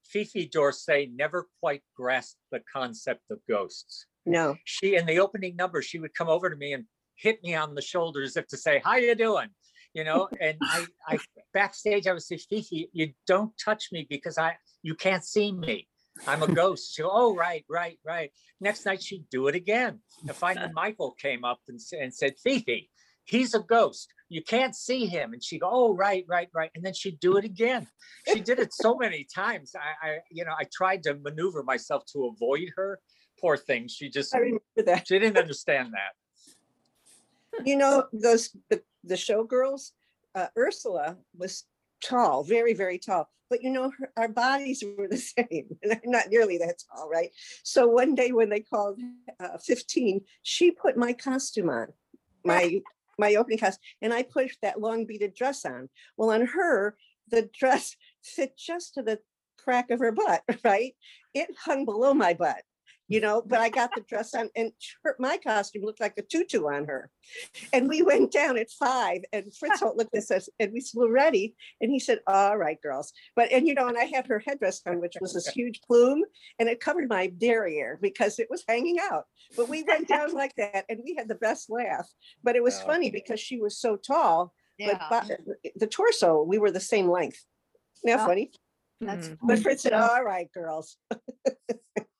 Fifi 0.05 0.47
D'Orsay 0.47 1.11
never 1.17 1.49
quite 1.61 1.83
grasped 1.97 2.39
the 2.53 2.61
concept 2.73 3.23
of 3.31 3.41
ghosts. 3.49 4.07
No, 4.27 4.57
She, 4.65 4.95
in 4.97 5.07
the 5.07 5.19
opening 5.19 5.57
number, 5.57 5.83
she 5.83 5.99
would 5.99 6.15
come 6.15 6.29
over 6.29 6.49
to 6.51 6.55
me 6.57 6.73
and 6.75 6.85
hit 7.17 7.43
me 7.43 7.55
on 7.55 7.75
the 7.75 7.83
shoulder 7.83 8.23
as 8.23 8.37
if 8.37 8.47
to 8.49 8.57
say, 8.57 8.81
"How 8.85 8.97
you 8.97 9.15
doing?" 9.15 9.49
You 9.95 10.05
know, 10.05 10.29
and 10.41 10.59
I, 10.71 10.87
I 11.09 11.19
backstage, 11.55 12.07
I 12.07 12.13
would 12.13 12.23
say, 12.23 12.37
"Fifi, 12.37 12.89
you 12.93 13.13
don't 13.27 13.53
touch 13.65 13.89
me 13.91 14.07
because 14.09 14.37
I, 14.39 14.57
you 14.83 14.95
can't 14.95 15.25
see 15.25 15.51
me. 15.51 15.89
I'm 16.27 16.43
a 16.43 16.53
ghost." 16.53 16.95
She, 16.95 17.03
go, 17.03 17.11
"Oh, 17.13 17.35
right, 17.35 17.65
right, 17.69 17.99
right." 18.05 18.31
Next 18.61 18.85
night, 18.87 19.03
she'd 19.03 19.29
do 19.31 19.49
it 19.49 19.55
again. 19.55 20.01
And 20.23 20.35
finally, 20.35 20.71
Michael 20.75 21.13
came 21.13 21.45
up 21.45 21.61
and, 21.69 21.81
and 22.01 22.15
said, 22.15 22.35
"Fifi, 22.43 22.91
he's 23.25 23.55
a 23.55 23.61
ghost. 23.61 24.13
You 24.29 24.43
can't 24.43 24.75
see 24.75 25.07
him." 25.07 25.33
And 25.33 25.43
she'd 25.43 25.61
go, 25.61 25.71
"Oh, 25.71 25.95
right, 25.95 26.25
right, 26.29 26.49
right." 26.55 26.71
And 26.75 26.85
then 26.85 26.95
she'd 26.95 27.21
do 27.21 27.37
it 27.37 27.45
again. 27.45 27.87
She 28.33 28.41
did 28.41 28.59
it 28.59 28.73
so 28.73 28.97
many 28.97 29.27
times. 29.35 29.75
I, 29.75 30.09
I, 30.09 30.19
you 30.31 30.45
know, 30.45 30.55
I 30.59 30.65
tried 30.73 31.03
to 31.05 31.15
maneuver 31.15 31.63
myself 31.63 32.05
to 32.13 32.27
avoid 32.27 32.71
her. 32.77 33.01
Poor 33.41 33.57
thing. 33.57 33.89
She 33.89 34.09
just, 34.09 34.35
I 34.35 34.39
remember 34.39 34.63
that. 34.87 35.07
she 35.07 35.19
didn't 35.19 35.37
understand 35.37 35.93
that. 35.93 37.67
You 37.67 37.77
know, 37.77 38.07
those, 38.13 38.57
the, 38.71 38.83
the 39.05 39.15
showgirls, 39.15 39.93
uh, 40.35 40.49
Ursula 40.57 41.17
was 41.37 41.65
tall, 42.03 42.43
very, 42.45 42.75
very 42.75 42.99
tall. 42.99 43.29
But 43.49 43.63
you 43.63 43.71
know, 43.71 43.93
her, 43.99 44.13
our 44.17 44.29
bodies 44.29 44.83
were 44.97 45.09
the 45.09 45.17
same, 45.49 45.77
not 46.05 46.31
nearly 46.31 46.59
that 46.59 46.83
tall, 46.91 47.09
right? 47.09 47.31
So 47.63 47.87
one 47.87 48.15
day 48.15 48.33
when 48.33 48.49
they 48.49 48.61
called 48.61 48.99
uh, 49.39 49.59
15, 49.59 50.23
she 50.43 50.71
put 50.71 50.97
my 50.97 51.13
costume 51.13 51.71
on, 51.71 51.89
my 52.45 52.81
my 53.19 53.35
opening 53.37 53.59
costume, 53.59 53.83
and 54.03 54.13
I 54.13 54.23
put 54.23 54.51
that 54.63 54.81
long 54.81 55.07
beaded 55.07 55.35
dress 55.35 55.65
on. 55.65 55.89
Well, 56.17 56.31
on 56.31 56.47
her, 56.47 56.97
the 57.31 57.49
dress 57.59 57.97
fit 58.23 58.57
just 58.59 58.95
to 58.95 59.03
the 59.03 59.21
crack 59.59 59.91
of 59.91 60.01
her 60.01 60.13
butt, 60.13 60.43
right? 60.65 60.95
It 61.35 61.49
hung 61.65 61.85
below 61.85 62.15
my 62.15 62.35
butt, 62.35 62.63
you 63.09 63.21
know, 63.21 63.43
but 63.47 63.61
I 63.61 63.69
got 63.69 63.91
the 63.95 64.01
dress 64.03 64.35
on, 64.35 64.51
and 64.57 64.73
her, 65.05 65.15
my 65.19 65.37
costume 65.39 65.83
looked 65.85 66.01
like 66.01 66.15
a 66.19 66.23
tutu 66.23 66.65
on 66.67 66.87
her. 66.87 67.11
And 67.73 67.89
we 67.89 68.03
went 68.03 68.33
down 68.33 68.59
at 68.59 68.71
five, 68.71 69.23
and 69.33 69.55
Fritz 69.55 69.81
Holt 69.81 69.97
looked 69.97 70.15
at 70.17 70.31
us, 70.31 70.49
and 70.59 70.73
we 70.73 70.81
said, 70.81 70.99
"We're 70.99 71.11
ready." 71.13 71.55
And 71.81 71.91
he 71.91 71.99
said, 72.01 72.21
"All 72.27 72.57
right, 72.57 72.81
girls." 72.83 73.13
But 73.37 73.51
and 73.53 73.67
you 73.67 73.75
know, 73.75 73.87
and 73.89 73.97
I 73.99 74.05
had 74.05 74.27
her 74.27 74.43
headdress 74.45 74.83
on, 74.87 75.01
which 75.01 75.15
was 75.21 75.35
this 75.35 75.47
huge 75.49 75.81
plume, 75.83 76.25
and 76.59 76.69
it 76.69 76.81
covered 76.81 77.09
my 77.09 77.29
derriere 77.29 77.99
because 78.03 78.39
it 78.39 78.49
was 78.51 78.65
hanging 78.69 78.99
out. 79.01 79.25
But 79.57 79.69
we 79.69 79.83
went 79.85 80.09
down 80.09 80.33
like 80.35 80.55
that, 80.57 80.85
and 80.89 81.01
we 81.05 81.15
had 81.17 81.29
the 81.29 81.35
best 81.37 81.71
laugh. 81.71 82.09
But 82.43 82.57
it 82.57 82.63
was 82.63 82.79
Wow. 82.81 82.87
funny 82.87 83.11
because 83.11 83.39
she 83.41 83.59
was 83.61 83.79
so 83.79 83.97
tall, 83.97 84.53
Yeah, 84.79 84.99
but 85.11 85.29
bo- 85.29 85.55
the 85.77 85.87
torso 85.87 86.43
we 86.43 86.59
were 86.59 86.71
the 86.73 86.81
same 86.81 87.09
length. 87.09 87.45
Isn't 87.99 88.17
that 88.19 88.25
Oh. 88.25 88.27
funny? 88.27 88.51
that's. 89.01 89.29
Mm. 89.29 89.39
But. 89.43 89.59
Fritz 89.61 89.83
said, 89.83 89.93
"All 89.93 90.25
right, 90.25 90.51
girls." 90.53 90.97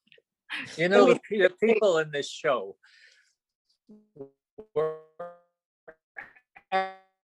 You 0.77 0.89
know, 0.89 1.07
the, 1.07 1.21
the 1.31 1.51
people 1.61 1.99
in 1.99 2.11
this 2.11 2.31
show 2.31 2.77
were 4.75 4.97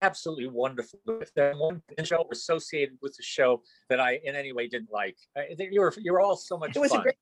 absolutely 0.01 0.47
wonderful. 0.47 0.99
If 1.07 1.33
there 1.33 1.55
one 1.55 1.81
in 1.89 1.95
the 1.97 2.05
show 2.05 2.27
associated 2.31 2.97
with 3.01 3.15
the 3.15 3.23
show 3.23 3.61
that 3.89 3.99
I 3.99 4.19
in 4.23 4.35
any 4.35 4.53
way 4.53 4.67
didn't 4.67 4.91
like, 4.91 5.17
uh, 5.35 5.41
I 5.51 5.55
think 5.55 5.73
you 5.73 5.81
were 5.81 5.93
you 5.97 6.13
were 6.13 6.21
all 6.21 6.35
so 6.35 6.57
much 6.57 6.75
It 6.75 6.79
was 6.79 6.91
a 6.91 6.95
fun. 6.95 7.03
great- 7.03 7.15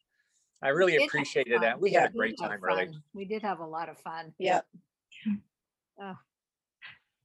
I 0.62 0.70
really 0.70 1.04
appreciated 1.04 1.62
that. 1.62 1.74
fun. 1.74 1.82
We 1.82 1.92
had 1.92 2.10
a 2.10 2.14
great 2.14 2.38
time, 2.40 2.60
really. 2.62 2.90
We 3.14 3.26
did 3.26 3.42
have 3.44 3.60
a 3.60 3.66
lot 3.66 3.90
of 3.90 3.98
fun. 4.00 4.34
Yeah. 4.40 4.62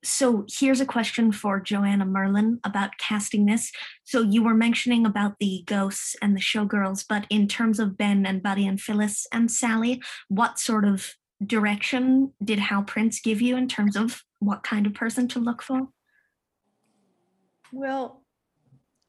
So 0.02 0.46
here's 0.48 0.80
a 0.80 0.86
question 0.86 1.30
for 1.30 1.60
Joanna 1.60 2.06
Merlin 2.06 2.58
about 2.64 2.96
casting 2.96 3.44
this. 3.44 3.70
So 4.04 4.22
you 4.22 4.42
were 4.42 4.54
mentioning 4.54 5.04
about 5.04 5.34
the 5.38 5.62
ghosts 5.66 6.16
and 6.22 6.34
the 6.34 6.40
showgirls, 6.40 7.04
but 7.06 7.26
in 7.28 7.48
terms 7.48 7.78
of 7.78 7.98
Ben 7.98 8.24
and 8.24 8.42
Buddy 8.42 8.66
and 8.66 8.80
Phyllis 8.80 9.26
and 9.30 9.50
Sally, 9.50 10.02
what 10.28 10.58
sort 10.58 10.86
of 10.86 11.14
direction 11.44 12.32
did 12.42 12.58
Hal 12.58 12.82
Prince 12.82 13.20
give 13.20 13.42
you 13.42 13.56
in 13.56 13.68
terms 13.68 13.96
of 13.96 14.22
what 14.38 14.62
kind 14.62 14.86
of 14.86 14.94
person 14.94 15.28
to 15.28 15.38
look 15.38 15.62
for? 15.62 15.88
Well, 17.72 18.24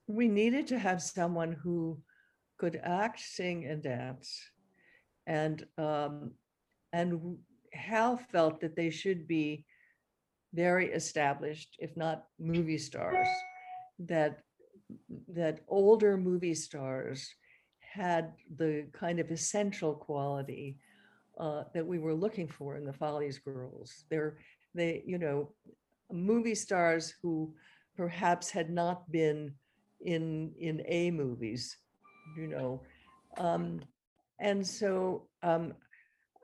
we 0.08 0.28
needed 0.28 0.68
to 0.68 0.80
have 0.80 1.02
someone 1.02 1.54
who 1.54 2.02
could 2.58 2.80
act, 2.84 3.22
sing, 3.22 3.66
and 3.66 3.82
dance. 3.82 4.42
And 5.26 5.66
um, 5.78 6.32
and 6.94 7.38
Hal 7.74 8.18
felt 8.18 8.60
that 8.62 8.76
they 8.76 8.90
should 8.90 9.28
be 9.28 9.66
very 10.54 10.92
established, 10.92 11.78
if 11.80 11.96
not 11.96 12.26
movie 12.40 12.78
stars. 12.78 13.28
That 14.00 14.40
that 15.30 15.62
older 15.68 16.18
movie 16.18 16.56
stars 16.56 17.30
had 17.80 18.34
the 18.58 18.88
kind 18.94 19.20
of 19.20 19.32
essential 19.32 19.94
quality 19.94 20.78
uh, 21.40 21.64
that 21.74 21.86
we 21.86 22.00
were 22.00 22.14
looking 22.14 22.48
for 22.48 22.76
in 22.76 22.86
the 22.86 22.94
Follies 22.94 23.40
girls. 23.40 24.06
They're 24.10 24.38
they, 24.74 25.04
you 25.06 25.18
know, 25.18 25.52
movie 26.12 26.56
stars 26.56 27.14
who 27.22 27.54
perhaps 27.96 28.50
had 28.50 28.70
not 28.70 29.12
been 29.12 29.54
in 30.02 30.54
in 30.60 30.82
A 30.88 31.12
movies, 31.12 31.78
you 32.38 32.48
know. 32.48 32.82
Um, 33.38 33.82
and 34.40 34.66
so 34.66 35.28
um, 35.44 35.74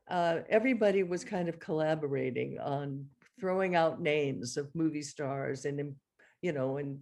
uh, 0.10 0.40
everybody 0.50 1.04
was 1.04 1.24
kind 1.24 1.50
of 1.50 1.60
collaborating 1.60 2.60
on 2.60 3.06
throwing 3.40 3.76
out 3.76 4.02
names 4.02 4.58
of 4.58 4.74
movie 4.74 5.02
stars 5.02 5.66
and 5.66 5.96
you 6.42 6.52
know 6.52 6.78
and 6.78 7.00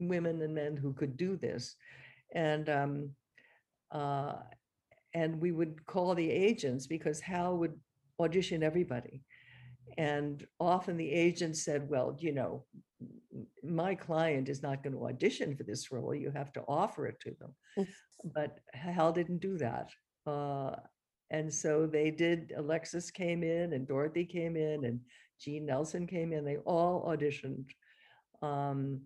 women 0.00 0.40
and 0.42 0.54
men 0.54 0.76
who 0.76 0.92
could 0.92 1.16
do 1.16 1.36
this. 1.36 1.74
And 2.34 2.68
um, 2.68 3.10
uh, 3.90 4.34
and 5.14 5.40
we 5.40 5.52
would 5.52 5.84
call 5.86 6.14
the 6.14 6.30
agents 6.30 6.86
because 6.86 7.20
Hal 7.20 7.56
would 7.58 7.74
audition 8.20 8.62
everybody. 8.62 9.22
And 9.96 10.46
often 10.60 10.96
the 10.96 11.10
agent 11.10 11.56
said 11.56 11.88
well 11.88 12.16
you 12.18 12.32
know 12.32 12.64
my 13.62 13.94
client 13.94 14.48
is 14.48 14.62
not 14.62 14.82
going 14.82 14.94
to 14.94 15.06
audition 15.06 15.56
for 15.56 15.62
this 15.62 15.90
role. 15.92 16.14
You 16.14 16.30
have 16.30 16.52
to 16.54 16.62
offer 16.66 17.06
it 17.06 17.20
to 17.20 17.34
them. 17.38 17.54
But 18.34 18.58
hal 18.72 19.12
didn't 19.12 19.40
do 19.40 19.56
that 19.58 19.90
uh, 20.26 20.76
and 21.30 21.52
so 21.52 21.86
they 21.86 22.10
did 22.10 22.52
alexis 22.56 23.10
came 23.10 23.42
in 23.42 23.72
and 23.72 23.86
dorothy 23.86 24.24
came 24.24 24.56
in 24.56 24.84
and 24.84 25.00
gene 25.40 25.66
nelson 25.66 26.06
came 26.06 26.32
in 26.32 26.44
they 26.44 26.56
all 26.58 27.04
auditioned 27.08 27.66
um, 28.42 29.00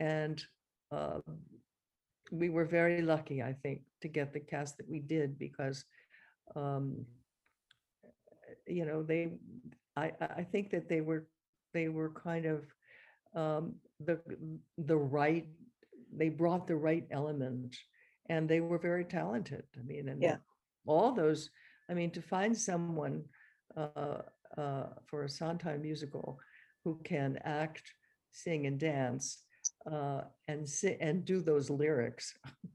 and 0.00 0.44
uh, 0.92 1.18
we 2.30 2.48
were 2.50 2.64
very 2.64 2.94
lucky 2.96 3.34
i 3.36 3.46
think 3.46 3.74
to 3.94 4.02
get 4.02 4.26
the 4.26 4.34
cast 4.34 4.70
that 4.72 4.82
we 4.84 4.98
did 4.98 5.38
because 5.38 5.84
um, 6.56 7.04
you 8.66 8.84
know 8.84 9.02
they 9.02 9.28
I, 9.96 10.12
I 10.20 10.42
think 10.42 10.70
that 10.70 10.88
they 10.88 11.00
were, 11.00 11.26
they 11.72 11.88
were 11.88 12.10
kind 12.10 12.46
of 12.46 12.64
um, 13.34 13.74
the, 14.00 14.20
the 14.78 14.96
right, 14.96 15.46
they 16.16 16.28
brought 16.28 16.66
the 16.66 16.76
right 16.76 17.06
element 17.10 17.76
and 18.28 18.48
they 18.48 18.60
were 18.60 18.78
very 18.78 19.04
talented. 19.04 19.62
I 19.78 19.82
mean, 19.82 20.08
and 20.08 20.22
Yeah. 20.22 20.36
all 20.86 21.12
those, 21.12 21.50
I 21.88 21.94
mean, 21.94 22.10
to 22.12 22.22
find 22.22 22.56
someone 22.56 23.24
uh, 23.76 24.22
uh, 24.56 24.86
for 25.06 25.24
a 25.24 25.28
Sondheim 25.28 25.82
musical 25.82 26.38
who 26.84 27.00
can 27.04 27.38
act, 27.44 27.92
sing 28.32 28.66
and 28.66 28.78
dance 28.78 29.44
uh, 29.90 30.22
and 30.48 30.68
si- 30.68 30.96
and 31.00 31.24
do 31.24 31.40
those 31.40 31.70
lyrics 31.70 32.34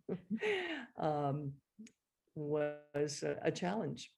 um, 1.00 1.52
was 2.36 3.24
a, 3.24 3.38
a 3.44 3.52
challenge. 3.52 4.12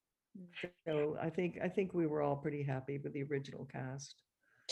So 0.88 1.18
I 1.22 1.30
think, 1.30 1.59
I 1.62 1.68
think 1.68 1.93
we 1.93 2.07
were 2.07 2.22
all 2.22 2.36
pretty 2.36 2.64
happy 2.64 2.97
with 2.97 3.14
the 3.14 3.24
original 3.24 3.68
cast. 3.72 4.16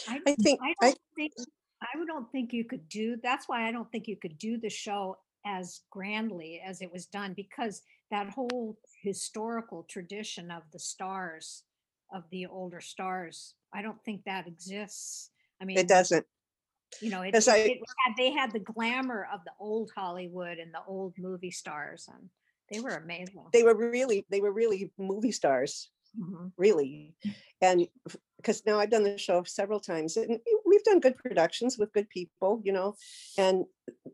I 0.07 0.19
think 0.19 0.59
I 0.61 0.73
I 0.81 0.91
don't 0.91 0.99
think, 1.15 1.33
I 1.81 2.05
don't 2.05 2.31
think 2.31 2.53
you 2.53 2.63
could 2.63 2.87
do, 2.87 3.17
that's 3.21 3.47
why 3.47 3.67
I 3.67 3.71
don't 3.71 3.91
think 3.91 4.07
you 4.07 4.17
could 4.17 4.37
do 4.37 4.57
the 4.57 4.69
show 4.69 5.17
as 5.45 5.81
grandly 5.89 6.61
as 6.65 6.81
it 6.81 6.91
was 6.91 7.05
done, 7.05 7.33
because 7.35 7.81
that 8.11 8.29
whole 8.29 8.77
historical 9.03 9.85
tradition 9.89 10.51
of 10.51 10.63
the 10.71 10.79
stars, 10.79 11.63
of 12.13 12.23
the 12.31 12.45
older 12.47 12.81
stars, 12.81 13.53
I 13.73 13.81
don't 13.81 14.03
think 14.03 14.23
that 14.25 14.47
exists. 14.47 15.31
I 15.61 15.65
mean. 15.65 15.77
it 15.77 15.87
doesn't. 15.87 16.25
You 17.01 17.11
know, 17.11 17.21
it, 17.21 17.35
I- 17.47 17.57
it 17.57 17.79
had, 18.05 18.15
they 18.17 18.31
had 18.31 18.51
the 18.51 18.59
glamour 18.59 19.27
of 19.31 19.41
the 19.45 19.51
old 19.59 19.91
Hollywood 19.95 20.57
and 20.57 20.73
the 20.73 20.81
old 20.87 21.13
movie 21.19 21.51
stars, 21.51 22.09
and 22.11 22.29
they 22.71 22.79
were 22.79 22.95
amazing. 22.95 23.45
They 23.53 23.63
were 23.63 23.75
really, 23.75 24.25
they 24.29 24.41
were 24.41 24.51
really 24.51 24.91
movie 24.97 25.31
stars. 25.31 25.91
Mhm. 26.19 26.51
really. 26.57 27.13
And 27.61 27.87
because 28.37 28.63
now 28.65 28.79
I've 28.79 28.89
done 28.89 29.03
the 29.03 29.15
show 29.19 29.43
several 29.43 29.79
times 29.79 30.17
and 30.17 30.39
we've 30.65 30.83
done 30.83 30.99
good 30.99 31.15
productions 31.15 31.77
with 31.77 31.93
good 31.93 32.09
people, 32.09 32.61
you 32.63 32.71
know. 32.73 32.95
And 33.37 33.65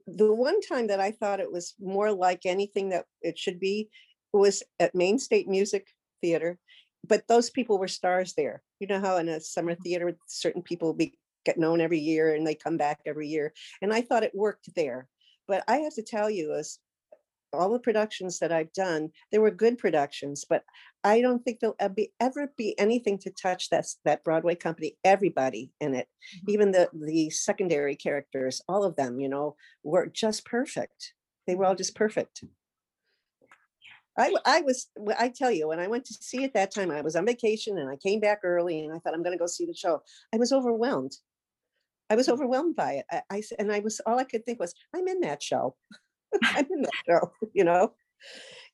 the 0.05 0.33
one 0.33 0.59
time 0.59 0.87
that 0.87 0.99
I 0.99 1.11
thought 1.11 1.39
it 1.39 1.49
was 1.49 1.73
more 1.79 2.11
like 2.11 2.45
anything 2.45 2.89
that 2.89 3.05
it 3.21 3.39
should 3.39 3.61
be 3.61 3.89
was 4.33 4.61
at 4.77 4.93
Maine 4.93 5.19
State 5.19 5.47
Music 5.47 5.87
Theater. 6.21 6.59
But 7.07 7.27
those 7.27 7.49
people 7.49 7.77
were 7.77 7.87
stars 7.87 8.33
there. 8.35 8.61
You 8.79 8.87
know 8.87 8.99
how 8.99 9.17
in 9.17 9.29
a 9.29 9.39
summer 9.39 9.73
Mm-hmm. 9.73 9.83
theater, 9.83 10.17
certain 10.27 10.61
people 10.61 10.93
be 10.93 11.17
get 11.45 11.57
known 11.57 11.79
every 11.79 11.99
year 11.99 12.33
and 12.33 12.45
they 12.45 12.55
come 12.55 12.77
back 12.77 12.99
every 13.05 13.27
year. 13.27 13.53
And 13.81 13.93
I 13.93 14.01
thought 14.01 14.23
it 14.23 14.33
worked 14.33 14.73
there. 14.75 15.07
But 15.47 15.63
I 15.67 15.77
have 15.77 15.93
to 15.95 16.01
tell 16.01 16.29
you, 16.29 16.55
as 16.55 16.79
all 17.53 17.71
the 17.71 17.79
productions 17.79 18.39
that 18.39 18.51
I've 18.51 18.73
done, 18.73 19.11
they 19.31 19.37
were 19.37 19.51
good 19.51 19.77
productions, 19.77 20.43
but 20.49 20.63
I 21.03 21.21
don't 21.21 21.43
think 21.43 21.59
there'll 21.59 21.75
ever 21.79 21.93
be, 21.93 22.11
ever 22.19 22.51
be 22.57 22.77
anything 22.79 23.17
to 23.19 23.31
touch 23.31 23.69
that, 23.69 23.85
that 24.03 24.23
Broadway 24.23 24.55
company, 24.55 24.97
everybody 25.03 25.71
in 25.79 25.93
it, 25.93 26.07
even 26.47 26.71
the, 26.71 26.89
the 26.93 27.29
secondary 27.29 27.95
characters, 27.95 28.61
all 28.67 28.83
of 28.83 28.95
them, 28.95 29.19
you 29.19 29.29
know, 29.29 29.55
were 29.83 30.07
just 30.07 30.45
perfect. 30.45 31.13
They 31.47 31.55
were 31.55 31.65
all 31.65 31.75
just 31.75 31.95
perfect. 31.95 32.43
I, 34.17 34.33
I 34.45 34.61
was, 34.61 34.87
I 35.19 35.29
tell 35.29 35.51
you, 35.51 35.67
when 35.67 35.79
I 35.79 35.87
went 35.87 36.05
to 36.05 36.13
see 36.13 36.43
it 36.43 36.53
that 36.53 36.73
time, 36.73 36.89
I 36.91 37.01
was 37.01 37.15
on 37.15 37.25
vacation 37.25 37.77
and 37.77 37.89
I 37.89 37.97
came 37.97 38.19
back 38.19 38.39
early 38.43 38.85
and 38.85 38.93
I 38.93 38.99
thought 38.99 39.13
I'm 39.13 39.23
gonna 39.23 39.37
go 39.37 39.47
see 39.47 39.65
the 39.65 39.73
show. 39.73 40.01
I 40.33 40.37
was 40.37 40.51
overwhelmed. 40.51 41.13
I 42.09 42.15
was 42.15 42.27
mm. 42.27 42.33
overwhelmed 42.33 42.75
by 42.75 43.03
it. 43.09 43.23
I, 43.29 43.41
and 43.59 43.71
I 43.71 43.79
was, 43.79 43.99
all 44.05 44.19
I 44.19 44.23
could 44.23 44.45
think 44.45 44.59
was, 44.59 44.73
I'm 44.95 45.07
in 45.07 45.21
that 45.21 45.41
show. 45.43 45.75
I'm 46.43 46.67
in 46.69 46.81
that 46.81 46.91
show, 47.07 47.31
you 47.53 47.63
know? 47.63 47.93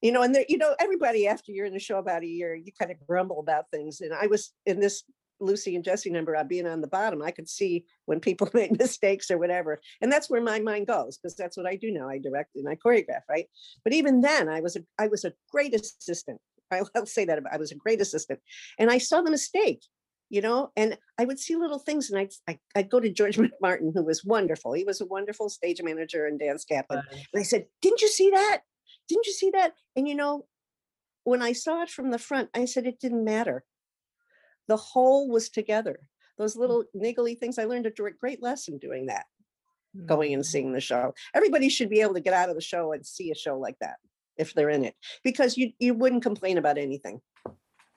You 0.02 0.12
know, 0.12 0.24
and 0.24 0.34
there, 0.34 0.46
you 0.50 0.58
know, 0.58 0.76
everybody 0.80 1.28
after 1.28 1.52
you're 1.52 1.66
in 1.66 1.74
the 1.74 1.80
show 1.80 2.00
about 2.00 2.24
a 2.24 2.28
year, 2.28 2.56
you 2.56 2.72
kind 2.80 2.92
of 2.92 2.98
grumble 3.08 3.40
about 3.40 3.66
things. 3.72 4.02
And 4.02 4.14
I 4.14 4.28
was 4.28 4.52
in 4.66 4.80
this 4.80 5.04
Lucy 5.42 5.76
and 5.76 5.84
Jessie 5.84 6.10
number, 6.10 6.36
uh, 6.36 6.44
being 6.44 6.68
on 6.68 6.82
the 6.82 6.88
bottom, 6.88 7.22
I 7.22 7.32
could 7.32 7.50
see 7.50 7.86
when 8.06 8.20
people 8.20 8.50
make 8.54 8.78
mistakes 8.78 9.30
or 9.32 9.38
whatever. 9.38 9.82
And 10.02 10.12
that's 10.12 10.30
where 10.30 10.42
my 10.42 10.60
mind 10.60 10.88
goes, 10.88 11.18
because 11.18 11.36
that's 11.36 11.58
what 11.58 11.66
I 11.66 11.76
do 11.76 11.92
now. 11.92 12.08
I 12.10 12.20
direct 12.20 12.56
and 12.56 12.70
I 12.70 12.76
choreograph, 12.76 13.22
right? 13.30 13.48
But 13.84 13.94
even 13.94 14.22
then, 14.22 14.48
I 14.50 14.62
was 14.62 14.76
a 14.76 14.82
I 15.00 15.08
was 15.08 15.26
a 15.26 15.34
great 15.52 15.74
assistant. 15.76 16.40
I- 16.72 16.82
I'll 16.96 17.06
say 17.06 17.26
that 17.26 17.38
about 17.38 17.54
I 17.54 17.58
was 17.58 17.72
a 17.72 17.76
great 17.76 18.00
assistant, 18.02 18.40
and 18.80 18.90
I 18.90 18.98
saw 18.98 19.22
the 19.22 19.32
mistake, 19.32 19.84
you 20.30 20.42
know. 20.42 20.72
And 20.78 20.98
I 21.20 21.26
would 21.26 21.40
see 21.40 21.56
little 21.56 21.80
things, 21.80 22.10
and 22.10 22.20
I'd 22.20 22.34
I, 22.48 22.60
I'd 22.76 22.90
go 22.90 23.00
to 23.00 23.10
George 23.12 23.38
McMartin, 23.44 23.92
who 23.94 24.04
was 24.04 24.24
wonderful. 24.24 24.74
He 24.74 24.84
was 24.84 25.02
a 25.02 25.06
wonderful 25.06 25.50
stage 25.50 25.82
manager 25.84 26.26
and 26.26 26.40
dance 26.40 26.64
captain. 26.66 27.02
And 27.34 27.40
I 27.40 27.44
said, 27.44 27.66
"Didn't 27.82 28.02
you 28.02 28.08
see 28.08 28.30
that? 28.30 28.62
Didn't 29.10 29.26
you 29.28 29.34
see 29.34 29.50
that?" 29.52 29.74
And 29.96 30.08
you 30.08 30.16
know, 30.16 30.46
when 31.24 31.42
I 31.42 31.54
saw 31.54 31.84
it 31.84 31.90
from 31.90 32.12
the 32.12 32.18
front, 32.20 32.50
I 32.54 32.66
said 32.66 32.86
it 32.88 33.00
didn't 33.00 33.24
matter. 33.26 33.64
The 34.72 34.78
whole 34.78 35.28
was 35.28 35.50
together. 35.50 36.00
Those 36.38 36.56
mm. 36.56 36.62
little 36.62 36.86
niggly 36.96 37.38
things. 37.38 37.60
I 37.60 37.66
learned 37.66 37.88
a 37.88 37.92
great 37.92 38.42
lesson 38.42 38.78
doing 38.78 39.08
that 39.08 39.26
mm, 39.94 40.06
going 40.06 40.34
and 40.34 40.44
mm. 40.44 40.46
seeing 40.46 40.72
the 40.72 40.80
show. 40.80 41.14
Everybody 41.34 41.68
should 41.68 41.90
be 41.90 42.00
able 42.00 42.14
to 42.14 42.22
get 42.22 42.34
out 42.34 42.48
of 42.48 42.56
the 42.56 42.62
show 42.62 42.94
and 42.94 43.06
see 43.06 43.32
a 43.32 43.36
show 43.36 43.60
like 43.60 43.76
that 43.82 43.98
if 44.38 44.54
they're 44.54 44.70
in 44.70 44.86
it, 44.86 44.96
because 45.26 45.58
you 45.58 45.74
you 45.78 45.94
wouldn't 45.94 46.24
complain 46.24 46.58
about 46.58 46.78
anything. 46.78 47.20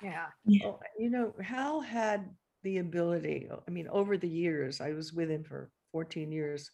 Yeah. 0.03 0.27
Oh, 0.65 0.81
You 0.99 1.11
know, 1.11 1.33
Hal 1.41 1.81
had 1.81 2.29
the 2.65 2.79
ability, 2.79 3.49
I 3.69 3.71
mean, 3.71 3.87
over 3.87 4.19
the 4.19 4.29
years, 4.29 4.81
I 4.81 4.95
was 4.95 5.13
with 5.13 5.31
him 5.31 5.45
for 5.45 5.71
14 5.93 6.33
years. 6.33 6.73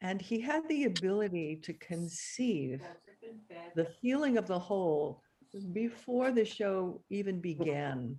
And 0.00 0.22
he 0.22 0.40
had 0.40 0.66
the 0.68 0.84
ability 0.84 1.60
to 1.64 1.74
conceive 1.74 2.80
the 3.74 3.88
feeling 4.00 4.38
of 4.38 4.46
the 4.46 4.58
whole 4.58 5.22
before 5.72 6.30
the 6.30 6.46
show 6.46 7.02
even 7.10 7.40
began 7.40 8.16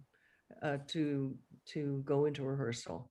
uh, 0.61 0.77
to, 0.87 1.35
to 1.73 2.01
go 2.05 2.25
into 2.25 2.43
rehearsal. 2.43 3.09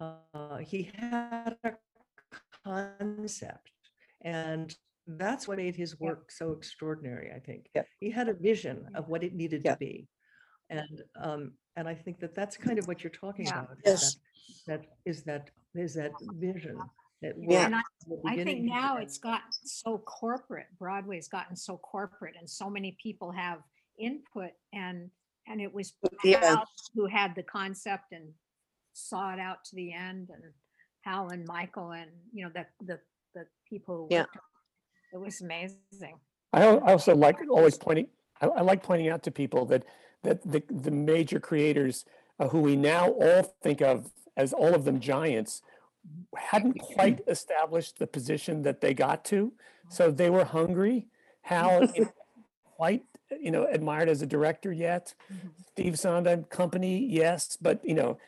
Uh, 0.00 0.58
he 0.58 0.90
had 0.94 1.56
a 1.64 1.72
concept 2.64 3.70
and 4.22 4.74
that's 5.06 5.46
what 5.46 5.58
made 5.58 5.76
his 5.76 6.00
work 6.00 6.30
so 6.30 6.52
extraordinary, 6.52 7.30
I 7.34 7.38
think. 7.38 7.66
Yep. 7.74 7.86
He 8.00 8.10
had 8.10 8.28
a 8.28 8.34
vision 8.34 8.86
of 8.94 9.08
what 9.08 9.22
it 9.22 9.34
needed 9.34 9.62
to 9.64 9.76
be. 9.78 10.08
And, 10.70 11.02
um, 11.20 11.52
and 11.76 11.86
I 11.86 11.94
think 11.94 12.20
that 12.20 12.34
that's 12.34 12.56
kind 12.56 12.78
of 12.78 12.88
what 12.88 13.04
you're 13.04 13.10
talking 13.10 13.46
Yeah. 13.46 13.60
about. 13.64 13.76
is 13.84 13.84
Yes. 13.84 14.16
That 14.66 14.80
that 14.82 14.88
is 15.04 15.24
that, 15.24 15.50
is 15.74 15.94
that 15.94 16.12
vision. 16.34 16.78
that 17.20 17.34
Yeah. 17.38 17.66
And 17.66 17.74
I, 17.74 17.78
works 17.78 17.88
from 18.04 18.10
the 18.10 18.16
I 18.30 18.34
think 18.34 18.46
beginning 18.46 18.62
to 18.64 18.68
the 18.72 18.80
now 18.80 18.94
end. 18.96 19.04
it's 19.04 19.18
gotten 19.18 19.52
so 19.64 19.98
corporate. 19.98 20.66
Broadway's 20.78 21.28
gotten 21.28 21.54
so 21.56 21.76
corporate 21.76 22.34
and 22.38 22.48
so 22.48 22.70
many 22.70 22.96
people 23.02 23.30
have 23.30 23.58
input 23.98 24.50
and, 24.72 25.10
and 25.46 25.60
it 25.60 25.72
was 25.72 25.94
Yeah. 26.22 26.44
Hal 26.44 26.64
who 26.94 27.06
had 27.06 27.34
the 27.34 27.42
concept 27.42 28.12
and 28.12 28.32
saw 28.92 29.32
it 29.32 29.40
out 29.40 29.64
to 29.64 29.76
the 29.76 29.92
end 29.92 30.30
and 30.30 30.42
Hal 31.02 31.28
and 31.28 31.46
Michael 31.46 31.92
and, 31.92 32.10
you 32.32 32.44
know, 32.44 32.50
the, 32.54 32.66
the, 32.84 33.00
the 33.34 33.46
people 33.68 34.08
Yeah. 34.10 34.22
It 34.22 35.14
It 35.14 35.20
was 35.20 35.40
amazing. 35.40 36.18
I 36.52 36.62
I 36.62 36.92
also 36.92 37.14
like 37.14 37.38
always 37.50 37.76
pointing, 37.76 38.08
I, 38.40 38.46
I 38.46 38.60
like 38.62 38.82
pointing 38.82 39.08
out 39.08 39.22
to 39.24 39.30
people 39.30 39.66
that, 39.66 39.84
that 40.22 40.42
the, 40.42 40.62
the 40.70 40.90
major 40.90 41.40
creators 41.40 42.04
uh, 42.38 42.48
who 42.48 42.60
we 42.60 42.76
now 42.76 43.10
all 43.10 43.42
think 43.62 43.80
of 43.80 44.10
as 44.36 44.52
all 44.52 44.74
of 44.74 44.84
them 44.84 45.00
giants 45.00 45.62
hadn't 46.36 46.78
quite 46.80 47.20
established 47.28 47.98
the 47.98 48.06
position 48.06 48.62
that 48.62 48.80
they 48.80 48.94
got 48.94 49.24
to. 49.26 49.52
So 49.88 50.10
they 50.10 50.30
were 50.30 50.44
hungry. 50.44 51.06
Hal, 51.42 51.88
you 51.94 52.12
quite, 52.76 53.04
you 53.40 53.50
know, 53.50 53.66
admired 53.66 54.08
as 54.08 54.22
a 54.22 54.26
director 54.26 54.72
yet. 54.72 55.14
Mm-hmm. 55.32 55.48
Steve 55.72 55.98
Sondheim 55.98 56.44
company, 56.44 57.06
yes, 57.06 57.56
but 57.60 57.84
you 57.84 57.94
know, 57.94 58.18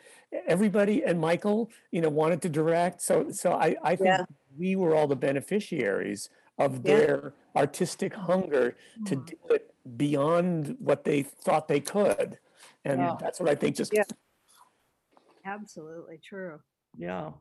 everybody 0.46 1.04
and 1.04 1.20
Michael, 1.20 1.70
you 1.90 2.00
know, 2.00 2.08
wanted 2.08 2.42
to 2.42 2.48
direct. 2.48 3.02
So, 3.02 3.30
so 3.30 3.52
I, 3.52 3.76
I 3.82 3.96
think 3.96 4.08
Yeah. 4.08 4.24
we 4.58 4.76
were 4.76 4.94
all 4.94 5.06
the 5.06 5.16
beneficiaries 5.16 6.28
of 6.58 6.76
Yeah. 6.84 6.96
their 6.96 7.32
artistic 7.54 8.14
hunger 8.14 8.76
to 9.06 9.16
mm-hmm. 9.16 9.24
do 9.24 9.54
it 9.54 9.74
beyond 9.96 10.76
what 10.78 11.04
they 11.04 11.22
thought 11.22 11.68
they 11.68 11.80
could. 11.80 12.38
And 12.84 13.00
Yeah. 13.00 13.16
that's 13.20 13.40
what 13.40 13.48
I 13.48 13.54
think 13.54 13.76
just 13.76 13.92
Yeah. 13.92 14.04
Absolutely 15.44 16.18
true. 16.18 16.60
Yeah. 16.98 17.32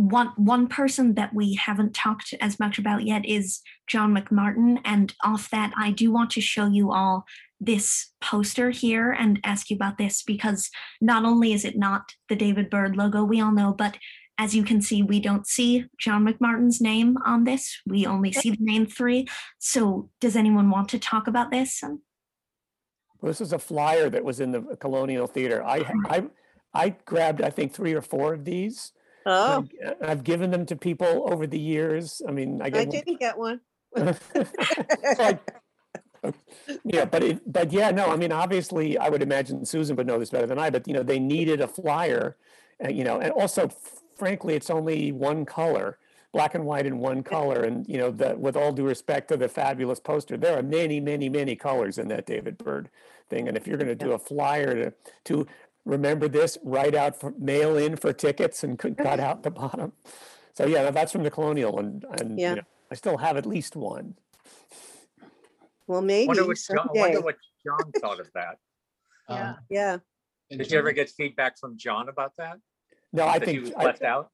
One 0.00 0.28
one 0.36 0.66
person 0.66 1.14
that 1.16 1.34
we 1.34 1.56
haven't 1.56 1.94
talked 1.94 2.32
as 2.40 2.58
much 2.58 2.78
about 2.78 3.04
yet 3.04 3.26
is 3.26 3.60
John 3.86 4.16
McMartin 4.16 4.78
and 4.82 5.12
off 5.22 5.50
that 5.50 5.74
I 5.76 5.90
do 5.90 6.10
want 6.10 6.30
to 6.30 6.40
show 6.40 6.66
you 6.66 6.90
all 6.90 7.26
this 7.60 8.10
poster 8.22 8.70
here 8.70 9.12
and 9.12 9.38
ask 9.44 9.68
you 9.68 9.76
about 9.76 9.98
this 9.98 10.22
because 10.22 10.70
not 11.02 11.26
only 11.26 11.52
is 11.52 11.66
it 11.66 11.76
not 11.76 12.12
the 12.30 12.36
David 12.36 12.70
Byrd 12.70 12.96
logo 12.96 13.22
we 13.24 13.42
all 13.42 13.52
know 13.52 13.74
but 13.74 13.98
as 14.38 14.54
you 14.54 14.62
can 14.64 14.80
see 14.80 15.02
we 15.02 15.20
don't 15.20 15.46
see 15.46 15.84
John 15.98 16.26
McMartin's 16.26 16.80
name 16.80 17.18
on 17.26 17.44
this 17.44 17.78
we 17.86 18.06
only 18.06 18.32
see 18.32 18.52
the 18.52 18.56
name 18.60 18.86
3 18.86 19.28
so 19.58 20.08
does 20.18 20.34
anyone 20.34 20.70
want 20.70 20.88
to 20.90 20.98
talk 20.98 21.26
about 21.26 21.50
this 21.50 21.82
Um, 21.82 22.00
This 23.22 23.42
is 23.42 23.52
a 23.52 23.58
flyer 23.58 24.08
that 24.08 24.24
was 24.24 24.40
in 24.40 24.50
the 24.52 24.62
Colonial 24.80 25.26
Theater. 25.26 25.62
I, 25.62 25.84
I, 26.06 26.22
I 26.72 26.88
grabbed, 27.04 27.42
I 27.42 27.50
think, 27.50 27.74
three 27.74 27.92
or 27.92 28.00
four 28.00 28.32
of 28.32 28.46
these. 28.46 28.92
Oh, 29.26 29.66
I- 29.84 29.86
uh, 29.88 29.94
I've 30.02 30.24
given 30.24 30.50
them 30.50 30.66
to 30.66 30.76
people 30.76 31.28
over 31.30 31.46
the 31.46 31.58
years. 31.58 32.22
I 32.26 32.32
mean, 32.32 32.60
I 32.62 32.66
I 32.66 32.70
didn't 32.84 33.18
get 33.20 33.36
one. 33.38 33.60
So 33.96 35.24
I- 35.24 35.38
Yeah, 36.84 37.06
but 37.06 37.22
it, 37.22 37.52
but 37.52 37.72
yeah, 37.72 37.90
no, 37.90 38.06
I 38.06 38.16
mean, 38.16 38.30
obviously, 38.32 38.98
I 38.98 39.08
would 39.08 39.22
imagine 39.22 39.64
Susan 39.64 39.96
would 39.96 40.06
know 40.06 40.18
this 40.18 40.30
better 40.30 40.46
than 40.46 40.58
I, 40.58 40.68
but 40.70 40.86
you 40.86 40.92
know, 40.94 41.02
they 41.02 41.18
needed 41.18 41.60
a 41.60 41.66
flyer. 41.68 42.36
And, 42.78 42.96
you 42.96 43.04
know, 43.04 43.18
and 43.20 43.32
also 43.32 43.68
frankly, 44.16 44.54
it's 44.54 44.68
only 44.70 45.12
one 45.12 45.46
color, 45.46 45.96
black 46.32 46.54
and 46.54 46.64
white 46.66 46.84
in 46.86 46.98
one 46.98 47.22
color. 47.22 47.62
And, 47.62 47.88
you 47.88 47.96
know, 47.96 48.10
that 48.12 48.38
with 48.38 48.54
all 48.56 48.70
due 48.72 48.86
respect 48.86 49.28
to 49.28 49.36
the 49.38 49.48
fabulous 49.48 49.98
poster, 49.98 50.36
there 50.36 50.58
are 50.58 50.62
many, 50.62 51.00
many, 51.00 51.28
many 51.30 51.56
colors 51.56 51.96
in 51.96 52.08
that 52.08 52.26
David 52.26 52.58
Byrd 52.58 52.90
thing. 53.30 53.48
And 53.48 53.56
if 53.56 53.66
you're 53.66 53.78
going 53.78 53.88
to 53.88 53.94
do 53.94 54.12
a 54.12 54.18
flyer 54.18 54.74
to, 54.74 54.92
to 55.24 55.46
remember 55.84 56.28
this, 56.28 56.58
write 56.62 56.94
out, 56.94 57.18
for 57.18 57.32
mail 57.38 57.76
in 57.76 57.96
for 57.96 58.12
tickets 58.12 58.62
and 58.64 58.78
could 58.78 58.96
cut 58.96 59.20
out 59.20 59.42
the 59.42 59.50
bottom. 59.50 59.92
So 60.54 60.66
yeah, 60.66 60.90
that's 60.90 61.12
from 61.12 61.22
the 61.22 61.30
Colonial 61.30 61.78
and, 61.78 62.04
and, 62.20 62.38
you 62.38 62.44
Yeah. 62.46 62.54
know, 62.54 62.62
I 62.90 62.94
still 62.94 63.16
have 63.18 63.36
at 63.36 63.46
least 63.46 63.76
one. 63.76 64.16
Well, 65.86 66.02
maybe 66.02 66.28
Wonder 66.28 66.46
what 66.46 66.58
John, 66.58 66.88
wonder 66.94 67.20
what 67.20 67.36
John 67.64 67.92
thought 68.00 68.20
of 68.20 68.30
that. 68.34 68.58
Yeah. 69.28 69.50
Um, 69.50 69.56
Yeah, 69.68 69.98
and 70.50 70.58
Did 70.58 70.72
you 70.72 70.78
ever 70.78 70.88
John- 70.88 70.96
get 70.96 71.10
feedback 71.10 71.56
from 71.56 71.76
John 71.78 72.08
about 72.08 72.32
that? 72.38 72.56
No, 73.12 73.24
I 73.26 73.38
That 73.38 73.46
he 73.48 73.54
think, 73.54 73.66
was 73.66 73.74
I, 73.76 73.84
left 73.84 74.02
out? 74.02 74.30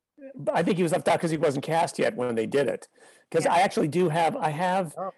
I 0.55 0.63
think 0.63 0.79
he 0.79 0.83
was 0.83 0.93
left 0.93 1.07
out 1.07 1.19
because 1.19 1.31
he 1.31 1.37
wasn't 1.37 1.65
cast 1.67 1.99
yet 1.99 2.17
when 2.17 2.35
they 2.35 2.47
did 2.47 2.67
it. 2.67 2.89
Because 3.29 3.45
I 3.45 3.61
actually 3.61 3.89
do 3.89 4.09
have, 4.09 4.37
I 4.37 4.49
have 4.49 4.95
Oh. 4.97 5.11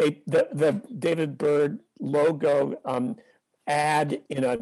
a, 0.00 0.22
the, 0.26 0.48
the 0.52 0.82
David 0.98 1.36
Byrd 1.36 1.80
logo 2.00 2.80
um, 2.86 3.16
ad 3.66 4.20
in 4.28 4.44
a 4.44 4.58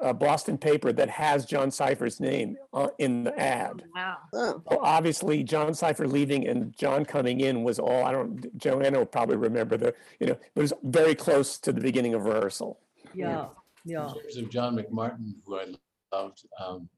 a 0.00 0.14
Boston 0.14 0.56
paper 0.56 0.92
that 0.92 1.08
has 1.10 1.44
Jon 1.44 1.70
Cypher's 1.70 2.18
name 2.18 2.56
uh, 2.72 2.88
in 2.98 3.24
the 3.24 3.38
ad. 3.38 3.82
Wow. 3.94 4.16
oh, 4.32 4.62
So 4.70 4.78
obviously, 4.82 5.42
Jon 5.42 5.74
Cypher 5.74 6.08
leaving 6.08 6.46
and 6.48 6.74
John 6.76 7.04
coming 7.04 7.40
in 7.40 7.62
was 7.62 7.78
all, 7.78 8.04
I 8.04 8.12
don't, 8.12 8.56
Joanna 8.56 8.98
will 8.98 9.06
probably 9.06 9.36
remember 9.36 9.76
the, 9.76 9.94
you 10.20 10.28
know, 10.28 10.38
it 10.54 10.58
was 10.60 10.72
very 10.84 11.14
close 11.14 11.58
to 11.58 11.72
the 11.72 11.80
beginning 11.80 12.14
of 12.14 12.24
rehearsal. 12.24 12.78
Yeah. 13.14 13.48
In 13.84 13.92
Yeah. 13.92 14.08
terms 14.08 14.36
of 14.38 14.48
John 14.50 14.76
McMartin, 14.76 15.34
who 15.44 15.58
I 15.60 15.66
loved, 16.12 16.46
um, 16.58 16.88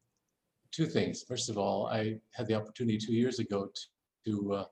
two 0.70 0.86
things. 0.86 1.22
First 1.24 1.50
of 1.50 1.58
all, 1.58 1.86
I 1.86 2.20
had 2.32 2.46
the 2.46 2.54
opportunity 2.54 2.98
two 2.98 3.14
years 3.14 3.38
ago 3.40 3.70
t- 3.74 4.30
to 4.30 4.52
uh, 4.54 4.64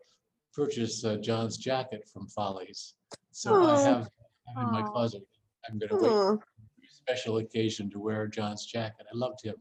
purchase 0.54 1.04
uh, 1.04 1.16
John's 1.16 1.56
jacket 1.56 2.08
from 2.12 2.28
Follies. 2.28 2.94
So 3.32 3.54
I 3.54 3.72
Oh. 3.72 3.84
have, 3.84 4.08
have 4.56 4.66
in 4.66 4.70
my 4.72 4.82
closet. 4.82 5.22
I'm 5.68 5.78
gonna 5.78 6.00
wait 6.00 6.10
for 6.10 6.34
a 6.34 6.88
special 6.88 7.38
occasion 7.38 7.90
to 7.90 7.98
wear 7.98 8.26
John's 8.26 8.66
jacket. 8.66 9.06
I 9.12 9.16
loved 9.16 9.44
him. 9.44 9.56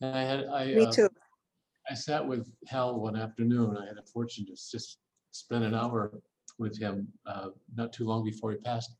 And 0.00 0.16
I 0.16 0.22
had, 0.22 0.46
I. 0.46 0.64
Me 0.66 0.86
uh. 0.86 1.08
I 1.90 1.94
sat 1.94 2.26
with 2.26 2.50
Hal 2.66 2.98
one 2.98 3.14
afternoon. 3.14 3.76
I 3.76 3.84
had 3.84 3.98
a 3.98 4.02
fortune 4.02 4.46
to 4.46 4.52
just 4.52 4.98
spend 5.32 5.64
an 5.64 5.74
hour 5.74 6.12
with 6.58 6.78
him 6.78 7.08
uh, 7.26 7.48
not 7.76 7.92
too 7.92 8.04
long 8.04 8.24
before 8.24 8.52
he 8.52 8.56
passed. 8.56 8.96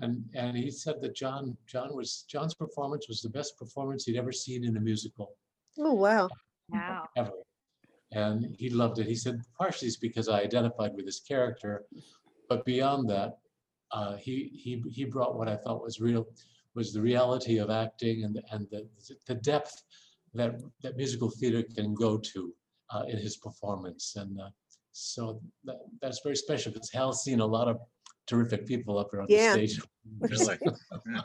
And, 0.00 0.24
and 0.34 0.56
he 0.56 0.70
said 0.70 1.00
that 1.00 1.16
John, 1.16 1.56
John 1.66 1.94
was, 1.94 2.24
John's 2.28 2.54
performance 2.54 3.08
was 3.08 3.22
the 3.22 3.28
best 3.28 3.58
performance 3.58 4.04
he'd 4.04 4.16
ever 4.16 4.32
seen 4.32 4.64
in 4.64 4.76
a 4.76 4.80
musical, 4.80 5.34
Oh, 5.78 5.94
wow. 5.94 6.28
Wow. 6.68 7.08
ever. 7.16 7.32
And 8.12 8.54
he 8.58 8.70
loved 8.70 8.98
it. 8.98 9.06
He 9.06 9.14
said 9.14 9.40
partially 9.58 9.88
it's 9.88 9.96
because 9.96 10.28
I 10.28 10.42
identified 10.42 10.92
with 10.94 11.06
his 11.06 11.20
character, 11.20 11.84
but 12.48 12.64
beyond 12.64 13.08
that, 13.10 13.38
uh, 13.92 14.16
he, 14.16 14.50
he, 14.54 14.82
he 14.90 15.04
brought 15.04 15.36
what 15.36 15.48
I 15.48 15.56
thought 15.56 15.82
was 15.82 16.00
real, 16.00 16.26
was 16.74 16.92
the 16.92 17.00
reality 17.00 17.58
of 17.58 17.70
acting 17.70 18.24
and, 18.24 18.40
and 18.50 18.66
the, 18.70 18.88
the 19.26 19.34
depth 19.34 19.82
that, 20.34 20.60
that 20.82 20.96
musical 20.96 21.30
theater 21.30 21.62
can 21.74 21.94
go 21.94 22.16
to 22.18 22.52
uh, 22.90 23.02
in 23.08 23.18
his 23.18 23.36
performance. 23.36 24.14
And 24.16 24.40
uh, 24.40 24.48
so 24.92 25.40
that, 25.64 25.76
that's 26.00 26.20
very 26.22 26.36
special 26.36 26.72
because 26.72 26.90
Hal's 26.90 27.22
seen 27.22 27.40
a 27.40 27.46
lot 27.46 27.68
of 27.68 27.78
terrific 28.26 28.66
people 28.66 28.98
up 28.98 29.08
here 29.10 29.20
on 29.20 29.26
the 29.28 29.50
stage. 29.52 29.80
Really? 30.20 30.58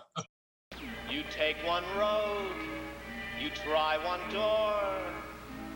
You 1.09 1.23
take 1.31 1.55
one 1.65 1.85
road, 1.97 2.51
you 3.41 3.49
try 3.49 3.97
one 4.05 4.19
door, 4.29 5.01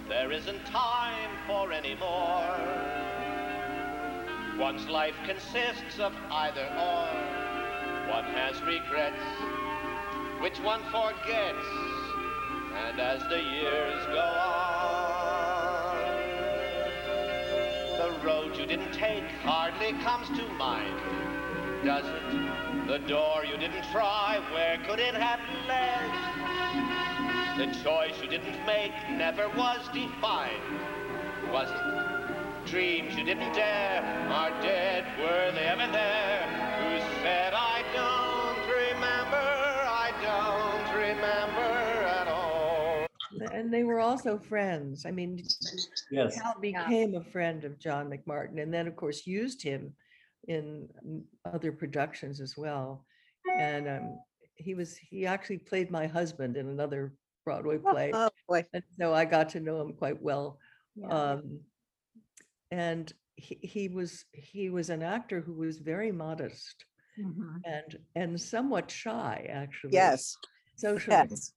there 0.09 0.31
isn't 0.31 0.65
time 0.65 1.31
for 1.47 1.71
any 1.71 1.95
more. 1.95 3.01
One's 4.62 4.88
life 4.88 5.16
consists 5.26 5.99
of 5.99 6.14
either 6.30 6.62
or. 6.62 7.07
One 8.14 8.26
has 8.26 8.62
regrets, 8.62 9.18
which 10.39 10.59
one 10.59 10.84
forgets, 10.91 11.66
and 12.76 12.99
as 12.99 13.24
the 13.24 13.41
years 13.41 14.05
go 14.05 14.20
on, 14.20 15.97
the 17.97 18.12
road 18.24 18.55
you 18.55 18.68
didn't 18.68 18.93
take 18.93 19.28
hardly 19.41 19.93
comes 20.03 20.28
to 20.38 20.47
mind, 20.53 20.95
does 21.84 22.05
it? 22.05 22.88
The 22.88 22.99
door 23.07 23.43
you 23.43 23.57
didn't 23.57 23.86
try, 23.91 24.39
where 24.53 24.78
could 24.88 24.99
it 24.99 25.16
have 25.16 25.39
led? 25.68 26.12
The 27.57 27.74
choice 27.84 28.14
you 28.22 28.30
didn't 28.30 28.64
make 28.68 28.93
never 29.09 29.49
was 29.49 29.80
defined, 29.91 30.62
was 31.51 31.72
it? 31.72 32.01
Dreams 32.66 33.16
you 33.16 33.24
didn't 33.26 33.53
dare 33.53 34.01
are 34.30 34.49
dead, 34.62 35.05
were 35.20 35.51
they 35.51 35.66
ever 35.66 35.91
there? 35.91 36.41
Who 36.80 36.99
said 37.22 37.53
I 37.53 37.84
don't 37.93 38.68
remember, 38.70 39.36
I 39.38 40.12
don't 40.22 40.95
remember 40.95 42.07
at 42.07 42.28
all? 42.28 43.07
And 43.51 43.74
they 43.74 43.84
were 43.84 43.99
also 43.99 44.38
friends. 44.38 45.05
I 45.05 45.12
mean, 45.12 45.43
Yes. 46.12 46.39
Hal 46.39 46.55
became 46.62 47.16
a 47.16 47.24
friend 47.24 47.64
of 47.64 47.80
John 47.80 48.09
McMartin 48.09 48.62
and 48.62 48.74
then, 48.74 48.88
of 48.88 48.95
course, 48.95 49.26
used 49.26 49.62
him 49.62 49.93
in 50.47 50.88
other 51.45 51.72
productions 51.72 52.39
as 52.41 52.55
well. 52.57 53.05
And 53.57 53.88
um, 53.88 54.20
he 54.55 54.76
was, 54.76 54.97
he 54.97 55.26
actually 55.26 55.57
played 55.57 55.89
my 55.89 56.07
husband 56.07 56.57
in 56.57 56.68
another 56.68 57.14
Broadway 57.43 57.80
play. 57.80 58.12
Oh, 58.14 58.30
boy. 58.47 58.66
And 58.74 58.84
so 58.99 59.14
I 59.14 59.26
got 59.26 59.49
to 59.49 59.59
know 59.59 59.82
him 59.82 59.93
quite 59.93 60.22
well. 60.22 60.59
Yeah. 60.95 61.07
Um, 61.07 61.62
and 62.72 63.11
he, 63.36 63.59
he 63.61 63.88
was, 63.88 64.26
he 64.34 64.69
was 64.69 64.89
an 64.89 65.01
actor 65.03 65.41
who 65.41 65.53
was 65.53 65.78
very 65.80 66.11
modest 66.11 66.86
Mhm. 67.19 67.61
and, 67.65 67.99
and 68.15 68.39
somewhat 68.41 68.89
shy, 68.89 69.47
actually. 69.49 69.93
Yes, 69.93 70.36
Socially. 70.78 71.17
yes. 71.17 71.53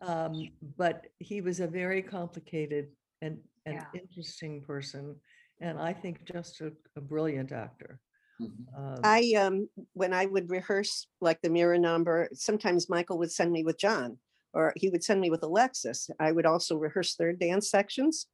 Um, 0.00 0.48
but 0.76 1.06
he 1.18 1.40
was 1.40 1.60
a 1.60 1.66
very 1.66 2.02
complicated 2.02 2.88
and, 3.20 3.38
and 3.66 3.76
Yeah. 3.76 3.86
interesting 3.94 4.62
person, 4.62 5.20
and 5.60 5.78
I 5.78 5.92
think 5.92 6.24
just 6.24 6.60
a, 6.60 6.72
a 6.96 7.00
brilliant 7.00 7.52
actor. 7.52 8.00
Mhm. 8.40 8.66
Um, 8.76 9.04
I, 9.04 9.32
um, 9.36 9.68
when 9.92 10.12
I 10.12 10.26
would 10.26 10.50
rehearse 10.50 11.06
like 11.20 11.40
the 11.42 11.50
mirror 11.50 11.78
number, 11.78 12.28
sometimes 12.32 12.88
Michael 12.88 13.18
would 13.18 13.30
send 13.30 13.52
me 13.52 13.62
with 13.64 13.78
John 13.78 14.18
or 14.54 14.72
he 14.76 14.90
would 14.90 15.04
send 15.04 15.20
me 15.20 15.30
with 15.30 15.42
Alexis. 15.42 16.10
I 16.20 16.32
would 16.32 16.46
also 16.46 16.76
rehearse 16.76 17.14
their 17.16 17.32
dance 17.32 17.70
sections. 17.70 18.26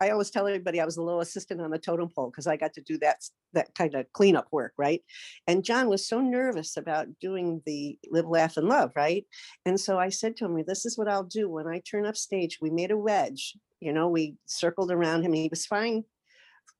I 0.00 0.10
always 0.10 0.30
tell 0.30 0.46
everybody 0.46 0.80
I 0.80 0.84
was 0.84 0.96
the 0.96 1.02
little 1.02 1.20
assistant 1.20 1.60
on 1.60 1.70
the 1.70 1.78
totem 1.78 2.08
pole 2.08 2.30
because 2.30 2.46
I 2.46 2.56
got 2.56 2.72
to 2.74 2.80
do 2.80 2.98
that, 2.98 3.24
that 3.52 3.74
kind 3.74 3.94
of 3.94 4.12
cleanup 4.12 4.48
work, 4.50 4.72
right? 4.76 5.02
And 5.46 5.64
John 5.64 5.88
was 5.88 6.06
so 6.06 6.20
nervous 6.20 6.76
about 6.76 7.06
doing 7.20 7.62
the 7.66 7.98
live, 8.10 8.26
laugh, 8.26 8.56
and 8.56 8.68
love, 8.68 8.92
right? 8.96 9.24
And 9.64 9.78
so 9.78 9.98
I 9.98 10.08
said 10.08 10.36
to 10.36 10.44
him, 10.44 10.64
this 10.66 10.84
is 10.84 10.98
what 10.98 11.08
I'll 11.08 11.22
do 11.22 11.48
when 11.48 11.68
I 11.68 11.80
turn 11.80 12.06
up 12.06 12.16
stage. 12.16 12.58
We 12.60 12.70
made 12.70 12.90
a 12.90 12.96
wedge, 12.96 13.56
you 13.80 13.92
know, 13.92 14.08
we 14.08 14.36
circled 14.46 14.90
around 14.90 15.22
him. 15.22 15.32
He 15.32 15.48
was 15.48 15.66
fine 15.66 16.04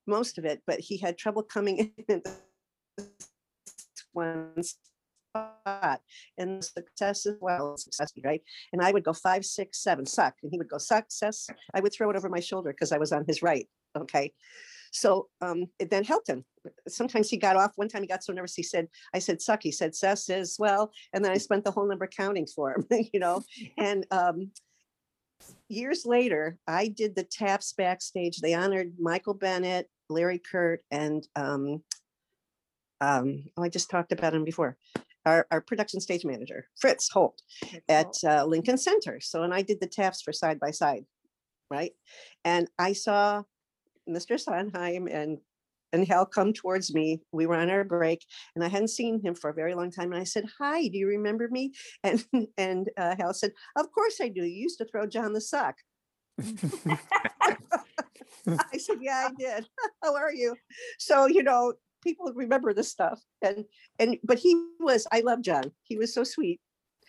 most 0.06 0.38
of 0.38 0.44
it, 0.44 0.62
but 0.66 0.80
he 0.80 0.96
had 0.98 1.18
trouble 1.18 1.42
coming 1.42 1.92
in 2.08 2.22
spot 3.94 4.91
and 5.34 6.58
the 6.58 6.62
success 6.62 7.26
as 7.26 7.36
well 7.40 7.76
success 7.76 8.12
right? 8.24 8.42
And 8.72 8.82
i 8.82 8.92
would 8.92 9.04
go 9.04 9.12
five 9.12 9.44
six 9.44 9.82
seven 9.82 10.06
suck 10.06 10.34
and 10.42 10.50
he 10.50 10.58
would 10.58 10.68
go 10.68 10.78
success 10.78 11.48
i 11.74 11.80
would 11.80 11.92
throw 11.92 12.10
it 12.10 12.16
over 12.16 12.28
my 12.28 12.40
shoulder 12.40 12.72
because 12.72 12.92
i 12.92 12.98
was 12.98 13.12
on 13.12 13.24
his 13.26 13.42
right 13.42 13.68
okay? 13.96 14.32
So 14.92 15.28
um 15.40 15.66
it 15.78 15.90
then 15.90 16.04
helped 16.04 16.28
him. 16.28 16.44
Sometimes 16.86 17.30
he 17.30 17.36
got 17.36 17.56
off 17.56 17.72
one 17.76 17.88
time 17.88 18.02
he 18.02 18.08
got 18.08 18.24
so 18.24 18.32
nervous 18.32 18.54
he 18.54 18.62
said 18.62 18.88
i 19.14 19.18
said 19.18 19.40
suck 19.40 19.62
he 19.62 19.72
said 19.72 19.94
cess 19.94 20.28
as 20.28 20.56
well 20.58 20.92
and 21.12 21.24
then 21.24 21.32
i 21.32 21.38
spent 21.38 21.64
the 21.64 21.70
whole 21.70 21.88
number 21.88 22.06
counting 22.06 22.46
for 22.46 22.72
him 22.72 22.86
you 23.12 23.20
know? 23.20 23.42
And 23.78 24.06
um 24.10 24.50
years 25.68 26.04
later 26.06 26.58
i 26.66 26.88
did 26.88 27.14
the 27.14 27.24
taps 27.24 27.72
backstage. 27.72 28.38
They 28.38 28.54
honored 28.54 28.92
michael 28.98 29.34
bennett 29.34 29.88
larry 30.08 30.38
Kert 30.38 30.84
and 30.90 31.26
um 31.36 31.82
um, 33.00 33.44
oh, 33.56 33.64
I 33.64 33.68
just 33.68 33.90
talked 33.90 34.12
about 34.12 34.32
him 34.32 34.44
before, 34.44 34.76
our, 35.26 35.46
our 35.50 35.60
production 35.60 36.00
stage 36.00 36.24
manager, 36.24 36.66
Fritz 36.80 37.08
Holt 37.10 37.42
at 37.88 38.14
uh, 38.24 38.44
Lincoln 38.44 38.78
Center. 38.78 39.20
So, 39.20 39.42
and 39.42 39.54
I 39.54 39.62
did 39.62 39.80
the 39.80 39.86
taps 39.86 40.22
for 40.22 40.32
side 40.32 40.58
by 40.58 40.70
side, 40.70 41.04
right? 41.70 41.92
And 42.44 42.68
I 42.78 42.92
saw 42.92 43.42
Mr. 44.08 44.38
Sondheim 44.38 45.06
and 45.08 45.38
and 45.92 46.08
Hal 46.08 46.24
come 46.24 46.52
towards 46.54 46.94
me. 46.94 47.20
We 47.32 47.46
were 47.46 47.56
on 47.56 47.68
our 47.70 47.84
break, 47.84 48.24
and 48.54 48.64
I 48.64 48.68
hadn't 48.68 48.88
seen 48.88 49.20
him 49.20 49.34
for 49.34 49.50
a 49.50 49.54
very 49.54 49.74
long 49.74 49.90
time. 49.90 50.12
And 50.12 50.20
I 50.20 50.24
said, 50.24 50.46
"Hi, 50.58 50.88
do 50.88 50.96
you 50.96 51.06
remember 51.06 51.48
me?" 51.50 51.72
And 52.02 52.24
and 52.56 52.90
uh, 52.96 53.14
Hal 53.18 53.34
said, 53.34 53.52
"Of 53.76 53.92
course 53.92 54.20
I 54.20 54.28
do. 54.28 54.42
You 54.42 54.62
used 54.62 54.78
to 54.78 54.86
throw 54.86 55.06
John 55.06 55.32
the 55.32 55.40
sock." 55.40 55.76
I 58.48 58.78
said, 58.78 58.98
"Yeah, 59.00 59.28
I 59.28 59.34
did. 59.38 59.68
How 60.02 60.16
are 60.16 60.32
you?" 60.32 60.56
So 60.98 61.26
you 61.26 61.42
know, 61.42 61.74
people 62.02 62.30
remember 62.34 62.72
this 62.74 62.90
stuff, 62.90 63.20
and 63.42 63.64
and 63.98 64.18
but 64.24 64.38
he 64.38 64.54
was. 64.80 65.06
I 65.12 65.20
love 65.20 65.40
John. 65.42 65.72
He 65.84 65.96
was 65.96 66.12
so 66.12 66.24
sweet, 66.24 66.60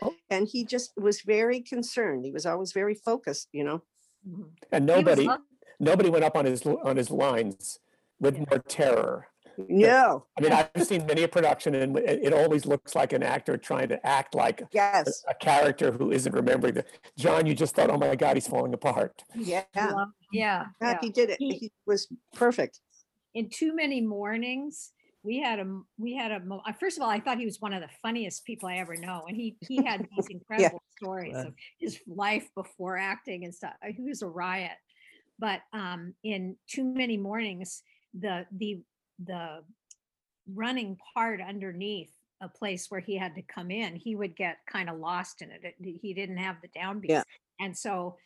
Oh. 0.01 0.13
and 0.29 0.47
he 0.47 0.63
just 0.65 0.93
was 0.97 1.21
very 1.21 1.59
concerned. 1.61 2.25
He 2.25 2.31
was 2.31 2.45
always 2.45 2.71
very 2.71 2.95
focused. 2.95 3.49
You 3.51 3.63
know. 3.65 3.81
Mhm. 4.27 4.49
And 4.71 4.89
He 4.89 4.95
was 4.95 5.03
nobody, 5.03 5.29
nobody 5.79 6.09
went 6.09 6.23
up 6.23 6.37
on 6.37 6.45
his, 6.45 6.65
on 6.65 6.95
his 6.95 7.11
lines 7.11 7.79
with 8.19 8.35
Yeah. 8.37 8.45
more 8.49 8.59
terror. 8.59 9.27
No. 9.67 10.25
I 10.37 10.41
mean, 10.41 10.51
I've 10.51 10.87
seen 10.87 11.05
many 11.05 11.21
a 11.23 11.27
production 11.27 11.75
and 11.75 11.95
it, 11.99 12.23
it 12.23 12.33
always 12.33 12.65
looks 12.65 12.95
like 12.95 13.13
an 13.13 13.21
actor 13.21 13.55
trying 13.57 13.89
to 13.89 14.03
act 14.03 14.33
like 14.33 14.61
a- 14.61 14.67
Yes. 14.71 15.23
a 15.29 15.35
character 15.35 15.91
who 15.91 16.09
isn't 16.11 16.33
remembering 16.33 16.73
the, 16.73 16.85
John, 17.17 17.45
you 17.45 17.53
just 17.53 17.75
thought, 17.75 17.91
oh 17.91 17.97
my 17.97 18.15
God, 18.15 18.35
he's 18.35 18.47
falling 18.47 18.73
apart. 18.73 19.21
Yeah. 19.35 19.65
Yeah. 19.75 20.05
Yeah, 20.31 20.65
yeah. 20.81 20.97
he 21.01 21.09
did 21.11 21.29
it. 21.29 21.37
He- 21.37 21.53
He 21.57 21.71
was 21.85 22.07
perfect. 22.33 22.79
In 23.33 23.49
too 23.49 23.75
many 23.75 24.01
mornings 24.01 24.91
we 25.23 25.39
had 25.39 25.59
a 25.59 25.79
we 25.97 26.13
had 26.15 26.31
a 26.31 26.41
first 26.79 26.97
of 26.97 27.03
all 27.03 27.09
i 27.09 27.19
thought 27.19 27.37
he 27.37 27.45
was 27.45 27.61
one 27.61 27.73
of 27.73 27.81
the 27.81 27.89
funniest 28.01 28.45
people 28.45 28.67
i 28.69 28.75
ever 28.77 28.95
know 28.97 29.23
and 29.27 29.37
he 29.37 29.55
he 29.67 29.83
had 29.83 30.05
these 30.15 30.27
incredible 30.29 30.81
stories 30.97 31.35
of 31.35 31.53
his 31.79 31.99
life 32.07 32.47
before 32.55 32.97
acting 32.97 33.43
and 33.45 33.53
stuff. 33.53 33.73
Uh, 33.83 33.91
he 33.95 34.03
was 34.03 34.21
a 34.21 34.27
riot. 34.27 34.77
But 35.39 35.61
um 35.73 36.13
in 36.23 36.55
too 36.67 36.83
many 36.83 37.17
mornings 37.17 37.81
the 38.13 38.45
the 38.51 38.81
the 39.23 39.63
running 40.53 40.97
part 41.13 41.41
underneath 41.41 42.11
a 42.41 42.47
place 42.49 42.87
where 42.89 42.99
he 42.99 43.17
had 43.17 43.35
to 43.35 43.41
come 43.41 43.71
in 43.71 43.95
he 43.95 44.15
would 44.15 44.35
get 44.35 44.57
kind 44.71 44.89
of 44.89 44.97
lost 44.99 45.41
in 45.41 45.49
it. 45.51 45.61
It- 45.63 45.99
he 46.01 46.13
didn't 46.13 46.37
have 46.37 46.57
the 46.61 46.67
downbeat. 46.79 47.09
Yeah. 47.09 47.23
and 47.59 47.75
so 47.77 48.17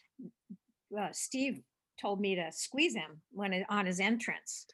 uh, 1.00 1.10
steve 1.12 1.62
told 2.02 2.20
me 2.20 2.36
to 2.36 2.52
squeeze 2.52 2.96
him 2.96 3.22
when 3.32 3.54
it, 3.54 3.66
on 3.70 3.86
his 3.86 4.00
entrance 4.00 4.66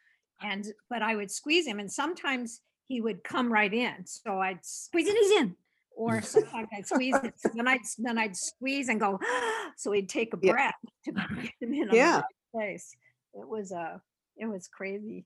and 0.44 0.66
but 0.90 1.02
I 1.02 1.16
would 1.16 1.32
squeeze 1.32 1.66
him, 1.66 1.80
and 1.80 1.92
sometimes 1.92 2.62
he 2.88 3.02
would 3.02 3.24
come 3.24 3.52
right 3.52 3.74
in. 3.74 4.06
So 4.06 4.40
I'd 4.40 4.60
squeeze 4.64 5.08
it, 5.08 5.16
he's 5.18 5.42
in, 5.42 5.56
or 5.96 6.22
sometimes 6.22 6.68
I'd 6.78 6.86
squeeze 6.88 7.16
it. 7.24 7.34
so 7.38 7.50
Then 7.56 7.68
I'd 7.68 7.82
then 7.98 8.18
I'd 8.18 8.36
squeeze 8.36 8.90
and 8.90 9.00
go, 9.00 9.20
so 9.78 9.92
he'd 9.92 10.10
take 10.10 10.34
a 10.34 10.38
Yeah. 10.42 10.52
breath 10.52 10.76
to 11.06 11.12
get 11.42 11.52
him 11.62 11.74
in 11.74 11.84
on 11.84 11.88
the 11.90 11.96
Yeah. 11.96 12.16
right 12.18 12.24
place. 12.54 12.96
It 13.34 13.48
was 13.48 13.72
a 13.72 14.02
it 14.38 14.46
was 14.48 14.68
crazy, 14.68 15.26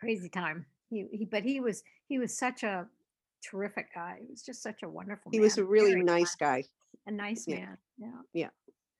crazy 0.00 0.28
time. 0.28 0.66
He, 0.90 1.06
he, 1.10 1.24
but 1.24 1.42
he 1.42 1.60
was, 1.60 1.82
he 2.08 2.18
was 2.18 2.36
such 2.38 2.62
a 2.62 2.86
terrific 3.44 3.86
guy. 3.94 4.18
He 4.20 4.26
was 4.30 4.42
just 4.42 4.62
such 4.62 4.82
a 4.82 4.88
wonderful 4.88 5.30
He 5.32 5.40
was 5.40 5.58
a 5.58 5.64
really 5.64 5.92
very 5.92 6.04
nice 6.04 6.34
kind, 6.34 6.62
guy. 6.62 6.68
A 7.06 7.10
nice 7.12 7.44
yeah. 7.48 7.56
man, 7.56 7.78
yeah. 7.98 8.08
Yeah. 8.32 8.48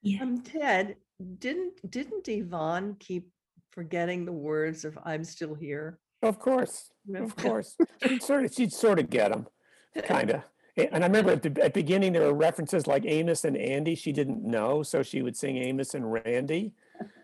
Yeah. 0.01 0.21
Um, 0.23 0.41
Ted, 0.41 0.95
didn't, 1.39 1.89
didn't 1.89 2.27
Yvonne 2.27 2.95
keep 2.99 3.29
forgetting 3.77 4.25
the 4.25 4.31
words 4.31 4.85
of 4.85 4.97
I'm 5.05 5.23
still 5.23 5.53
here? 5.53 5.99
Of 6.23 6.39
course, 6.39 6.89
of 7.15 7.35
course. 7.35 7.77
She'd 8.03 8.23
sort 8.23 8.45
of, 8.45 8.53
she'd 8.53 8.73
sort 8.73 8.97
of 8.97 9.07
get 9.07 9.31
them, 9.31 9.45
kind 10.03 10.31
of. 10.31 10.41
And 10.75 11.03
I 11.03 11.07
remember 11.07 11.31
at 11.31 11.43
the 11.43 11.63
at 11.63 11.75
beginning, 11.75 12.13
there 12.13 12.23
were 12.23 12.33
references 12.33 12.87
like 12.87 13.03
Amos 13.05 13.45
and 13.45 13.55
Andy. 13.55 13.93
She 13.93 14.11
didn't 14.11 14.43
know, 14.43 14.81
so 14.81 15.03
she 15.03 15.21
would 15.21 15.37
sing 15.37 15.57
Amos 15.57 15.93
and 15.93 16.11
Randy. 16.11 16.73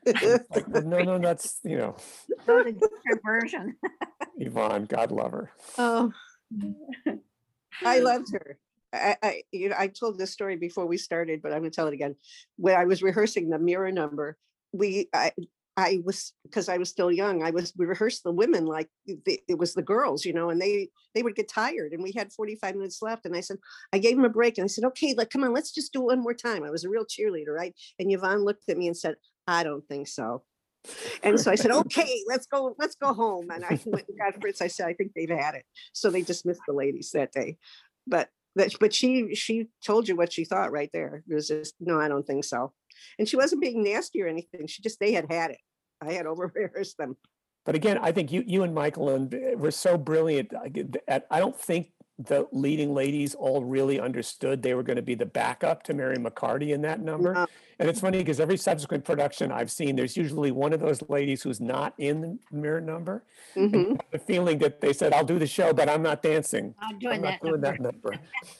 Like, 0.06 0.68
well, 0.68 0.84
no, 0.84 1.00
no, 1.00 1.18
that's, 1.18 1.60
you 1.64 1.78
know, 1.78 1.96
So 2.46 2.64
the 2.64 2.72
different 2.74 3.22
version. 3.26 3.76
Yvonne, 4.38 4.86
God 4.86 5.12
love 5.12 5.32
her. 5.32 5.52
Oh, 5.80 6.12
I 7.84 8.00
loved 8.00 8.32
her. 8.34 8.60
I, 8.92 9.18
I, 9.24 9.44
you 9.52 9.70
know, 9.70 9.76
I 9.78 9.88
told 9.88 10.20
this 10.20 10.32
story 10.32 10.56
before 10.56 10.86
we 10.86 10.98
started, 10.98 11.42
but 11.42 11.52
I'm 11.52 11.60
gonna 11.60 11.72
tell 11.72 11.88
it 11.88 11.96
again. 11.96 12.16
When 12.58 12.76
I 12.76 12.86
was 12.86 13.02
rehearsing 13.02 13.50
the 13.50 13.58
mirror 13.58 13.92
number, 13.92 14.38
we, 14.72 15.10
I, 15.14 15.32
I 15.76 16.02
was, 16.06 16.34
because 16.44 16.70
I 16.70 16.78
was 16.78 16.90
still 16.90 17.12
young, 17.12 17.42
I 17.42 17.50
was, 17.50 17.74
we 17.78 17.86
rehearsed 17.86 18.24
the 18.24 18.32
women 18.32 18.66
like 18.66 18.90
the, 19.08 19.40
it 19.48 19.58
was 19.58 19.74
the 19.74 19.82
girls, 19.82 20.24
you 20.24 20.34
know, 20.34 20.50
and 20.50 20.62
they, 20.62 20.90
they 21.16 21.24
would 21.24 21.36
get 21.36 21.50
tired 21.50 21.94
and 21.94 22.04
we 22.04 22.14
had 22.16 22.32
45 22.32 22.76
minutes 22.76 23.02
left. 23.02 23.26
And 23.26 23.36
I 23.36 23.42
said, 23.42 23.58
I 23.92 23.98
gave 23.98 24.18
him 24.18 24.26
a 24.26 24.30
break 24.30 24.58
and 24.58 24.66
I 24.66 24.68
said, 24.68 24.84
okay, 24.86 25.16
like, 25.18 25.32
come 25.32 25.44
on, 25.44 25.54
let's 25.54 25.72
just 25.72 25.92
do 25.92 26.02
it 26.02 26.06
one 26.06 26.22
more 26.22 26.36
time. 26.36 26.64
I 26.64 26.70
was 26.70 26.84
a 26.84 26.90
real 26.90 27.06
cheerleader, 27.06 27.56
right? 27.56 27.74
And 27.98 28.12
Yvonne 28.12 28.46
looked 28.46 28.70
at 28.70 28.78
me 28.78 28.88
and 28.88 28.96
said, 28.96 29.16
I 29.48 29.64
don't 29.64 29.86
think 29.88 30.08
so. 30.08 30.44
And 31.24 31.40
so 31.40 31.52
I 31.52 31.56
said, 31.56 31.72
okay, 31.72 32.22
let's 32.28 32.46
go, 32.46 32.76
let's 32.78 32.96
go 32.96 33.14
home. 33.14 33.50
And 33.52 33.66
I 33.66 33.80
went 33.86 34.08
and 34.08 34.18
got 34.18 34.40
Fritz. 34.40 34.62
I 34.62 34.68
said, 34.68 34.88
I 34.88 34.94
think 34.94 35.14
they've 35.16 35.30
had 35.30 35.56
it. 35.56 35.66
So 35.94 36.10
they 36.10 36.22
dismissed 36.22 36.62
the 36.68 36.74
ladies 36.74 37.12
that 37.14 37.32
day. 37.32 37.58
But 38.06 38.30
that, 38.56 38.76
but 38.80 38.94
she, 38.94 39.34
she 39.34 39.70
told 39.84 40.08
you 40.08 40.16
what 40.16 40.32
she 40.32 40.46
thought 40.46 40.72
right 40.72 40.90
there. 40.94 41.24
It 41.28 41.34
was 41.34 41.48
just, 41.48 41.74
no, 41.80 42.00
I 42.00 42.08
don't 42.08 42.28
think 42.28 42.46
so. 42.46 42.74
And 43.20 43.28
she 43.28 43.36
wasn't 43.38 43.62
being 43.62 43.84
nasty 43.84 44.22
or 44.22 44.28
anything. 44.28 44.68
She 44.68 44.82
just, 44.82 45.00
they 45.00 45.14
had 45.14 45.32
had 45.32 45.52
it. 45.52 45.60
I 46.02 46.14
had 46.14 46.26
over 46.32 46.52
rehearsed 46.54 46.98
them. 46.98 47.18
But 47.66 47.76
again, 47.76 47.98
I 48.02 48.12
think 48.12 48.32
you, 48.32 48.44
you 48.46 48.64
and 48.64 48.76
Michael 48.76 49.10
and 49.10 49.34
uh, 49.34 49.38
were 49.58 49.72
so 49.72 49.98
brilliant. 49.98 50.52
I 50.54 51.22
I 51.32 51.40
don't 51.40 51.58
think 51.58 51.92
the 52.20 52.46
leading 52.52 52.94
ladies 52.94 53.34
all 53.36 53.64
really 53.64 54.00
understood 54.00 54.62
they 54.62 54.74
were 54.76 54.84
going 54.84 54.98
to 54.98 55.02
be 55.02 55.16
the 55.16 55.26
backup 55.26 55.82
to 55.84 55.94
Mary 55.94 56.18
McCarty 56.18 56.74
in 56.74 56.82
that 56.82 57.00
number. 57.00 57.34
No. 57.34 57.46
And 57.80 57.90
it's 57.90 58.02
funny 58.02 58.20
because 58.20 58.40
every 58.40 58.58
subsequent 58.58 59.04
production 59.04 59.52
I've 59.52 59.72
seen, 59.72 59.96
there's 59.96 60.16
usually 60.16 60.52
one 60.52 60.74
of 60.74 60.80
those 60.80 61.02
ladies 61.10 61.42
who's 61.42 61.60
not 61.60 61.94
in 61.98 62.22
the 62.22 62.38
mirror 62.52 62.82
number. 62.82 63.24
And 63.56 63.72
Mhm. 63.74 63.90
you 63.92 63.98
The 64.12 64.20
feeling 64.20 64.58
that 64.60 64.80
they 64.82 64.94
said, 64.94 65.12
I'll 65.14 65.24
do 65.26 65.40
the 65.40 65.48
show, 65.48 65.74
but 65.74 65.90
I'm 65.90 66.04
not 66.04 66.22
dancing. 66.22 66.76
I'm 66.80 67.00
doing, 67.00 67.16
I'm 67.16 67.22
not 67.22 67.40
that. 67.42 67.48
doing 67.48 67.62
number. 67.62 68.12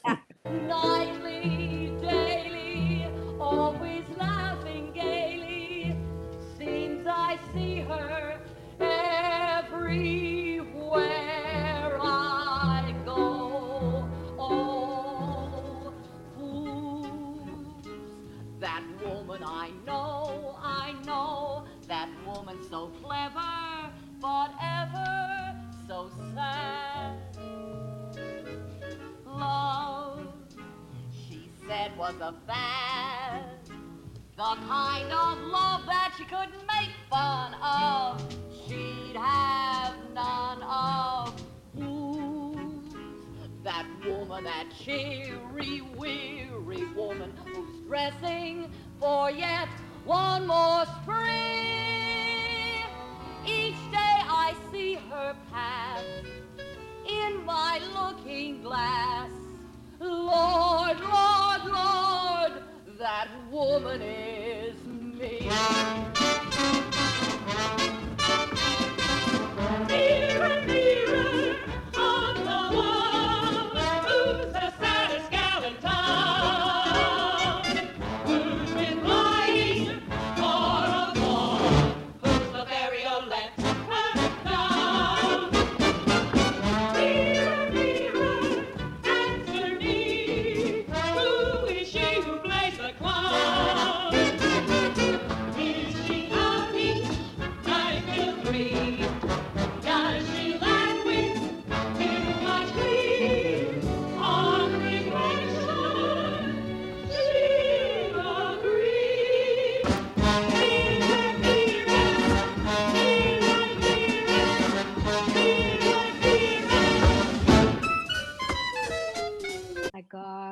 that 0.04 0.20
number. 0.44 0.66
Nightly, 0.66 1.92
daily, 2.00 3.06
always 3.38 4.03
see 7.54 7.80
her 7.82 8.40
everywhere 8.80 9.60
I 12.02 12.92
go. 13.04 14.08
Oh, 14.38 15.94
fools, 16.36 17.86
that 18.58 18.82
woman 19.04 19.44
I 19.44 19.70
know, 19.86 20.56
I 20.60 20.94
know, 21.06 21.64
that 21.86 22.08
woman 22.26 22.58
so 22.68 22.90
clever, 23.02 23.92
but 24.20 24.50
ever 24.60 25.56
so 25.86 26.10
sad 26.34 27.18
love, 29.26 30.26
she 31.12 31.48
said 31.68 31.96
was 31.96 32.14
a 32.20 32.34
fad. 32.48 33.53
The 34.36 34.56
kind 34.66 35.12
of 35.12 35.38
love 35.42 35.86
that 35.86 36.12
she 36.18 36.24
couldn't 36.24 36.66
make 36.66 36.90
fun 37.08 37.54
of, 37.54 38.20
she'd 38.66 39.14
have 39.14 39.94
none 40.12 40.60
of. 40.60 41.40
Ooh, 41.80 42.82
that 43.62 43.86
woman, 44.04 44.42
that 44.42 44.72
cheery, 44.84 45.82
weary 45.96 46.84
woman 46.96 47.32
who's 47.44 47.86
dressing 47.86 48.72
for 48.98 49.30
yet 49.30 49.68
one 50.04 50.48
more 50.48 50.84
spring. 51.02 52.82
Each 53.46 53.78
day 53.92 54.18
I 54.26 54.52
see 54.72 54.94
her 54.94 55.36
pass 55.52 56.02
in 57.08 57.44
my 57.44 57.78
looking 57.94 58.62
glass. 58.62 59.30
Lord, 60.00 60.98
Lord, 60.98 61.64
Lord, 61.66 62.52
that 62.98 63.28
woman 63.50 64.00
is 64.00 64.74
me. 64.84 65.50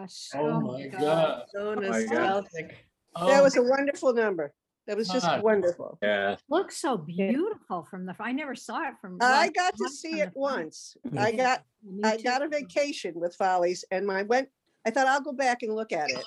Gosh. 0.02 0.28
Oh, 0.34 0.38
oh 0.38 0.60
my 0.60 0.86
God. 0.86 1.42
Oh 1.56 1.74
so 1.74 1.74
my 1.74 1.82
God. 1.82 1.90
nostalgic. 1.90 2.68
That 2.68 3.40
Oh, 3.40 3.42
was 3.42 3.56
a 3.56 3.62
wonderful 3.62 4.14
number. 4.14 4.52
That 4.86 4.96
was 4.96 5.08
just 5.08 5.26
God. 5.26 5.42
wonderful. 5.42 5.98
Yeah. 6.02 6.36
Looks 6.48 6.78
so 6.78 6.96
beautiful 6.96 7.84
from 7.84 8.06
the, 8.06 8.16
I 8.18 8.32
never 8.32 8.54
saw 8.54 8.88
it 8.88 8.94
from. 9.00 9.18
I 9.20 9.44
well, 9.44 9.50
got 9.54 9.76
to 9.76 9.84
once 9.84 10.00
see 10.00 10.10
from 10.12 10.20
it 10.20 10.34
the 10.34 10.40
front. 10.40 10.56
once. 10.64 10.96
I 11.16 11.32
got, 11.32 11.62
me 11.84 12.02
I 12.04 12.16
too. 12.16 12.22
got 12.24 12.42
a 12.42 12.48
vacation 12.48 13.14
with 13.16 13.34
Follies 13.36 13.84
and 13.90 14.10
I 14.10 14.22
went, 14.22 14.48
I 14.86 14.90
thought 14.90 15.06
I'll 15.06 15.20
go 15.20 15.32
back 15.32 15.62
and 15.62 15.74
look 15.74 15.92
at 15.92 16.10
it. 16.10 16.24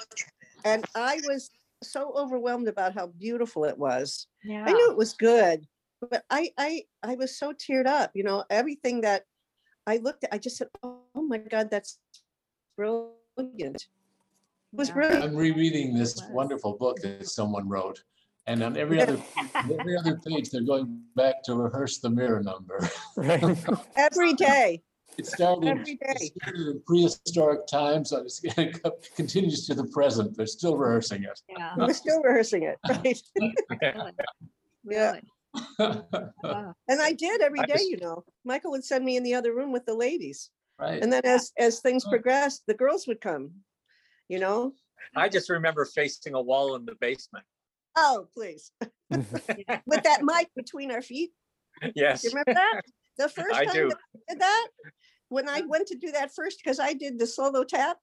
And 0.64 0.86
I 0.96 1.20
was 1.28 1.50
so 1.84 2.14
overwhelmed 2.16 2.68
about 2.68 2.94
how 2.94 3.08
beautiful 3.08 3.66
it 3.66 3.78
was. 3.78 4.28
Yeah. 4.44 4.64
I 4.66 4.72
knew 4.72 4.92
it 4.92 4.98
was 4.98 5.14
good, 5.14 5.66
but 6.00 6.24
I, 6.30 6.52
I, 6.58 6.84
I 7.04 7.16
was 7.16 7.38
so 7.38 7.52
teared 7.52 7.88
up, 7.88 8.12
you 8.14 8.24
know, 8.24 8.46
everything 8.50 9.02
that 9.02 9.24
I 9.86 9.98
looked 9.98 10.24
at, 10.24 10.34
I 10.34 10.38
just 10.38 10.58
said, 10.58 10.70
oh 10.84 11.02
my 11.16 11.40
God, 11.40 11.70
that's 11.70 12.00
brilliant. 12.78 13.16
It 13.38 13.88
was 14.72 14.90
Yeah. 14.90 14.94
brilliant. 14.94 15.24
I'm 15.24 15.36
rereading 15.36 15.94
this 15.94 16.22
wonderful 16.32 16.74
book 16.78 16.98
that 17.02 17.28
someone 17.28 17.68
wrote. 17.68 18.04
And 18.48 18.62
on 18.62 18.78
every 18.78 19.02
other, 19.02 19.20
every 19.56 19.98
other 19.98 20.20
page, 20.26 20.52
they're 20.52 20.62
going 20.62 21.02
back 21.16 21.42
to 21.46 21.56
rehearse 21.56 21.98
the 22.00 22.10
mirror 22.10 22.44
number. 22.44 22.88
Right? 23.18 23.42
Every 23.96 24.34
day. 24.34 24.84
It 25.18 25.26
started, 25.26 25.68
Every 25.70 25.98
it 26.02 26.34
started 26.42 26.68
in 26.68 26.82
prehistoric 26.86 27.66
times, 27.68 28.10
so 28.10 28.18
it's- 28.18 28.42
it 28.58 29.12
continues 29.16 29.66
to 29.68 29.74
the 29.74 29.86
present. 29.86 30.36
They're 30.38 30.46
still 30.46 30.76
rehearsing 30.78 31.24
it. 31.24 31.42
Yeah. 31.50 31.74
We're 31.78 31.94
still 31.94 32.22
rehearsing 32.22 32.64
it, 32.64 32.78
right? 32.88 33.22
really, 34.84 35.22
Yeah. 35.80 36.02
Uh, 36.44 36.74
And 36.90 37.02
I 37.02 37.14
did 37.14 37.42
every 37.42 37.62
day, 37.62 37.74
just- 37.74 37.90
you 37.90 37.98
know. 37.98 38.26
Michael 38.44 38.72
would 38.72 38.84
send 38.84 39.06
me 39.06 39.16
in 39.18 39.24
the 39.24 39.34
other 39.34 39.56
room 39.56 39.72
with 39.72 39.86
the 39.86 39.96
ladies. 39.96 40.52
Right. 40.80 41.02
And 41.02 41.12
then 41.12 41.22
as, 41.26 41.52
as 41.58 41.80
things 41.80 42.06
Oh. 42.06 42.10
progressed, 42.10 42.64
the 42.68 42.74
girls 42.74 43.08
would 43.08 43.22
come, 43.22 43.52
you 44.28 44.40
know? 44.40 44.74
I 45.16 45.30
just 45.30 45.50
remember 45.50 45.86
facing 45.86 46.34
a 46.34 46.42
wall 46.42 46.76
in 46.76 46.86
the 46.86 46.96
basement. 47.00 47.46
Oh, 47.98 48.28
please. 48.34 48.72
With 49.12 50.04
that 50.04 50.20
mic 50.24 50.50
between 50.56 50.92
our 50.92 51.02
feet. 51.02 51.32
Yes. 51.96 52.24
You 52.24 52.32
remember 52.32 52.54
that? 52.54 52.82
The 53.18 53.30
first 53.36 53.54
I 53.56 53.66
time 53.66 53.74
do. 53.74 53.90
that 53.90 53.98
I 53.98 54.34
did 54.34 54.42
that, 54.42 54.68
when 55.30 55.48
I 55.50 55.62
went 55.62 55.88
to 55.88 55.96
do 55.98 56.12
that 56.12 56.32
first, 56.36 56.60
because 56.64 56.80
I 56.80 56.94
did 56.94 57.20
the 57.20 57.28
solo 57.28 57.64
tap, 57.64 57.98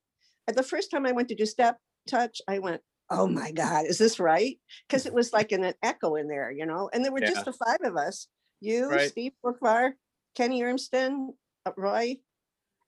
and 0.46 0.56
the 0.56 0.62
first 0.62 0.90
time 0.90 1.06
I 1.06 1.12
went 1.12 1.28
to 1.28 1.34
do 1.34 1.44
step 1.46 1.78
touch, 2.08 2.40
I 2.48 2.58
went, 2.58 2.80
oh 3.10 3.26
my 3.26 3.52
God, 3.52 3.84
is 3.86 3.98
this 3.98 4.18
right? 4.18 4.58
Because 4.88 5.04
it 5.06 5.12
was 5.12 5.32
like 5.32 5.52
an, 5.52 5.64
an 5.64 5.74
echo 5.82 6.14
in 6.16 6.28
there, 6.28 6.50
you 6.50 6.64
know, 6.66 6.88
and 6.92 7.04
there 7.04 7.12
were 7.12 7.20
Yeah. 7.20 7.30
just 7.30 7.44
the 7.44 7.52
five 7.52 7.78
of 7.84 7.96
us, 7.96 8.28
you, 8.60 8.88
Right. 8.88 9.10
Steve 9.10 9.32
Brookvar, 9.44 9.92
Kenny 10.34 10.62
Urmston, 10.62 11.34
uh, 11.66 11.72
Roy, 11.76 12.16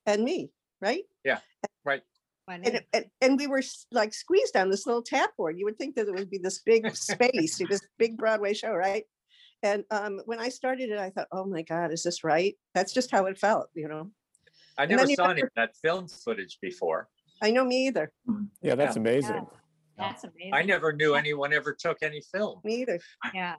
and 0.07 0.23
me, 0.25 0.51
right? 0.81 1.05
When 2.47 2.63
And, 2.63 2.75
it- 2.75 2.89
and, 2.93 3.05
and 3.23 3.39
we 3.39 3.47
were 3.47 3.63
like 3.91 4.13
squeezed 4.13 4.55
on 4.55 4.69
this 4.69 4.87
little 4.87 5.03
tap 5.03 5.31
board. 5.37 5.59
You 5.59 5.65
would 5.65 5.79
think 5.79 5.95
that 5.95 6.09
it 6.09 6.15
would 6.15 6.29
be 6.29 6.37
this 6.37 6.59
big 6.59 6.95
space, 6.95 7.57
this 7.57 7.81
big 7.99 8.19
Broadway 8.19 8.53
show, 8.53 8.73
right? 8.73 9.05
And 9.63 9.85
um, 9.91 10.21
when 10.27 10.41
I 10.41 10.51
started 10.51 10.91
it, 10.91 10.99
I 10.99 11.09
thought, 11.09 11.29
oh 11.33 11.47
my 11.47 11.63
God, 11.63 11.91
is 11.91 12.03
this 12.03 12.23
right? 12.23 12.55
That's 12.75 12.93
just 12.93 13.11
how 13.11 13.25
it 13.27 13.39
felt, 13.39 13.69
you 13.75 13.89
know? 13.89 14.11
I 14.77 14.85
never 14.85 15.07
saw 15.07 15.25
got 15.25 15.31
any 15.31 15.43
of 15.43 15.49
that 15.57 15.75
film 15.77 16.07
footage 16.07 16.59
before. 16.61 17.09
I 17.41 17.51
know 17.51 17.65
me 17.65 17.87
either. 17.87 18.13
Yeah, 18.61 18.75
that's 18.75 18.97
Yeah. 18.97 19.01
amazing. 19.01 19.47
That's 19.97 20.24
amazing. 20.24 20.55
I 20.55 20.62
never 20.62 20.92
knew 20.92 21.14
anyone 21.14 21.53
ever 21.53 21.72
took 21.72 22.03
any 22.03 22.20
film. 22.20 22.61
Me 22.64 22.82
either. 22.82 22.99
Yeah, 23.32 23.55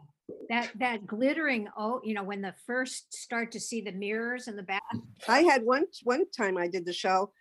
that, 0.49 0.71
that 0.79 1.05
glittering, 1.07 1.67
oh, 1.77 2.01
you 2.03 2.13
know, 2.13 2.23
when 2.23 2.41
the 2.41 2.53
first 2.65 3.13
start 3.13 3.51
to 3.53 3.59
see 3.59 3.81
the 3.81 3.91
mirrors 3.91 4.47
in 4.47 4.55
the 4.55 4.63
back. 4.63 4.83
I 5.27 5.41
had 5.41 5.63
one 5.63 5.85
one 6.03 6.29
time 6.31 6.57
I 6.57 6.67
did 6.67 6.85
the 6.85 6.93
show, 6.93 7.31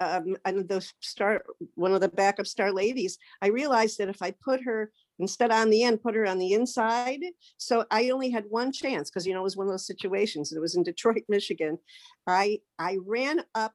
um, 0.00 0.36
and 0.44 0.68
the 0.68 0.86
star 1.00 1.44
one 1.74 1.92
of 1.92 2.00
the 2.00 2.08
backup 2.08 2.46
star 2.46 2.72
ladies. 2.72 3.18
I 3.40 3.48
realized 3.48 3.98
that 3.98 4.08
if 4.08 4.22
I 4.22 4.32
put 4.44 4.62
her 4.64 4.90
instead 5.18 5.52
on 5.52 5.70
the 5.70 5.84
end, 5.84 6.02
put 6.02 6.14
her 6.14 6.26
on 6.26 6.38
the 6.38 6.52
inside. 6.52 7.20
So 7.58 7.84
I 7.90 8.10
only 8.10 8.30
had 8.30 8.44
one 8.48 8.72
chance 8.72 9.10
because 9.10 9.26
you 9.26 9.34
know 9.34 9.40
it 9.40 9.44
was 9.44 9.56
one 9.56 9.66
of 9.66 9.72
those 9.72 9.86
situations. 9.86 10.50
and 10.50 10.58
It 10.58 10.62
was 10.62 10.76
in 10.76 10.82
Detroit, 10.82 11.22
Michigan. 11.28 11.78
I 12.26 12.58
I 12.78 12.98
ran 13.06 13.42
up. 13.54 13.72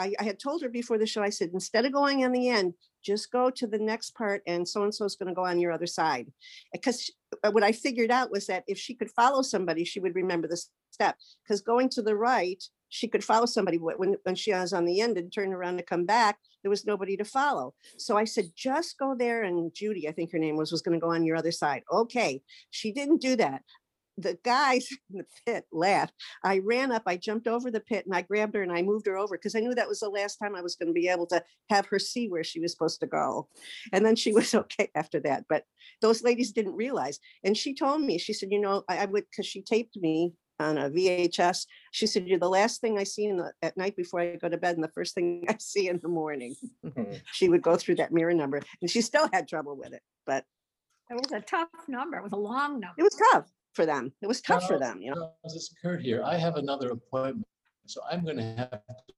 I, 0.00 0.14
I 0.18 0.24
had 0.24 0.38
told 0.38 0.62
her 0.62 0.68
before 0.68 0.98
the 0.98 1.06
show. 1.06 1.22
I 1.22 1.30
said 1.30 1.50
instead 1.52 1.84
of 1.84 1.92
going 1.92 2.24
on 2.24 2.32
the 2.32 2.48
end, 2.48 2.74
just 3.04 3.30
go 3.30 3.50
to 3.50 3.66
the 3.66 3.78
next 3.78 4.14
part, 4.14 4.42
and 4.46 4.66
so 4.66 4.82
and 4.82 4.94
so 4.94 5.04
is 5.04 5.16
going 5.16 5.28
to 5.28 5.34
go 5.34 5.44
on 5.44 5.58
your 5.58 5.72
other 5.72 5.86
side. 5.86 6.26
Uh, 6.74 6.80
because 6.80 7.10
uh, 7.44 7.50
what 7.50 7.62
I 7.62 7.72
figured 7.72 8.10
out 8.10 8.30
was 8.30 8.46
that 8.46 8.64
if 8.66 8.78
she 8.78 8.94
could 8.94 9.10
follow 9.10 9.42
somebody, 9.42 9.84
she 9.84 10.00
would 10.00 10.14
remember 10.14 10.48
the 10.48 10.62
step. 10.90 11.16
Because 11.44 11.60
going 11.60 11.88
to 11.90 12.02
the 12.02 12.16
right, 12.16 12.62
she 12.88 13.08
could 13.08 13.24
follow 13.24 13.46
somebody 13.46 13.76
wh- 13.76 13.98
when, 13.98 14.16
when 14.24 14.34
she 14.34 14.52
was 14.52 14.72
on 14.72 14.84
the 14.84 15.00
end 15.00 15.16
and 15.16 15.32
turn 15.32 15.52
around 15.52 15.76
to 15.76 15.82
come 15.82 16.04
back, 16.04 16.38
there 16.62 16.70
was 16.70 16.86
nobody 16.86 17.16
to 17.16 17.24
follow. 17.24 17.74
So 17.96 18.16
I 18.16 18.24
said, 18.24 18.50
just 18.54 18.98
go 18.98 19.14
there. 19.14 19.44
And 19.44 19.72
Judy, 19.74 20.08
I 20.08 20.12
think 20.12 20.32
her 20.32 20.38
name 20.38 20.56
was, 20.56 20.72
was 20.72 20.82
going 20.82 20.98
to 20.98 21.04
go 21.04 21.12
on 21.12 21.24
your 21.24 21.36
other 21.36 21.52
side. 21.52 21.82
Okay. 21.90 22.42
She 22.70 22.92
didn't 22.92 23.22
do 23.22 23.36
that. 23.36 23.62
The 24.20 24.38
guys 24.44 24.88
in 25.12 25.18
the 25.18 25.26
pit 25.46 25.64
laughed. 25.72 26.14
I 26.44 26.58
ran 26.58 26.92
up, 26.92 27.02
I 27.06 27.16
jumped 27.16 27.48
over 27.48 27.70
the 27.70 27.80
pit 27.80 28.06
and 28.06 28.14
I 28.14 28.22
grabbed 28.22 28.54
her 28.54 28.62
and 28.62 28.72
I 28.72 28.82
moved 28.82 29.06
her 29.06 29.16
over 29.16 29.36
because 29.36 29.54
I 29.54 29.60
knew 29.60 29.74
that 29.74 29.88
was 29.88 30.00
the 30.00 30.08
last 30.08 30.36
time 30.36 30.54
I 30.54 30.62
was 30.62 30.76
going 30.76 30.88
to 30.88 30.92
be 30.92 31.08
able 31.08 31.26
to 31.28 31.42
have 31.70 31.86
her 31.86 31.98
see 31.98 32.28
where 32.28 32.44
she 32.44 32.60
was 32.60 32.72
supposed 32.72 33.00
to 33.00 33.06
go. 33.06 33.48
And 33.92 34.04
then 34.04 34.16
she 34.16 34.32
was 34.40 34.54
okay 34.54 34.90
after 34.94 35.20
that. 35.20 35.44
But 35.48 35.64
those 36.00 36.22
ladies 36.22 36.52
didn't 36.52 36.76
realize. 36.76 37.18
And 37.44 37.56
she 37.56 37.74
told 37.74 38.02
me, 38.02 38.18
she 38.18 38.32
said, 38.32 38.50
you 38.52 38.60
know, 38.60 38.84
I, 38.88 38.98
I 38.98 39.04
would, 39.06 39.24
because 39.30 39.46
she 39.46 39.62
taped 39.62 39.96
me 39.96 40.32
on 40.60 40.78
a 40.78 40.90
VHS. 40.90 41.66
She 41.90 42.06
said, 42.06 42.28
You're 42.28 42.38
the 42.38 42.48
last 42.48 42.80
thing 42.80 42.98
I 42.98 43.04
see 43.04 43.24
in 43.24 43.38
the, 43.38 43.50
at 43.62 43.76
night 43.76 43.96
before 43.96 44.20
I 44.20 44.36
go 44.36 44.48
to 44.48 44.58
bed, 44.58 44.74
and 44.74 44.84
the 44.84 44.88
first 44.88 45.14
thing 45.14 45.44
I 45.48 45.56
see 45.58 45.88
in 45.88 45.98
the 46.02 46.08
morning. 46.08 46.54
she 47.32 47.48
would 47.48 47.62
go 47.62 47.76
through 47.76 47.96
that 47.96 48.12
mirror 48.12 48.34
number, 48.34 48.60
and 48.80 48.90
she 48.90 49.00
still 49.00 49.28
had 49.32 49.48
trouble 49.48 49.76
with 49.76 49.92
it, 49.92 50.02
but 50.26 50.44
It 51.10 51.14
was 51.14 51.32
a 51.32 51.40
tough 51.40 51.68
number. 51.88 52.18
It 52.18 52.22
was 52.22 52.32
a 52.32 52.36
long 52.36 52.78
number. 52.78 52.94
it 52.98 53.02
was 53.02 53.18
tough 53.32 53.46
for 53.74 53.86
them. 53.86 54.12
It 54.22 54.26
was 54.26 54.40
tough 54.40 54.66
for 54.66 54.78
them, 54.78 55.00
you 55.02 55.14
know. 55.14 55.32
This 55.44 55.54
It's 55.54 55.74
Kurt 55.82 56.00
here. 56.02 56.22
I 56.24 56.36
have 56.36 56.56
another 56.56 56.90
appointment, 56.92 57.46
so 57.86 58.00
I'm 58.10 58.24
going 58.24 58.36
to 58.38 58.42
have 58.42 58.70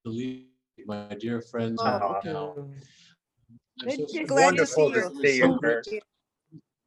to 0.05 0.11
leave 0.11 0.46
my 0.86 1.14
dear 1.18 1.40
friends 1.40 1.80
Oh, 1.82 1.84
now. 1.84 2.16
okay. 2.18 2.30
I'm 2.30 3.88
Good- 3.88 3.92
so 3.92 3.96
good- 4.07 4.11
sorry. 4.11 4.24
glad 4.26 4.57
to 4.57 4.66
see 4.66 4.82
Wonderful 4.82 4.92
to 4.92 4.98
you. 4.98 5.22
see 5.22 5.36
you, 5.38 5.59
Kurt. 5.62 5.86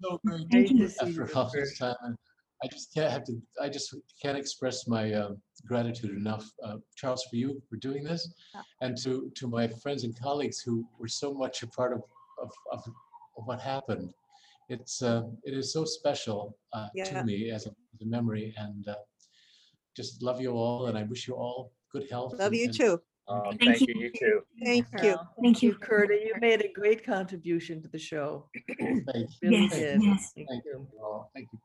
So 0.03 0.20
very 0.24 0.45
Great 0.45 0.68
good 0.70 0.78
to 0.80 0.89
see 0.89 1.05
after 1.22 1.36
all 1.38 1.49
this 1.53 1.78
time. 1.78 2.18
I 2.63 2.68
just 2.68 2.93
can't 2.93 3.11
have 3.11 3.24
to, 3.26 3.41
I 3.61 3.70
just 3.70 3.93
can't 4.22 4.38
express 4.38 4.88
my 4.88 5.11
uh, 5.11 5.32
gratitude 5.68 6.11
enough, 6.11 6.49
uh, 6.63 6.78
Charles, 6.95 7.24
for 7.30 7.36
you 7.36 7.61
for 7.70 7.76
doing 7.78 8.03
this. 8.03 8.34
And 8.82 8.97
to, 9.03 9.30
to 9.36 9.47
my 9.47 9.68
friends 9.68 10.03
and 10.03 10.18
colleagues 10.20 10.59
who 10.61 10.88
were 10.99 11.07
so 11.07 11.34
much 11.34 11.63
a 11.63 11.68
part 11.68 11.93
of, 11.93 12.01
of, 12.41 12.51
of 12.72 12.84
of 13.38 13.45
what 13.47 13.59
happened. 13.59 14.13
It's, 14.70 15.01
uh, 15.01 15.24
it 15.43 15.53
is 15.53 15.72
so 15.74 15.86
special 15.86 16.57
uh, 16.74 16.88
Yeah. 16.95 17.05
to 17.05 17.24
me 17.24 17.51
as 17.51 17.66
a, 17.68 17.70
as 17.93 18.01
a 18.01 18.05
memory 18.05 18.53
and 18.57 18.88
uh, 18.88 18.95
just 19.95 20.22
love 20.24 20.41
you 20.41 20.51
all 20.51 20.88
and 20.88 20.97
I 20.97 21.03
wish 21.03 21.28
you 21.28 21.36
all 21.36 21.72
good 21.91 22.07
health. 22.09 22.34
Love 22.39 22.47
and- 22.47 22.55
you 22.55 22.66
and 22.66 22.74
too. 22.74 23.01
Oh, 23.28 23.41
Thank 23.49 23.61
thank 23.63 23.82
you. 23.82 23.88
you, 23.95 24.01
you 24.01 24.11
too. 24.11 24.41
Thank 24.63 24.86
you. 25.01 25.13
Well, 25.16 25.34
Thank 25.41 25.63
you. 25.63 25.74
Kurt, 25.74 26.11
you 26.11 26.36
made 26.39 26.61
a 26.63 26.72
great 26.72 27.03
contribution 27.03 27.82
to 27.82 27.88
the 27.88 27.97
show. 27.97 28.47
Thank 28.80 29.07
you. 29.07 29.26
Really 29.41 29.61
Yes, 29.63 29.74
did. 29.74 30.03
yes. 30.03 30.32
Thank 30.36 30.49
Thank 30.49 30.66
you. 30.66 30.88
you 30.93 30.99
all. 31.03 31.32
Thank 31.34 31.47
you. 31.51 31.59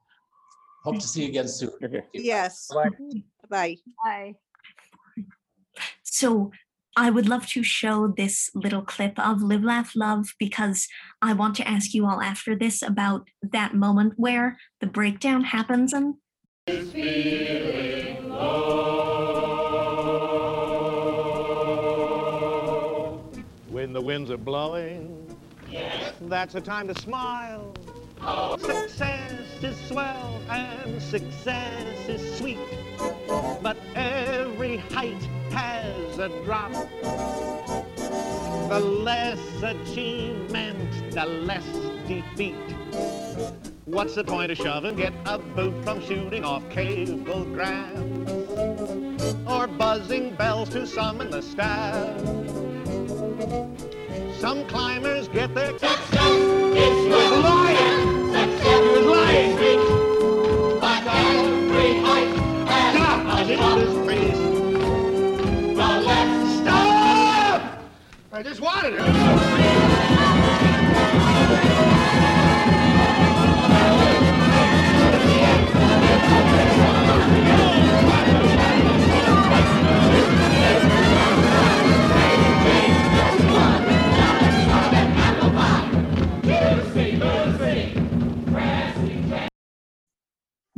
Hope 0.85 0.95
to 0.99 1.07
see 1.07 1.25
you 1.25 1.29
again 1.29 1.49
soon. 1.49 1.73
Yes. 2.15 2.67
Bye. 2.73 2.89
Bye. 3.51 3.77
Bye. 4.03 4.35
So 6.03 6.51
I 6.97 7.11
would 7.11 7.29
love 7.29 7.47
to 7.49 7.63
show 7.63 8.09
this 8.09 8.51
little 8.55 8.83
clip 8.83 9.19
of 9.19 9.43
Live, 9.43 9.65
Laugh, 9.65 9.93
Love 9.95 10.35
because 10.39 10.89
I 11.23 11.33
want 11.33 11.55
to 11.57 11.69
ask 11.69 11.95
you 11.95 12.07
all 12.07 12.21
after 12.21 12.57
this 12.57 12.83
about 12.83 13.29
that 13.43 13.75
moment 13.75 14.15
where 14.17 14.59
the 14.81 14.87
breakdown 14.87 15.45
happens 15.45 15.93
and 15.93 16.15
When 23.69 23.93
the 23.93 24.01
winds 24.01 24.31
are 24.31 24.37
blowing, 24.37 25.37
that's 26.23 26.55
a 26.55 26.61
time 26.61 26.89
to 26.89 27.01
smile. 27.01 27.75
Success 28.61 29.50
is 29.65 29.77
swell 29.89 30.41
and 30.49 31.03
success 31.03 32.09
is 32.09 32.39
sweet, 32.39 32.59
but 33.63 33.77
every 33.95 34.79
height 34.79 35.23
has 35.51 36.19
a 36.19 36.29
drop. 36.45 36.73
The 38.69 38.81
less 38.81 39.63
achievement, 39.63 41.13
the 41.13 41.27
less 41.27 41.67
defeat. 42.07 42.55
What's 43.85 44.15
the 44.15 44.25
point 44.25 44.53
of 44.53 44.59
shoving? 44.59 44.97
Get 44.97 45.13
a 45.27 45.39
boot 45.39 45.85
from 45.85 46.01
shooting 46.01 46.45
off 46.45 46.63
cablegrams 46.71 48.31
or 49.49 49.67
buzzing 49.67 50.35
bells 50.37 50.69
to 50.71 50.87
summon 50.87 51.31
the 51.31 51.43
staff. 51.43 52.21
Some 54.39 54.67
climbers 54.69 55.29
get 55.29 55.55
their 55.55 55.73
kicks 55.73 56.15
lying. 56.15 56.71
With 56.75 57.11
lying. 57.45 59.00
I 68.41 68.43
just 68.43 68.61
wanted 68.63 68.95
it. 68.95 69.60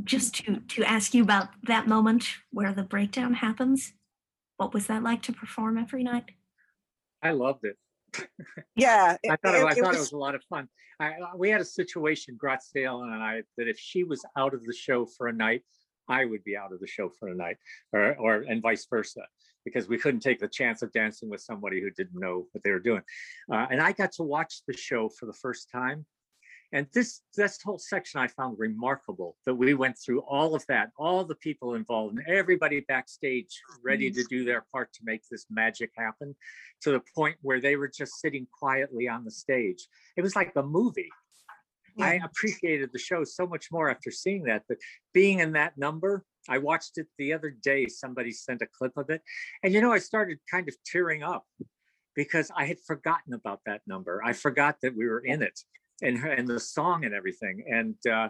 Just 0.05 0.35
to 0.37 0.61
to 0.61 0.85
ask 0.85 1.15
you 1.15 1.23
about 1.23 1.49
that 1.65 1.87
moment 1.87 2.27
where 2.51 2.73
the 2.73 2.83
breakdown 2.83 3.35
happens. 3.35 3.93
What 4.57 4.75
was 4.75 4.87
that 4.87 5.03
like 5.03 5.23
to 5.23 5.33
perform 5.33 5.79
every 5.79 6.03
night? 6.05 6.31
I 7.23 7.31
loved 7.33 7.65
it. 7.65 7.77
Yeah. 8.77 9.17
I 9.31 9.37
thought, 9.37 9.55
it, 9.55 9.65
I 9.65 9.75
thought 9.75 9.79
it 9.79 9.83
was- 9.89 9.99
was 9.99 10.13
a 10.13 10.17
lot 10.19 10.35
of 10.35 10.43
fun. 10.45 10.69
I, 11.01 11.07
I- 11.13 11.37
we 11.37 11.51
had 11.51 11.61
a 11.61 11.65
situation, 11.65 12.39
Graciela 12.43 13.03
and 13.13 13.23
I, 13.23 13.43
that 13.59 13.69
if 13.69 13.79
she 13.79 14.05
was 14.05 14.25
out 14.37 14.55
of 14.55 14.65
the 14.65 14.73
show 14.75 15.07
for 15.07 15.29
a 15.29 15.33
night, 15.33 15.63
I 16.09 16.25
would 16.25 16.43
be 16.45 16.57
out 16.57 16.73
of 16.73 16.81
the 16.81 16.87
show 16.87 17.09
for 17.09 17.29
a 17.29 17.35
night, 17.35 17.57
or, 17.93 18.15
or 18.17 18.35
and 18.49 18.61
vice 18.61 18.87
versa, 18.91 19.23
because 19.65 19.89
we 19.89 19.99
couldn't 19.99 20.21
take 20.21 20.41
the 20.41 20.49
chance 20.49 20.83
of 20.83 20.93
dancing 20.93 21.29
with 21.31 21.41
somebody 21.41 21.81
who 21.81 21.91
didn't 21.91 22.19
know 22.19 22.47
what 22.53 22.63
they 22.65 22.71
were 22.71 22.81
doing. 22.81 23.03
Uh, 23.53 23.67
and 23.71 23.81
I 23.81 23.93
got 23.93 24.13
to 24.13 24.23
watch 24.23 24.63
the 24.67 24.77
show 24.77 25.09
for 25.09 25.27
the 25.27 25.33
first 25.33 25.71
time. 25.71 26.05
And 26.75 26.87
this 26.95 27.21
this 27.37 27.61
whole 27.63 27.79
section 27.79 28.19
I 28.21 28.29
found 28.29 28.59
remarkable 28.59 29.37
that 29.45 29.55
we 29.55 29.75
went 29.75 29.97
through 29.99 30.21
all 30.21 30.55
of 30.55 30.65
that, 30.69 30.91
all 30.97 31.23
the 31.25 31.35
people 31.35 31.75
involved, 31.75 32.17
and 32.17 32.27
everybody 32.27 32.81
backstage 32.81 33.61
ready 33.85 34.11
to 34.11 34.25
do 34.25 34.45
their 34.45 34.65
part 34.73 34.91
to 34.95 35.01
make 35.05 35.23
this 35.31 35.47
magic 35.51 35.91
happen 35.97 36.35
to 36.81 36.93
the 36.93 37.03
point 37.15 37.37
where 37.43 37.61
they 37.61 37.77
were 37.77 37.89
just 37.89 38.21
sitting 38.21 38.47
quietly 38.59 39.07
on 39.07 39.25
the 39.25 39.31
stage. 39.31 39.87
It 40.17 40.23
was 40.23 40.35
like 40.35 40.53
a 40.57 40.63
movie. 40.63 41.11
I 42.01 42.21
appreciated 42.25 42.89
the 42.91 42.99
show 42.99 43.23
so 43.23 43.47
much 43.47 43.71
more 43.71 43.91
after 43.91 44.11
seeing 44.11 44.45
that. 44.45 44.63
But 44.67 44.79
being 45.13 45.41
in 45.41 45.53
that 45.53 45.77
number, 45.77 46.25
I 46.49 46.57
watched 46.57 46.97
it 46.97 47.07
the 47.19 47.35
other 47.35 47.51
day. 47.51 47.87
Somebody 47.87 48.33
sent 48.33 48.63
a 48.63 48.67
clip 48.67 48.97
of 48.97 49.11
it. 49.11 49.21
And 49.63 49.75
you 49.75 49.83
know, 49.83 49.93
I 49.93 49.99
started 49.99 50.39
kind 50.51 50.69
of 50.69 50.75
tearing 50.87 51.23
up 51.23 51.45
because 52.17 52.51
I 52.57 52.65
had 52.65 52.79
forgotten 52.81 53.35
about 53.35 53.61
that 53.67 53.83
number. 53.87 54.23
I 54.25 54.33
forgot 54.33 54.77
that 54.83 54.97
we 54.97 55.07
were 55.07 55.21
in 55.21 55.43
it 55.43 55.61
and, 56.01 56.19
her- 56.19 56.31
and 56.33 56.49
the 56.49 56.59
song 56.59 57.05
and 57.05 57.15
everything. 57.15 57.65
And 57.69 57.97
uh, 58.11 58.29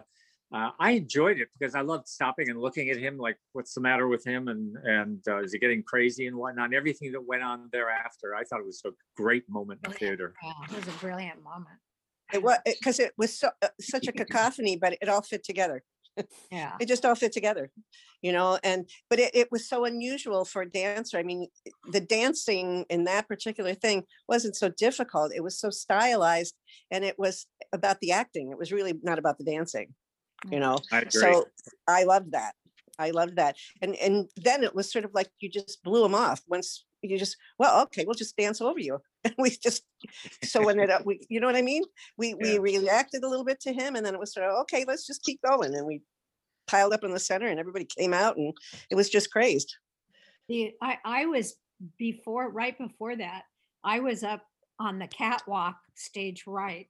uh, 0.53 0.69
I 0.79 0.91
enjoyed 0.91 1.39
it 1.39 1.47
because 1.57 1.73
I 1.73 1.81
loved 1.81 2.07
stopping 2.07 2.49
and 2.49 2.59
looking 2.59 2.89
at 2.89 2.97
him, 2.97 3.17
like, 3.17 3.37
what's 3.53 3.73
the 3.73 3.81
matter 3.81 4.07
with 4.07 4.23
him, 4.23 4.49
and 4.49 4.75
and 4.83 5.19
uh, 5.27 5.41
is 5.41 5.53
he 5.53 5.59
getting 5.59 5.81
crazy 5.81 6.27
and 6.27 6.35
whatnot. 6.35 6.65
And 6.65 6.75
everything 6.75 7.11
that 7.13 7.25
went 7.25 7.41
on 7.41 7.69
thereafter, 7.71 8.35
I 8.35 8.43
thought 8.43 8.59
it 8.59 8.65
was 8.65 8.81
a 8.85 8.91
great 9.15 9.49
moment 9.49 9.79
in 9.83 9.91
the 9.91 9.97
theater. 9.97 10.35
Yeah, 10.43 10.51
it 10.69 10.75
was 10.85 10.95
a 10.95 10.97
brilliant 10.99 11.43
moment. 11.43 11.79
It 12.31 12.41
was, 12.41 12.57
because 12.65 12.99
it 12.99 13.13
was 13.17 13.37
so, 13.37 13.49
uh, 13.61 13.67
such 13.79 14.07
a 14.07 14.11
cacophony, 14.11 14.75
but 14.75 14.97
it 15.01 15.09
all 15.09 15.21
fit 15.21 15.43
together. 15.43 15.83
Yeah. 16.51 16.73
It 16.79 16.87
just 16.87 17.05
all 17.05 17.15
fit 17.15 17.31
together, 17.31 17.71
you 18.21 18.31
know, 18.31 18.59
and, 18.63 18.89
but 19.09 19.19
it, 19.19 19.31
it 19.33 19.51
was 19.51 19.67
so 19.67 19.85
unusual 19.85 20.45
for 20.45 20.61
a 20.61 20.69
dancer. 20.69 21.17
I 21.17 21.23
mean, 21.23 21.47
the 21.91 22.01
dancing 22.01 22.85
in 22.89 23.05
that 23.05 23.27
particular 23.27 23.73
thing 23.73 24.03
wasn't 24.27 24.55
so 24.55 24.69
difficult. 24.69 25.33
It 25.35 25.43
was 25.43 25.59
so 25.59 25.69
stylized 25.69 26.55
and 26.91 27.03
it 27.03 27.17
was 27.17 27.47
about 27.71 27.99
the 27.99 28.11
acting. 28.11 28.51
It 28.51 28.57
was 28.57 28.71
really 28.71 28.93
not 29.03 29.19
about 29.19 29.37
the 29.37 29.43
dancing, 29.43 29.93
you 30.49 30.57
mm. 30.57 30.61
know? 30.61 30.77
I 30.91 30.99
agree. 30.99 31.11
So 31.11 31.45
I 31.87 32.03
loved 32.03 32.33
that. 32.33 32.53
I 32.99 33.09
loved 33.09 33.37
that. 33.37 33.55
And, 33.81 33.95
and 33.95 34.29
then 34.37 34.63
it 34.63 34.75
was 34.75 34.91
sort 34.91 35.05
of 35.05 35.11
like 35.13 35.29
you 35.39 35.49
just 35.49 35.83
blew 35.83 36.03
them 36.03 36.15
off 36.15 36.41
once 36.47 36.85
you 37.09 37.17
just, 37.17 37.37
well, 37.59 37.83
okay, 37.83 38.05
we'll 38.05 38.15
just 38.15 38.37
dance 38.37 38.61
over 38.61 38.79
you. 38.79 38.99
And 39.25 39.35
we 39.37 39.51
just, 39.51 39.83
so 40.43 40.65
when 40.65 40.79
it, 40.79 40.89
uh, 40.89 40.99
we, 41.05 41.25
you 41.29 41.39
know 41.39 41.47
what 41.47 41.55
I 41.55 41.61
mean? 41.61 41.83
We, 42.17 42.33
we 42.33 42.59
reacted 42.59 43.23
a 43.23 43.29
little 43.29 43.45
bit 43.45 43.61
to 43.61 43.71
him 43.71 43.95
and 43.95 44.05
then 44.05 44.13
it 44.13 44.19
was 44.19 44.33
sort 44.33 44.49
of, 44.49 44.57
okay, 44.61 44.83
let's 44.85 45.07
just 45.07 45.23
keep 45.23 45.41
going. 45.41 45.73
And 45.73 45.87
we 45.87 46.01
piled 46.67 46.93
up 46.93 47.03
in 47.03 47.11
the 47.11 47.19
center 47.19 47.47
and 47.47 47.59
everybody 47.59 47.85
came 47.85 48.13
out 48.13 48.35
and 48.35 48.53
it 48.89 48.95
was 48.95 49.09
just 49.09 49.31
crazed. 49.31 49.75
The, 50.49 50.73
I, 50.81 50.97
I 51.05 51.25
was 51.25 51.55
before, 51.97 52.49
right 52.49 52.77
before 52.77 53.15
that, 53.15 53.43
I 53.83 53.99
was 53.99 54.23
up 54.23 54.45
on 54.79 54.99
the 54.99 55.07
catwalk 55.07 55.77
stage 55.95 56.43
right 56.47 56.87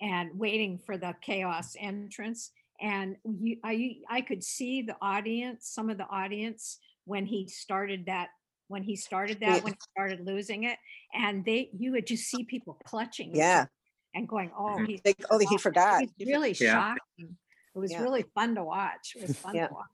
and 0.00 0.30
waiting 0.38 0.78
for 0.78 0.96
the 0.96 1.14
chaos 1.20 1.76
entrance. 1.78 2.50
And 2.80 3.16
you, 3.24 3.56
I, 3.64 3.96
I 4.10 4.20
could 4.20 4.42
see 4.42 4.82
the 4.82 4.96
audience, 5.00 5.68
some 5.68 5.90
of 5.90 5.98
the 5.98 6.08
audience 6.08 6.78
when 7.04 7.26
he 7.26 7.48
started 7.48 8.06
that, 8.06 8.28
when 8.72 8.82
he 8.82 8.96
started 8.96 9.38
Yeah. 9.40 9.52
that, 9.54 9.64
when 9.64 9.74
he 9.74 9.78
started 9.94 10.26
losing 10.26 10.64
it. 10.64 10.78
And 11.14 11.44
they, 11.44 11.70
you 11.78 11.92
would 11.92 12.06
just 12.06 12.24
see 12.24 12.42
people 12.44 12.78
clutching. 12.84 13.34
Yeah. 13.36 13.66
And 14.14 14.26
going, 14.28 14.50
oh, 14.56 14.76
Mhm. 14.78 14.86
he's. 14.86 15.00
They, 15.02 15.14
oh, 15.30 15.38
he 15.38 15.46
lost 15.46 15.62
forgot. 15.62 16.02
It 16.02 16.10
was 16.18 16.26
really 16.26 16.52
Yeah. 16.58 16.72
shocking. 16.72 17.38
It 17.74 17.78
was 17.78 17.92
Yeah. 17.92 18.02
really 18.02 18.22
fun 18.34 18.54
to 18.56 18.64
watch. 18.64 19.14
It 19.16 19.22
was 19.28 19.38
fun 19.38 19.54
Yeah. 19.54 19.68
to 19.68 19.74
watch. 19.74 19.86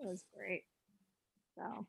It 0.00 0.06
was 0.06 0.24
great. 0.34 0.64
So. 1.56 1.86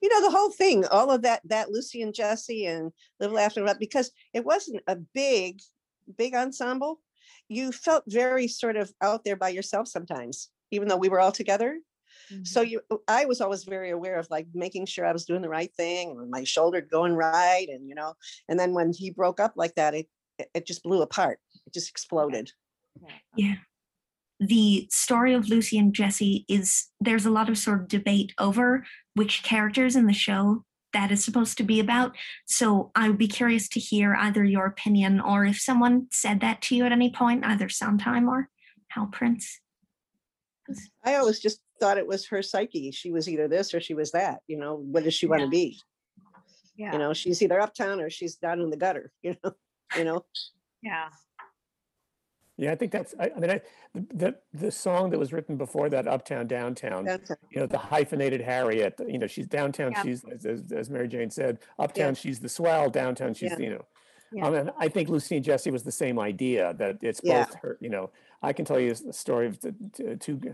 you 0.00 0.08
know 0.08 0.20
the 0.20 0.30
whole 0.30 0.50
thing 0.52 0.84
all 0.86 1.10
of 1.10 1.22
that 1.22 1.40
that 1.44 1.70
lucy 1.72 2.02
and 2.02 2.14
jessie 2.14 2.66
and 2.66 2.92
little 3.18 3.36
after 3.36 3.64
that 3.64 3.80
because 3.80 4.12
it 4.32 4.44
wasn't 4.44 4.80
a 4.86 4.94
big 4.94 5.60
big 6.16 6.34
ensemble 6.36 7.00
you 7.48 7.72
felt 7.72 8.04
very 8.06 8.46
sort 8.46 8.76
of 8.76 8.92
out 9.00 9.24
there 9.24 9.34
by 9.34 9.48
yourself 9.48 9.88
sometimes 9.88 10.50
even 10.70 10.86
though 10.86 10.96
we 10.96 11.08
were 11.08 11.18
all 11.18 11.32
together 11.32 11.80
so 12.42 12.62
mm-hmm. 12.62 12.70
you 12.70 12.80
uh, 12.90 12.96
i 13.08 13.24
was 13.24 13.40
always 13.40 13.64
very 13.64 13.90
aware 13.90 14.18
of 14.18 14.26
like 14.30 14.46
making 14.54 14.86
sure 14.86 15.06
i 15.06 15.12
was 15.12 15.24
doing 15.24 15.42
the 15.42 15.48
right 15.48 15.72
thing 15.74 16.10
and 16.10 16.30
my 16.30 16.44
shoulder 16.44 16.80
going 16.80 17.14
right 17.14 17.66
and 17.68 17.88
you 17.88 17.94
know 17.94 18.14
and 18.48 18.58
then 18.58 18.72
when 18.72 18.92
he 18.92 19.10
broke 19.10 19.40
up 19.40 19.52
like 19.56 19.74
that 19.74 19.94
it 19.94 20.06
it- 20.38 20.50
it 20.54 20.66
just 20.66 20.82
blew 20.82 21.02
apart 21.02 21.38
it 21.66 21.72
just 21.74 21.90
exploded 21.90 22.50
Yeah. 23.36 23.54
The 24.40 24.88
story 24.90 25.34
of 25.34 25.48
Lucy 25.48 25.78
and 25.78 25.94
Jessie 25.94 26.44
is 26.48 26.88
there's 27.00 27.26
a 27.26 27.30
lot 27.30 27.48
of 27.48 27.56
sort 27.56 27.80
of 27.80 27.88
debate 27.88 28.32
over 28.38 28.84
which 29.14 29.42
characters 29.42 29.94
in 29.94 30.06
the 30.06 30.12
show 30.12 30.64
that 30.92 31.10
is 31.10 31.24
supposed 31.24 31.56
to 31.58 31.62
be 31.62 31.80
about. 31.80 32.16
So 32.46 32.90
I 32.94 33.08
would 33.08 33.18
be 33.18 33.28
curious 33.28 33.68
to 33.70 33.80
hear 33.80 34.14
either 34.14 34.44
your 34.44 34.66
opinion 34.66 35.20
or 35.20 35.44
if 35.44 35.58
someone 35.60 36.08
said 36.10 36.40
that 36.40 36.60
to 36.62 36.76
you 36.76 36.84
at 36.84 36.92
any 36.92 37.10
point, 37.10 37.44
either 37.46 37.68
sometime 37.68 38.28
or 38.28 38.48
how 38.88 39.06
Prince. 39.06 39.60
i 41.04 41.14
always 41.16 41.40
just 41.40 41.60
thought 41.82 41.98
it 41.98 42.06
was 42.06 42.24
her 42.28 42.42
psyche 42.42 42.92
she 42.92 43.10
was 43.10 43.28
either 43.28 43.48
this 43.48 43.74
or 43.74 43.80
she 43.80 43.92
was 43.94 44.12
that 44.12 44.38
you 44.46 44.56
know 44.56 44.76
what 44.92 45.02
does 45.02 45.14
she 45.14 45.26
want 45.26 45.40
to 45.40 45.46
Yeah. 45.46 45.50
be 45.50 45.80
Yeah. 46.76 46.92
you 46.92 46.98
know 47.00 47.12
she's 47.12 47.42
either 47.42 47.58
uptown 47.60 48.00
or 48.00 48.08
she's 48.08 48.36
down 48.36 48.60
in 48.60 48.70
the 48.70 48.76
gutter 48.76 49.10
you 49.24 49.34
know 49.42 49.52
you 49.98 50.04
know 50.04 50.24
Yeah. 50.80 51.08
Yeah, 52.58 52.70
I 52.70 52.74
think 52.76 52.92
that's, 52.92 53.14
I, 53.18 53.30
I 53.34 53.40
mean, 53.40 53.50
I, 53.50 53.60
the, 53.94 54.06
the, 54.14 54.34
the 54.52 54.70
song 54.70 55.08
that 55.10 55.18
was 55.18 55.32
written 55.32 55.56
before 55.56 55.88
that, 55.88 56.06
Uptown, 56.06 56.46
Downtown, 56.46 57.04
Downtown. 57.06 57.36
you 57.50 57.60
know, 57.60 57.66
the 57.66 57.78
hyphenated 57.78 58.42
Harriet, 58.42 58.94
you 59.08 59.18
know, 59.18 59.26
she's 59.26 59.46
downtown, 59.48 59.92
Yeah. 59.92 60.02
she's, 60.02 60.22
as, 60.24 60.44
as- 60.44 60.70
as 60.70 60.90
Mary 60.90 61.08
Jane 61.08 61.30
said, 61.30 61.58
uptown, 61.78 62.14
she's 62.14 62.38
the 62.40 62.50
swell, 62.50 62.90
downtown, 62.90 63.32
she's, 63.34 63.50
Yeah. 63.50 63.56
the, 63.56 63.64
you 63.64 63.70
know. 63.70 63.84
Yeah. 64.34 64.46
Um, 64.46 64.54
I 64.54 64.62
mean, 64.64 64.70
I 64.78 64.88
think 64.88 65.08
Lucy 65.08 65.36
and 65.36 65.44
Jessie 65.44 65.70
was 65.70 65.82
the 65.82 65.90
same 65.92 66.18
idea, 66.18 66.74
that 66.74 66.98
it's 67.00 67.20
Yeah. 67.24 67.46
both 67.46 67.54
her, 67.62 67.78
you 67.80 67.88
know, 67.88 68.10
I 68.42 68.52
can 68.52 68.64
tell 68.66 68.78
you 68.78 68.94
the 68.94 69.12
story 69.14 69.46
of 69.46 69.58
the 69.60 69.72
t- 69.94 70.16
two, 70.16 70.36
g- 70.36 70.50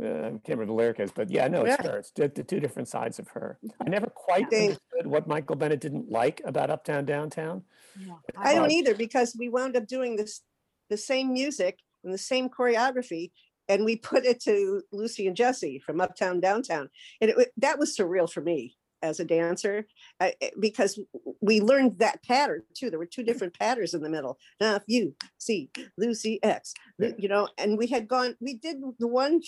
I 0.00 0.04
can't 0.04 0.42
remember 0.48 0.66
the 0.66 0.72
lyric 0.74 1.00
is, 1.00 1.10
but 1.10 1.30
yeah, 1.30 1.48
no, 1.48 1.62
it's 1.64 1.76
Yeah. 1.84 1.92
it's 1.96 2.10
the, 2.12 2.28
the 2.28 2.44
two 2.44 2.60
different 2.60 2.88
sides 2.88 3.18
of 3.18 3.28
her. 3.28 3.58
I 3.84 3.88
never 3.88 4.06
quite 4.06 4.44
understood 4.52 4.78
what 5.06 5.26
Michael 5.26 5.56
Bennett 5.56 5.80
didn't 5.80 6.10
like 6.10 6.40
about 6.44 6.70
Uptown, 6.70 7.04
Downtown. 7.04 7.62
yeah. 7.98 8.14
I 8.36 8.54
don't 8.54 8.70
either 8.70 8.94
because 8.94 9.34
we 9.38 9.48
wound 9.48 9.76
up 9.76 9.86
doing 9.86 10.16
this, 10.16 10.42
the 10.88 10.96
same 10.96 11.32
music 11.32 11.78
and 12.04 12.12
the 12.14 12.18
same 12.18 12.48
choreography. 12.48 13.32
And 13.68 13.84
we 13.84 13.96
put 14.10 14.24
it 14.24 14.40
to 14.44 14.82
Lucy 14.92 15.26
and 15.26 15.36
Jessie 15.36 15.80
from 15.84 16.00
Uptown 16.00 16.40
Downtown. 16.40 16.88
And 17.20 17.30
it, 17.32 17.48
that 17.56 17.78
was 17.78 17.96
surreal 17.96 18.30
for 18.30 18.40
me 18.40 18.76
as 19.02 19.20
a 19.20 19.24
dancer 19.24 19.86
I- 20.20 20.34
I- 20.42 20.52
because 20.60 20.98
we 21.40 21.60
learned 21.60 21.98
that 21.98 22.22
pattern 22.24 22.62
too. 22.74 22.88
There 22.90 22.98
were 22.98 23.06
two 23.06 23.22
different 23.24 23.58
patterns 23.58 23.94
in 23.94 24.02
the 24.02 24.08
middle. 24.10 24.38
Now, 24.60 24.76
if 24.76 24.82
you 24.86 25.14
see 25.38 25.70
Lucy 25.96 26.38
X, 26.42 26.72
Lu- 26.98 27.14
you 27.18 27.28
know, 27.28 27.48
and 27.58 27.76
we 27.78 27.88
had 27.88 28.06
gone, 28.08 28.36
we 28.40 28.54
did 28.54 28.76
the 28.98 29.06
one, 29.06 29.40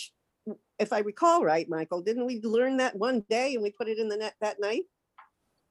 if 0.78 0.92
I 0.92 1.00
recall 1.00 1.44
right, 1.44 1.68
Michael, 1.68 2.02
didn't 2.02 2.26
we 2.26 2.40
learn 2.40 2.78
that 2.78 2.96
one 2.96 3.24
day 3.28 3.54
and 3.54 3.62
we 3.62 3.70
put 3.70 3.88
it 3.88 3.98
in 3.98 4.08
the 4.08 4.16
net 4.16 4.34
that 4.40 4.60
night? 4.60 4.82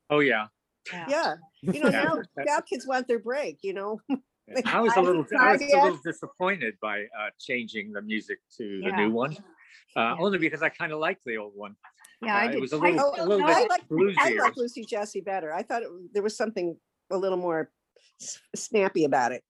Oh 0.09 0.19
yeah, 0.19 0.47
Yeah. 0.91 1.05
Yeah. 1.07 1.35
You 1.61 1.79
know, 1.81 1.89
now, 1.89 2.21
now 2.37 2.59
kids 2.61 2.87
want 2.87 3.07
their 3.07 3.19
break, 3.19 3.59
you 3.63 3.73
know? 3.73 4.01
I 4.65 4.81
was 4.81 4.95
a 4.95 4.99
I 4.99 5.01
little, 5.03 5.25
I 5.39 5.51
was 5.53 5.61
a 5.61 5.75
little 5.75 5.99
disappointed 6.03 6.75
by 6.81 7.03
uh, 7.03 7.29
changing 7.39 7.91
the 7.91 8.01
music 8.01 8.39
to 8.57 8.81
the 8.83 8.89
Yeah. 8.89 8.95
new 8.95 9.11
one, 9.11 9.33
uh, 9.95 9.99
Yeah. 9.99 10.15
only 10.19 10.37
because 10.39 10.63
I 10.63 10.69
kind 10.69 10.91
of 10.91 10.99
liked 10.99 11.23
the 11.25 11.37
old 11.37 11.53
one. 11.55 11.75
Yeah, 12.21 12.35
I 12.35 12.47
Uh, 12.47 12.49
did. 12.49 12.57
it 12.57 12.61
was 12.61 12.71
a 12.73 12.77
I 12.77 12.79
little, 12.79 13.13
still 13.13 13.25
a 13.25 13.27
little 13.27 13.47
know 13.47 13.53
I 13.53 13.59
bit 13.61 13.69
like, 13.69 13.81
I 13.81 13.85
bluesier. 13.89 14.39
like 14.39 14.57
Lucy 14.57 14.85
Jessie 14.85 15.21
better. 15.21 15.53
I 15.53 15.61
thought 15.63 15.83
it, 15.83 15.89
there 16.13 16.23
was 16.23 16.35
something 16.35 16.75
a 17.11 17.17
little 17.17 17.37
more 17.37 17.71
snappy 18.55 19.05
about 19.05 19.31
it. 19.31 19.43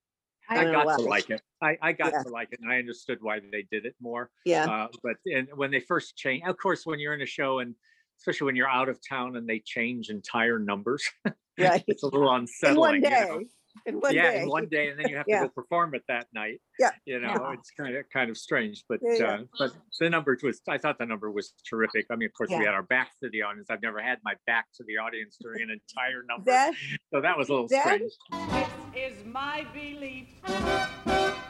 I 0.49 0.63
don't 0.63 0.73
know 0.73 0.83
got 0.83 0.97
to 0.99 1.03
like 1.05 1.29
it. 1.29 1.41
I, 1.61 1.77
I 1.81 1.91
got 1.93 2.11
Yeah. 2.13 2.23
to 2.23 2.29
like 2.29 2.49
it, 2.51 2.59
and 2.61 2.71
I 2.71 2.77
understood 2.77 3.19
why 3.21 3.39
they 3.39 3.65
did 3.71 3.85
it 3.85 3.95
more. 4.01 4.29
Yeah, 4.45 4.65
Uh, 4.65 4.87
but 5.03 5.15
and 5.25 5.47
when 5.55 5.71
they 5.71 5.79
first 5.79 6.15
change, 6.17 6.43
of 6.45 6.57
course, 6.57 6.85
when 6.85 6.99
you're 6.99 7.13
in 7.13 7.21
a 7.21 7.25
show, 7.25 7.59
and 7.59 7.75
especially 8.19 8.45
when 8.45 8.55
you're 8.55 8.69
out 8.69 8.89
of 8.89 8.99
town 9.07 9.35
and 9.37 9.47
they 9.47 9.59
change 9.65 10.09
entire 10.09 10.59
numbers, 10.59 11.07
right. 11.59 11.83
it's 11.87 12.03
a 12.03 12.07
little 12.07 12.33
In 12.33 12.41
unsettling. 12.41 12.79
one 12.79 12.95
you 12.95 13.01
know? 13.01 13.39
day, 13.39 13.45
in 13.85 13.95
one 14.01 14.13
yeah, 14.15 14.31
day. 14.31 14.41
in 14.41 14.49
one 14.49 14.67
day, 14.67 14.89
and 14.89 14.99
then 14.99 15.07
you 15.09 15.15
have 15.17 15.25
Yeah. 15.27 15.41
to 15.41 15.45
go 15.47 15.51
perform 15.53 15.93
it 15.95 16.03
that 16.07 16.27
night. 16.33 16.59
Yeah. 16.79 16.91
you 17.05 17.19
know, 17.19 17.27
Yeah. 17.29 17.53
it's 17.53 17.71
kind 17.71 17.95
of 17.95 18.09
kind 18.09 18.29
of 18.29 18.37
strange, 18.37 18.83
but 18.89 18.99
Yeah, 19.01 19.13
yeah. 19.13 19.25
uh, 19.25 19.43
but 19.57 19.71
the 19.99 20.09
number 20.09 20.37
was. 20.43 20.61
I 20.67 20.77
thought 20.77 20.97
the 20.97 21.05
number 21.05 21.29
was 21.31 21.53
terrific. 21.69 22.07
I 22.09 22.15
mean, 22.15 22.27
of 22.27 22.33
course, 22.33 22.49
we 22.49 22.55
had 22.57 22.73
our 22.73 22.83
backs 22.83 23.15
to 23.23 23.29
the 23.29 23.43
audience. 23.43 23.67
I've 23.69 23.81
never 23.81 24.01
had 24.01 24.17
my 24.23 24.33
back 24.47 24.65
to 24.75 24.83
the 24.85 24.97
audience 24.97 25.37
during 25.39 25.61
an 25.61 25.69
entire 25.69 26.23
number, 26.27 26.45
That, 26.51 26.73
so 27.13 27.21
that 27.21 27.37
was 27.37 27.47
a 27.49 27.51
little 27.53 27.67
that- 27.69 28.01
strange. 28.31 28.69
Is 28.95 29.23
my 29.25 29.65
belief 29.71 30.27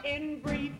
in 0.04 0.40
brief. 0.40 0.72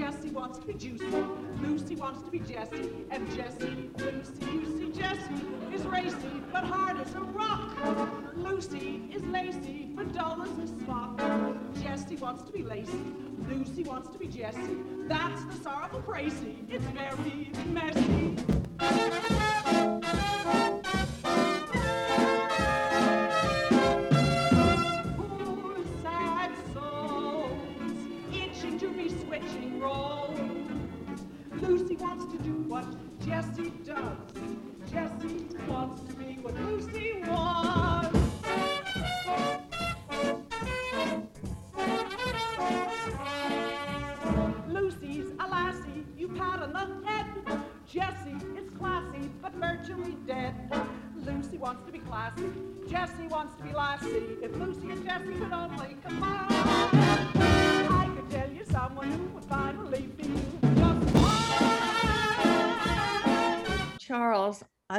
Jessie 0.00 0.30
wants 0.30 0.58
to 0.58 0.66
be 0.66 0.72
juicy. 0.72 1.04
Lucy 1.60 1.94
wants 1.94 2.22
to 2.22 2.30
be 2.30 2.38
Jessie. 2.38 2.90
And 3.10 3.30
Jessie, 3.36 3.90
Lucy, 3.98 4.64
see, 4.78 4.92
Jessie 4.98 5.46
is 5.74 5.82
racy 5.82 6.42
but 6.50 6.64
hard 6.64 6.98
as 6.98 7.14
a 7.14 7.20
rock. 7.20 7.76
Lucy 8.34 9.02
is 9.14 9.22
lacy 9.24 9.90
but 9.94 10.10
dull 10.14 10.42
as 10.42 10.70
a 10.70 10.74
smock. 10.84 11.20
Jessie 11.82 12.16
wants 12.16 12.44
to 12.44 12.50
be 12.52 12.62
lacy. 12.62 12.98
Lucy 13.46 13.82
wants 13.82 14.08
to 14.08 14.18
be 14.18 14.26
Jessie. 14.26 14.78
That's 15.06 15.44
the 15.44 15.62
sorrowful 15.62 16.00
crazy. 16.00 16.64
It's 16.70 16.84
very 16.86 17.50
messy. 17.66 19.39
Roles. 29.80 30.38
Lucy 31.60 31.96
wants 31.96 32.32
to 32.32 32.42
do 32.42 32.52
what 32.68 32.84
Jessie 33.24 33.72
does. 33.84 34.16
Jessie 34.90 35.46
wants 35.68 36.02
to 36.02 36.14
be 36.14 36.38
what 36.42 36.54
Lucy 36.62 37.22
wants. 37.26 37.39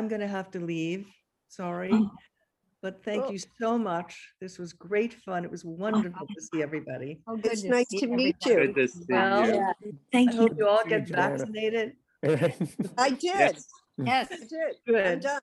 I'm 0.01 0.07
going 0.07 0.21
to 0.21 0.27
have 0.27 0.49
to 0.51 0.59
leave. 0.59 1.05
Sorry. 1.47 1.91
Oh. 1.93 2.09
But 2.81 3.03
thank 3.03 3.25
Oh. 3.25 3.29
you 3.31 3.37
so 3.59 3.77
much. 3.77 4.33
This 4.39 4.57
was 4.57 4.73
great 4.73 5.13
fun. 5.13 5.45
It 5.45 5.51
was 5.51 5.63
wonderful 5.63 6.25
to 6.25 6.41
see 6.41 6.63
everybody. 6.63 7.19
Oh, 7.27 7.35
good 7.37 7.51
It's 7.51 7.63
nice 7.63 7.87
to 7.89 8.07
meet 8.07 8.35
everybody. 8.43 8.69
you. 8.69 8.73
Good 8.73 8.75
to 8.81 8.87
see 8.87 9.05
Well, 9.09 9.45
you. 9.47 9.61
I 9.61 9.73
Thank 10.11 10.33
you. 10.33 10.39
hope 10.39 10.57
you 10.57 10.67
all 10.67 10.83
get 10.85 11.07
vaccinated. 11.07 11.93
I 12.97 13.09
did. 13.11 13.21
Yes. 13.23 13.67
Yes. 13.99 14.27
I 14.31 14.37
did. 14.37 14.75
I'm 14.87 14.93
Good. 14.93 15.19
done. 15.21 15.41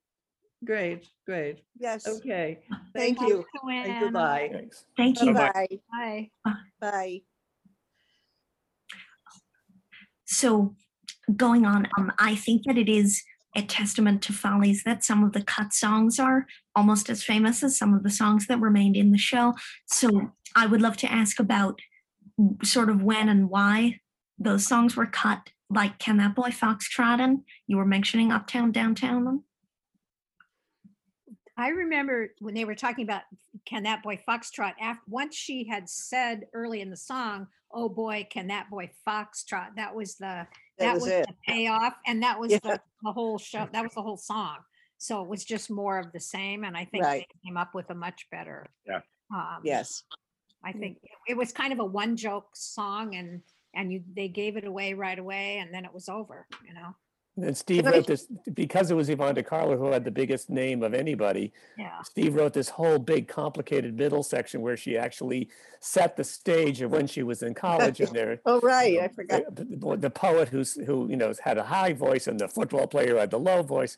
Great, 0.64 1.06
great. 1.24 1.62
Yes. 1.78 2.09
Okay. 2.09 2.59
Thank 2.97 3.20
you 3.20 3.44
Thank 3.62 3.76
you. 3.76 3.93
and 3.93 4.01
goodbye. 4.01 4.51
Thanks. 4.52 4.85
Thank 4.97 5.22
you. 5.22 5.32
Bye. 5.35 5.68
Bye. 5.93 6.30
Bye. 6.80 7.20
So 10.24 10.74
going 11.36 11.64
on, 11.64 11.86
um, 11.97 12.10
I 12.18 12.35
think 12.35 12.64
that 12.66 12.76
it 12.76 12.89
is 12.89 13.22
a 13.56 13.62
testament 13.62 14.22
to 14.22 14.32
Follies 14.32 14.84
that 14.84 15.04
some 15.04 15.24
of 15.24 15.32
the 15.32 15.42
cut 15.42 15.72
songs 15.72 16.18
are 16.18 16.46
almost 16.76 17.10
as 17.10 17.24
famous 17.24 17.62
as 17.62 17.76
some 17.76 17.94
of 17.94 18.02
the 18.02 18.10
songs 18.10 18.46
that 18.46 18.60
remained 18.60 18.96
in 18.96 19.10
the 19.10 19.18
show. 19.18 19.54
So 19.86 20.32
I 20.54 20.66
would 20.66 20.82
love 20.82 20.96
to 20.98 21.12
ask 21.12 21.40
about 21.40 21.80
sort 22.62 22.90
of 22.90 23.02
when 23.02 23.28
and 23.28 23.50
why 23.50 24.00
those 24.38 24.66
songs 24.66 24.96
were 24.96 25.06
cut. 25.06 25.50
Like, 25.70 25.98
can 25.98 26.18
that 26.18 26.34
boy 26.34 26.50
Foxtrot? 26.50 27.20
And 27.20 27.40
you 27.66 27.76
were 27.76 27.84
mentioning 27.84 28.32
Uptown, 28.32 28.72
Downtown. 28.72 29.42
I 31.58 31.70
remember 31.70 32.34
when 32.38 32.54
they 32.54 32.64
were 32.64 32.76
talking 32.76 33.02
about 33.02 33.22
can 33.66 33.82
that 33.82 34.04
boy 34.04 34.22
foxtrot 34.26 34.74
after 34.80 35.02
once 35.08 35.34
she 35.34 35.66
had 35.66 35.88
said 35.88 36.46
early 36.54 36.80
in 36.80 36.88
the 36.88 36.96
song, 36.96 37.48
"Oh 37.72 37.88
boy, 37.88 38.28
can 38.30 38.46
that 38.46 38.70
boy 38.70 38.92
foxtrot?" 39.06 39.74
That 39.74 39.92
was 39.92 40.14
the 40.14 40.46
That 40.78 40.94
was 40.94 41.06
it. 41.06 41.26
the 41.26 41.34
payoff, 41.46 41.94
and 42.06 42.22
that 42.22 42.38
was 42.38 42.52
Yeah. 42.52 42.59
the, 42.62 42.80
the 43.02 43.12
whole 43.12 43.38
show. 43.38 43.68
That 43.72 43.82
was 43.82 43.92
the 43.94 44.02
whole 44.02 44.16
song. 44.16 44.59
So 44.98 45.22
it 45.22 45.28
was 45.28 45.44
just 45.44 45.70
more 45.70 45.98
of 45.98 46.12
the 46.12 46.20
same, 46.20 46.64
and 46.64 46.76
I 46.76 46.84
think 46.84 47.05
Right. 47.05 47.26
they 47.28 47.48
came 47.48 47.56
up 47.56 47.74
with 47.74 47.88
a 47.90 47.94
much 47.94 48.26
better. 48.30 48.66
Yeah. 48.86 49.00
Um, 49.32 49.60
Yes. 49.64 50.05
I 50.64 50.72
think 50.72 50.98
it- 51.02 51.10
it 51.28 51.36
was 51.36 51.52
kind 51.52 51.72
of 51.72 51.78
a 51.78 51.84
one 51.84 52.16
joke 52.16 52.50
song, 52.55 53.14
and 53.14 53.42
and 53.74 53.92
you 53.92 54.02
they 54.16 54.28
gave 54.28 54.56
it 54.56 54.64
away 54.64 54.94
right 54.94 55.18
away, 55.18 55.59
and 55.59 55.72
then 55.72 55.84
it 55.84 55.92
was 55.92 56.09
over. 56.09 56.46
You 56.66 56.74
know. 56.74 56.94
And 57.43 57.56
Steve 57.56 57.86
wrote 57.86 58.06
this, 58.06 58.27
because 58.55 58.90
it 58.90 58.94
was 58.94 59.09
Yvonne 59.09 59.35
De 59.35 59.43
Carlo 59.43 59.77
who 59.77 59.93
had 59.93 60.05
the 60.05 60.10
biggest 60.10 60.51
name 60.51 60.82
of 60.82 60.93
anybody, 60.94 61.52
Yeah. 61.77 62.01
Steve 62.02 62.35
wrote 62.35 62.52
this 62.52 62.69
whole 62.69 62.98
big 62.98 63.28
complicated 63.28 63.97
middle 63.97 64.23
section 64.23 64.60
where 64.60 64.77
she 64.77 64.97
actually 64.97 65.48
set 65.81 66.16
the 66.16 66.24
stage 66.24 66.81
of 66.82 66.90
when 66.90 67.06
she 67.06 67.23
was 67.23 67.43
in 67.43 67.55
college 67.55 68.01
and 68.01 68.10
there. 68.12 68.40
Oh, 68.47 68.60
right. 68.60 68.98
I 69.01 69.09
forgot. 69.09 69.55
The, 69.55 69.65
the- 69.65 69.97
the 69.97 70.10
poet 70.10 70.48
who's, 70.48 70.74
who, 70.74 71.09
you 71.09 71.16
know, 71.16 71.32
had 71.43 71.59
a 71.59 71.62
high 71.65 71.93
voice 71.93 72.27
and 72.27 72.39
the 72.40 72.48
football 72.48 72.86
player 72.86 73.16
had 73.19 73.31
the 73.31 73.39
low 73.39 73.62
voice. 73.62 73.97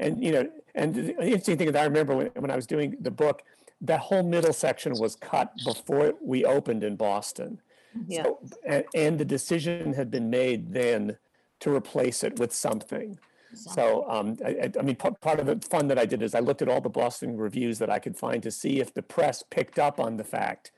And, 0.00 0.22
you 0.22 0.32
know, 0.32 0.48
and 0.74 0.94
the 0.94 1.10
interesting 1.22 1.58
thing 1.58 1.68
is 1.68 1.74
I 1.74 1.84
remember 1.84 2.14
when, 2.16 2.26
when 2.36 2.50
I 2.50 2.56
was 2.56 2.66
doing 2.66 2.96
the 3.00 3.10
book, 3.10 3.42
that 3.82 4.00
whole 4.00 4.22
middle 4.22 4.52
section 4.52 4.92
was 4.98 5.14
cut 5.16 5.52
before 5.64 6.14
we 6.20 6.44
opened 6.44 6.82
in 6.84 6.96
Boston. 6.96 7.60
Mm-hmm. 7.96 8.12
Yeah. 8.12 8.22
So, 8.24 8.38
and, 8.66 8.84
and 8.94 9.18
the 9.18 9.24
decision 9.24 9.92
had 9.92 10.10
been 10.10 10.30
made 10.30 10.72
then 10.72 11.16
to 11.60 11.74
replace 11.74 12.22
it 12.22 12.38
with 12.38 12.52
something. 12.52 13.18
So, 13.54 14.08
um, 14.08 14.36
I, 14.44 14.70
I- 14.78 14.82
mean, 14.82 14.96
part, 14.96 15.20
part 15.20 15.40
of 15.40 15.46
the 15.46 15.56
fun 15.68 15.88
that 15.88 15.98
I 15.98 16.04
did 16.04 16.22
is 16.22 16.34
I 16.34 16.40
looked 16.40 16.60
at 16.62 16.68
all 16.68 16.80
the 16.80 16.90
Boston 16.90 17.36
reviews 17.36 17.78
that 17.78 17.90
I 17.90 17.98
could 17.98 18.16
find 18.16 18.42
to 18.42 18.50
see 18.50 18.80
if 18.80 18.92
the 18.92 19.02
press 19.02 19.42
picked 19.48 19.78
up 19.78 19.98
on 19.98 20.16
the 20.18 20.24
fact 20.24 20.70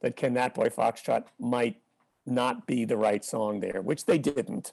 that 0.00 0.16
Can 0.16 0.34
That 0.34 0.54
Boy 0.54 0.68
Foxtrot 0.68 1.24
might 1.38 1.76
not 2.26 2.66
be 2.66 2.84
the 2.84 2.96
right 2.96 3.24
song 3.24 3.60
there, 3.60 3.80
which 3.80 4.06
they 4.06 4.18
didn't. 4.18 4.72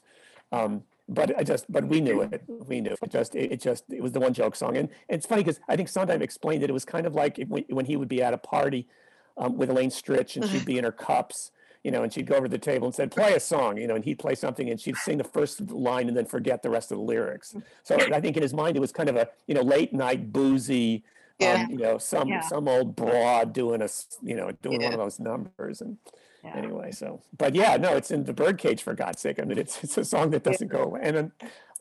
Um, 0.50 0.82
but 1.08 1.36
I 1.38 1.44
just, 1.44 1.70
but 1.70 1.86
we 1.86 2.00
knew 2.00 2.22
it. 2.22 2.42
We 2.48 2.80
knew 2.80 2.96
it. 3.00 3.10
Just, 3.10 3.34
it, 3.36 3.52
it 3.52 3.60
just, 3.60 3.84
it 3.90 4.02
was 4.02 4.12
the 4.12 4.20
one 4.20 4.32
joke 4.32 4.56
song. 4.56 4.76
And, 4.76 4.88
it's 5.08 5.26
funny 5.26 5.42
because 5.44 5.60
I 5.68 5.76
think 5.76 5.88
Sondheim 5.88 6.22
explained 6.22 6.64
it. 6.64 6.70
It 6.70 6.72
was 6.72 6.84
kind 6.84 7.06
of 7.06 7.14
like 7.14 7.38
when, 7.46 7.64
when 7.68 7.84
he 7.84 7.96
would 7.96 8.08
be 8.08 8.22
at 8.22 8.34
a 8.34 8.38
party 8.38 8.88
um, 9.36 9.56
with 9.56 9.70
Elaine 9.70 9.90
Stritch 9.90 10.36
and 10.36 10.44
she'd 10.48 10.64
be 10.64 10.78
in 10.78 10.84
her 10.84 10.92
cups, 10.92 11.50
you 11.84 11.90
know, 11.90 12.02
and 12.02 12.12
she'd 12.12 12.26
go 12.26 12.34
over 12.34 12.46
to 12.46 12.50
the 12.50 12.58
table 12.58 12.86
and 12.86 12.94
said, 12.94 13.10
play 13.12 13.34
a 13.34 13.40
song, 13.40 13.76
you 13.76 13.86
know, 13.86 13.94
and 13.94 14.04
he'd 14.04 14.18
play 14.18 14.34
something 14.34 14.70
and 14.70 14.80
she'd 14.80 14.96
sing 14.96 15.18
the 15.18 15.24
first 15.24 15.60
line 15.70 16.08
and 16.08 16.16
then 16.16 16.24
forget 16.24 16.62
the 16.62 16.70
rest 16.70 16.90
of 16.90 16.96
the 16.96 17.04
lyrics. 17.04 17.54
So 17.82 17.96
I 18.12 18.20
think 18.20 18.36
in 18.38 18.42
his 18.42 18.54
mind, 18.54 18.76
it 18.76 18.80
was 18.80 18.90
kind 18.90 19.10
of 19.10 19.16
a, 19.16 19.28
you 19.46 19.54
know, 19.54 19.60
late 19.60 19.92
night 19.92 20.32
boozy, 20.32 21.04
Yeah. 21.38 21.54
um, 21.62 21.70
you 21.70 21.76
know, 21.76 21.98
some, 21.98 22.28
Yeah. 22.30 22.40
some 22.40 22.68
old 22.68 22.96
broad 22.96 23.52
doing 23.52 23.82
a, 23.82 23.88
you 24.22 24.34
know, 24.34 24.50
doing 24.62 24.80
one 24.82 24.94
of 24.94 24.98
those 24.98 25.20
numbers. 25.20 25.82
And 25.82 25.98
Yeah. 26.42 26.56
anyway, 26.56 26.90
so, 26.90 27.22
but 27.36 27.54
yeah, 27.54 27.76
no, 27.76 27.94
it's 27.96 28.10
in 28.10 28.24
the 28.24 28.32
birdcage 28.32 28.82
for 28.82 28.94
God's 28.94 29.20
sake. 29.20 29.38
I 29.38 29.44
mean, 29.44 29.58
it's, 29.58 29.84
it's 29.84 29.98
a 29.98 30.04
song 30.06 30.30
that 30.30 30.42
doesn't 30.42 30.68
go 30.68 30.84
away. 30.84 31.00
And 31.02 31.16
then 31.16 31.32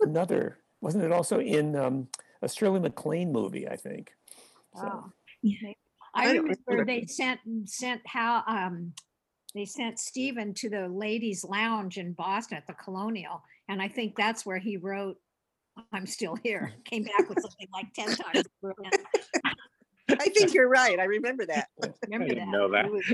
another, 0.01 0.57
wasn't 0.81 1.05
it 1.05 1.13
also 1.13 1.39
in 1.39 1.77
um, 1.77 2.09
a 2.41 2.49
Shirley 2.49 2.81
MacLaine 2.81 3.31
movie, 3.31 3.69
I 3.69 3.77
think? 3.77 4.13
So, 4.75 4.83
Wow. 4.83 5.13
Yeah. 5.41 5.71
I 6.13 6.25
I 6.25 6.31
remember 6.35 6.55
remember. 6.67 6.85
they 6.85 7.05
sent 7.05 7.39
sent 7.65 8.01
how 8.05 8.43
um 8.45 8.93
they 9.55 9.65
sent 9.65 9.99
Stephen 9.99 10.53
to 10.55 10.69
the 10.69 10.87
ladies 10.87 11.43
lounge 11.43 11.97
in 11.97 12.13
Boston 12.13 12.57
at 12.57 12.67
the 12.67 12.73
Colonial. 12.73 13.43
And 13.69 13.81
I 13.81 13.87
think 13.87 14.15
that's 14.15 14.45
where 14.45 14.57
he 14.57 14.77
wrote 14.77 15.17
I'm 15.91 16.05
still 16.05 16.35
here. 16.35 16.73
Came 16.85 17.03
back 17.03 17.29
with 17.29 17.39
something 17.41 17.67
like 17.73 17.93
10 17.93 18.15
times. 18.15 18.45
brilliant. 20.07 20.21
I 20.29 20.33
think 20.33 20.53
you're 20.53 20.69
right. 20.69 20.99
I 20.99 21.05
remember 21.05 21.45
that. 21.45 21.69
Remember 22.05 22.27
didn't 22.27 22.51
that? 22.51 22.57
know 22.57 22.69
that. 22.71 22.91
Was- 22.91 23.03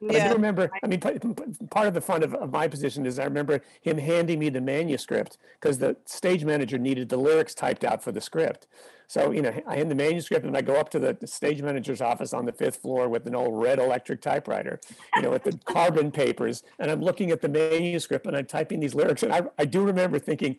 Yeah. 0.00 0.10
yeah. 0.10 0.24
I 0.24 0.28
do 0.28 0.34
remember, 0.34 0.70
I 0.82 0.86
mean, 0.86 1.00
p- 1.00 1.18
p- 1.18 1.66
part 1.70 1.86
of 1.86 1.94
the 1.94 2.00
fun 2.00 2.22
of, 2.24 2.34
of 2.34 2.52
my 2.52 2.68
position 2.68 3.06
is 3.06 3.18
I 3.18 3.24
remember 3.24 3.62
him 3.80 3.96
handing 3.96 4.38
me 4.40 4.50
the 4.50 4.60
manuscript 4.60 5.38
because 5.58 5.78
the 5.78 5.96
stage 6.04 6.44
manager 6.44 6.76
needed 6.78 7.08
the 7.08 7.16
lyrics 7.16 7.54
typed 7.54 7.84
out 7.84 8.02
for 8.02 8.12
the 8.12 8.20
script. 8.20 8.66
So, 9.06 9.30
you 9.30 9.40
know, 9.40 9.52
I 9.66 9.76
hand 9.76 9.90
the 9.90 9.94
manuscript 9.94 10.44
and 10.44 10.56
I 10.56 10.62
go 10.62 10.74
up 10.74 10.90
to 10.90 10.98
the, 10.98 11.16
the 11.18 11.26
stage 11.26 11.62
manager's 11.62 12.00
office 12.02 12.34
on 12.34 12.44
the 12.44 12.52
fifth 12.52 12.76
floor 12.82 13.08
with 13.08 13.26
an 13.26 13.34
old 13.34 13.62
red 13.62 13.78
electric 13.78 14.20
typewriter, 14.20 14.80
you 15.16 15.22
know, 15.22 15.30
with 15.30 15.44
the 15.44 15.58
carbon 15.64 16.10
papers. 16.10 16.64
And 16.78 16.90
I'm 16.90 17.00
looking 17.00 17.30
at 17.30 17.40
the 17.40 17.48
manuscript 17.48 18.26
and 18.26 18.36
I'm 18.36 18.46
typing 18.46 18.80
these 18.80 18.94
lyrics. 18.94 19.22
And 19.22 19.32
I, 19.32 19.42
I 19.58 19.64
do 19.64 19.82
remember 19.84 20.18
thinking, 20.18 20.56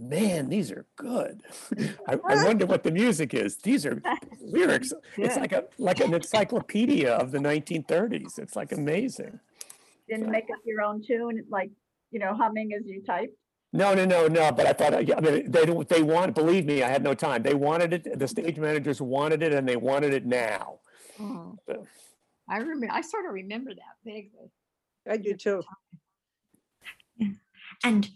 man, 0.00 0.48
these 0.48 0.72
are 0.72 0.86
good. 0.96 1.42
I, 2.08 2.18
I 2.26 2.44
wonder 2.44 2.66
what 2.72 2.82
the 2.82 2.90
music 2.90 3.34
is. 3.34 3.56
These 3.58 3.84
are 3.86 4.00
lyrics. 4.40 4.92
It's 5.16 5.36
like 5.36 5.52
a 5.52 5.64
like 5.78 6.00
an 6.00 6.14
encyclopedia 6.14 7.12
of 7.12 7.30
the 7.30 7.38
1930s. 7.38 8.38
It's 8.38 8.56
like 8.56 8.72
amazing. 8.72 9.38
Didn't 10.08 10.30
make 10.30 10.50
up 10.50 10.58
your 10.64 10.82
own 10.82 11.02
tune, 11.06 11.44
like, 11.50 11.70
you 12.10 12.18
know, 12.18 12.34
humming 12.34 12.72
as 12.72 12.84
you 12.86 13.00
type. 13.02 13.32
No, 13.72 13.94
no, 13.94 14.04
no, 14.04 14.26
no. 14.26 14.50
But 14.50 14.66
I 14.66 14.72
thought, 14.72 14.94
I 14.94 15.20
mean, 15.20 15.50
they 15.50 15.64
don't. 15.64 15.88
They 15.88 16.02
want. 16.02 16.34
Believe 16.34 16.64
me, 16.66 16.82
I 16.82 16.88
had 16.88 17.04
no 17.04 17.14
time. 17.14 17.44
They 17.44 17.54
wanted 17.54 17.92
it. 17.92 18.18
The 18.18 18.26
stage 18.26 18.58
managers 18.58 19.00
wanted 19.00 19.44
it, 19.44 19.54
and 19.54 19.68
they 19.68 19.76
wanted 19.76 20.12
it 20.12 20.26
now. 20.26 20.80
Oh. 21.20 21.56
So- 21.68 21.86
I 22.48 22.56
remember 22.56 22.88
I 22.90 23.00
sort 23.02 23.26
of 23.26 23.32
remember 23.32 23.72
that 23.72 23.94
vaguely. 24.04 24.50
I 25.08 25.18
do 25.18 25.34
too. 25.34 25.62
And 27.84 28.10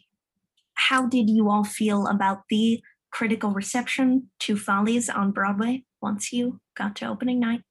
how 0.88 1.06
did 1.06 1.30
you 1.30 1.48
all 1.50 1.64
feel 1.64 2.06
about 2.06 2.42
the 2.50 2.82
critical 3.10 3.50
reception 3.50 4.30
to 4.40 4.56
Follies 4.56 5.08
on 5.08 5.30
Broadway 5.32 5.84
once 6.02 6.32
you 6.32 6.60
got 6.76 6.96
to 6.96 7.06
opening 7.06 7.40
night? 7.40 7.62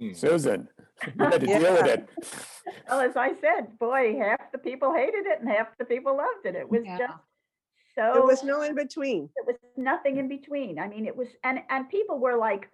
Hmm. 0.00 0.12
Susan, 0.12 0.68
you 1.06 1.24
had 1.24 1.40
to 1.40 1.46
deal 1.46 1.72
with 1.72 1.86
it. 1.86 2.08
Well, 2.88 3.00
as 3.00 3.16
I 3.16 3.34
said, 3.40 3.78
boy, 3.78 4.16
half 4.18 4.50
the 4.52 4.58
people 4.58 4.92
hated 4.94 5.26
it 5.26 5.40
and 5.40 5.48
half 5.48 5.68
the 5.78 5.84
people 5.84 6.16
loved 6.16 6.44
it. 6.44 6.54
It 6.54 6.68
was 6.68 6.82
Yeah. 6.84 6.98
just 6.98 7.12
so 7.94 8.10
There 8.12 8.22
was 8.26 8.42
no 8.42 8.60
in 8.62 8.74
between. 8.74 9.30
it 9.36 9.46
was 9.46 9.56
nothing 9.76 10.18
in 10.18 10.28
between. 10.28 10.78
I 10.78 10.86
mean, 10.88 11.06
it 11.06 11.16
was, 11.16 11.28
and, 11.44 11.60
and 11.70 11.88
people 11.88 12.18
were 12.18 12.36
like, 12.36 12.68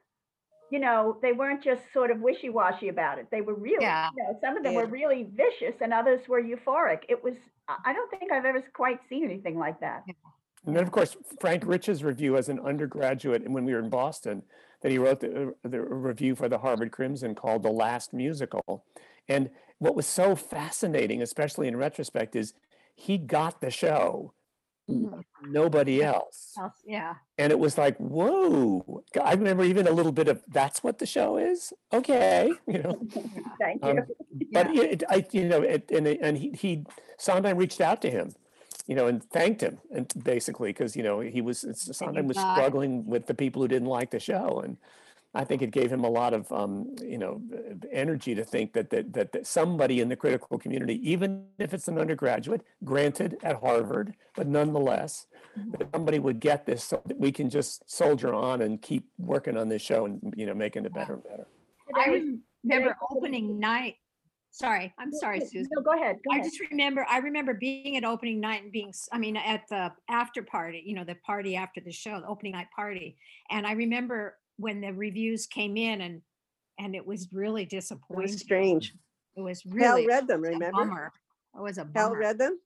you 0.71 0.81
know, 0.81 1.19
they 1.23 1.33
weren't 1.33 1.63
just 1.63 1.83
sort 1.93 2.11
of 2.11 2.21
wishy-washy 2.21 2.89
about 2.89 3.19
it. 3.19 3.27
They 3.31 3.43
were 3.43 3.55
really, 3.55 3.85
Yeah. 3.85 4.09
you 4.17 4.23
know, 4.25 4.39
some 4.41 4.57
of 4.57 4.65
them 4.65 4.75
were 4.75 4.87
really 4.87 5.29
vicious 5.35 5.75
and 5.83 5.93
others 5.93 6.27
were 6.27 6.43
euphoric. 6.43 7.03
It 7.09 7.23
was, 7.23 7.35
I 7.69 7.77
I 7.87 7.93
don't 7.93 8.11
think 8.11 8.33
I've 8.33 8.45
ever 8.45 8.63
quite 8.73 8.99
seen 9.09 9.25
anything 9.25 9.59
like 9.59 9.81
that. 9.81 10.05
And 10.65 10.77
then, 10.77 10.83
of 10.85 10.93
course, 10.93 11.17
Frank 11.41 11.65
Rich's 11.67 12.05
review 12.05 12.37
as 12.37 12.49
an 12.49 12.61
undergraduate, 12.61 13.43
and 13.43 13.53
when 13.53 13.65
we 13.65 13.73
were 13.73 13.81
in 13.81 13.91
Boston, 13.91 14.43
that 14.83 14.93
he 14.93 14.99
wrote 14.99 15.21
the, 15.21 15.49
uh, 15.49 15.69
the 15.69 15.81
review 15.81 16.37
for 16.37 16.49
the 16.49 16.59
Harvard 16.59 16.93
Crimson 16.93 17.35
called 17.35 17.63
"The 17.63 17.71
Last 17.71 18.13
Musical." 18.13 18.85
And 19.29 19.51
what 19.79 19.97
was 19.97 20.07
so 20.07 20.37
fascinating, 20.37 21.23
especially 21.23 21.67
in 21.67 21.77
retrospect, 21.77 22.37
is 22.37 22.55
he 22.95 23.19
got 23.19 23.61
the 23.61 23.71
show. 23.71 24.35
Nobody 25.49 26.03
else. 26.03 26.55
Yeah. 26.85 27.15
and 27.39 27.51
it 27.53 27.59
was 27.59 27.79
like 27.79 27.97
whoa 27.99 29.03
i 29.23 29.33
remember 29.35 29.65
even 29.65 29.87
a 29.87 29.93
little 29.93 30.13
bit 30.13 30.29
of 30.29 30.43
that's 30.49 30.83
what 30.83 30.99
the 30.99 31.07
show 31.07 31.37
is 31.37 31.73
okay 31.93 32.53
you 32.67 32.79
know 32.83 33.01
Thank 33.59 33.85
you. 33.85 33.91
um, 33.91 33.99
but 34.53 34.67
it, 34.77 35.03
I, 35.09 35.27
you 35.33 35.49
know 35.49 35.63
it, 35.63 35.91
and, 35.91 36.07
and 36.07 36.39
he, 36.39 36.51
he 36.51 36.85
sondheim 37.19 37.57
reached 37.57 37.81
out 37.81 38.03
to 38.03 38.11
him 38.11 38.35
you 38.87 38.97
know, 38.97 39.07
and 39.07 39.23
thanked 39.23 39.61
him 39.61 39.79
and 39.95 40.13
basically 40.25 40.71
because 40.71 40.97
you 40.97 41.03
know 41.03 41.21
he 41.21 41.41
was 41.41 41.65
Sondheim 41.75 42.27
was 42.27 42.37
struggling 42.37 43.07
with 43.07 43.27
the 43.27 43.35
people 43.35 43.63
who 43.63 43.69
didn't 43.69 43.89
like 43.89 44.11
the 44.11 44.21
show, 44.21 44.61
and 44.65 44.77
I 45.35 45.45
think 45.45 45.63
it 45.63 45.71
gave 45.71 45.91
him 45.91 46.05
a 46.05 46.11
lot 46.11 46.35
of 46.35 46.51
um, 46.53 46.95
you 47.03 47.19
know 47.19 47.41
energy 47.91 48.35
to 48.35 48.45
think 48.45 48.75
that, 48.75 48.91
that 48.91 49.13
that 49.15 49.33
that 49.33 49.47
somebody 49.47 50.01
in 50.01 50.09
the 50.09 50.17
critical 50.17 50.59
community, 50.59 51.01
even 51.11 51.47
if 51.59 51.73
it's 51.73 51.89
an 51.89 51.99
undergraduate, 51.99 52.63
granted 52.85 53.39
at 53.43 53.57
Harvard, 53.61 54.15
but 54.37 54.47
nonetheless, 54.47 55.27
that 55.57 55.89
somebody 55.95 56.19
would 56.19 56.39
get 56.39 56.67
this 56.67 56.85
so 56.85 57.01
that 57.07 57.19
we 57.19 57.33
can 57.33 57.49
just 57.49 57.89
soldier 57.91 58.35
on 58.35 58.63
and 58.63 58.83
keep 58.83 59.09
working 59.19 59.57
on 59.57 59.69
this 59.69 59.83
show 59.83 60.05
and 60.05 60.35
you 60.37 60.45
know 60.45 60.55
making 60.55 60.85
it 60.85 60.93
better 60.93 61.15
and 61.15 61.23
better. 61.25 61.47
I 61.95 62.23
remember 62.65 62.97
opening 63.11 63.59
night. 63.59 63.97
Sorry, 64.55 64.93
I'm 64.99 65.13
sorry, 65.13 65.41
Susan. 65.41 65.67
No, 65.75 65.81
go 65.83 65.93
ahead, 65.99 66.17
go 66.29 66.35
I 66.35 66.41
ahead. 66.41 66.51
just 66.51 66.61
remember, 66.71 67.07
I 67.09 67.19
remember 67.19 67.55
being 67.55 67.97
at 67.97 68.05
opening 68.05 68.39
night 68.39 68.63
and 68.63 68.71
being, 68.71 68.93
I 69.11 69.17
mean, 69.17 69.35
at 69.39 69.63
the 69.71 69.93
after 70.11 70.43
party, 70.43 70.83
you 70.85 70.95
know, 70.95 71.05
the 71.05 71.15
party 71.15 71.57
after 71.57 71.81
the 71.81 71.91
show, 71.91 72.21
the 72.21 72.27
opening 72.27 72.53
night 72.53 72.67
party. 72.77 73.17
And 73.51 73.67
I 73.67 73.73
remember 73.73 74.37
when 74.57 74.81
the 74.81 74.93
reviews 74.93 75.47
came 75.47 75.77
in 75.77 76.01
and, 76.01 76.23
and 76.79 76.95
it 76.95 77.07
was 77.07 77.29
really 77.33 77.63
It 77.63 77.71
disappointing. 77.71 78.23
was 78.33 78.41
strange. 78.41 78.95
It 79.37 79.41
was 79.41 79.65
really 79.67 80.03
Hal 80.03 80.09
read 80.09 80.27
them, 80.29 80.45
a 80.45 80.49
remember? 80.49 80.71
bummer. 80.73 81.13
It 81.57 81.63
was 81.63 81.79
a 81.79 81.89
Hal 81.95 82.15
read 82.15 82.39
them? 82.39 82.59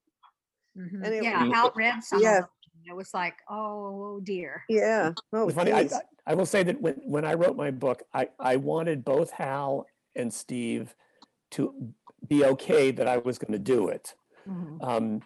Mhm. 0.76 1.04
and 1.04 1.14
it- 1.14 1.22
Yeah, 1.24 1.42
Mm. 1.42 1.54
Hal 1.54 1.72
read 1.76 2.02
some 2.04 2.18
of 2.18 2.22
Yeah. 2.22 2.40
them. 2.40 2.48
and 2.74 2.92
It 2.92 2.96
was 2.96 3.14
like, 3.14 3.36
oh 3.48 4.20
dear. 4.22 4.62
Yeah. 4.68 5.12
Oh, 5.32 5.46
It's 5.46 5.54
funny. 5.54 5.72
I. 5.72 5.80
I- 5.80 5.88
I 6.28 6.34
will 6.34 6.44
say 6.44 6.64
that 6.64 6.80
when, 6.80 6.94
when 7.04 7.24
I 7.24 7.34
wrote 7.34 7.56
my 7.56 7.70
book, 7.70 8.02
I, 8.12 8.28
I 8.40 8.56
wanted 8.56 9.04
both 9.04 9.30
Hal 9.30 9.86
and 10.16 10.34
Steve 10.34 10.96
to 11.52 11.92
be 12.26 12.44
okay 12.44 12.90
that 12.90 13.06
I 13.06 13.18
was 13.18 13.38
going 13.38 13.52
to 13.52 13.60
do 13.60 13.86
it. 13.90 14.12
Mhm. 14.48 14.82
Um, 14.82 15.22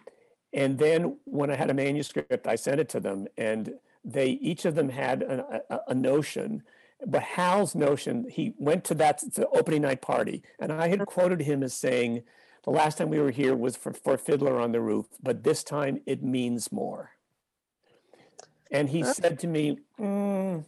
and 0.53 0.77
then 0.77 1.17
when 1.25 1.49
I 1.49 1.55
had 1.55 1.71
a 1.71 1.73
manuscript, 1.73 2.45
I 2.45 2.53
sent 2.55 2.79
it 2.79 2.87
to 2.89 2.99
them, 2.99 3.27
and 3.35 3.73
they 4.03 4.29
each 4.31 4.65
of 4.65 4.75
them 4.75 4.89
had 4.89 5.21
an, 5.23 5.43
a, 5.69 5.79
a 5.89 5.93
notion. 5.95 6.63
But 7.05 7.23
Hal's 7.23 7.73
notion, 7.75 8.27
he 8.29 8.53
went 8.57 8.83
to 8.85 8.93
that 8.95 9.19
to 9.33 9.47
opening 9.49 9.81
night 9.83 10.01
party, 10.01 10.43
and 10.59 10.71
I 10.71 10.87
had 10.89 11.05
quoted 11.05 11.41
him 11.41 11.63
as 11.63 11.73
saying, 11.73 12.23
"The 12.63 12.69
last 12.71 12.97
time 12.99 13.09
we 13.09 13.19
were 13.19 13.31
here 13.31 13.55
was 13.55 13.75
for, 13.75 13.91
for 13.93 14.17
Fiddler 14.17 14.59
on 14.59 14.71
the 14.71 14.81
Roof, 14.81 15.07
but 15.21 15.43
this 15.43 15.63
time 15.63 16.01
it 16.05 16.23
means 16.23 16.71
more." 16.71 17.11
And 18.71 18.89
he 18.89 19.01
Huh? 19.01 19.13
said 19.13 19.39
to 19.39 19.47
me, 19.47 19.79
"Mm, 19.99 20.65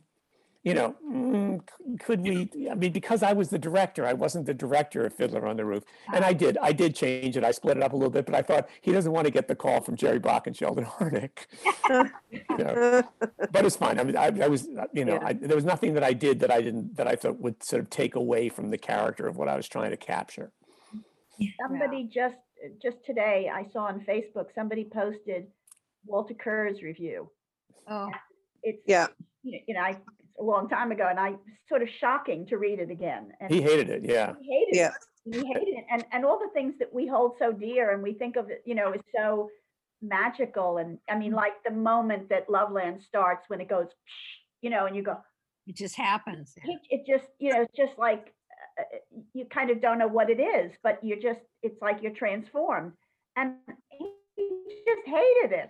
you 0.64 0.74
know, 0.74 0.96
mm, 1.06 1.60
could 2.00 2.22
we? 2.22 2.50
I 2.72 2.76
mean, 2.76 2.94
because 2.94 3.22
I 3.22 3.34
was 3.34 3.50
the 3.50 3.60
director, 3.60 4.06
I 4.06 4.14
wasn't 4.14 4.46
the 4.46 4.54
director 4.54 5.06
of 5.06 5.14
Fiddler 5.14 5.46
on 5.46 5.58
the 5.58 5.66
Roof, 5.66 5.84
and 6.14 6.24
I 6.24 6.32
did, 6.32 6.58
I 6.62 6.72
did 6.72 6.96
change 6.96 7.36
it. 7.36 7.44
I 7.44 7.52
split 7.52 7.76
it 7.76 7.84
up 7.84 7.92
a 7.92 7.96
little 7.98 8.10
bit, 8.10 8.26
but 8.26 8.34
I 8.34 8.42
thought 8.42 8.70
he 8.82 8.94
doesn't 8.94 9.12
want 9.12 9.26
to 9.26 9.32
get 9.32 9.50
the 9.50 9.56
call 9.56 9.82
from 9.82 9.98
Jerry 9.98 10.20
Bock 10.20 10.48
and 10.48 10.56
Sheldon 10.56 10.86
Harnick. 11.00 11.48
You 12.32 12.58
know, 12.58 13.04
but 13.52 13.66
it's 13.66 13.76
fine. 13.76 14.00
I 14.00 14.04
mean, 14.06 14.16
I, 14.16 14.32
I 14.42 14.48
was, 14.48 14.68
uh, 14.70 14.86
you 14.94 15.04
know, 15.04 15.16
Yeah. 15.16 15.28
I, 15.28 15.34
there 15.34 15.56
was 15.56 15.66
nothing 15.66 15.94
that 15.96 16.04
I 16.04 16.14
did 16.14 16.40
that 16.40 16.52
I 16.52 16.62
didn't 16.62 16.96
that 16.96 17.08
I 17.08 17.16
thought 17.16 17.40
would 17.40 17.62
sort 17.62 17.82
of 17.82 17.90
take 17.90 18.16
away 18.16 18.48
from 18.48 18.70
the 18.70 18.78
character 18.78 19.28
of 19.28 19.36
what 19.36 19.50
I 19.50 19.58
was 19.58 19.68
trying 19.68 19.92
to 19.92 19.98
capture. 19.98 20.52
Somebody 21.62 22.10
just, 22.14 22.38
just 22.82 23.04
today, 23.06 23.52
I 23.54 23.66
saw 23.74 23.86
on 23.86 24.00
Facebook, 24.08 24.46
somebody 24.56 24.86
posted 24.86 25.48
Walter 26.06 26.36
Kerr's 26.36 26.82
review. 26.82 27.30
Oh, 27.90 28.10
It's, 28.62 28.82
Yeah. 28.88 29.08
you 29.42 29.52
know, 29.52 29.58
you 29.68 29.74
know, 29.74 29.82
I, 29.82 29.90
it's 29.90 30.23
a 30.40 30.44
long 30.44 30.68
time 30.68 30.92
ago 30.92 31.08
and 31.10 31.20
I, 31.20 31.36
sort 31.70 31.82
of 31.82 31.90
shocking 32.00 32.46
to 32.48 32.58
read 32.58 32.80
it 32.80 32.90
again. 32.90 33.32
And 33.40 33.54
He 33.54 33.62
hated 33.62 33.90
it. 33.90 34.04
Yeah. 34.04 34.34
He 34.42 34.52
hated 34.52 34.76
Yeah. 34.76 34.92
it. 35.26 35.36
He 35.36 35.48
hated 35.54 35.78
it. 35.78 35.86
And, 35.92 36.06
and 36.12 36.26
all 36.26 36.40
the 36.40 36.50
things 36.54 36.76
that 36.80 36.94
we 36.94 37.08
hold 37.08 37.36
so 37.40 37.52
dear 37.52 37.92
and 37.92 38.04
we 38.04 38.14
think 38.14 38.36
of 38.36 38.50
it, 38.50 38.62
you 38.66 38.76
know, 38.76 38.92
is 38.94 39.02
so 39.16 39.50
magical. 40.02 40.78
And 40.78 40.98
I 41.10 41.18
mean, 41.18 41.32
like 41.32 41.54
the 41.66 41.72
moment 41.72 42.30
that 42.30 42.50
Loveland 42.50 43.02
starts 43.02 43.50
when 43.50 43.62
it 43.62 43.70
goes, 43.70 43.88
you 44.62 44.70
know, 44.70 44.86
and 44.86 44.96
you 44.96 45.04
go, 45.04 45.18
it 45.66 45.76
just 45.78 45.96
happens. 45.96 46.54
it, 46.64 46.80
it 46.90 47.06
just, 47.08 47.30
you 47.40 47.54
know, 47.54 47.62
it's 47.62 47.78
just 47.78 47.98
like, 47.98 48.34
uh, 48.78 48.82
uh, 48.82 49.20
you 49.34 49.46
kind 49.46 49.70
of 49.70 49.82
don't 49.82 49.98
know 49.98 50.08
what 50.08 50.30
it 50.30 50.42
is, 50.42 50.74
but 50.84 51.00
you're 51.04 51.20
just, 51.22 51.40
it's 51.62 51.82
like 51.82 52.02
you're 52.02 52.14
transformed. 52.14 52.92
And 53.38 53.56
he 53.90 54.12
he 54.36 54.50
just 54.86 55.08
hated 55.08 55.52
it. 55.52 55.70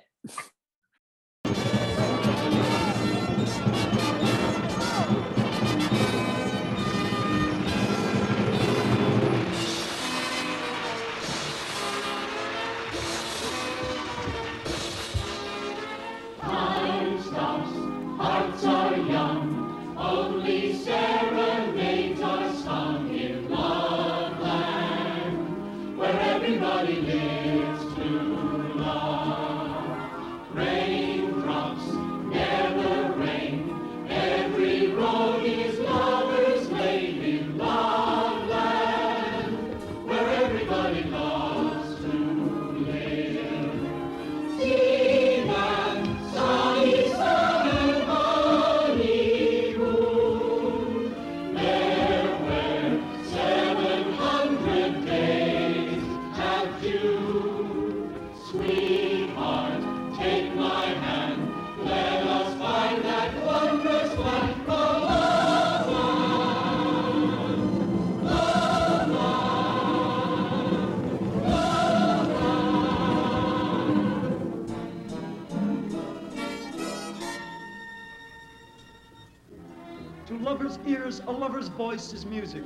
To 80.28 80.38
lovers' 80.38 80.80
ears, 80.86 81.22
a 81.28 81.32
lover's 81.32 81.68
voice 81.68 82.14
is 82.14 82.26
music. 82.26 82.64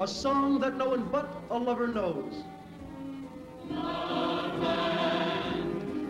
A 0.00 0.06
song 0.06 0.58
that 0.60 0.76
no 0.76 0.90
one 0.90 1.08
but 1.10 1.30
a 1.50 1.58
lover 1.58 1.88
knows. 1.88 2.44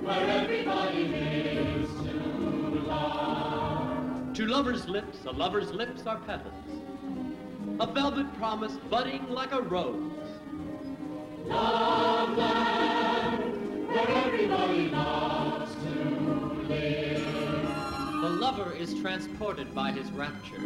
where 0.03 0.29
everybody 0.29 1.05
lives 1.09 1.91
to 2.05 2.13
love. 2.87 4.33
To 4.35 4.47
lovers' 4.47 4.89
lips, 4.89 5.25
a 5.27 5.31
lover's 5.31 5.71
lips 5.73 6.07
are 6.07 6.19
petals. 6.27 6.53
A 7.79 7.87
velvet 7.87 8.35
promise 8.35 8.77
budding 8.91 9.29
like 9.29 9.53
a 9.53 9.63
rose. 9.63 10.11
Loveland, 11.47 12.45
where 13.89 14.11
everybody 14.11 14.89
loves 14.89 14.93
to 14.93 15.01
live. 15.31 15.52
The 15.52 15.52
lover 18.43 18.73
is 18.73 18.93
transported 19.01 19.73
by 19.73 19.93
his 19.93 20.11
rapture, 20.11 20.61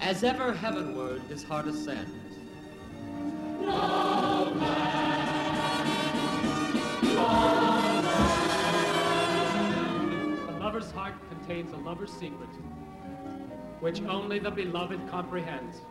as 0.00 0.24
ever 0.24 0.54
heavenward 0.54 1.20
his 1.28 1.44
heart 1.44 1.66
ascends. 1.66 2.10
A 3.60 3.66
lover's 10.60 10.90
heart 10.92 11.12
contains 11.28 11.74
a 11.74 11.76
lover's 11.76 12.10
secret, 12.10 12.48
which 13.80 14.00
only 14.04 14.38
the 14.38 14.50
beloved 14.50 15.06
comprehends. 15.10 15.82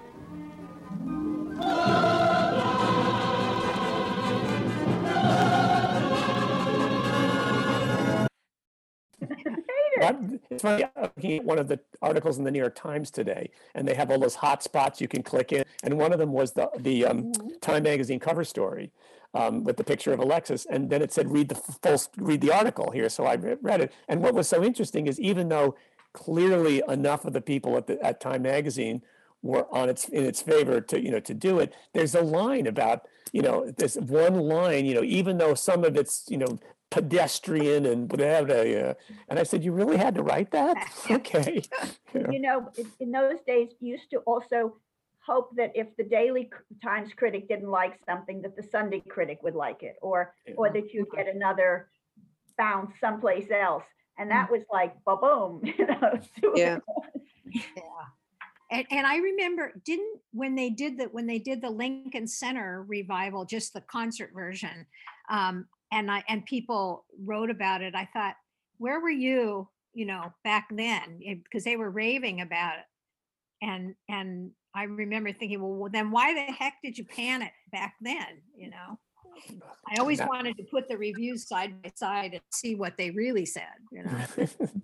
It's 10.52 10.64
funny, 10.64 10.84
I'm 10.84 11.04
looking 11.16 11.38
at 11.38 11.46
one 11.46 11.60
of 11.60 11.68
the 11.68 11.80
articles 12.02 12.38
in 12.38 12.44
the 12.44 12.52
New 12.52 12.60
York 12.60 12.76
Times 12.76 13.10
today, 13.10 13.50
and 13.74 13.88
they 13.88 13.94
have 13.94 14.12
all 14.12 14.20
those 14.20 14.36
hot 14.36 14.62
spots 14.62 15.00
you 15.00 15.08
can 15.08 15.24
click 15.24 15.54
in. 15.54 15.64
And 15.84 15.98
one 15.98 16.12
of 16.12 16.20
them 16.20 16.34
was 16.34 16.52
the, 16.52 16.70
the 16.78 17.06
um, 17.06 17.32
Time 17.62 17.84
Magazine 17.84 18.20
cover 18.20 18.44
story 18.44 18.92
um, 19.34 19.64
with 19.64 19.78
the 19.78 19.84
picture 19.84 20.12
of 20.12 20.20
Alexis. 20.20 20.66
And 20.70 20.90
then 20.90 21.02
it 21.02 21.14
said, 21.14 21.32
read 21.32 21.50
the 21.50 21.56
full, 21.56 21.98
read 22.18 22.42
the 22.42 22.52
article 22.52 22.92
here. 22.92 23.08
So 23.08 23.26
I 23.26 23.36
read 23.36 23.82
it. 23.82 23.94
And 24.10 24.22
what 24.22 24.34
was 24.34 24.48
so 24.48 24.64
interesting 24.64 25.08
is 25.08 25.20
even 25.20 25.48
though 25.48 25.76
clearly 26.14 26.84
enough 26.90 27.24
of 27.24 27.32
the 27.32 27.42
people 27.42 27.78
at, 27.78 27.88
the, 27.88 28.02
at 28.04 28.20
Time 28.20 28.42
Magazine 28.42 29.02
were 29.42 29.66
on 29.74 29.90
its 29.90 30.08
in 30.10 30.24
its 30.24 30.42
favor 30.42 30.80
to 30.80 31.02
you 31.02 31.10
know 31.10 31.20
to 31.20 31.34
do 31.34 31.60
it 31.60 31.74
there's 31.94 32.14
a 32.14 32.22
line 32.22 32.68
about 32.68 33.08
you 33.32 33.42
know 33.42 33.72
there's 33.78 33.96
one 33.96 34.36
line 34.36 34.86
you 34.86 34.94
know 34.94 35.04
even 35.04 35.40
though 35.40 35.56
some 35.56 35.84
of 35.84 35.98
it's 35.98 36.26
you 36.30 36.38
know 36.38 36.60
pedestrian 36.92 37.86
and 37.86 38.12
whatever. 38.12 38.68
Yeah. 38.68 38.94
And 39.30 39.40
I 39.40 39.44
said, 39.44 39.64
you 39.64 39.72
really 39.72 39.98
had 39.98 40.14
to 40.16 40.24
write 40.24 40.52
that? 40.52 40.78
Okay. 41.10 41.64
Yeah. 42.14 42.32
You 42.32 42.42
know, 42.42 42.70
in- 42.78 42.92
in 43.00 43.12
those 43.12 43.40
days, 43.48 43.70
you 43.80 43.94
used 43.94 44.12
to 44.12 44.18
also 44.20 44.76
hope 45.26 45.56
that 45.56 45.72
if 45.76 45.88
the 45.98 46.04
Daily 46.04 46.50
Times 46.84 47.14
critic 47.16 47.48
didn't 47.48 47.70
like 47.70 48.00
something, 48.06 48.42
that 48.42 48.56
the 48.56 48.64
Sunday 48.64 49.02
critic 49.08 49.40
would 49.44 49.56
like 49.56 49.84
it, 49.84 49.96
or, 50.02 50.34
or 50.58 50.70
that 50.72 50.94
you'd 50.94 51.10
get 51.16 51.28
another 51.28 51.90
bounce 52.58 52.92
someplace 53.00 53.50
else. 53.52 53.84
And 54.18 54.30
that 54.32 54.52
was 54.52 54.64
like, 54.72 54.94
ba-boom, 55.06 55.62
you 55.78 55.86
know. 55.88 56.20
two 56.40 56.54
Yeah. 56.56 56.80
And, 58.72 58.86
and 58.90 59.06
I 59.06 59.18
remember, 59.18 59.74
didn't, 59.86 60.20
when 60.34 60.56
they 60.56 60.70
did 60.70 60.98
the, 60.98 61.06
when 61.06 61.28
they 61.28 61.40
did 61.40 61.62
the 61.62 61.70
Lincoln 61.70 62.28
Center 62.28 62.84
revival, 62.88 63.46
just 63.46 63.74
the 63.74 63.82
concert 63.82 64.32
version, 64.34 64.86
um, 65.30 65.66
and 65.92 66.10
I, 66.10 66.24
and 66.28 66.46
people 66.46 67.06
wrote 67.24 67.50
about 67.50 67.82
it, 67.82 67.96
I 67.96 68.08
thought, 68.14 68.36
where 68.78 69.00
were 69.00 69.10
you, 69.10 69.68
you 69.94 70.06
know, 70.06 70.34
back 70.44 70.68
then? 70.72 71.20
Eh, 71.26 71.36
because 71.44 71.64
they 71.64 71.76
were 71.76 71.90
raving 71.90 72.42
about 72.42 72.76
it. 72.80 72.86
And, 73.62 73.96
and 74.10 74.52
I 74.74 74.84
remember 74.84 75.34
thinking, 75.34 75.62
well, 75.62 75.90
then 75.92 76.12
why 76.12 76.34
the 76.34 76.52
heck 76.54 76.76
did 76.84 76.98
you 76.98 77.06
pan 77.06 77.42
it 77.42 77.52
back 77.72 77.96
then, 78.02 78.42
you 78.56 78.70
know? 78.70 78.98
I 79.90 80.00
always 80.00 80.20
That- 80.20 80.30
wanted 80.30 80.58
to 80.58 80.64
put 80.64 80.88
the 80.88 80.98
reviews 80.98 81.48
side 81.48 81.82
by 81.82 81.92
side 81.96 82.34
and 82.34 82.42
see 82.52 82.76
what 82.76 82.98
they 82.98 83.12
really 83.12 83.46
said, 83.46 83.66
you 83.92 84.04
know? 84.04 84.26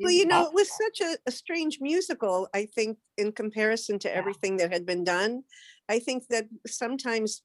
Well, 0.00 0.10
you 0.10 0.24
know, 0.24 0.46
it 0.46 0.54
was 0.54 0.70
such 0.82 1.00
a, 1.06 1.18
a 1.26 1.30
strange 1.30 1.78
musical, 1.80 2.48
I 2.54 2.64
think, 2.64 2.96
in 3.18 3.30
comparison 3.32 3.98
to 4.00 4.14
everything 4.14 4.56
that 4.56 4.72
had 4.72 4.86
been 4.86 5.04
done. 5.04 5.42
I 5.86 5.98
think 5.98 6.28
that 6.28 6.46
sometimes 6.66 7.42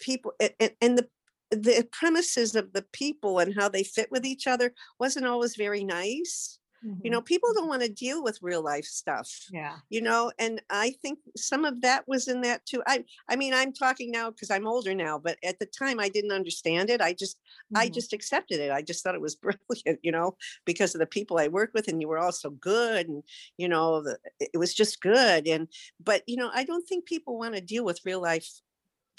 people 0.00 0.32
a- 0.40 0.54
a- 0.62 0.76
and 0.80 0.96
the 0.96 1.06
the 1.50 1.86
premises 1.92 2.54
of 2.54 2.72
the 2.72 2.84
people 2.92 3.38
and 3.38 3.54
how 3.54 3.68
they 3.68 3.84
fit 3.84 4.10
with 4.10 4.24
each 4.24 4.46
other 4.46 4.72
wasn't 4.98 5.26
always 5.26 5.56
very 5.56 5.84
nice. 5.84 6.58
You 6.86 6.92
mm-hmm. 6.92 7.08
know, 7.10 7.20
people 7.20 7.48
mm-hmm. 7.50 7.60
don't 7.60 7.68
want 7.68 7.82
to 7.82 7.88
deal 7.88 8.22
with 8.22 8.38
real 8.42 8.62
life 8.62 8.84
stuff. 8.84 9.28
Yeah. 9.50 9.76
You 9.88 10.02
know, 10.02 10.30
and 10.38 10.62
I 10.70 10.94
think 11.02 11.18
some 11.36 11.64
of 11.64 11.80
that 11.80 12.06
was 12.06 12.28
in 12.28 12.42
that 12.42 12.64
too. 12.64 12.82
I 12.86 13.04
I 13.28 13.34
mean, 13.34 13.54
I'm 13.54 13.72
talking 13.72 14.10
now 14.10 14.30
because 14.30 14.50
I'm 14.50 14.66
older 14.68 14.94
now, 14.94 15.18
but 15.18 15.36
at 15.42 15.58
the 15.58 15.66
time 15.66 15.98
I 15.98 16.08
didn't 16.08 16.32
understand 16.32 16.90
it. 16.90 17.00
I 17.00 17.12
just 17.12 17.38
I 17.74 17.86
mm-hmm. 17.86 17.94
just 17.94 18.12
accepted 18.12 18.60
it. 18.60 18.70
I 18.70 18.82
just 18.82 19.02
thought 19.02 19.14
it 19.14 19.20
was 19.20 19.34
brilliant, 19.68 20.00
you 20.02 20.12
know, 20.12 20.36
because 20.64 20.94
of 20.94 21.00
the 21.00 21.06
people 21.06 21.38
I 21.38 21.48
worked 21.48 21.74
with 21.74 21.88
and 21.88 22.00
you 22.00 22.08
were 22.08 22.18
all 22.18 22.32
so 22.32 22.50
good 22.50 23.08
and 23.08 23.24
you 23.56 23.68
know, 23.68 24.02
the, 24.02 24.18
it 24.38 24.50
it 24.54 24.58
was 24.58 24.74
just 24.74 25.00
good 25.00 25.48
and 25.48 25.68
but 26.02 26.22
you 26.26 26.36
know, 26.36 26.50
I 26.54 26.64
don't 26.64 26.86
think 26.86 27.06
people 27.06 27.38
want 27.38 27.54
to 27.54 27.60
deal 27.60 27.84
with 27.84 28.04
real 28.04 28.22
life 28.22 28.48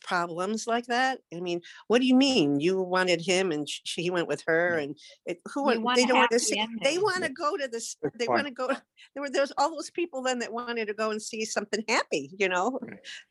problems 0.04 0.68
like 0.68 0.86
that. 0.88 1.20
I 1.34 1.40
mean, 1.40 1.62
what 1.88 2.00
do 2.02 2.08
you 2.08 2.16
mean? 2.16 2.60
You 2.60 2.82
wanted 2.82 3.22
him 3.22 3.52
and 3.52 3.68
sh- 3.68 3.82
he 3.96 4.10
went 4.10 4.28
with 4.28 4.44
her 4.48 4.78
and 4.78 4.98
it, 5.26 5.40
who 5.54 5.64
want, 5.64 5.82
want 5.84 5.96
they 5.98 6.06
don't 6.08 6.18
want 6.20 6.32
to 6.32 6.40
see, 6.40 6.56
they 6.84 6.98
want 6.98 7.24
to 7.24 7.30
go 7.30 7.58
to 7.58 7.68
this, 7.68 7.96
they 8.16 8.28
want 8.28 8.48
to 8.48 8.54
go, 8.54 8.68
there 8.68 9.22
were, 9.24 9.30
there's 9.30 9.52
all 9.58 9.72
those 9.72 9.90
people 9.92 10.22
then 10.22 10.40
that 10.40 10.52
wanted 10.54 10.88
to 10.88 10.94
go 10.94 11.12
and 11.12 11.22
see 11.22 11.46
something 11.46 11.84
happy, 11.88 12.30
you 12.38 12.48
know, 12.50 12.80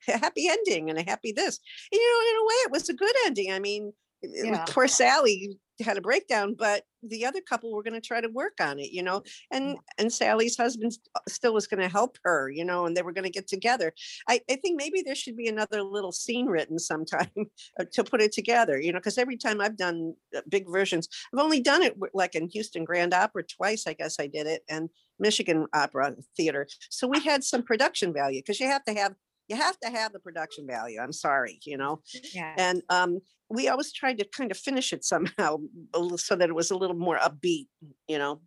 a 0.09 0.19
happy 0.19 0.49
ending 0.49 0.91
and 0.91 0.99
a 0.99 1.03
happy 1.03 1.33
this. 1.33 1.59
And, 1.93 1.99
you 1.99 2.01
know, 2.01 2.31
in 2.31 2.37
a 2.43 2.47
way 2.47 2.55
it 2.67 2.71
was 2.73 2.89
a 2.89 2.95
good 2.95 3.15
ending. 3.27 3.53
I 3.53 3.59
mean, 3.59 3.85
it- 3.87 3.91
it 3.91 3.93
was- 3.93 4.06
Yeah. 4.33 4.65
poor 4.69 4.89
Sally 4.89 5.59
had 5.81 5.99
a 5.99 6.01
breakdown, 6.01 6.55
but 6.59 6.85
the 7.03 7.27
other 7.27 7.41
couple 7.41 7.73
were 7.73 7.83
going 7.83 8.01
to 8.01 8.07
try 8.07 8.21
to 8.21 8.29
work 8.29 8.55
on 8.61 8.79
it, 8.79 8.91
you 8.93 9.03
know, 9.03 9.23
and 9.51 9.77
and 9.99 10.13
Sally's 10.13 10.57
husband 10.57 10.93
uh, 11.15 11.21
still 11.29 11.55
was 11.55 11.67
going 11.67 11.81
to 11.81 11.89
help 11.89 12.19
her, 12.25 12.51
you 12.51 12.65
know, 12.65 12.87
and 12.87 12.97
they 12.97 13.03
were 13.03 13.13
going 13.13 13.25
to 13.25 13.31
get 13.31 13.47
together. 13.47 13.93
I, 14.29 14.41
I 14.51 14.57
think 14.57 14.81
maybe 14.81 15.03
there 15.03 15.15
should 15.15 15.37
be 15.37 15.49
another 15.49 15.83
little 15.83 16.13
scene 16.13 16.47
written 16.47 16.79
sometime 16.79 17.31
uh, 17.81 17.85
to 17.93 18.05
put 18.05 18.23
it 18.23 18.33
together, 18.33 18.81
you 18.81 18.93
know, 18.93 18.99
because 18.99 19.19
every 19.19 19.37
time 19.37 19.61
I've 19.61 19.77
done 19.77 20.15
uh, 20.37 20.41
big 20.49 20.67
versions, 20.71 21.09
I've 21.33 21.43
only 21.43 21.61
done 21.61 21.83
it 21.83 21.97
like 22.15 22.35
in 22.35 22.49
Houston 22.49 22.85
Grand 22.85 23.15
Opera 23.15 23.45
twice, 23.45 23.87
I 23.87 23.93
guess 23.93 24.17
I 24.19 24.27
did 24.27 24.47
it, 24.47 24.63
and 24.69 24.89
Michigan 25.19 25.67
Opera 25.73 26.15
Theater. 26.37 26.67
So 26.91 27.07
we 27.07 27.21
had 27.21 27.45
some 27.45 27.63
production 27.63 28.13
value 28.13 28.41
because 28.41 28.61
you 28.61 28.67
have 28.67 28.85
to 28.85 28.95
have 28.95 29.15
you 29.49 29.57
have 29.57 29.79
to 29.81 29.91
have 29.91 30.13
the 30.13 30.21
production 30.21 30.67
value. 30.67 31.01
I'm 31.01 31.13
sorry, 31.13 31.59
you 31.65 31.77
know 31.77 32.03
Yeah. 32.35 32.55
and 32.59 32.83
um, 32.91 33.21
we 33.49 33.69
always 33.69 33.93
tried 33.93 34.19
to 34.19 34.25
kind 34.25 34.51
of 34.51 34.59
finish 34.59 34.93
it 34.93 35.05
somehow 35.05 35.59
so 36.17 36.37
that 36.37 36.49
it 36.49 36.55
was 36.55 36.71
a 36.71 36.77
little 36.77 36.97
more 36.97 37.19
upbeat 37.19 37.69
you 38.09 38.19
know 38.19 38.41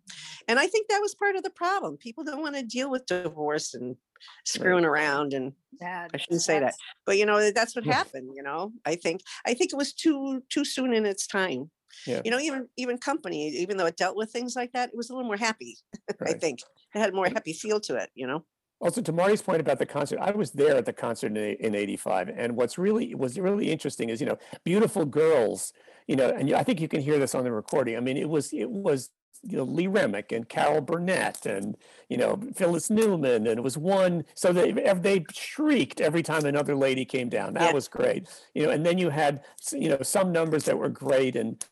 and 0.48 0.58
i 0.58 0.66
think 0.66 0.88
that 0.88 1.00
was 1.00 1.14
part 1.14 1.36
of 1.36 1.42
the 1.42 1.50
problem 1.50 1.96
people 1.96 2.24
don't 2.24 2.42
want 2.42 2.54
to 2.56 2.62
deal 2.62 2.90
with 2.90 3.06
divorce 3.06 3.74
and 3.74 3.96
screwing 4.44 4.84
around 4.84 5.32
and 5.32 5.52
i 5.82 6.16
shouldn't 6.18 6.42
say 6.42 6.58
that 6.60 6.74
but 7.06 7.16
you 7.16 7.24
know 7.24 7.50
that's 7.52 7.74
what 7.74 7.84
happened 7.98 8.30
you 8.34 8.42
know 8.42 8.72
i 8.84 8.94
think 8.94 9.20
i 9.46 9.54
think 9.54 9.72
it 9.72 9.76
was 9.76 9.92
too 9.94 10.42
too 10.50 10.64
soon 10.64 10.92
in 10.92 11.06
its 11.06 11.26
time 11.26 11.70
Yeah. 12.06 12.20
you 12.24 12.30
know 12.30 12.38
even 12.38 12.68
even 12.76 12.98
company 12.98 13.48
even 13.48 13.76
though 13.76 13.86
it 13.86 13.96
dealt 13.96 14.16
with 14.16 14.30
things 14.30 14.54
like 14.56 14.72
that 14.72 14.90
it 14.90 14.96
was 14.96 15.10
a 15.10 15.14
little 15.14 15.26
more 15.28 15.36
happy 15.38 15.76
i 16.26 16.32
think 16.32 16.60
it 16.94 16.98
had 16.98 17.10
a 17.10 17.16
more 17.16 17.28
happy 17.28 17.52
feel 17.52 17.80
to 17.80 17.96
it 17.96 18.10
you 18.14 18.26
know 18.26 18.44
Also, 18.80 19.02
to 19.02 19.12
Marti's 19.12 19.42
point 19.42 19.60
about 19.60 19.78
the 19.78 19.86
concert, 19.86 20.18
I 20.20 20.30
was 20.30 20.52
there 20.52 20.76
at 20.76 20.86
the 20.86 20.92
concert 20.92 21.36
in, 21.36 21.36
in 21.36 21.74
'85, 21.74 22.28
and 22.30 22.56
what's 22.56 22.78
really 22.78 23.14
was 23.14 23.38
really 23.38 23.70
interesting 23.70 24.08
is 24.08 24.20
you 24.20 24.26
know 24.26 24.38
beautiful 24.64 25.04
girls, 25.04 25.72
you 26.06 26.16
know, 26.16 26.30
and 26.30 26.52
I 26.54 26.62
think 26.64 26.80
you 26.80 26.88
can 26.88 27.00
hear 27.02 27.18
this 27.18 27.34
on 27.34 27.44
the 27.44 27.52
recording. 27.52 27.96
I 27.96 28.00
mean, 28.00 28.16
it 28.16 28.28
was 28.28 28.52
it 28.52 28.70
was 28.70 29.10
you 29.42 29.56
know 29.58 29.64
Lee 29.64 29.86
Remick 29.86 30.32
and 30.32 30.48
Carol 30.48 30.80
Burnett 30.80 31.46
and 31.46 31.76
you 32.08 32.16
know 32.16 32.40
Phyllis 32.54 32.90
Newman, 32.90 33.46
and 33.46 33.58
it 33.58 33.62
was 33.62 33.76
one 33.78 34.24
so 34.34 34.52
they 34.52 34.72
they 34.72 35.24
shrieked 35.30 36.00
every 36.00 36.22
time 36.22 36.44
another 36.44 36.74
lady 36.74 37.04
came 37.04 37.28
down. 37.28 37.54
That 37.54 37.70
Yeah. 37.70 37.72
was 37.72 37.88
great, 37.88 38.28
you 38.54 38.62
know. 38.64 38.70
And 38.70 38.84
then 38.86 38.98
you 38.98 39.10
had 39.10 39.44
you 39.72 39.88
know 39.90 40.02
some 40.02 40.32
numbers 40.32 40.64
that 40.64 40.78
were 40.78 40.88
great, 40.88 41.36
and 41.36 41.62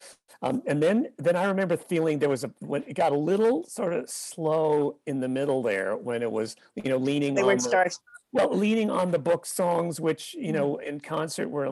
um, 0.43 0.63
and 0.67 0.83
then 0.83 1.09
then 1.19 1.37
I 1.37 1.45
remember 1.47 1.77
feeling 1.77 2.19
there 2.19 2.29
was 2.29 2.45
a 2.45 2.51
when 2.61 2.85
it 2.87 2.95
got 2.95 3.13
a 3.13 3.19
little 3.19 3.65
sort 3.65 3.93
of 3.93 4.09
slow 4.09 4.99
in 5.07 5.21
the 5.21 5.29
middle 5.29 5.63
there 5.63 5.97
when 5.97 6.23
it 6.23 6.31
was 6.31 6.57
you 6.77 6.91
know 6.91 6.97
leaning 6.97 7.35
they 7.35 7.41
on 7.43 7.47
weren't 7.49 7.63
the, 7.63 7.99
well 8.33 8.55
leaning 8.57 8.91
on 8.91 9.11
the 9.11 9.19
book 9.19 9.47
songs 9.47 10.01
which 10.01 10.35
you 10.35 10.53
know 10.53 10.77
in 10.77 11.01
concert 11.01 11.49
were 11.49 11.65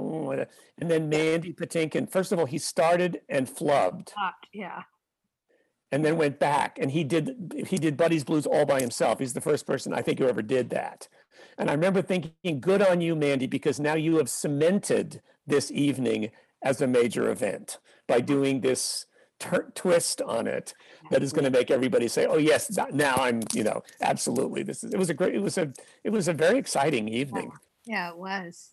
and 0.78 0.90
then 0.90 1.08
Mandy 1.08 1.52
Patinkin 1.52 2.10
first 2.10 2.32
of 2.32 2.38
all 2.38 2.46
he 2.46 2.58
started 2.58 3.20
and 3.28 3.46
flubbed 3.48 4.12
Yeah. 4.52 4.82
and 5.92 6.04
then 6.04 6.16
went 6.16 6.38
back 6.40 6.78
and 6.80 6.90
he 6.90 7.04
did 7.04 7.64
he 7.66 7.78
did 7.78 7.96
Buddy's 7.96 8.24
Blues 8.24 8.46
all 8.46 8.66
by 8.66 8.80
himself. 8.80 9.18
He's 9.20 9.32
the 9.34 9.40
first 9.40 9.66
person 9.66 9.92
I 9.94 10.02
think 10.02 10.18
who 10.18 10.26
ever 10.28 10.42
did 10.42 10.70
that. 10.70 11.08
And 11.58 11.70
I 11.70 11.72
remember 11.74 12.02
thinking, 12.02 12.60
good 12.60 12.82
on 12.82 13.00
you, 13.00 13.14
Mandy, 13.14 13.46
because 13.46 13.78
now 13.78 13.94
you 13.94 14.16
have 14.16 14.28
cemented 14.28 15.22
this 15.46 15.70
evening 15.70 16.30
as 16.62 16.80
a 16.80 16.86
major 16.86 17.30
event 17.30 17.78
by 18.06 18.20
doing 18.20 18.60
this 18.60 19.06
tur- 19.38 19.70
twist 19.74 20.22
on 20.22 20.46
it 20.46 20.74
that 21.10 21.22
is 21.22 21.32
going 21.32 21.44
to 21.44 21.50
mm-hmm. 21.50 21.58
make 21.58 21.70
everybody 21.70 22.08
say, 22.08 22.26
"Oh 22.26 22.38
yes, 22.38 22.74
th- 22.74 22.92
now 22.92 23.14
I'm 23.16 23.40
you 23.52 23.64
know 23.64 23.82
absolutely 24.00 24.62
this 24.62 24.84
is." 24.84 24.92
It 24.92 24.98
was 24.98 25.10
a 25.10 25.14
great. 25.14 25.34
It 25.34 25.42
was 25.42 25.58
a 25.58 25.72
it 26.04 26.10
was 26.10 26.28
a 26.28 26.32
very 26.32 26.58
exciting 26.58 27.08
evening. 27.08 27.52
Yeah, 27.84 28.10
it 28.10 28.18
was. 28.18 28.72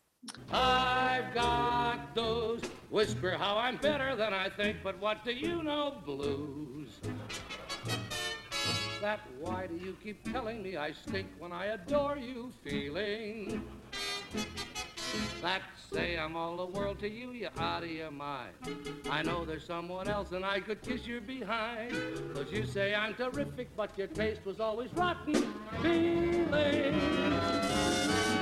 I've 0.52 1.34
got 1.34 2.16
those 2.16 2.62
whisper 2.90 3.32
how 3.32 3.58
I'm 3.58 3.78
better 3.78 4.16
than 4.16 4.34
I 4.34 4.50
think, 4.50 4.78
but 4.84 5.00
what 5.00 5.26
do 5.26 5.34
you 5.34 5.62
know 5.64 5.98
blues? 6.06 6.90
That 9.02 9.20
why 9.40 9.68
do 9.68 9.76
you 9.76 9.98
keep 10.02 10.32
telling 10.32 10.64
me 10.64 10.78
I 10.78 10.94
stink 10.94 11.28
when 11.40 11.52
I 11.52 11.66
adore 11.66 12.18
you 12.18 12.54
feeling? 12.64 13.62
That 15.42 15.62
say 15.92 16.18
I'm 16.18 16.36
all 16.36 16.58
the 16.58 16.66
world 16.66 17.00
to 17.00 17.10
you, 17.10 17.32
you're 17.32 17.52
out 17.58 17.84
of 17.84 17.92
your 17.92 18.12
mind. 18.12 18.54
I 19.10 19.22
know 19.24 19.46
there's 19.46 19.66
someone 19.66 20.08
else 20.08 20.32
and 20.32 20.46
I 20.46 20.60
could 20.60 20.82
kiss 20.82 21.06
your 21.06 21.22
behind. 21.22 21.92
Cause 22.34 22.52
you 22.52 22.66
say 22.66 22.96
I'm 22.96 23.14
terrific, 23.14 23.76
but 23.76 23.98
your 23.98 24.08
taste 24.08 24.46
was 24.46 24.60
always 24.60 24.94
rotten. 24.94 25.36
Feelings. 25.82 27.04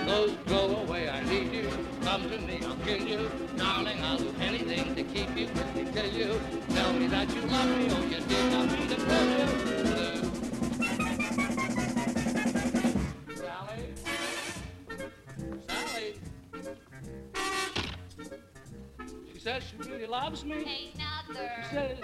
Those 0.06 0.32
go 0.48 0.76
away, 0.78 1.10
I 1.10 1.24
need 1.24 1.54
you. 1.54 1.70
Come 2.04 2.30
to 2.30 2.38
me, 2.40 2.60
I'll 2.64 2.76
kill 2.78 3.02
you. 3.08 3.30
Darling, 3.58 4.04
I'll 4.04 4.18
do 4.18 4.34
anything 4.40 4.96
to 4.96 5.04
keep 5.04 5.36
you 5.38 5.48
with 5.48 5.76
me 5.76 5.92
till 5.92 6.12
you 6.12 6.40
tell 6.70 6.94
me 6.94 7.08
that 7.08 7.34
you 7.34 7.42
love 7.42 7.78
me. 7.78 7.88
Oh, 7.90 8.04
you 8.04 8.20
did 8.20 8.52
not 8.52 8.72
mean 8.72 8.88
to 8.90 8.96
tell 8.96 9.81
She 19.34 19.40
says 19.40 19.64
she 19.64 19.90
really 19.90 20.06
loves 20.06 20.46
me. 20.46 20.92
Another. 20.96 21.50
She 21.64 21.76
says, 21.76 21.98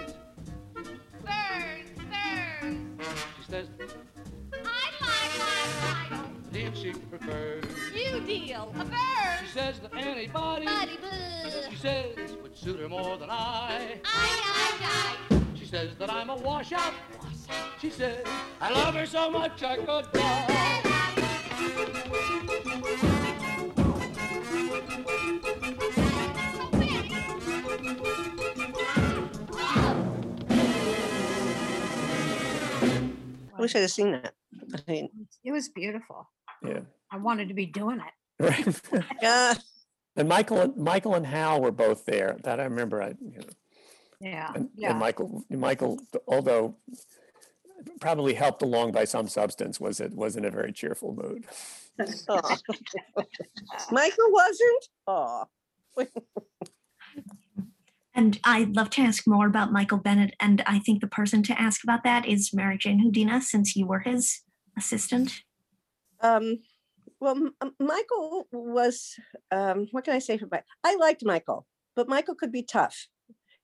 Birds, 0.74 1.90
birds. 1.96 3.24
she 3.36 3.50
says, 3.50 3.66
I 4.52 4.90
like, 5.00 5.38
like, 5.40 6.10
like. 6.10 6.52
dear, 6.52 6.70
she 6.74 6.92
prefers. 6.92 7.64
You 7.94 8.20
deal. 8.20 8.74
A 8.78 8.84
bird. 8.84 8.94
She 9.44 9.52
says 9.52 9.78
that 9.80 9.94
anybody, 9.94 10.66
Buddy 10.66 10.96
blue. 10.96 11.70
she 11.70 11.76
says, 11.76 12.36
would 12.42 12.56
suit 12.56 12.80
her 12.80 12.88
more 12.88 13.16
than 13.18 13.30
I. 13.30 14.00
I, 14.04 14.08
I, 14.80 15.16
I. 15.30 15.40
She 15.54 15.64
says 15.64 15.94
that 15.98 16.10
I'm 16.12 16.30
a 16.30 16.36
washout. 16.36 16.94
She 17.80 17.90
says 17.90 18.24
I 18.60 18.70
love 18.70 18.94
her 18.94 19.06
so 19.06 19.30
much 19.30 19.62
I 19.62 19.76
could 19.76 20.12
die. 20.12 20.68
Wish 33.60 33.74
I'd 33.74 33.80
have 33.80 33.90
seen 33.90 34.12
that. 34.12 34.34
I 34.74 34.78
mean, 34.90 35.08
It 35.44 35.52
was 35.52 35.68
beautiful. 35.68 36.28
Yeah. 36.64 36.80
I 37.10 37.18
wanted 37.18 37.48
to 37.48 37.54
be 37.54 37.66
doing 37.66 38.00
it. 38.00 38.12
Right. 38.92 39.12
yeah. 39.20 39.54
And 40.16 40.28
Michael, 40.28 40.60
and 40.60 40.76
Michael 40.76 41.14
and 41.14 41.26
Hal 41.26 41.60
were 41.60 41.72
both 41.72 42.04
there. 42.04 42.36
That 42.44 42.60
I 42.60 42.64
remember. 42.64 43.02
I, 43.02 43.08
you 43.20 43.38
know, 43.38 43.46
Yeah, 44.20 44.52
and, 44.54 44.68
yeah. 44.76 44.90
and 44.90 44.98
Michael, 44.98 45.44
Michael, 45.50 45.98
although 46.26 46.76
probably 48.00 48.34
helped 48.34 48.62
along 48.62 48.92
by 48.92 49.04
some 49.04 49.28
substance, 49.28 49.80
was 49.80 50.00
it 50.00 50.12
was 50.12 50.36
in 50.36 50.44
a 50.44 50.50
very 50.50 50.72
cheerful 50.72 51.14
mood. 51.14 51.46
Michael 53.90 54.30
wasn't? 54.30 54.88
Oh. 55.06 55.44
And 58.18 58.36
I'd 58.42 58.74
love 58.74 58.90
to 58.90 59.02
ask 59.02 59.28
more 59.28 59.46
about 59.46 59.70
Michael 59.70 59.98
Bennett. 59.98 60.34
And 60.40 60.60
I 60.66 60.80
think 60.80 61.00
the 61.00 61.06
person 61.06 61.40
to 61.44 61.60
ask 61.60 61.84
about 61.84 62.02
that 62.02 62.26
is 62.26 62.52
Mary 62.52 62.76
Jane 62.76 63.00
Houdina, 63.00 63.40
since 63.40 63.76
you 63.76 63.86
were 63.86 64.00
his 64.00 64.40
assistant. 64.76 65.42
Um, 66.20 66.58
well, 67.20 67.36
M- 67.36 67.54
M- 67.62 67.76
Michael 67.78 68.48
was, 68.50 69.14
um, 69.52 69.86
what 69.92 70.02
can 70.02 70.14
I 70.14 70.18
say 70.18 70.36
Mi- 70.50 70.58
I 70.82 70.96
liked 70.96 71.24
Michael, 71.24 71.64
but 71.94 72.08
Michael 72.08 72.34
could 72.34 72.50
be 72.50 72.64
tough. 72.64 73.06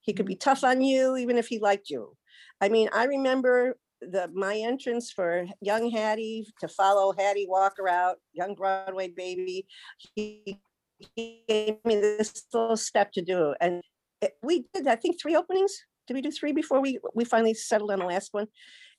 He 0.03 0.13
could 0.13 0.25
be 0.25 0.37
tough 0.37 0.63
on 0.63 0.83
you, 0.83 1.17
even 1.17 1.37
if 1.37 1.49
he 1.49 1.59
liked 1.59 1.91
you. 1.91 2.17
I 2.61 2.69
mean, 2.69 2.89
I 2.93 3.07
remember 3.07 3.77
the, 4.01 4.31
my 4.33 4.55
entrance 4.57 5.11
for 5.11 5.47
young 5.63 5.91
Hattie 5.91 6.47
to 6.61 6.69
follow 6.69 7.13
Hattie 7.19 7.49
Walker 7.49 7.89
out, 7.89 8.19
young 8.33 8.55
Broadway 8.55 9.09
baby. 9.09 9.67
He, 10.15 10.61
he 11.17 11.43
gave 11.49 11.85
me 11.85 11.97
this 11.97 12.45
little 12.53 12.77
step 12.77 13.11
to 13.15 13.21
do, 13.21 13.57
and 13.61 13.83
it- 14.21 14.37
we 14.43 14.67
did, 14.75 14.87
I 14.87 14.97
think, 14.97 15.21
three 15.21 15.37
openings. 15.37 15.75
Did 16.07 16.15
we 16.15 16.23
do 16.23 16.31
three 16.31 16.53
before 16.53 16.81
we, 16.81 16.99
we 17.15 17.25
finally 17.25 17.55
settled 17.55 17.91
on 17.91 17.99
the 18.01 18.05
last 18.07 18.33
one? 18.33 18.49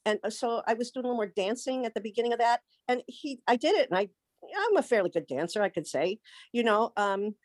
And 0.05 0.19
uh, 0.23 0.29
so 0.29 0.61
I 0.67 0.73
was 0.73 0.91
doing 0.91 1.05
a 1.05 1.07
little 1.07 1.17
more 1.17 1.31
dancing 1.35 1.85
at 1.85 1.93
the 1.93 2.01
beginning 2.01 2.33
of 2.33 2.39
that 2.39 2.61
and 2.87 3.01
he 3.07 3.39
i 3.47 3.55
did 3.55 3.75
it 3.75 3.89
and 3.89 3.97
i 3.97 4.07
i'm 4.57 4.77
a 4.77 4.83
fairly 4.83 5.09
good 5.09 5.27
dancer 5.27 5.61
i 5.61 5.69
could 5.69 5.87
say 5.87 6.19
you 6.51 6.63
know 6.63 6.91
um 6.97 7.35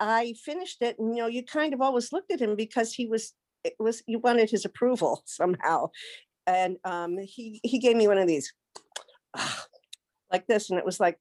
I- 0.00 0.34
finished 0.44 0.80
it 0.80 0.98
and 0.98 1.16
you 1.16 1.22
know 1.22 1.28
you 1.28 1.44
kind 1.44 1.74
of 1.74 1.80
always 1.80 2.12
looked 2.12 2.32
at 2.32 2.40
him 2.40 2.56
because 2.56 2.92
he 2.92 3.06
was 3.06 3.34
it 3.64 3.74
was 3.78 4.02
you 4.06 4.18
wanted 4.18 4.50
his 4.50 4.64
approval 4.64 5.22
somehow 5.26 5.90
and 6.46 6.76
um 6.84 7.18
he 7.18 7.60
he 7.64 7.78
gave 7.78 7.96
me 7.96 8.08
one 8.08 8.18
of 8.18 8.26
these 8.28 8.52
like 10.32 10.46
this 10.46 10.70
and 10.70 10.78
it 10.78 10.84
was 10.84 11.00
like 11.00 11.18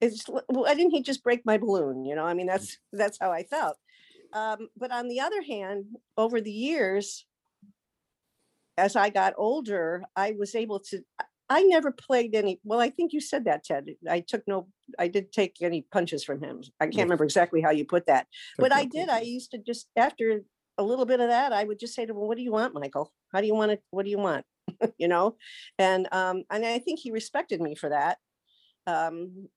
it's 0.00 0.24
why 0.48 0.74
didn't 0.74 0.90
he 0.92 1.02
just 1.02 1.22
break 1.24 1.40
my 1.46 1.56
balloon 1.58 2.04
you 2.04 2.14
know 2.14 2.24
i 2.24 2.34
mean 2.34 2.46
that's 2.46 2.78
that's 2.92 3.18
how 3.20 3.30
i 3.32 3.42
felt 3.44 3.76
um 4.36 4.68
but 4.76 4.90
on 4.92 5.08
the 5.08 5.20
other 5.20 5.42
hand 5.42 5.84
over 6.16 6.40
the 6.40 6.52
years 6.52 7.26
as 8.78 8.96
I 8.96 9.10
got 9.10 9.34
older, 9.36 10.04
I 10.14 10.34
was 10.38 10.54
able 10.54 10.80
to, 10.80 11.00
I- 11.48 11.62
never 11.62 11.92
played 11.92 12.34
any, 12.34 12.60
well, 12.64 12.80
I 12.80 12.90
think 12.90 13.12
you 13.12 13.20
said 13.20 13.44
that, 13.44 13.64
Ted. 13.64 13.88
I 14.08 14.20
took 14.20 14.42
no, 14.46 14.68
I 14.98 15.08
didn't 15.08 15.32
take 15.32 15.56
any 15.60 15.86
punches 15.90 16.24
from 16.24 16.42
him. 16.42 16.62
I 16.80 16.86
can't 16.86 17.04
remember 17.04 17.24
exactly 17.24 17.60
how 17.60 17.70
you 17.70 17.84
put 17.84 18.06
that. 18.06 18.26
But 18.58 18.72
I 18.72 18.84
did, 18.84 19.08
I 19.08 19.20
used 19.20 19.52
to 19.52 19.58
just, 19.58 19.88
after 19.96 20.42
a 20.78 20.82
little 20.82 21.06
bit 21.06 21.20
of 21.20 21.28
that, 21.28 21.52
I 21.52 21.64
would 21.64 21.78
just 21.78 21.94
say 21.94 22.04
to 22.04 22.12
him, 22.12 22.18
what 22.18 22.36
do 22.36 22.42
you 22.42 22.52
want, 22.52 22.74
Michael? 22.74 23.12
How 23.32 23.40
do 23.40 23.46
you 23.46 23.54
want 23.54 23.72
it? 23.72 23.82
What 23.90 24.04
do 24.04 24.10
you 24.10 24.18
want? 24.18 24.44
You 24.98 25.08
know? 25.08 25.36
And, 25.78 26.08
um, 26.12 26.42
and 26.50 26.66
I 26.66 26.78
think 26.80 26.98
he 26.98 27.10
respected 27.12 27.60
me 27.60 27.74
for 27.76 27.90
that. 27.90 28.18
Um, 28.86 29.48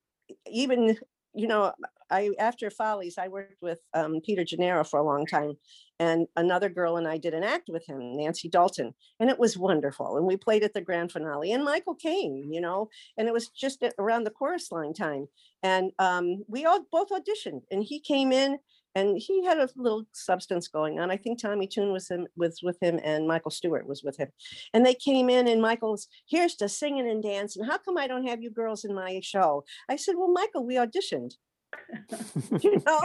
even, 0.47 0.97
you 1.40 1.48
know, 1.48 1.72
I, 2.11 2.32
after 2.40 2.70
Follies, 2.70 3.18
I 3.18 3.28
worked 3.28 3.61
with, 3.61 3.80
um, 3.94 4.20
Peter 4.26 4.44
Gennaro 4.44 4.84
for 4.84 4.99
a 4.99 5.06
long 5.06 5.26
time. 5.26 5.53
And 5.99 6.28
another 6.36 6.70
girl 6.70 6.98
and 6.98 7.07
I 7.07 7.18
did 7.18 7.34
an 7.34 7.44
act 7.44 7.68
with 7.70 7.86
him, 7.86 8.16
Nancy 8.16 8.48
Dalton, 8.48 8.94
and 9.20 9.30
it 9.30 9.38
was 9.38 9.57
wonderful. 9.57 10.16
And 10.16 10.26
we 10.26 10.38
played 10.38 10.64
at 10.64 10.74
the 10.74 10.82
grand 10.82 11.11
finale, 11.11 11.52
and 11.52 11.64
Michael 11.64 11.95
came, 11.95 12.49
you 12.49 12.61
know, 12.61 12.90
and 13.18 13.28
it 13.28 13.34
was 13.34 13.49
just 13.49 13.84
around 13.98 14.24
the 14.24 14.32
chorus 14.32 14.72
line 14.72 14.94
time. 14.94 15.28
And 15.61 15.91
um, 15.99 16.45
we 16.48 16.66
all 16.66 16.86
both 16.90 17.10
auditioned, 17.10 17.64
and 17.70 17.84
he 17.84 17.99
came 17.99 18.32
in, 18.32 18.60
and 18.99 19.17
he 19.17 19.45
had 19.45 19.57
a 19.57 19.69
little 19.76 20.05
substance 20.11 20.67
going 20.67 20.99
on. 20.99 21.09
I 21.09 21.17
think 21.17 21.39
Tommy 21.39 21.67
Tune 21.67 21.91
was 21.91 22.09
him, 22.09 22.27
was 22.35 22.59
with 22.61 22.77
him, 22.81 22.99
and 23.03 23.27
Michael 23.27 23.51
Stewart 23.51 23.88
was 23.88 24.03
with 24.03 24.17
him. 24.17 24.30
And 24.73 24.85
they 24.85 24.93
came 24.93 25.30
in, 25.30 25.47
and 25.47 25.61
Michael's 25.61 26.07
here's 26.27 26.55
to 26.55 26.67
singing 26.67 27.09
and 27.09 27.23
dancing. 27.23 27.63
How 27.63 27.77
come 27.77 27.97
I 27.97 28.07
don't 28.07 28.27
have 28.27 28.41
you 28.41 28.51
girls 28.51 28.84
in 28.84 28.93
my 28.93 29.21
show? 29.23 29.63
I 29.89 29.95
said, 29.95 30.15
well, 30.17 30.31
Michael, 30.31 30.65
we 30.65 30.76
auditioned 30.76 31.34
you 32.63 32.81
know 32.84 32.99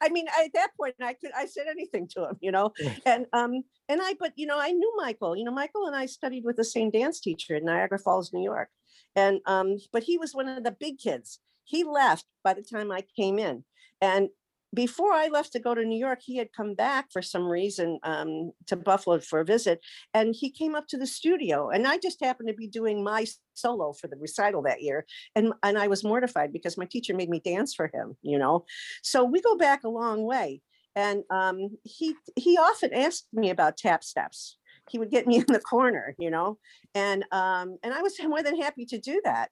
i 0.00 0.08
mean 0.08 0.26
at 0.40 0.52
that 0.52 0.70
point 0.76 0.92
i 1.00 1.12
could 1.12 1.30
i 1.36 1.46
said 1.46 1.66
anything 1.70 2.08
to 2.08 2.24
him 2.24 2.36
you 2.40 2.50
know 2.50 2.72
and 3.06 3.26
um 3.32 3.62
and 3.88 4.00
i 4.02 4.12
but 4.18 4.32
you 4.34 4.44
know 4.44 4.58
i 4.58 4.72
knew 4.72 4.92
michael 4.96 5.36
you 5.36 5.44
know 5.44 5.52
michael 5.52 5.86
and 5.86 5.94
i 5.94 6.04
studied 6.04 6.44
with 6.44 6.56
the 6.56 6.64
same 6.64 6.90
dance 6.90 7.20
teacher 7.20 7.54
in 7.54 7.64
niagara 7.64 7.96
falls 7.96 8.32
new 8.32 8.42
york 8.42 8.70
and 9.14 9.38
um 9.46 9.76
but 9.92 10.02
he 10.02 10.18
was 10.18 10.34
one 10.34 10.48
of 10.48 10.64
the 10.64 10.76
big 10.80 10.98
kids 10.98 11.38
he 11.62 11.84
left 11.84 12.24
by 12.42 12.52
the 12.52 12.62
time 12.62 12.90
i 12.90 13.04
came 13.16 13.38
in 13.38 13.62
and 14.00 14.30
before 14.74 15.12
I 15.12 15.28
left 15.28 15.52
to 15.52 15.60
go 15.60 15.74
to 15.74 15.84
New 15.84 15.98
York, 15.98 16.20
he 16.22 16.36
had 16.36 16.52
come 16.52 16.74
back 16.74 17.10
for 17.10 17.22
some 17.22 17.46
reason 17.46 17.98
um, 18.02 18.52
to 18.66 18.76
Buffalo 18.76 19.18
for 19.20 19.40
a 19.40 19.44
visit, 19.44 19.80
and 20.12 20.34
he 20.34 20.50
came 20.50 20.74
up 20.74 20.86
to 20.88 20.98
the 20.98 21.06
studio. 21.06 21.70
And 21.70 21.86
I 21.86 21.98
just 21.98 22.22
happened 22.22 22.48
to 22.48 22.54
be 22.54 22.68
doing 22.68 23.02
my 23.02 23.26
solo 23.54 23.92
for 23.92 24.08
the 24.08 24.16
recital 24.16 24.62
that 24.62 24.82
year, 24.82 25.06
and 25.34 25.52
and 25.62 25.78
I 25.78 25.88
was 25.88 26.04
mortified 26.04 26.52
because 26.52 26.76
my 26.76 26.84
teacher 26.84 27.14
made 27.14 27.30
me 27.30 27.40
dance 27.40 27.74
for 27.74 27.90
him. 27.92 28.16
You 28.22 28.38
know, 28.38 28.64
so 29.02 29.24
we 29.24 29.40
go 29.40 29.56
back 29.56 29.84
a 29.84 29.88
long 29.88 30.24
way. 30.24 30.60
And 30.96 31.22
um, 31.30 31.76
he 31.84 32.14
he 32.34 32.58
often 32.58 32.92
asked 32.92 33.28
me 33.32 33.50
about 33.50 33.76
tap 33.76 34.02
steps. 34.02 34.56
He 34.90 34.98
would 34.98 35.10
get 35.10 35.26
me 35.26 35.36
in 35.38 35.46
the 35.46 35.60
corner, 35.60 36.14
you 36.18 36.30
know, 36.30 36.58
and 36.94 37.24
um, 37.30 37.78
and 37.82 37.94
I 37.94 38.02
was 38.02 38.18
more 38.22 38.42
than 38.42 38.60
happy 38.60 38.84
to 38.86 38.98
do 38.98 39.20
that 39.24 39.50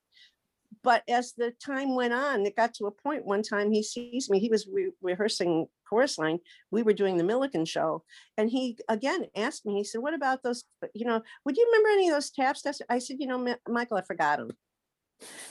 but 0.87 1.03
as 1.09 1.33
the 1.33 1.53
time 1.61 1.97
went 1.97 2.13
on, 2.13 2.47
it 2.47 2.55
got 2.55 2.73
to 2.75 2.87
a 2.87 2.93
point 2.93 3.27
one 3.27 3.43
time 3.43 3.73
he 3.73 3.83
sees 3.83 4.31
me, 4.31 4.39
he 4.39 4.49
was 4.49 4.69
re- 4.73 4.93
rehearsing 5.03 5.67
chorus 5.91 6.17
line. 6.17 6.39
We 6.71 6.85
were 6.85 6.93
doing 6.93 7.17
the 7.17 7.25
Milliken 7.25 7.65
show. 7.65 8.05
And 8.39 8.49
he 8.49 8.79
again 8.89 9.27
asked 9.35 9.67
me, 9.67 9.75
he 9.75 9.83
said, 9.83 10.01
What 10.01 10.15
about 10.15 10.45
those? 10.45 10.63
Uh, 10.81 10.87
you 10.95 11.05
know, 11.05 11.21
would 11.45 11.57
you 11.57 11.67
remember 11.67 11.89
any 11.89 12.09
of 12.09 12.15
those 12.15 12.31
tap 12.31 12.57
steps? 12.57 12.81
I 12.89 13.01
said, 13.01 13.17
You 13.19 13.27
know, 13.27 13.37
Mi- 13.37 13.57
Michael, 13.69 13.97
I 13.97 14.03
forgot 14.03 14.39
them. 14.39 14.53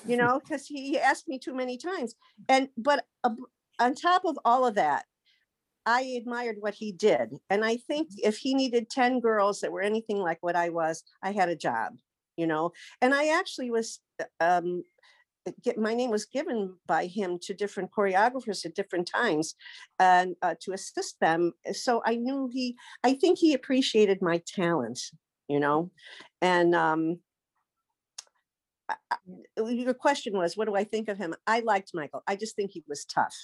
You 0.07 0.15
know, 0.15 0.39
because 0.39 0.67
he 0.67 0.97
asked 0.97 1.27
me 1.27 1.37
too 1.37 1.53
many 1.53 1.77
times. 1.77 2.15
And, 2.47 2.69
but 2.77 3.03
uh, 3.25 3.31
ab- 3.31 3.49
on 3.81 3.93
top 3.93 4.23
of 4.23 4.39
all 4.45 4.65
of 4.65 4.75
that, 4.75 5.03
I 5.85 6.15
admired 6.17 6.59
what 6.61 6.75
he 6.75 6.93
did. 6.93 7.31
And 7.49 7.65
I 7.65 7.75
think 7.75 8.07
mm-hmm. 8.07 8.29
if 8.29 8.37
he 8.37 8.53
needed 8.53 8.89
10 8.89 9.19
girls 9.19 9.59
that 9.59 9.73
were 9.73 9.81
anything 9.81 10.19
like 10.19 10.37
what 10.39 10.55
I 10.55 10.69
was, 10.69 11.03
I 11.21 11.33
had 11.33 11.49
a 11.49 11.57
job, 11.57 11.97
you 12.37 12.47
know. 12.47 12.71
And 13.01 13.13
I 13.13 13.37
actually 13.37 13.69
was 13.69 13.99
uh, 14.21 14.23
um 14.39 14.83
get 15.63 15.77
my 15.77 15.93
name 15.93 16.09
was 16.09 16.25
given 16.25 16.73
by 16.87 17.05
him 17.05 17.37
to 17.41 17.53
different 17.53 17.91
choreographers 17.91 18.65
at 18.65 18.75
different 18.75 19.07
times 19.07 19.55
and 19.99 20.35
uh, 20.41 20.55
to 20.61 20.73
assist 20.73 21.19
them 21.19 21.51
so 21.71 22.01
i 22.05 22.15
knew 22.15 22.49
he 22.51 22.75
i 23.03 23.13
think 23.13 23.37
he 23.37 23.53
appreciated 23.53 24.21
my 24.21 24.41
talent 24.47 24.99
you 25.47 25.59
know? 25.59 25.91
And 26.41 26.75
um 26.75 27.19
I- 28.89 28.97
your 29.57 29.93
question 29.93 30.37
was 30.37 30.55
what 30.55 30.67
do 30.67 30.75
i 30.75 30.83
think 30.83 31.09
of 31.09 31.17
him? 31.17 31.33
I 31.47 31.61
liked 31.61 31.91
michael. 31.93 32.23
I 32.27 32.35
just 32.35 32.55
think 32.55 32.71
he 32.71 32.83
was 32.87 33.05
tough. 33.05 33.35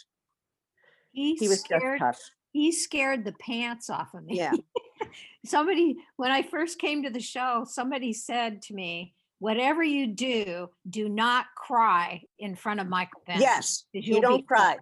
He, 1.12 1.36
he 1.36 1.48
was 1.48 1.64
just 1.64 1.66
scared, 1.66 2.00
tough. 2.00 2.20
he 2.52 2.72
scared 2.72 3.26
the 3.26 3.34
pants 3.34 3.90
off 3.90 4.14
of 4.14 4.24
me. 4.24 4.38
yeah. 4.38 4.54
Somebody, 5.46 5.98
when 6.18 6.32
I 6.32 6.44
first 6.44 6.78
came 6.78 7.04
to 7.04 7.10
the 7.10 7.20
show, 7.20 7.66
somebody 7.68 8.14
said 8.14 8.62
to 8.64 8.76
me, 8.76 9.16
whatever 9.46 9.82
you 9.84 10.06
do, 10.06 10.70
do 10.88 11.10
not 11.10 11.48
cry 11.58 12.22
in 12.38 12.56
front 12.56 12.80
of 12.80 12.88
Michael 12.88 13.24
Bennett. 13.26 13.42
yes 13.42 13.86
'cause 13.94 14.06
you 14.06 14.22
don't 14.22 14.48
cry 14.48 14.76
cut." 14.76 14.80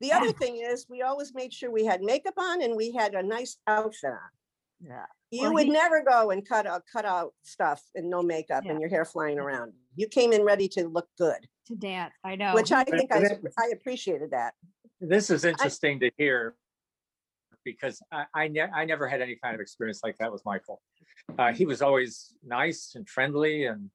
the 0.00 0.08
Yeah. 0.08 0.18
other 0.18 0.32
thing 0.32 0.56
is 0.56 0.84
we 0.90 1.00
always 1.02 1.32
made 1.32 1.52
sure 1.54 1.70
we 1.70 1.84
had 1.84 2.02
makeup 2.02 2.34
on 2.36 2.60
and 2.60 2.74
we 2.76 2.90
had 2.92 3.14
a 3.14 3.22
nice 3.22 3.56
outfit 3.68 4.10
on 4.10 4.30
Yeah. 4.80 5.06
You 5.30 5.42
Well, 5.42 5.54
would 5.54 5.66
he- 5.66 5.70
never 5.72 6.02
go 6.02 6.30
and 6.32 6.46
cut 6.46 6.66
out, 6.66 6.82
cut 6.92 7.04
out 7.04 7.34
stuff 7.42 7.82
and 7.94 8.10
no 8.10 8.20
makeup 8.22 8.64
and 8.66 8.80
your 8.80 8.88
hair 8.90 9.04
flying 9.04 9.38
around. 9.38 9.72
You 9.94 10.08
came 10.08 10.32
in 10.32 10.42
ready 10.42 10.68
to 10.70 10.88
look 10.88 11.08
good, 11.16 11.48
To 11.66 11.76
dance, 11.76 12.12
I 12.24 12.34
know. 12.36 12.52
which 12.54 12.72
I 12.72 12.82
think 12.84 13.12
I, 13.12 13.20
But- 13.20 13.30
s- 13.46 13.54
I 13.58 13.68
appreciated 13.68 14.32
that. 14.32 14.54
This 15.00 15.30
is 15.30 15.44
interesting 15.44 16.00
to 16.00 16.10
hear 16.18 16.56
because 17.64 18.02
I, 18.12 18.26
I, 18.34 18.48
ne- 18.48 18.60
I 18.60 18.84
never 18.84 19.06
had 19.08 19.22
any 19.22 19.36
kind 19.36 19.54
of 19.54 19.60
experience 19.60 20.00
like 20.02 20.18
that 20.18 20.30
with 20.32 20.44
Michael. 20.44 20.82
Uh, 21.38 21.52
he 21.52 21.66
was 21.66 21.82
always 21.82 22.34
nice 22.46 22.92
and 22.94 23.08
friendly, 23.08 23.66
and 23.66 23.90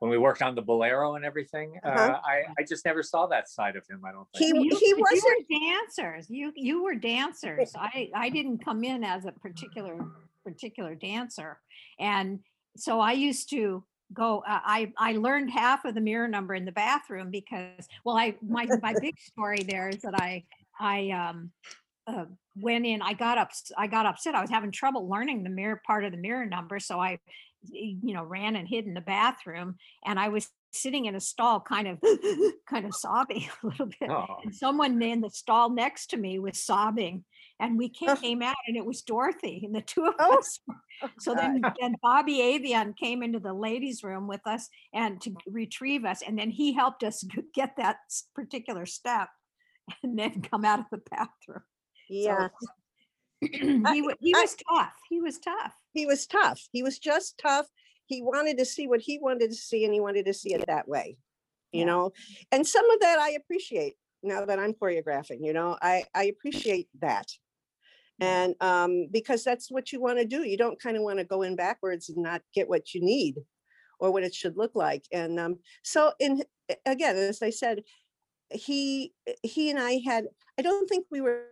when 0.00 0.10
we 0.10 0.18
worked 0.18 0.42
on 0.42 0.54
the 0.54 0.62
Bolero 0.62 1.14
and 1.14 1.24
everything, 1.24 1.78
uh, 1.84 1.88
Uh-huh. 1.88 2.20
I, 2.24 2.42
I 2.58 2.62
just 2.66 2.84
never 2.84 3.02
saw 3.02 3.26
that 3.26 3.48
side 3.48 3.76
of 3.76 3.86
him. 3.88 4.02
I 4.04 4.12
don't 4.12 4.26
think. 4.34 4.56
He, 4.56 4.68
he 4.68 4.68
but 4.70 4.80
you 4.80 5.06
wasn't, 5.10 5.24
were 5.24 5.58
dancers. 5.58 6.30
You 6.30 6.52
you 6.54 6.82
were 6.82 6.94
dancers. 6.94 7.72
I 7.76 8.10
I 8.14 8.30
didn't 8.30 8.64
come 8.64 8.84
in 8.84 9.04
as 9.04 9.24
a 9.24 9.32
particular 9.32 9.98
particular 10.44 10.94
dancer, 10.94 11.60
and 11.98 12.40
so 12.76 13.00
I 13.00 13.12
used 13.12 13.50
to 13.50 13.84
go. 14.12 14.38
Uh, 14.46 14.60
I 14.64 14.92
I 14.98 15.12
learned 15.12 15.50
half 15.50 15.84
of 15.84 15.94
the 15.94 16.00
mirror 16.00 16.28
number 16.28 16.54
in 16.54 16.64
the 16.64 16.72
bathroom 16.72 17.30
because 17.30 17.86
well, 18.04 18.16
I 18.16 18.36
my 18.42 18.66
my 18.82 18.94
big 19.00 19.18
story 19.18 19.62
there 19.62 19.88
is 19.88 20.02
that 20.02 20.14
I 20.14 20.44
I 20.78 21.10
um 21.10 21.52
uh, 22.06 22.24
went 22.56 22.86
in. 22.86 23.02
I 23.02 23.14
got 23.14 23.38
up. 23.38 23.50
I 23.76 23.86
got 23.86 24.06
upset. 24.06 24.34
I 24.34 24.40
was 24.40 24.50
having 24.50 24.72
trouble 24.72 25.08
learning 25.08 25.42
the 25.42 25.50
mirror 25.50 25.80
part 25.86 26.04
of 26.04 26.12
the 26.12 26.18
mirror 26.18 26.46
number, 26.46 26.80
so 26.80 27.00
i 27.00 27.18
you 27.68 28.14
know, 28.14 28.24
ran 28.24 28.56
and 28.56 28.66
hid 28.66 28.86
in 28.86 28.94
the 28.94 29.00
bathroom 29.00 29.76
and 30.06 30.18
I 30.18 30.28
was 30.28 30.48
sitting 30.72 31.06
in 31.06 31.16
a 31.16 31.20
stall 31.20 31.60
kind 31.60 31.88
of 31.88 31.98
kind 32.68 32.86
of 32.86 32.94
sobbing 32.94 33.48
a 33.62 33.66
little 33.66 33.86
bit. 33.86 34.10
Oh. 34.10 34.38
And 34.44 34.54
someone 34.54 35.00
in 35.02 35.20
the 35.20 35.30
stall 35.30 35.70
next 35.70 36.08
to 36.10 36.16
me 36.16 36.38
was 36.38 36.62
sobbing 36.62 37.24
and 37.58 37.76
we 37.76 37.90
ca- 37.90 38.16
came 38.16 38.42
out 38.42 38.56
and 38.66 38.76
it 38.76 38.84
was 38.84 39.02
Dorothy 39.02 39.62
and 39.64 39.74
the 39.74 39.82
two 39.82 40.06
of 40.06 40.14
oh, 40.18 40.38
us. 40.38 40.60
Oh, 41.02 41.08
so 41.18 41.34
then, 41.34 41.60
then 41.80 41.96
Bobby 42.02 42.40
Avian 42.40 42.94
came 42.94 43.22
into 43.22 43.40
the 43.40 43.52
ladies' 43.52 44.02
room 44.02 44.26
with 44.26 44.40
us 44.46 44.68
and 44.94 45.20
to 45.22 45.34
retrieve 45.46 46.04
us. 46.04 46.22
And 46.22 46.38
then 46.38 46.50
he 46.50 46.72
helped 46.72 47.04
us 47.04 47.24
get 47.54 47.76
that 47.76 47.96
particular 48.34 48.86
step 48.86 49.28
and 50.02 50.18
then 50.18 50.40
come 50.40 50.64
out 50.64 50.78
of 50.78 50.86
the 50.90 51.02
bathroom. 51.10 51.62
Yeah. 52.10 52.48
he, 53.40 54.10
he 54.20 54.34
was 54.34 54.56
tough. 54.68 54.92
He 55.08 55.20
was 55.20 55.38
tough. 55.38 55.74
He 55.94 56.06
was 56.06 56.26
tough. 56.26 56.60
He 56.72 56.82
was 56.82 56.98
just 56.98 57.38
tough. 57.38 57.66
He 58.06 58.20
wanted 58.22 58.58
to 58.58 58.64
see 58.64 58.86
what 58.86 59.00
he 59.00 59.18
wanted 59.18 59.50
to 59.50 59.56
see 59.56 59.84
and 59.84 59.94
he 59.94 60.00
wanted 60.00 60.26
to 60.26 60.34
see 60.34 60.52
it 60.52 60.64
that 60.66 60.88
way, 60.88 61.16
you 61.72 61.84
know? 61.84 62.12
And 62.52 62.66
some 62.66 62.88
of 62.90 63.00
that 63.00 63.18
I 63.18 63.30
appreciate 63.30 63.94
now 64.22 64.44
that 64.44 64.58
I'm 64.58 64.74
choreographing, 64.74 65.38
you 65.40 65.52
know, 65.52 65.78
I, 65.80 66.04
I 66.14 66.24
appreciate 66.24 66.88
that. 67.00 67.26
And 68.20 68.54
um, 68.60 69.06
because 69.10 69.44
that's 69.44 69.70
what 69.70 69.92
you 69.92 70.00
want 70.00 70.18
to 70.18 70.26
do. 70.26 70.46
You 70.46 70.58
don't 70.58 70.80
kind 70.80 70.96
of 70.96 71.02
want 71.02 71.20
to 71.20 71.24
go 71.24 71.40
in 71.40 71.56
backwards 71.56 72.10
and 72.10 72.22
not 72.22 72.42
get 72.54 72.68
what 72.68 72.92
you 72.92 73.00
need 73.00 73.36
or 73.98 74.10
what 74.10 74.24
it 74.24 74.34
should 74.34 74.58
look 74.58 74.72
like. 74.74 75.04
And 75.12 75.40
um, 75.40 75.58
so 75.82 76.12
in 76.18 76.42
again, 76.84 77.16
as 77.16 77.42
I 77.42 77.50
said, 77.50 77.82
he 78.50 79.12
he 79.42 79.70
and 79.70 79.78
I 79.78 80.00
had, 80.04 80.26
I 80.58 80.62
don't 80.62 80.88
think 80.88 81.06
we 81.10 81.20
were 81.20 81.46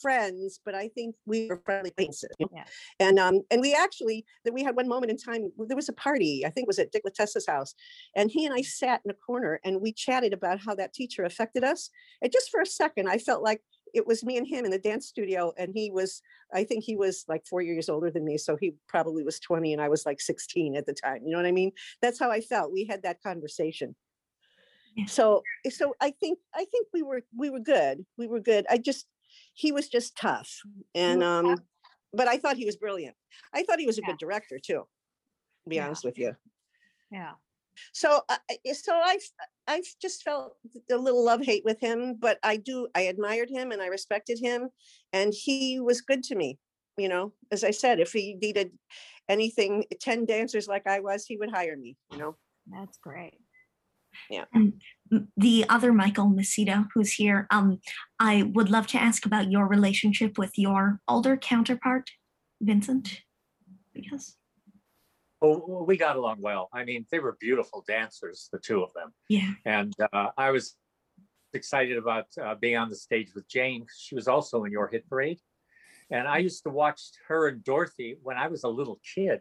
friends, 0.00 0.60
but 0.64 0.74
I 0.74 0.88
think 0.88 1.14
we 1.26 1.46
were 1.46 1.60
friendly 1.64 1.90
acquaintances. 1.90 2.30
Yeah. 2.38 2.64
And 2.98 3.18
um, 3.18 3.42
and 3.50 3.60
we 3.60 3.74
actually 3.74 4.24
that 4.44 4.54
we 4.54 4.62
had 4.62 4.76
one 4.76 4.88
moment 4.88 5.10
in 5.10 5.18
time. 5.18 5.50
There 5.58 5.76
was 5.76 5.88
a 5.88 5.94
party. 5.94 6.44
I 6.46 6.50
think 6.50 6.64
it 6.64 6.68
was 6.68 6.78
at 6.78 6.92
Dick 6.92 7.02
Latessa's 7.04 7.46
house, 7.46 7.74
and 8.16 8.30
he 8.30 8.46
and 8.46 8.54
I 8.54 8.62
sat 8.62 9.02
in 9.04 9.10
a 9.10 9.14
corner 9.14 9.60
and 9.64 9.80
we 9.80 9.92
chatted 9.92 10.32
about 10.32 10.60
how 10.60 10.74
that 10.76 10.94
teacher 10.94 11.24
affected 11.24 11.64
us. 11.64 11.90
And 12.22 12.32
just 12.32 12.50
for 12.50 12.60
a 12.60 12.66
second, 12.66 13.08
I 13.08 13.18
felt 13.18 13.42
like 13.42 13.60
it 13.94 14.06
was 14.06 14.24
me 14.24 14.36
and 14.36 14.46
him 14.46 14.64
in 14.64 14.70
the 14.70 14.78
dance 14.78 15.06
studio, 15.06 15.52
and 15.56 15.72
he 15.74 15.90
was. 15.90 16.22
I 16.52 16.64
think 16.64 16.84
he 16.84 16.96
was 16.96 17.24
like 17.28 17.46
four 17.46 17.62
years 17.62 17.88
older 17.88 18.10
than 18.10 18.24
me, 18.24 18.38
so 18.38 18.56
he 18.56 18.74
probably 18.88 19.22
was 19.22 19.38
twenty, 19.40 19.72
and 19.72 19.82
I 19.82 19.88
was 19.88 20.06
like 20.06 20.20
sixteen 20.20 20.76
at 20.76 20.86
the 20.86 20.94
time. 20.94 21.22
You 21.24 21.32
know 21.32 21.38
what 21.38 21.46
I 21.46 21.52
mean? 21.52 21.72
That's 22.02 22.18
how 22.18 22.30
I 22.30 22.40
felt. 22.40 22.72
We 22.72 22.84
had 22.84 23.02
that 23.02 23.22
conversation 23.22 23.94
so 25.06 25.42
so 25.70 25.94
i 26.00 26.10
think 26.10 26.38
i 26.54 26.64
think 26.64 26.86
we 26.92 27.02
were 27.02 27.22
we 27.36 27.48
were 27.48 27.60
good 27.60 28.04
we 28.18 28.26
were 28.26 28.40
good 28.40 28.66
i 28.68 28.76
just 28.76 29.06
he 29.54 29.72
was 29.72 29.88
just 29.88 30.16
tough 30.16 30.60
and 30.94 31.22
um 31.22 31.56
but 32.12 32.26
i 32.28 32.36
thought 32.36 32.56
he 32.56 32.66
was 32.66 32.76
brilliant 32.76 33.14
i 33.54 33.62
thought 33.62 33.78
he 33.78 33.86
was 33.86 33.98
a 33.98 34.02
good 34.02 34.18
director 34.18 34.58
too 34.58 34.82
to 35.64 35.68
be 35.68 35.78
honest 35.80 36.04
with 36.04 36.18
you 36.18 36.34
Yeah. 37.10 37.32
So 37.92 38.20
uh, 38.28 38.36
I 38.50 38.56
I- 38.66 38.72
so 38.72 38.94
i've 39.04 39.22
i've 39.66 39.86
just 40.00 40.22
felt 40.22 40.56
a 40.90 40.96
little 40.96 41.24
love 41.24 41.42
hate 41.42 41.64
with 41.64 41.80
him 41.80 42.16
but 42.18 42.38
i 42.42 42.56
do 42.56 42.88
i 42.94 43.02
admired 43.02 43.50
him 43.50 43.72
and 43.72 43.80
i 43.82 43.86
respected 43.86 44.38
him 44.40 44.68
and 45.12 45.32
he 45.34 45.80
was 45.80 46.00
good 46.00 46.22
to 46.24 46.34
me 46.34 46.58
you 46.96 47.08
know? 47.08 47.32
As 47.52 47.64
i 47.64 47.70
said 47.70 48.00
if 48.00 48.12
he 48.12 48.36
needed 48.40 48.72
anything 49.28 49.84
10 50.00 50.26
dancers 50.26 50.68
like 50.68 50.86
i 50.86 51.00
was 51.00 51.24
he 51.26 51.36
would 51.36 51.50
hire 51.50 51.76
me 51.76 51.96
you 52.12 52.18
know? 52.18 52.36
That's 52.70 52.98
great. 52.98 53.38
yeah. 54.28 54.44
Um, 54.54 54.74
m- 55.12 55.28
The 55.36 55.64
other 55.68 55.92
Michael 55.92 56.30
Misita, 56.30 56.86
who's 56.94 57.12
here, 57.14 57.46
um, 57.50 57.80
I 58.18 58.42
would 58.42 58.70
love 58.70 58.86
to 58.88 58.98
ask 58.98 59.24
about 59.26 59.50
your 59.50 59.66
relationship 59.66 60.38
with 60.38 60.52
your 60.56 61.00
older 61.08 61.36
counterpart, 61.36 62.10
Vincent, 62.60 63.22
because 63.94 64.36
Oh, 65.42 65.64
well, 65.66 65.86
we 65.86 65.96
got 65.96 66.16
along 66.16 66.38
well. 66.40 66.68
I 66.72 66.84
mean, 66.84 67.06
they 67.10 67.18
were 67.18 67.36
beautiful 67.40 67.84
dancers, 67.88 68.48
the 68.52 68.58
two 68.58 68.82
of 68.82 68.92
them. 68.92 69.12
yeah, 69.28 69.52
And 69.64 69.94
uh, 70.12 70.28
I 70.36 70.50
was 70.50 70.76
excited 71.54 71.96
about 71.96 72.26
uh, 72.42 72.54
being 72.56 72.76
on 72.76 72.90
the 72.90 72.96
stage 72.96 73.30
with 73.34 73.48
Jane. 73.48 73.86
She 73.96 74.14
was 74.14 74.28
also 74.28 74.64
in 74.64 74.72
your 74.72 74.88
hit 74.88 75.08
parade. 75.08 75.38
And 76.10 76.26
I 76.26 76.38
used 76.38 76.64
to 76.64 76.70
watch 76.70 77.00
her 77.28 77.48
and 77.48 77.62
Dorothy 77.64 78.16
when 78.22 78.36
I 78.36 78.48
was 78.48 78.64
a 78.64 78.68
little 78.68 79.00
kid. 79.14 79.40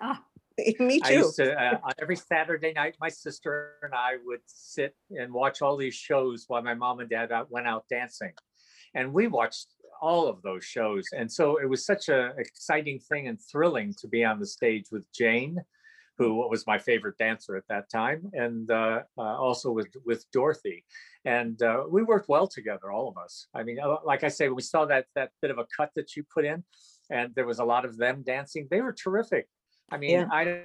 Ah, 0.00 0.22
me 0.80 1.00
I 1.04 1.10
too 1.10 1.14
used 1.18 1.36
to, 1.36 1.52
uh, 1.52 1.78
on 1.84 1.92
every 2.00 2.16
Saturday 2.16 2.72
night, 2.72 2.96
my 3.00 3.08
sister 3.08 3.74
and 3.82 3.94
I 3.94 4.16
would 4.24 4.40
sit 4.46 4.94
and 5.10 5.32
watch 5.32 5.62
all 5.62 5.76
these 5.76 5.94
shows 5.94 6.44
while 6.48 6.62
my 6.62 6.74
mom 6.74 7.00
and 7.00 7.10
dad 7.10 7.30
out, 7.30 7.50
went 7.50 7.66
out 7.66 7.84
dancing. 7.90 8.32
And 8.94 9.12
we 9.12 9.26
watched 9.26 9.68
all 10.00 10.26
of 10.28 10.42
those 10.42 10.64
shows. 10.64 11.06
And 11.16 11.30
so 11.30 11.58
it 11.60 11.68
was 11.68 11.84
such 11.84 12.08
an 12.08 12.32
exciting 12.38 12.98
thing 13.00 13.28
and 13.28 13.38
thrilling 13.50 13.94
to 14.00 14.08
be 14.08 14.24
on 14.24 14.38
the 14.38 14.46
stage 14.46 14.86
with 14.90 15.04
Jane, 15.12 15.58
who 16.16 16.48
was 16.48 16.66
my 16.66 16.78
favorite 16.78 17.16
dancer 17.18 17.56
at 17.56 17.64
that 17.68 17.88
time, 17.90 18.30
and 18.32 18.70
uh, 18.70 19.02
uh, 19.16 19.22
also 19.22 19.70
with, 19.70 19.88
with 20.04 20.24
Dorothy. 20.32 20.84
And 21.24 21.60
uh, 21.62 21.84
we 21.88 22.02
worked 22.02 22.28
well 22.28 22.48
together, 22.48 22.90
all 22.90 23.08
of 23.08 23.16
us. 23.16 23.46
I 23.54 23.62
mean, 23.62 23.78
uh, 23.78 23.96
like 24.04 24.24
I 24.24 24.28
say, 24.28 24.48
we 24.48 24.62
saw 24.62 24.84
that, 24.86 25.06
that 25.14 25.30
bit 25.40 25.50
of 25.50 25.58
a 25.58 25.66
cut 25.76 25.90
that 25.96 26.16
you 26.16 26.24
put 26.32 26.44
in, 26.44 26.64
and 27.10 27.34
there 27.34 27.46
was 27.46 27.58
a 27.58 27.64
lot 27.64 27.84
of 27.84 27.96
them 27.96 28.22
dancing. 28.26 28.66
They 28.70 28.80
were 28.80 28.92
terrific. 28.92 29.48
I 29.90 29.96
mean, 29.96 30.10
Yeah. 30.10 30.28
I 30.30 30.62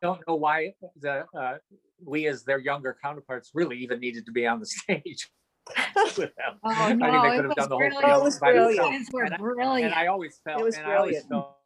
don't 0.00 0.20
know 0.26 0.36
why 0.36 0.72
the 1.00 1.26
uh, 1.36 1.58
we 2.02 2.26
as 2.26 2.44
their 2.44 2.58
younger 2.58 2.96
counterparts 3.02 3.50
really 3.54 3.76
even 3.78 4.00
needed 4.00 4.24
to 4.26 4.32
be 4.32 4.46
on 4.46 4.60
the 4.60 4.66
stage 4.78 5.28
with 6.18 6.34
them. 6.36 6.58
Oh, 6.62 6.70
I 6.70 6.92
no, 6.92 7.10
think 7.10 7.22
they 7.22 7.36
could 7.36 7.44
have 7.46 7.54
done 7.56 7.68
the 7.68 7.76
whole 7.76 7.90
thing. 7.90 8.00
Oh, 8.02 8.20
it 8.20 8.24
was 8.24 8.38
brilliant. 8.38 8.90
These 8.90 9.08
were 9.12 9.22
And 9.24 9.34
I- 9.34 9.36
brilliant. 9.38 9.92
And 9.92 9.94
I 9.94 10.06
always 10.06 10.40
felt, 10.44 10.62
was 10.62 10.76
and 10.76 10.86
I 10.86 10.96
always 10.96 11.22
felt 11.24 11.56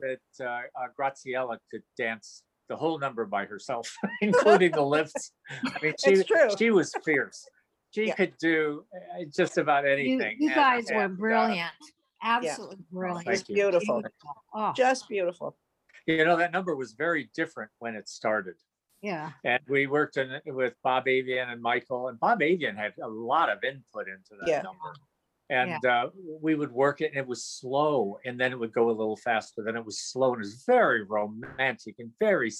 that 0.00 0.18
uh, 0.40 0.44
uh, 0.44 0.60
Graciela 0.98 1.58
could 1.70 1.82
dance 1.98 2.42
the 2.68 2.76
whole 2.76 2.98
number 2.98 3.24
by 3.26 3.44
herself, 3.44 3.94
including 4.20 4.72
the 4.72 4.82
lifts. 4.96 5.32
I 5.50 5.78
mean, 5.82 5.94
she 6.02 6.12
It's 6.12 6.24
true. 6.24 6.48
she 6.58 6.70
was 6.70 6.92
fierce. 7.04 7.46
She 7.90 8.06
Yeah. 8.06 8.14
could 8.14 8.34
do 8.38 8.84
uh, 9.18 9.24
just 9.34 9.58
about 9.58 9.86
anything. 9.86 10.36
you 10.40 10.48
and- 10.48 10.54
guys 10.56 10.84
were 10.90 11.02
and, 11.02 11.14
uh, 11.14 11.16
brilliant. 11.16 11.70
Absolutely 12.22 12.78
brilliant. 12.90 13.26
thank 13.26 13.48
you. 13.50 13.54
beautiful 13.54 14.02
Oh, 14.54 14.72
just 14.74 15.08
beautiful 15.08 15.56
you 16.06 16.22
know, 16.24 16.36
that 16.36 16.52
number 16.52 16.74
was 16.76 16.92
very 16.92 17.30
different 17.34 17.70
when 17.78 17.94
it 17.94 18.08
started. 18.08 18.54
Yeah. 19.04 19.30
And 19.44 19.60
we 19.68 19.86
worked 19.86 20.16
in, 20.16 20.40
with 20.46 20.74
Bob 20.82 21.06
Avian 21.08 21.50
and 21.50 21.60
Michael, 21.60 22.08
and 22.08 22.18
Bob 22.18 22.40
Avian 22.42 22.74
had 22.76 22.94
a 23.02 23.08
lot 23.08 23.48
of 23.50 23.58
input 23.62 24.06
into 24.08 24.32
that 24.40 24.48
Yeah. 24.48 24.62
number. 24.62 24.90
And 25.50 25.84
uh, 25.84 26.08
we 26.40 26.54
would 26.54 26.72
work 26.72 27.02
it, 27.02 27.08
and 27.12 27.18
it 27.18 27.26
was 27.26 27.44
slow, 27.44 28.18
and 28.24 28.40
then 28.40 28.50
it 28.50 28.58
would 28.58 28.72
go 28.72 28.88
a 28.88 28.96
little 29.00 29.16
faster. 29.16 29.62
Then 29.62 29.76
it 29.76 29.84
was 29.84 29.98
slow, 29.98 30.32
and 30.32 30.40
it 30.42 30.46
was 30.46 30.64
very 30.66 31.02
romantic 31.04 31.96
and 31.98 32.10
very 32.18 32.50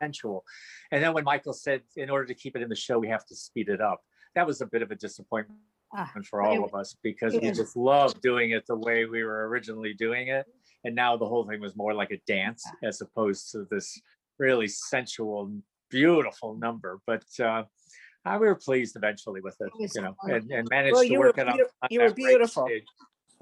sensual. 0.00 0.44
And 0.90 1.02
then 1.02 1.12
when 1.12 1.24
Michael 1.24 1.52
said, 1.52 1.82
in 1.96 2.08
order 2.08 2.24
to 2.24 2.34
keep 2.34 2.56
it 2.56 2.62
in 2.62 2.70
the 2.70 2.74
show, 2.74 2.98
we 2.98 3.08
have 3.08 3.26
to 3.26 3.36
speed 3.36 3.68
it 3.68 3.82
up, 3.82 4.00
that 4.34 4.46
was 4.46 4.62
a 4.62 4.66
bit 4.66 4.80
of 4.80 4.90
a 4.90 4.96
disappointment 4.96 5.60
Ah, 5.96 6.10
for 6.28 6.42
it 6.42 6.46
all 6.48 6.64
of 6.64 6.74
us 6.74 6.96
because 7.04 7.34
we 7.34 7.46
Yeah. 7.48 7.52
just 7.52 7.76
loved 7.76 8.20
doing 8.20 8.50
it 8.50 8.66
the 8.66 8.74
way 8.74 9.04
we 9.04 9.22
were 9.22 9.46
originally 9.48 9.94
doing 9.94 10.28
it. 10.28 10.44
And 10.82 10.92
now 10.94 11.16
the 11.16 11.26
whole 11.26 11.46
thing 11.46 11.60
was 11.60 11.76
more 11.76 11.94
like 11.94 12.10
a 12.10 12.20
dance 12.26 12.66
as 12.82 13.00
opposed 13.00 13.52
to 13.52 13.66
this 13.70 14.00
really 14.38 14.68
sensual, 14.68 15.52
beautiful 15.90 16.56
number. 16.56 17.00
But 17.06 17.24
uh, 17.40 17.64
I, 18.24 18.38
we 18.38 18.46
were 18.46 18.54
pleased 18.54 18.96
eventually 18.96 19.40
with 19.40 19.56
it, 19.60 19.70
It 19.78 19.92
you 19.94 20.02
know, 20.02 20.16
and, 20.22 20.50
and 20.50 20.68
managed 20.70 20.92
Well, 20.94 21.04
to 21.04 21.16
work 21.18 21.38
it 21.38 21.48
up. 21.48 21.56
you 21.90 22.00
were 22.00 22.12
beautiful. 22.12 22.66
stage. 22.66 22.84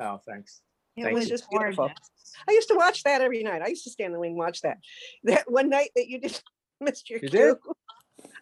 Oh, 0.00 0.20
thanks. 0.26 0.60
It 0.96 1.04
Thank 1.04 1.14
was 1.14 1.22
was 1.22 1.30
you. 1.30 1.36
just 1.36 1.50
beautiful 1.50 1.90
i 2.48 2.52
used 2.52 2.68
to 2.68 2.74
watch 2.74 3.02
that 3.04 3.22
every 3.22 3.42
night 3.42 3.62
i 3.62 3.68
used 3.68 3.84
to 3.84 3.90
stand 3.90 4.08
in 4.08 4.12
the 4.12 4.18
wing 4.18 4.30
and 4.32 4.38
watch 4.38 4.60
that 4.60 4.76
that 5.24 5.50
one 5.50 5.70
night 5.70 5.90
that 5.96 6.06
you 6.08 6.20
did 6.20 6.38
missed 6.80 7.08
your 7.08 7.18
You 7.22 7.28
cue 7.30 7.38
did? 7.40 7.56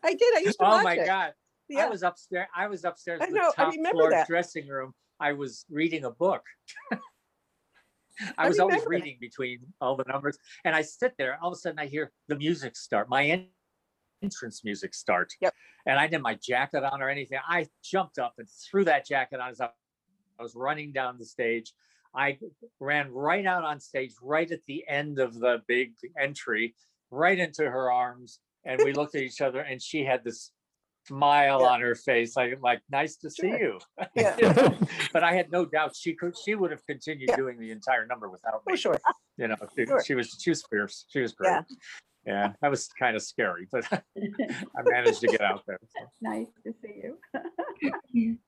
i 0.03 0.15
did 0.15 0.35
i 0.37 0.41
used 0.41 0.59
to 0.59 0.65
Oh 0.65 0.71
watch 0.71 0.85
my 0.85 0.95
it 0.95 1.07
God. 1.07 1.33
yeah 1.69 1.87
I 1.87 1.89
was 1.89 2.03
upstairs. 2.03 2.49
I 2.57 2.67
was 2.67 2.85
upstairs 2.85 3.21
I 3.23 3.27
in 3.27 3.35
know, 3.35 3.53
the 3.57 3.63
I 3.63 3.65
top 3.67 3.73
remember 3.75 3.99
floor 3.99 4.11
that. 4.11 4.27
dressing 4.27 4.67
room. 4.67 4.93
I 5.21 5.33
was 5.33 5.65
reading 5.71 6.05
a 6.05 6.11
book. 6.11 6.43
I 8.39 8.45
I 8.45 8.49
was 8.49 8.59
always 8.59 8.83
that. 8.83 8.89
reading 8.89 9.17
between 9.21 9.61
all 9.81 9.97
the 9.97 10.05
numbers, 10.05 10.39
and 10.65 10.75
I 10.75 10.83
sit 10.83 11.15
there. 11.19 11.39
All 11.43 11.51
of 11.51 11.57
a 11.57 11.59
sudden, 11.59 11.79
I 11.79 11.87
hear 11.87 12.13
the 12.29 12.37
music 12.37 12.77
start. 12.77 13.09
My 13.09 13.25
en- 13.25 13.47
entrance 14.23 14.65
music 14.65 14.95
start. 14.95 15.33
Yep. 15.41 15.55
And 15.87 15.99
I 15.99 16.07
didn't 16.07 16.23
my 16.23 16.35
jacket 16.35 16.85
on 16.85 17.03
or 17.03 17.09
anything. 17.09 17.39
I 17.47 17.67
jumped 17.83 18.19
up 18.19 18.35
and 18.39 18.47
threw 18.49 18.85
that 18.85 19.07
jacket 19.07 19.41
on 19.41 19.51
as 19.51 19.61
I 19.61 19.71
was 20.39 20.55
running 20.55 20.93
down 20.93 21.19
the 21.19 21.25
stage. 21.25 21.73
I 22.15 22.39
ran 22.81 23.11
right 23.13 23.47
out 23.47 23.65
on 23.65 23.81
stage, 23.81 24.13
right 24.21 24.51
at 24.51 24.61
the 24.67 24.85
end 24.89 25.19
of 25.19 25.39
the 25.39 25.63
big 25.69 25.93
entry, 26.19 26.75
right 27.11 27.39
into 27.39 27.65
her 27.71 27.91
arms, 27.91 28.41
and 28.65 28.81
we 28.85 28.93
looked 28.93 29.15
at 29.15 29.23
each 29.23 29.41
other, 29.41 29.61
and 29.61 29.81
she 29.81 30.05
had 30.05 30.25
this 30.25 30.51
smile 31.07 31.65
on 31.65 31.81
her 31.81 31.95
face, 31.95 32.37
like 32.37 32.59
like 32.63 32.81
nice 32.91 33.17
to 33.17 33.31
see 33.31 33.49
you. 33.49 33.79
Yeah. 34.15 34.37
But 35.13 35.25
I 35.25 35.33
had 35.35 35.51
no 35.51 35.65
doubt 35.65 35.97
she 35.97 36.15
could 36.15 36.37
she 36.37 36.55
would 36.55 36.71
have 36.71 36.85
continued 36.87 37.31
doing 37.37 37.59
the 37.59 37.71
entire 37.71 38.07
number 38.07 38.29
without 38.29 38.55
oh, 38.55 38.63
me. 38.67 38.73
oh 38.75 38.77
sure 38.77 38.99
You 39.37 39.49
know, 39.49 39.57
she, 39.77 39.87
Sure. 39.87 40.05
she 40.05 40.15
was 40.15 40.37
she 40.41 40.51
was 40.51 40.63
fierce. 40.71 41.07
She 41.09 41.21
was 41.21 41.33
great. 41.33 41.51
Yeah. 41.51 41.63
Yeah, 42.27 42.53
that 42.61 42.71
was 42.71 42.87
kind 42.99 43.17
of 43.17 43.23
scary, 43.23 43.67
but 43.73 43.87
I 43.93 44.83
managed 44.85 45.21
to 45.23 45.27
get 45.27 45.41
out 45.41 45.63
there. 45.67 45.79
so. 45.97 46.07
Nice 46.21 46.49
to 46.65 46.75
see 46.83 47.01
you. 48.13 48.39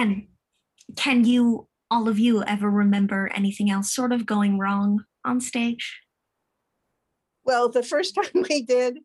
And 0.00 0.28
can 0.96 1.26
you, 1.26 1.68
all 1.90 2.08
of 2.08 2.18
you, 2.18 2.42
ever 2.44 2.70
remember 2.70 3.30
anything 3.34 3.70
else 3.70 3.92
sort 3.92 4.12
of 4.12 4.24
going 4.24 4.58
wrong 4.58 5.04
on 5.26 5.42
stage? 5.42 6.00
Well, 7.44 7.68
the 7.68 7.82
first 7.82 8.14
time 8.14 8.44
we 8.48 8.62
did, 8.62 9.00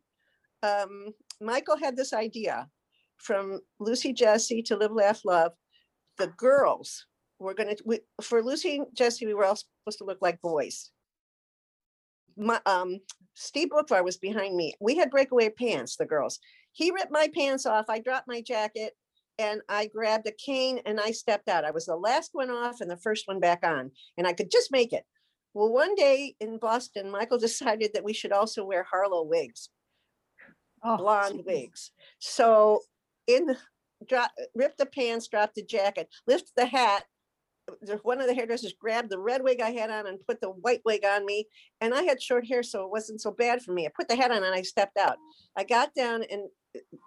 um, 0.62 1.08
Michael 1.38 1.76
had 1.76 1.96
this 1.96 2.14
idea 2.14 2.68
from 3.18 3.60
Lucy 3.78 4.14
Jessie 4.14 4.62
to 4.62 4.76
Live, 4.76 4.92
Laugh, 4.92 5.20
Love. 5.26 5.52
The 6.16 6.28
girls 6.28 7.04
were 7.38 7.52
gonna, 7.52 7.76
we, 7.84 8.00
for 8.22 8.42
Lucy 8.42 8.76
and 8.76 8.86
Jessie, 8.94 9.26
we 9.26 9.34
were 9.34 9.44
all 9.44 9.56
supposed 9.56 9.98
to 9.98 10.04
look 10.04 10.22
like 10.22 10.40
boys. 10.40 10.92
My, 12.38 12.58
um, 12.64 13.00
Steve 13.34 13.68
Boockvor 13.68 14.02
was 14.02 14.16
behind 14.16 14.56
me. 14.56 14.72
We 14.80 14.96
had 14.96 15.10
breakaway 15.10 15.50
pants, 15.50 15.96
the 15.96 16.06
girls. 16.06 16.38
He 16.72 16.90
ripped 16.90 17.12
my 17.12 17.28
pants 17.34 17.66
off. 17.66 17.84
I 17.90 17.98
dropped 17.98 18.28
my 18.28 18.40
jacket 18.40 18.94
and 19.38 19.60
I 19.68 19.86
grabbed 19.86 20.26
a 20.26 20.32
cane 20.32 20.80
and 20.86 21.00
I 21.00 21.10
stepped 21.10 21.48
out. 21.48 21.64
I 21.64 21.70
was 21.70 21.86
the 21.86 21.96
last 21.96 22.30
one 22.32 22.50
off 22.50 22.80
and 22.80 22.90
the 22.90 22.96
first 22.96 23.28
one 23.28 23.40
back 23.40 23.60
on, 23.64 23.90
and 24.16 24.26
I 24.26 24.32
could 24.32 24.50
just 24.50 24.72
make 24.72 24.92
it. 24.92 25.04
Well, 25.54 25.72
one 25.72 25.94
day 25.94 26.34
in 26.40 26.58
Boston, 26.58 27.10
Michael 27.10 27.38
decided 27.46 27.92
that 27.94 28.04
we 28.04 28.12
should 28.12 28.32
also 28.32 28.64
wear 28.64 28.84
Harlow 28.84 29.24
wigs, 29.24 29.70
oh, 30.84 30.96
blonde 30.96 31.42
wigs. 31.46 31.92
So 32.18 32.80
in 33.26 33.46
the 33.46 33.56
drop, 34.08 34.30
rip 34.54 34.76
the 34.76 34.86
pants, 34.86 35.28
drop 35.28 35.54
the 35.54 35.62
jacket, 35.62 36.08
lift 36.26 36.52
the 36.56 36.66
hat. 36.66 37.04
One 38.02 38.20
of 38.20 38.28
the 38.28 38.34
hairdressers 38.34 38.74
grabbed 38.78 39.10
the 39.10 39.18
red 39.18 39.42
wig 39.42 39.60
I 39.60 39.70
had 39.70 39.90
on 39.90 40.06
and 40.06 40.24
put 40.28 40.40
the 40.40 40.50
white 40.50 40.82
wig 40.84 41.04
on 41.04 41.26
me. 41.26 41.48
And 41.80 41.92
I 41.94 42.02
had 42.02 42.22
short 42.22 42.46
hair, 42.46 42.62
so 42.62 42.84
it 42.84 42.90
wasn't 42.90 43.20
so 43.20 43.32
bad 43.32 43.60
for 43.60 43.72
me. 43.72 43.86
I 43.86 43.90
put 43.96 44.06
the 44.06 44.14
hat 44.14 44.30
on 44.30 44.44
and 44.44 44.54
I 44.54 44.62
stepped 44.62 44.96
out. 44.96 45.16
I 45.56 45.64
got 45.64 45.92
down 45.94 46.22
and 46.30 46.42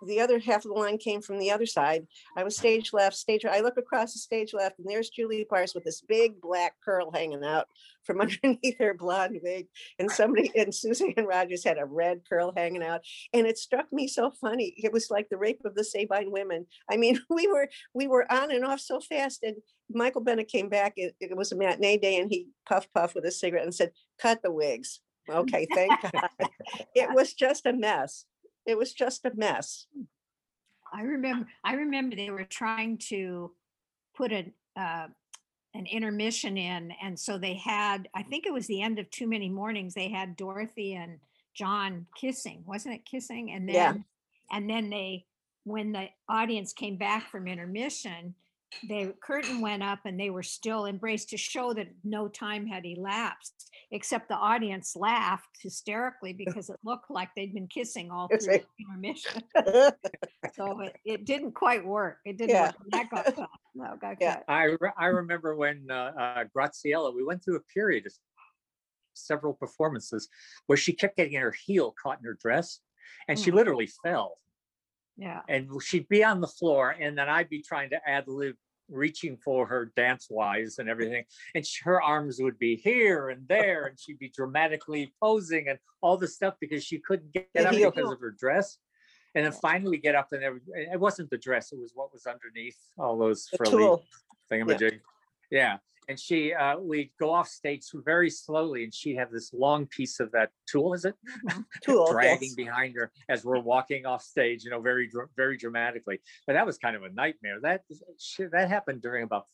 the 0.06 0.20
other 0.20 0.40
half 0.40 0.66
of 0.66 0.72
the 0.72 0.80
line 0.80 0.98
came 0.98 1.22
from 1.22 1.40
the 1.40 1.52
other 1.52 1.66
side. 1.66 2.08
I 2.36 2.44
was 2.44 2.58
stage 2.58 2.94
left, 2.94 3.16
stage 3.16 3.44
right. 3.44 3.58
I 3.58 3.62
look 3.62 3.78
across 3.78 4.14
the 4.14 4.20
stage 4.20 4.54
left, 4.54 4.80
and 4.80 4.88
there's 4.88 5.10
Julie 5.10 5.46
Pars 5.46 5.74
with 5.74 5.84
this 5.84 6.02
big 6.02 6.40
black 6.42 6.76
curl 6.84 7.12
hanging 7.12 7.44
out 7.44 7.68
from 8.04 8.22
underneath 8.22 8.78
her 8.80 8.94
blonde 8.94 9.40
wig. 9.44 9.68
And 10.00 10.10
somebody 10.12 10.52
and 10.56 10.74
and 11.18 11.28
Rogers 11.28 11.64
had 11.64 11.78
a 11.78 11.86
red 11.86 12.22
curl 12.28 12.54
hanging 12.56 12.84
out. 12.84 13.02
And 13.34 13.46
it 13.46 13.58
struck 13.58 13.92
me 13.92 14.08
so 14.08 14.32
funny. 14.32 14.74
It 14.78 14.94
was 14.94 15.12
like 15.12 15.30
the 15.30 15.38
rape 15.38 15.62
of 15.66 15.76
the 15.76 15.84
Sabine 15.84 16.32
women. 16.32 16.66
I 16.90 16.98
mean, 16.98 17.20
we 17.30 17.48
were 17.48 17.70
we 17.94 18.08
were 18.08 18.32
on 18.32 18.52
and 18.52 18.66
off 18.66 18.80
so 18.80 19.00
fast. 19.00 19.44
And 19.44 19.58
Michael 19.92 20.22
Bennett 20.22 20.48
came 20.48 20.70
back. 20.70 20.94
It, 20.96 21.16
it 21.20 21.36
was 21.36 21.52
a 21.52 21.56
matinee 21.56 21.98
day, 21.98 22.18
and 22.18 22.30
he 22.30 22.48
puffed 22.68 22.94
puff 22.94 23.16
with 23.16 23.26
a 23.26 23.32
cigarette 23.32 23.66
and 23.66 23.76
said, 23.76 23.92
"Cut 24.20 24.42
the 24.42 24.52
wigs." 24.52 25.02
Okay, 25.30 25.68
thank 25.74 25.92
God. 26.12 26.30
It 26.96 27.10
was 27.14 27.34
just 27.34 27.66
a 27.66 27.74
mess. 27.74 28.26
It 28.70 28.78
was 28.78 28.94
just 28.94 29.26
a 29.26 29.32
mess. 29.36 29.88
I 30.94 31.02
remember, 31.02 31.48
I 31.64 31.74
remember 31.74 32.16
they 32.16 32.30
were 32.30 32.44
trying 32.44 33.00
to 33.10 33.52
put 34.16 34.32
an, 34.32 34.54
uh, 34.76 35.08
an 35.74 35.86
intermission 35.88 36.56
in. 36.56 36.92
And 37.02 37.20
so 37.20 37.40
they 37.40 37.56
had, 37.56 38.08
I 38.14 38.22
think 38.24 38.46
it 38.46 38.54
was 38.54 38.68
the 38.68 38.82
end 38.82 39.00
of 39.00 39.10
Too 39.10 39.28
Many 39.28 39.50
Mornings, 39.50 39.96
they 39.96 40.10
had 40.10 40.36
Dorothy 40.36 40.94
and 40.94 41.20
John 41.56 42.06
kissing, 42.16 42.64
wasn't 42.66 42.96
it 42.96 43.06
kissing? 43.06 43.52
And 43.52 43.68
Yeah. 43.68 43.94
then, 43.94 44.06
and 44.52 44.70
then 44.70 44.90
they, 44.92 45.26
when 45.64 45.92
the 45.92 46.10
audience 46.28 46.74
came 46.74 46.98
back 46.98 47.30
from 47.32 47.48
intermission, 47.48 48.36
the 48.88 49.14
curtain 49.22 49.62
went 49.62 49.84
up 49.84 50.00
and 50.06 50.20
they 50.20 50.30
were 50.30 50.44
still 50.44 50.86
embraced 50.86 51.30
to 51.30 51.38
show 51.38 51.74
that 51.74 51.88
no 52.04 52.28
time 52.28 52.66
had 52.66 52.86
elapsed, 52.86 53.70
except 53.92 54.30
the 54.30 54.36
audience 54.36 54.96
laughed 54.96 55.58
hysterically 55.62 56.34
because 56.38 56.70
it 56.70 56.78
looked 56.84 57.10
like 57.10 57.30
they'd 57.36 57.54
been 57.54 57.68
kissing 57.68 58.12
all 58.12 58.28
Yes, 58.32 58.46
through 58.46 58.60
the 58.60 58.64
intermission. 58.86 59.44
So 60.56 60.82
it, 60.82 60.96
it 61.06 61.26
didn't 61.26 61.54
quite 61.54 61.86
work. 61.86 62.18
It 62.26 62.38
didn't 62.38 62.52
Yeah. 62.56 62.62
work. 62.64 62.76
That 62.92 63.10
got 63.10 63.26
cut. 63.36 63.50
No, 63.76 63.96
got 64.02 64.18
Yeah. 64.20 64.36
cut. 64.36 64.44
I, 64.48 64.64
re- 64.80 64.92
I 64.98 65.06
remember 65.06 65.56
when 65.56 65.88
uh, 65.90 66.12
uh, 66.20 66.44
Graciela, 66.56 67.16
we 67.16 67.24
went 67.24 67.44
through 67.44 67.58
a 67.58 67.62
period 67.74 68.06
of 68.06 68.14
several 69.14 69.54
performances 69.54 70.28
where 70.66 70.78
she 70.78 70.92
kept 70.94 71.16
getting 71.18 71.40
her 71.40 71.54
heel 71.66 71.94
caught 72.02 72.20
in 72.20 72.26
her 72.26 72.38
dress 72.42 72.80
and 73.28 73.38
she 73.40 73.52
Mm. 73.52 73.56
literally 73.56 73.90
fell. 74.04 74.38
Yeah. 75.20 75.42
And 75.50 75.70
she'd 75.84 76.08
be 76.08 76.24
on 76.24 76.40
the 76.40 76.48
floor 76.48 76.96
and 77.00 77.18
then 77.18 77.28
I'd 77.28 77.50
be 77.50 77.62
trying 77.62 77.90
to 77.90 78.00
ad 78.10 78.28
lib 78.28 78.56
reaching 78.90 79.38
for 79.38 79.68
her 79.68 79.92
dance 79.96 80.28
wise 80.30 80.80
and 80.80 80.88
everything. 80.90 81.24
And 81.54 81.66
sh- 81.68 81.82
her 81.84 82.02
arms 82.02 82.40
would 82.42 82.58
be 82.58 82.76
here 82.78 83.30
and 83.30 83.48
there 83.48 83.86
and 83.88 84.00
she'd 84.00 84.18
be 84.18 84.30
dramatically 84.30 85.14
posing 85.22 85.68
and 85.68 85.78
all 86.02 86.16
this 86.18 86.36
stuff 86.36 86.56
because 86.62 86.84
she 86.86 87.00
couldn't 87.00 87.34
get 87.34 87.50
The 87.54 87.68
up 87.68 87.74
heel. 87.76 87.92
because 87.92 88.12
of 88.14 88.20
her 88.22 88.32
dress. 88.32 88.78
And 89.36 89.46
then 89.46 89.52
finally 89.52 89.92
we 89.92 89.98
get 89.98 90.16
up 90.16 90.30
and 90.32 90.42
every- 90.42 90.62
it 90.74 91.00
wasn't 91.00 91.30
the 91.30 91.38
dress, 91.38 91.72
it 91.74 91.78
was 91.80 91.92
what 91.94 92.12
was 92.14 92.26
underneath 92.26 92.78
all 92.98 93.18
those 93.18 93.48
frilly 93.58 93.72
tulle. 93.72 94.04
thingamajig. 94.50 95.02
Yeah. 95.52 95.78
And 96.10 96.20
she, 96.20 96.54
uh, 96.54 96.80
we'd 96.80 97.12
go 97.20 97.32
off 97.32 97.48
stage 97.48 97.84
very 97.94 98.32
slowly 98.32 98.84
and 98.84 98.92
she'd 98.92 99.18
have 99.18 99.30
this 99.32 99.54
long 99.54 99.86
piece 99.86 100.20
of 100.20 100.32
that 100.32 100.50
tulle, 100.70 100.96
is 100.96 101.06
it? 101.06 101.14
Tulle, 101.86 102.12
Dragging 102.12 102.50
yes. 102.50 102.56
behind 102.56 102.96
her 102.96 103.12
as 103.30 103.46
we're 103.46 103.60
walking 103.60 104.08
off 104.08 104.24
stage, 104.24 104.64
you 104.64 104.72
know, 104.72 104.82
very, 104.82 105.08
very 105.38 105.56
dramatically. 105.56 106.20
But 106.48 106.54
that 106.54 106.66
was 106.66 106.80
kind 106.80 106.96
of 106.96 107.04
a 107.04 107.10
nightmare. 107.10 107.60
That, 107.62 107.84
shit, 108.20 108.52
that 108.54 108.70
happened 108.70 109.04
during 109.04 109.24
about 109.24 109.46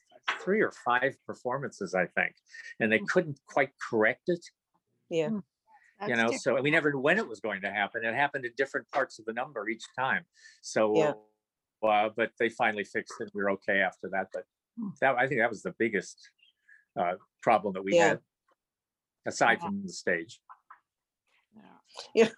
three 0.41 0.61
or 0.61 0.72
five 0.72 1.18
performances, 1.27 1.94
I 1.94 2.06
think. 2.06 2.34
And 2.80 2.90
they 2.90 2.99
couldn't 2.99 3.38
quite 3.48 3.72
correct 3.90 4.30
it, 4.30 4.45
Yeah. 5.10 5.32
you 6.07 6.15
know, 6.15 6.30
diff- 6.30 6.40
so 6.40 6.61
we 6.61 6.72
never 6.72 6.90
knew 6.94 6.99
when 6.99 7.18
it 7.18 7.27
was 7.27 7.41
going 7.41 7.64
to 7.64 7.69
happen. 7.69 8.06
It 8.06 8.15
happened 8.15 8.45
in 8.45 8.53
different 8.56 8.90
parts 8.91 9.19
of 9.19 9.26
the 9.26 9.34
number 9.34 9.68
each 9.68 9.84
time. 9.99 10.23
So, 10.61 10.95
Yeah. 10.95 11.14
uh, 11.84 12.10
but 12.15 12.32
they 12.40 12.48
finally 12.48 12.86
fixed 12.86 13.19
it. 13.19 13.30
We 13.34 13.44
were 13.44 13.52
okay 13.52 13.82
after 13.82 14.07
that. 14.14 14.27
But 14.34 14.45
that, 15.02 15.15
I 15.18 15.27
think 15.27 15.41
that 15.41 15.49
was 15.49 15.64
the 15.64 15.76
biggest 15.77 16.30
uh, 17.00 17.14
problem 17.42 17.74
that 17.74 17.84
we 17.84 17.96
Yeah. 17.96 18.08
had, 18.10 18.20
aside 19.26 19.60
from 19.62 19.82
the 19.86 19.92
stage. 19.92 20.40
Yeah. 22.14 22.30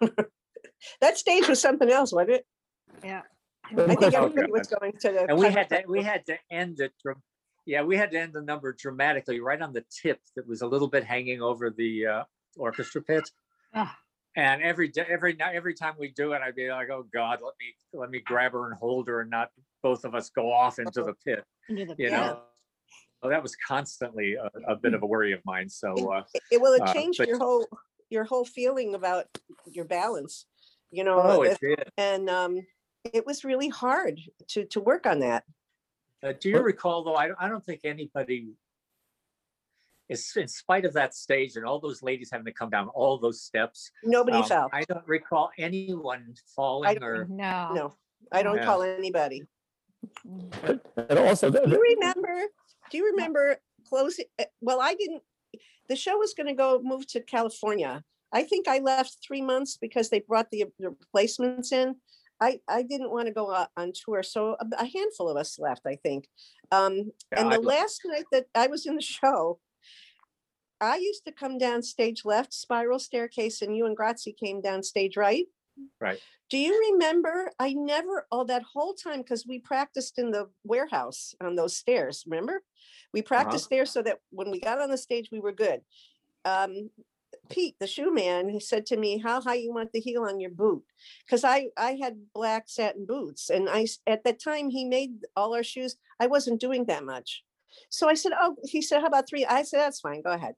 That 1.00 1.18
stage 1.18 1.48
was 1.48 1.60
something 1.60 1.90
else, 1.90 2.12
wasn't 2.12 2.30
it? 2.36 2.46
Yeah. 3.02 3.22
I 3.64 3.74
think 3.74 4.00
Okay. 4.02 4.16
everybody 4.16 4.50
was 4.52 4.68
going 4.68 4.92
to 4.92 5.10
the. 5.10 5.26
And 5.28 5.36
we 5.36 5.50
had 5.50 5.68
to, 5.70 5.82
we 5.88 6.02
had 6.04 6.24
to 6.26 6.38
end 6.52 6.78
it. 6.78 6.92
dram- 7.02 7.22
Yeah, 7.66 7.82
we 7.82 7.96
had 7.96 8.12
to 8.12 8.18
end 8.20 8.32
the 8.32 8.42
number 8.42 8.72
dramatically, 8.72 9.40
right 9.40 9.60
on 9.60 9.72
the 9.72 9.84
tip 9.90 10.20
that 10.36 10.46
was 10.46 10.62
a 10.62 10.66
little 10.68 10.86
bit 10.86 11.02
hanging 11.02 11.42
over 11.42 11.70
the 11.70 12.06
uh, 12.06 12.24
orchestra 12.56 13.02
pit. 13.02 13.28
Ah. 13.74 13.98
And 14.36 14.62
every 14.62 14.86
day, 14.88 15.04
every 15.08 15.34
night, 15.34 15.56
every 15.56 15.74
time 15.74 15.94
we 15.98 16.08
do 16.12 16.32
it, 16.32 16.42
I'd 16.42 16.54
be 16.54 16.70
like, 16.70 16.90
"Oh 16.90 17.04
God, 17.12 17.40
let 17.42 17.54
me 17.58 17.74
let 17.92 18.08
me 18.10 18.20
grab 18.20 18.52
her 18.52 18.66
and 18.70 18.78
hold 18.78 19.08
her, 19.08 19.20
and 19.22 19.30
not 19.30 19.50
both 19.82 20.04
of 20.04 20.14
us 20.14 20.30
go 20.30 20.52
off 20.52 20.78
into 20.78 21.02
the 21.02 21.14
pit." 21.24 21.44
Into 21.68 21.86
the 21.86 21.90
You 21.98 22.10
pit. 22.10 22.12
know, 22.12 22.42
well, 23.22 23.30
that 23.30 23.42
was 23.42 23.56
constantly 23.56 24.34
a, 24.34 24.50
a 24.72 24.76
bit 24.76 24.94
of 24.94 25.02
a 25.02 25.06
worry 25.06 25.32
of 25.32 25.40
mine. 25.44 25.68
So, 25.68 25.92
uh, 26.12 26.24
It- 26.34 26.42
It 26.52 26.60
will, 26.60 26.74
it 26.74 26.82
uh, 26.82 26.92
changed 26.92 27.18
but- 27.18 27.28
your 27.28 27.38
whole, 27.38 27.66
your 28.10 28.24
whole 28.24 28.44
feeling 28.44 28.94
about 28.94 29.26
your 29.66 29.84
balance, 29.84 30.46
you 30.90 31.04
know? 31.04 31.20
oh, 31.22 31.42
it 31.42 31.58
did. 31.60 31.90
And 31.96 32.30
um, 32.30 32.60
it 33.12 33.26
was 33.26 33.44
really 33.44 33.68
hard 33.68 34.20
to, 34.48 34.64
to 34.66 34.80
work 34.80 35.06
on 35.06 35.20
that. 35.20 35.44
Uh, 36.22 36.32
do 36.38 36.48
you 36.48 36.58
recall 36.60 37.04
though? 37.04 37.14
I, 37.16 37.30
I 37.38 37.48
don't 37.48 37.64
think 37.64 37.80
anybody 37.84 38.48
is 40.08 40.32
in 40.36 40.48
spite 40.48 40.84
of 40.84 40.94
that 40.94 41.14
stage 41.14 41.54
and 41.56 41.64
all 41.66 41.78
those 41.78 42.02
ladies 42.02 42.30
having 42.32 42.46
to 42.46 42.52
come 42.52 42.70
down 42.70 42.88
all 42.88 43.18
those 43.18 43.42
steps. 43.42 43.90
Nobody 44.02 44.38
um, 44.38 44.44
fell. 44.44 44.68
I 44.72 44.82
don't 44.84 45.06
recall 45.06 45.50
anyone 45.58 46.34
falling 46.56 47.02
or 47.02 47.26
No. 47.28 47.72
No, 47.74 47.94
I 48.32 48.42
don't 48.42 48.56
Yeah. 48.56 48.64
call 48.64 48.82
anybody. 48.82 49.42
And 50.24 51.18
also, 51.18 51.50
the- 51.50 51.60
Do 51.60 51.70
you 51.72 51.96
remember, 52.00 52.46
do 52.90 52.98
you 52.98 53.06
remember 53.12 53.58
closing, 53.88 54.26
uh, 54.38 54.44
well, 54.60 54.80
I 54.80 54.94
didn't, 54.94 55.22
the 55.88 55.96
show 55.96 56.16
was 56.18 56.34
gonna 56.34 56.54
go 56.54 56.80
move 56.82 57.06
to 57.08 57.20
California. 57.20 58.02
I 58.32 58.42
think 58.42 58.68
I 58.68 58.78
left 58.80 59.18
three 59.26 59.40
months 59.40 59.78
because 59.80 60.10
they 60.10 60.20
brought 60.20 60.50
the 60.50 60.66
the 60.78 60.90
replacements 60.90 61.72
in. 61.72 61.96
I, 62.40 62.60
I 62.68 62.82
didn't 62.82 63.10
want 63.10 63.26
to 63.26 63.32
go 63.32 63.66
on 63.76 63.92
tour, 63.94 64.22
so 64.22 64.56
a 64.60 64.66
a 64.78 64.84
handful 64.84 65.28
of 65.28 65.36
us 65.36 65.58
left, 65.58 65.82
I 65.86 65.96
think. 65.96 66.28
Um, 66.70 67.12
Yeah, 67.32 67.40
and 67.40 67.48
I 67.48 67.56
the 67.56 67.62
left. 67.62 67.80
last 67.80 68.00
night 68.04 68.26
that 68.32 68.46
I 68.54 68.66
was 68.66 68.86
in 68.86 68.96
the 68.96 69.02
show, 69.02 69.60
I 70.80 70.96
used 70.96 71.24
to 71.24 71.32
come 71.32 71.58
down 71.58 71.82
stage 71.82 72.24
left, 72.24 72.52
spiral 72.52 72.98
staircase, 72.98 73.62
and 73.62 73.76
you 73.76 73.86
and 73.86 73.96
Grazie 73.96 74.32
came 74.32 74.60
down 74.60 74.82
stage 74.82 75.16
right. 75.16 75.46
Right. 76.00 76.18
Do 76.50 76.58
you 76.58 76.92
remember? 76.92 77.50
I 77.58 77.74
never, 77.74 78.26
all 78.30 78.44
that 78.46 78.62
whole 78.62 78.94
time, 78.94 79.18
because 79.18 79.46
we 79.46 79.58
practiced 79.58 80.18
in 80.18 80.30
the 80.30 80.48
warehouse 80.64 81.34
on 81.40 81.56
those 81.56 81.76
stairs, 81.76 82.24
remember? 82.26 82.62
We 83.12 83.22
practiced 83.22 83.70
there 83.70 83.86
so 83.86 84.02
that 84.02 84.18
when 84.30 84.50
we 84.50 84.60
got 84.60 84.80
on 84.80 84.90
the 84.90 84.98
stage, 84.98 85.28
we 85.30 85.40
were 85.40 85.52
good. 85.52 85.80
Um, 86.44 86.90
Pete, 87.50 87.76
the 87.80 87.86
shoe 87.86 88.12
man, 88.12 88.48
he 88.48 88.60
said 88.60 88.86
to 88.86 88.96
me, 88.96 89.18
how 89.18 89.40
high 89.40 89.54
you 89.54 89.72
want 89.72 89.92
the 89.92 90.00
heel 90.00 90.24
on 90.24 90.40
your 90.40 90.50
boot? 90.50 90.82
Because 91.24 91.44
I, 91.44 91.68
I 91.76 91.98
had 92.00 92.18
black 92.34 92.64
satin 92.66 93.06
boots 93.06 93.50
and 93.50 93.68
I 93.70 93.86
at 94.06 94.24
that 94.24 94.42
time 94.42 94.70
he 94.70 94.84
made 94.84 95.12
all 95.34 95.54
our 95.54 95.62
shoes. 95.62 95.96
I 96.20 96.26
wasn't 96.26 96.60
doing 96.60 96.84
that 96.86 97.04
much. 97.04 97.44
So 97.90 98.08
I 98.08 98.14
said, 98.14 98.32
oh, 98.38 98.56
he 98.64 98.82
said, 98.82 99.00
how 99.00 99.06
about 99.06 99.28
three? 99.28 99.44
I 99.44 99.62
said, 99.62 99.80
that's 99.80 100.00
fine, 100.00 100.22
go 100.22 100.32
ahead. 100.32 100.54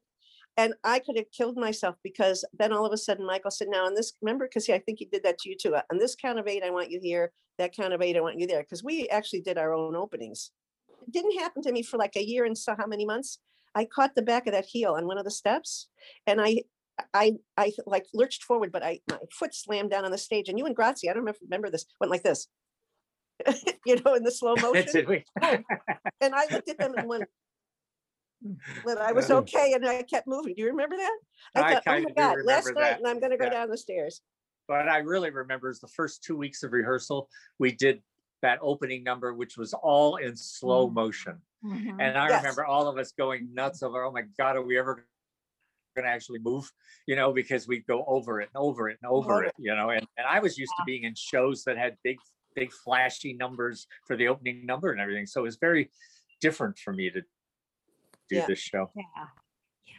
And 0.57 0.73
I 0.83 0.99
could 0.99 1.17
have 1.17 1.31
killed 1.31 1.57
myself 1.57 1.95
because 2.03 2.43
then 2.53 2.73
all 2.73 2.85
of 2.85 2.91
a 2.91 2.97
sudden 2.97 3.25
Michael 3.25 3.51
said, 3.51 3.67
now 3.69 3.85
on 3.85 3.95
this, 3.95 4.13
remember, 4.21 4.47
because 4.47 4.69
I 4.69 4.79
think 4.79 4.99
he 4.99 5.05
did 5.05 5.23
that 5.23 5.37
to 5.39 5.49
you 5.49 5.55
too. 5.55 5.75
Uh, 5.75 5.81
on 5.91 5.97
this 5.97 6.15
count 6.15 6.39
of 6.39 6.47
eight, 6.47 6.63
I 6.63 6.69
want 6.69 6.91
you 6.91 6.99
here. 7.01 7.31
That 7.57 7.75
count 7.75 7.93
of 7.93 8.01
eight, 8.01 8.17
I 8.17 8.21
want 8.21 8.39
you 8.39 8.47
there. 8.47 8.61
Because 8.61 8.83
we 8.83 9.07
actually 9.09 9.41
did 9.41 9.57
our 9.57 9.73
own 9.73 9.95
openings. 9.95 10.51
it 11.07 11.11
didn't 11.11 11.39
happen 11.39 11.61
to 11.63 11.71
me 11.71 11.83
for 11.83 11.97
like 11.97 12.15
a 12.15 12.25
year 12.25 12.45
and 12.45 12.57
so 12.57 12.75
how 12.77 12.85
many 12.85 13.05
months. 13.05 13.39
I 13.73 13.85
caught 13.85 14.15
the 14.15 14.21
back 14.21 14.47
of 14.47 14.53
that 14.53 14.65
heel 14.65 14.93
on 14.93 15.07
one 15.07 15.17
of 15.17 15.23
the 15.23 15.31
steps 15.31 15.87
and 16.27 16.41
I, 16.41 16.63
I, 17.13 17.37
I 17.55 17.71
like 17.85 18.05
lurched 18.13 18.43
forward, 18.43 18.73
but 18.73 18.83
I, 18.83 18.99
my 19.09 19.17
foot 19.31 19.55
slammed 19.55 19.91
down 19.91 20.03
on 20.03 20.11
the 20.11 20.17
stage 20.17 20.49
and 20.49 20.59
you 20.59 20.65
and 20.65 20.75
Grazie, 20.75 21.09
I 21.09 21.13
don't 21.13 21.21
remember, 21.21 21.39
remember 21.43 21.69
this, 21.69 21.85
went 21.99 22.11
like 22.11 22.23
this. 22.23 22.47
You 23.85 23.99
know, 24.01 24.13
in 24.13 24.23
the 24.23 24.31
slow 24.31 24.55
motion. 24.61 25.23
And 26.21 26.35
I 26.35 26.45
looked 26.51 26.69
at 26.69 26.77
them 26.77 26.93
and 26.95 27.07
went, 27.07 27.23
that 28.85 28.97
I 28.99 29.11
was 29.11 29.29
okay 29.29 29.73
and 29.73 29.87
I 29.87 30.03
kept 30.03 30.27
moving. 30.27 30.55
Do 30.55 30.61
you 30.61 30.69
remember 30.69 30.97
that? 30.97 31.19
I 31.55 31.59
I 31.61 31.73
thought, 31.73 31.83
oh 31.87 31.91
kinda 31.91 32.01
my 32.03 32.09
do 32.09 32.13
God, 32.15 32.45
last 32.45 32.65
remember 32.67 32.81
night 32.81 32.97
and 32.99 33.07
I'm 33.07 33.19
gonna 33.19 33.37
go 33.37 33.45
Yeah. 33.45 33.51
down 33.51 33.69
the 33.69 33.77
stairs. 33.77 34.21
But 34.67 34.87
I 34.87 34.99
really 34.99 35.31
remember 35.31 35.69
is 35.69 35.79
the 35.79 35.87
first 35.87 36.23
two 36.23 36.37
weeks 36.37 36.63
of 36.63 36.71
rehearsal, 36.71 37.29
we 37.59 37.71
did 37.71 38.01
that 38.41 38.59
opening 38.61 39.03
number, 39.03 39.33
which 39.33 39.57
was 39.57 39.73
all 39.73 40.17
in 40.17 40.35
slow 40.35 40.85
mm-hmm. 40.85 40.95
motion. 40.95 41.41
Mm-hmm. 41.63 41.99
And 41.99 42.17
I 42.17 42.29
Yes. 42.29 42.41
remember 42.41 42.65
all 42.65 42.87
of 42.87 42.97
us 42.97 43.11
going 43.11 43.53
nuts 43.53 43.83
over, 43.83 44.03
oh 44.03 44.11
my 44.11 44.23
God, 44.37 44.55
are 44.55 44.63
we 44.63 44.79
ever 44.79 45.05
going 45.95 46.05
to 46.05 46.11
actually 46.11 46.39
move? 46.39 46.71
You 47.05 47.15
know, 47.15 47.33
because 47.33 47.67
we'd 47.67 47.85
go 47.85 48.03
over 48.07 48.41
it 48.41 48.49
and 48.53 48.61
over 48.61 48.89
it 48.89 48.97
and 49.01 49.11
over 49.11 49.35
Love 49.35 49.43
it, 49.43 49.53
you 49.59 49.75
know, 49.75 49.89
and, 49.89 50.05
and 50.17 50.27
I 50.27 50.39
was 50.39 50.57
used 50.57 50.73
to 50.77 50.83
being 50.85 51.03
in 51.03 51.13
shows 51.15 51.63
that 51.65 51.77
had 51.77 51.97
big, 52.03 52.17
big 52.55 52.71
flashy 52.71 53.33
numbers 53.33 53.87
for 54.07 54.15
the 54.15 54.27
opening 54.27 54.65
number 54.65 54.91
and 54.91 54.99
everything. 54.99 55.27
So 55.27 55.41
it 55.41 55.43
was 55.43 55.57
very 55.57 55.91
different 56.39 56.79
for 56.79 56.93
me 56.93 57.09
to 57.11 57.21
do 58.31 58.37
Yeah. 58.37 58.47
this 58.47 58.59
show. 58.59 58.89
Yeah. 58.95 59.25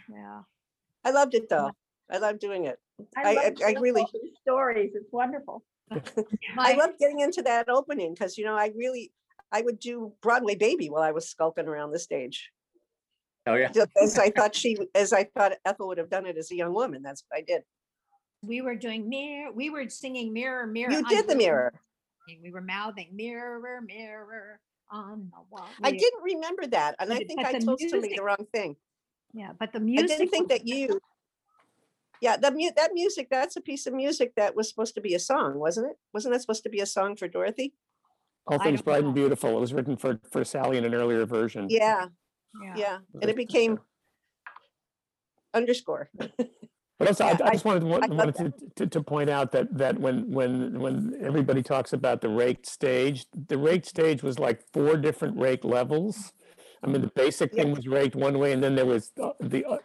Yeah. 0.08 0.42
I 1.04 1.10
loved 1.10 1.34
it 1.34 1.48
though. 1.48 1.70
I 2.10 2.18
loved 2.18 2.40
doing 2.40 2.64
it. 2.64 2.78
I, 3.16 3.34
love 3.34 3.54
I, 3.64 3.70
I 3.70 3.80
really, 3.80 4.02
all 4.02 4.10
these 4.12 4.32
Stories, 4.42 4.92
it's 4.94 5.12
wonderful. 5.12 5.64
I 6.58 6.74
love 6.74 6.90
getting 6.98 7.20
into 7.20 7.42
that 7.42 7.68
opening 7.68 8.14
because, 8.14 8.38
you 8.38 8.44
know, 8.44 8.54
I 8.54 8.70
really, 8.76 9.12
I 9.50 9.62
would 9.62 9.78
do 9.78 10.12
Broadway 10.22 10.54
Baby 10.54 10.88
while 10.90 11.02
I 11.02 11.12
was 11.12 11.28
skulking 11.28 11.66
around 11.66 11.92
the 11.92 11.98
stage. 11.98 12.50
Oh, 13.46 13.54
yeah. 13.54 13.70
Just 13.72 13.90
As 14.00 14.18
I 14.18 14.30
thought 14.30 14.54
she, 14.62 14.76
as 14.94 15.12
I 15.12 15.24
thought 15.24 15.52
Ethel 15.64 15.88
would 15.88 15.98
have 15.98 16.10
done 16.10 16.26
it 16.26 16.36
as 16.36 16.50
a 16.50 16.56
young 16.56 16.74
woman. 16.74 17.02
That's 17.02 17.24
what 17.28 17.38
I 17.38 17.42
did. 17.42 17.62
We 18.42 18.60
were 18.60 18.74
doing 18.74 19.08
mirror, 19.08 19.52
we 19.52 19.70
were 19.70 19.88
singing 19.88 20.32
mirror, 20.32 20.66
mirror. 20.66 20.92
You 20.92 20.98
on 20.98 21.04
did 21.08 21.28
the 21.28 21.36
mirror. 21.36 21.72
We 22.42 22.50
were 22.50 22.60
mouthing 22.60 23.10
mirror, 23.12 23.80
mirror 23.86 24.60
on 24.92 25.30
the 25.32 25.42
wall. 25.50 25.68
I 25.82 25.90
didn't 25.90 26.22
remember 26.22 26.66
that. 26.68 26.94
And 27.00 27.12
I 27.12 27.18
think 27.18 27.44
I 27.44 27.52
the 27.52 27.60
told 27.60 27.80
somebody 27.80 28.14
the 28.14 28.22
wrong 28.22 28.46
thing. 28.52 28.76
Yeah, 29.32 29.52
but 29.58 29.72
the 29.72 29.80
music. 29.80 30.10
I 30.10 30.16
didn't 30.18 30.30
think 30.30 30.48
that 30.50 30.66
you, 30.66 31.00
yeah, 32.20 32.36
the 32.36 32.50
mu, 32.52 32.70
that 32.76 32.90
music, 32.92 33.28
that's 33.30 33.56
a 33.56 33.60
piece 33.62 33.86
of 33.86 33.94
music 33.94 34.34
that 34.36 34.54
was 34.54 34.68
supposed 34.68 34.94
to 34.94 35.00
be 35.00 35.14
a 35.14 35.18
song, 35.18 35.58
wasn't 35.58 35.90
it? 35.90 35.96
Wasn't 36.12 36.32
that 36.34 36.40
supposed 36.40 36.62
to 36.64 36.68
be 36.68 36.80
a 36.80 36.86
song 36.86 37.16
for 37.16 37.26
Dorothy? 37.26 37.72
All 38.46 38.58
things 38.58 38.80
don't 38.80 38.84
bright 38.84 39.04
and 39.04 39.14
beautiful. 39.14 39.56
It 39.56 39.60
was 39.60 39.72
written 39.72 39.96
for, 39.96 40.20
for 40.30 40.44
Sally 40.44 40.76
in 40.76 40.84
an 40.84 40.94
earlier 40.94 41.24
version. 41.24 41.66
Yeah, 41.70 42.08
Yeah. 42.62 42.74
yeah. 42.76 42.98
And 43.20 43.30
it 43.30 43.36
became 43.36 43.80
underscore. 45.54 46.10
But 47.02 47.08
also, 47.08 47.24
I, 47.24 47.30
Yeah, 47.32 47.46
I 47.46 47.50
just 47.50 47.64
wanted, 47.64 47.82
wa- 47.82 47.98
I 48.00 48.06
wanted 48.06 48.36
to, 48.36 48.52
to, 48.76 48.86
to 48.86 49.02
point 49.02 49.28
out 49.28 49.50
that, 49.50 49.76
that 49.76 49.98
when, 49.98 50.30
when, 50.30 50.78
when 50.78 51.16
everybody 51.20 51.60
talks 51.60 51.92
about 51.92 52.20
the 52.20 52.28
raked 52.28 52.64
stage, 52.64 53.26
the 53.48 53.58
raked 53.58 53.86
stage 53.86 54.22
was 54.22 54.38
like 54.38 54.62
four 54.72 54.96
different 54.96 55.36
rake 55.36 55.64
levels. 55.64 56.32
I 56.80 56.86
mean, 56.86 57.00
the 57.00 57.10
basic 57.16 57.52
thing 57.52 57.72
was 57.74 57.88
raked 57.88 58.14
one 58.14 58.38
way 58.38 58.52
and 58.52 58.62
then 58.62 58.76
there 58.76 58.86
was 58.86 59.10
uh, 59.20 59.30
the, 59.40 59.64
uh, 59.64 59.78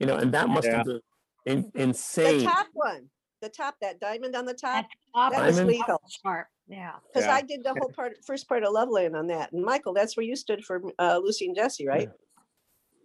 you 0.00 0.06
know, 0.08 0.16
and 0.16 0.34
that 0.34 0.48
must 0.48 0.66
have 0.66 0.86
been 0.86 1.00
in- 1.44 1.70
The 1.76 1.82
insane. 1.82 2.48
top 2.48 2.66
one, 2.72 3.10
the 3.42 3.48
top, 3.48 3.76
that 3.80 4.00
diamond 4.00 4.34
on 4.34 4.44
the 4.44 4.54
top, 4.54 4.86
top 5.14 5.30
that 5.34 5.46
was 5.46 5.54
Diamond? 5.54 5.70
lethal. 5.70 6.02
Sharp, 6.20 6.48
yeah. 6.66 6.94
Because 7.06 7.28
Yeah. 7.28 7.34
I 7.36 7.42
did 7.42 7.62
the 7.62 7.74
whole 7.74 7.90
part, 7.94 8.16
first 8.26 8.48
part 8.48 8.64
of 8.64 8.72
Loveland 8.72 9.14
on 9.14 9.28
that. 9.28 9.52
And 9.52 9.64
Michael, 9.64 9.94
that's 9.94 10.16
where 10.16 10.26
you 10.26 10.34
stood 10.34 10.64
for 10.64 10.82
uh, 10.98 11.20
Lucy 11.22 11.46
and 11.46 11.54
Jessie, 11.54 11.86
right? 11.86 12.10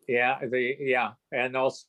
Yeah, 0.07 0.39
the, 0.43 0.77
yeah, 0.79 1.11
and 1.31 1.55
also, 1.55 1.85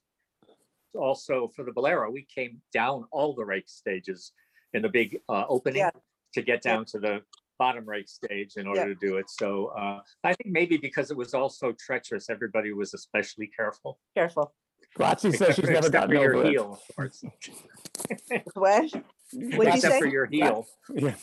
also 0.94 1.48
for 1.55 1.64
the 1.64 1.73
Bolero, 1.73 2.10
we 2.10 2.27
came 2.35 2.60
down 2.73 3.05
all 3.10 3.35
the 3.35 3.44
rake 3.44 3.69
stages 3.69 4.32
in 4.74 4.82
the 4.82 4.89
big 4.89 5.19
uh, 5.28 5.44
opening 5.48 5.78
Yeah. 5.81 5.90
to 6.35 6.43
get 6.43 6.64
Yeah. 6.64 6.73
down 6.74 6.85
to 6.86 6.98
the 6.98 7.23
bottom 7.59 7.85
rake 7.89 8.09
stage 8.09 8.56
in 8.56 8.64
Yeah. 8.64 8.70
order 8.70 8.94
to 8.94 9.01
do 9.01 9.16
it. 9.19 9.28
So 9.31 9.66
uh, 9.69 10.01
I 10.24 10.35
think 10.35 10.51
maybe 10.52 10.77
because 10.77 11.10
it 11.10 11.16
was 11.16 11.35
all 11.35 11.48
so 11.51 11.73
treacherous, 11.73 12.28
everybody 12.31 12.73
was 12.73 12.94
especially 12.94 13.47
careful. 13.48 13.98
Careful. 14.14 14.55
Grazzi 14.98 15.31
says 15.35 15.55
she's 15.56 15.59
Except- 15.60 15.66
never 15.69 15.78
except 15.78 15.93
gotten 15.93 16.16
for 16.16 16.23
your 16.23 16.44
it. 16.44 16.51
heel, 16.51 16.81
of 16.89 16.97
course. 16.97 17.24
What? 18.55 18.93
What'd 18.93 19.02
you 19.32 19.62
Except 19.62 19.81
say? 19.94 19.98
for 20.01 20.06
your 20.06 20.27
heel, 20.27 20.66
Yeah. 20.94 21.14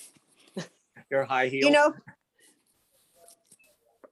your 1.12 1.26
high 1.26 1.48
heel. 1.48 1.68
You 1.68 1.72
know? 1.74 1.94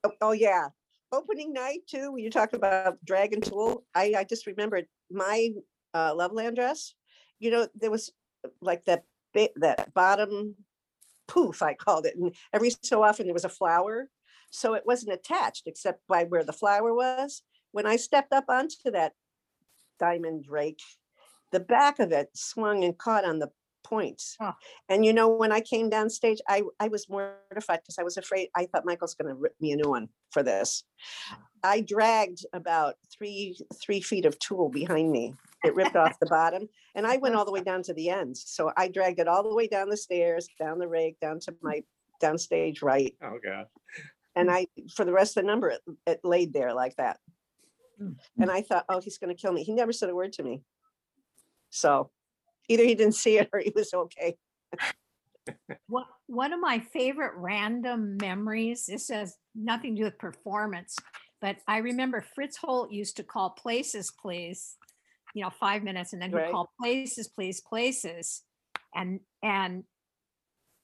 Oh, 0.04 0.12
oh, 0.20 0.32
yeah. 0.32 0.68
Opening 1.10 1.52
night 1.52 1.80
too, 1.88 2.12
when 2.12 2.22
you 2.22 2.30
talk 2.30 2.52
about 2.52 3.02
Dragon 3.04 3.40
tulle, 3.40 3.84
I, 3.94 4.14
I 4.18 4.24
just 4.24 4.46
remembered 4.46 4.86
my 5.10 5.50
uh, 5.94 6.14
Loveland 6.14 6.56
dress. 6.56 6.94
You 7.38 7.50
know, 7.50 7.68
there 7.74 7.90
was 7.90 8.12
uh, 8.44 8.48
like 8.60 8.84
that, 8.86 9.04
that 9.34 9.94
bottom 9.94 10.56
poof, 11.26 11.62
I 11.62 11.74
called 11.74 12.06
it. 12.06 12.16
And 12.16 12.34
every 12.52 12.70
so 12.82 13.02
often 13.02 13.26
there 13.26 13.34
was 13.34 13.44
a 13.44 13.50
flower. 13.50 14.08
So 14.50 14.74
it 14.74 14.84
wasn't 14.86 15.12
attached 15.12 15.64
except 15.66 16.00
by 16.08 16.24
where 16.24 16.44
the 16.44 16.52
flower 16.52 16.94
was. 16.94 17.42
When 17.72 17.86
I 17.86 17.96
stepped 17.96 18.32
up 18.32 18.46
onto 18.48 18.90
that 18.92 19.12
diamond 20.00 20.46
rake, 20.48 20.80
the 21.52 21.60
back 21.60 21.98
of 21.98 22.12
it 22.12 22.30
swung 22.34 22.82
and 22.84 22.96
caught 22.96 23.24
on 23.24 23.38
the 23.38 23.50
points. 23.88 24.36
Oh. 24.40 24.52
And 24.88 25.04
you 25.04 25.12
know, 25.12 25.28
when 25.28 25.52
I 25.52 25.60
came 25.60 25.88
down 25.88 26.10
stage, 26.10 26.40
I, 26.48 26.62
I 26.78 26.88
was 26.88 27.08
mortified 27.08 27.80
because 27.82 27.98
I 27.98 28.02
was 28.02 28.16
afraid, 28.16 28.48
I 28.54 28.66
thought 28.66 28.84
Michael's 28.84 29.14
gonna 29.14 29.34
rip 29.34 29.54
me 29.60 29.72
a 29.72 29.76
new 29.76 29.88
one 29.88 30.08
for 30.30 30.42
this. 30.42 30.84
I 31.62 31.80
dragged 31.80 32.44
about 32.52 32.94
three, 33.12 33.58
three 33.82 34.00
feet 34.00 34.26
of 34.26 34.38
tulle 34.38 34.68
behind 34.68 35.10
me. 35.10 35.34
It 35.64 35.74
ripped 35.74 35.96
off 35.96 36.20
the 36.20 36.26
bottom 36.26 36.68
and 36.94 37.06
I 37.06 37.16
went 37.16 37.34
all 37.34 37.44
the 37.44 37.52
way 37.52 37.62
down 37.64 37.82
to 37.84 37.94
the 37.94 38.10
end. 38.10 38.36
So 38.36 38.70
I 38.76 38.88
dragged 38.88 39.18
it 39.20 39.28
all 39.28 39.42
the 39.42 39.54
way 39.54 39.66
down 39.66 39.88
the 39.88 39.96
stairs, 39.96 40.48
down 40.58 40.78
the 40.78 40.88
rake, 40.88 41.18
down 41.20 41.40
to 41.40 41.54
my 41.62 41.82
downstage 42.22 42.82
right. 42.82 43.14
Oh, 43.22 43.38
God. 43.44 43.66
And 44.36 44.50
I, 44.50 44.68
for 44.94 45.04
the 45.04 45.12
rest 45.12 45.36
of 45.36 45.42
the 45.42 45.48
number, 45.48 45.70
it, 45.70 45.80
it 46.06 46.20
laid 46.22 46.52
there 46.52 46.72
like 46.74 46.94
that. 46.96 47.18
Hmm. 47.98 48.12
And 48.40 48.50
I 48.50 48.62
thought, 48.62 48.84
oh, 48.88 49.00
he's 49.00 49.18
gonna 49.18 49.34
kill 49.34 49.52
me. 49.52 49.64
He 49.64 49.72
never 49.72 49.92
said 49.92 50.10
a 50.10 50.14
word 50.14 50.32
to 50.34 50.44
me. 50.44 50.62
So 51.70 52.10
either 52.68 52.84
he 52.84 52.94
didn't 52.94 53.14
see 53.14 53.38
it 53.38 53.48
or 53.52 53.60
he 53.60 53.72
was 53.74 53.92
okay. 53.92 54.36
One, 56.26 56.52
of 56.52 56.60
my 56.60 56.78
favorite 56.78 57.32
random 57.36 58.18
memories, 58.20 58.86
this 58.86 59.08
has 59.08 59.36
nothing 59.54 59.96
to 59.96 60.00
do 60.00 60.04
with 60.04 60.18
performance, 60.18 60.96
but 61.40 61.56
I 61.66 61.78
remember 61.78 62.20
Fritz 62.34 62.58
Holt 62.58 62.92
used 62.92 63.16
to 63.16 63.22
call 63.22 63.50
places, 63.50 64.12
please, 64.20 64.76
you 65.34 65.42
know, 65.42 65.50
five 65.50 65.82
minutes 65.82 66.12
and 66.12 66.20
then 66.20 66.30
he'd 66.30 66.50
call 66.50 66.70
places, 66.80 67.28
please, 67.28 67.60
places. 67.60 68.42
And, 68.94 69.20
and 69.42 69.84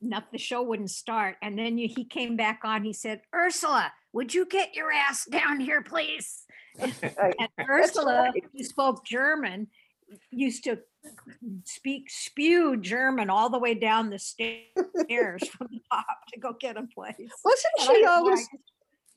not, 0.00 0.32
the 0.32 0.38
show 0.38 0.62
wouldn't 0.62 0.90
start. 0.90 1.36
And 1.42 1.58
then 1.58 1.76
you, 1.76 1.88
he 1.88 2.04
came 2.04 2.36
back 2.36 2.60
on, 2.64 2.84
he 2.84 2.92
said, 2.92 3.20
Ursula, 3.34 3.92
would 4.12 4.32
you 4.32 4.46
get 4.46 4.74
your 4.74 4.92
ass 4.92 5.26
down 5.26 5.60
here, 5.60 5.82
please? 5.82 6.44
And 6.78 7.48
Ursula, 7.68 8.30
right. 8.34 8.44
who 8.52 8.64
spoke 8.64 9.04
German, 9.04 9.68
used 10.30 10.64
to 10.64 10.78
speak 11.64 12.10
spew 12.10 12.76
German 12.76 13.30
all 13.30 13.50
the 13.50 13.58
way 13.58 13.74
down 13.74 14.10
the 14.10 14.18
stairs 14.18 14.60
from 14.76 15.68
the 15.70 15.80
top 15.92 16.06
to 16.32 16.40
go 16.40 16.52
get 16.58 16.76
a 16.76 16.86
place. 16.94 17.14
Wasn't 17.44 17.72
And 17.78 17.86
she 17.86 17.92
don't 17.92 18.02
know, 18.02 18.10
I 18.10 18.14
always, 18.16 18.48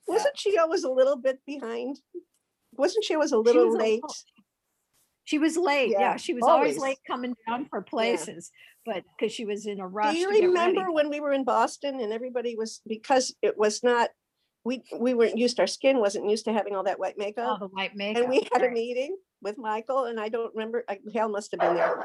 wasn't 0.08 0.38
she 0.38 0.58
always 0.58 0.84
a 0.84 0.90
little 0.92 1.18
bit 1.18 1.40
behind? 1.46 2.00
Wasn't 2.74 3.04
she 3.04 3.16
always 3.16 3.32
a 3.32 3.38
little 3.38 3.68
was 3.68 3.76
a 3.76 3.78
late? 3.78 3.96
little- 4.04 4.16
She 5.26 5.40
was 5.40 5.58
late. 5.58 5.90
Yeah, 5.92 6.00
Yeah, 6.00 6.16
she 6.18 6.34
was 6.34 6.44
always 6.44 6.78
always. 6.78 6.82
late 6.82 7.00
coming 7.08 7.34
down 7.48 7.66
for 7.70 7.82
places, 7.82 8.52
but 8.86 9.04
because 9.18 9.34
she 9.34 9.46
was 9.46 9.66
in 9.66 9.80
a 9.80 9.88
rush. 9.88 10.14
Do 10.14 10.20
you 10.20 10.30
remember 10.30 10.92
when 10.92 11.10
we 11.10 11.20
were 11.20 11.34
in 11.34 11.44
Boston 11.44 12.00
and 12.00 12.14
everybody 12.14 12.56
was, 12.56 12.82
because 12.88 13.36
it 13.42 13.58
was 13.58 13.84
not, 13.84 14.10
we, 14.64 14.84
we 15.00 15.14
weren't 15.14 15.38
used, 15.38 15.60
our 15.60 15.68
skin 15.68 16.00
wasn't 16.00 16.30
used 16.30 16.46
to 16.46 16.54
having 16.54 16.76
all 16.76 16.84
that 16.84 17.00
white 17.00 17.18
makeup. 17.18 17.48
all 17.48 17.60
the 17.60 17.68
white 17.68 17.96
makeup? 17.96 18.22
And 18.24 18.30
we 18.30 18.48
had 18.54 18.64
a 18.64 18.70
meeting 18.70 19.18
with 19.42 19.58
Michael 19.58 20.06
and 20.06 20.20
I 20.20 20.30
don't 20.30 20.54
remember, 20.56 20.84
I- 20.90 21.00
Hal 21.14 21.30
must 21.30 21.52
have 21.52 21.60
been 21.60 21.76
there. 21.76 22.04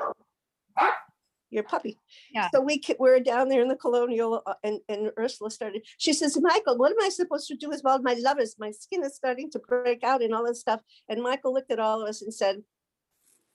Your 1.51 1.65
puppy. 1.65 1.99
Yeah. 2.33 2.49
So 2.55 2.63
we, 2.63 2.81
we're 2.99 3.21
down 3.21 3.51
there 3.51 3.61
in 3.61 3.69
the 3.69 3.77
colonial 3.77 4.43
uh, 4.47 4.55
and, 4.65 4.81
and 4.89 5.11
Ursula 5.19 5.51
started, 5.51 5.83
she 5.99 6.15
says, 6.15 6.39
Michael, 6.41 6.79
what 6.79 6.93
am 6.93 6.97
I 7.03 7.11
supposed 7.11 7.47
to 7.49 7.57
do 7.57 7.69
with 7.69 7.83
all 7.85 8.01
my 8.01 8.15
lovers? 8.15 8.57
My 8.59 8.71
skin 8.71 9.05
is 9.05 9.15
starting 9.15 9.51
to 9.51 9.59
break 9.59 10.03
out 10.03 10.23
and 10.23 10.35
all 10.35 10.47
that 10.47 10.57
stuff. 10.57 10.81
And 11.11 11.23
Michael 11.23 11.53
looked 11.53 11.71
at 11.71 11.79
all 11.79 12.03
of 12.03 12.09
us 12.09 12.23
and 12.23 12.33
said, 12.33 12.63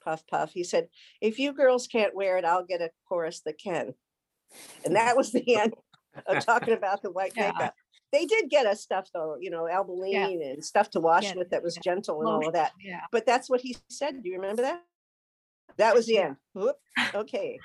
puff, 0.04 0.24
puff. 0.28 0.52
He 0.54 0.64
said, 0.64 0.90
if 1.22 1.40
you 1.40 1.54
girls 1.54 1.88
can't 1.88 2.16
wear 2.16 2.38
it, 2.38 2.46
I'll 2.46 2.66
get 2.66 2.82
a 2.82 2.92
chorus 3.10 3.42
that 3.46 3.58
can. 3.58 3.96
And 4.86 4.96
that 4.96 5.18
was 5.18 5.32
the 5.32 5.56
end 5.56 5.74
of 6.28 6.46
talking 6.46 6.74
about 6.76 7.02
the 7.02 7.12
white 7.12 7.34
Yeah. 7.36 7.52
makeup. 7.52 7.74
They 8.12 8.26
did 8.26 8.50
get 8.50 8.66
us 8.66 8.82
stuff 8.82 9.10
though, 9.14 9.38
you 9.40 9.50
know, 9.50 9.64
Albolene 9.64 10.52
and 10.52 10.64
stuff 10.64 10.90
to 10.92 11.00
wash 11.00 11.26
Yeah, 11.26 11.36
with 11.36 11.50
that 11.50 11.64
was 11.64 11.76
yeah. 11.76 11.82
gentle 11.84 12.22
and 12.22 12.30
all 12.30 12.48
of 12.48 12.54
that. 12.54 12.72
Yeah. 12.82 13.02
But 13.12 13.26
that's 13.26 13.50
what 13.50 13.62
he 13.62 13.76
said. 13.90 14.24
Do 14.24 14.30
you 14.30 14.36
remember 14.36 14.62
that? 14.62 14.82
That 15.78 15.94
was 15.94 16.06
the 16.06 16.20
end. 16.20 16.38
Whoop. 16.54 16.78
Okay. 17.14 17.60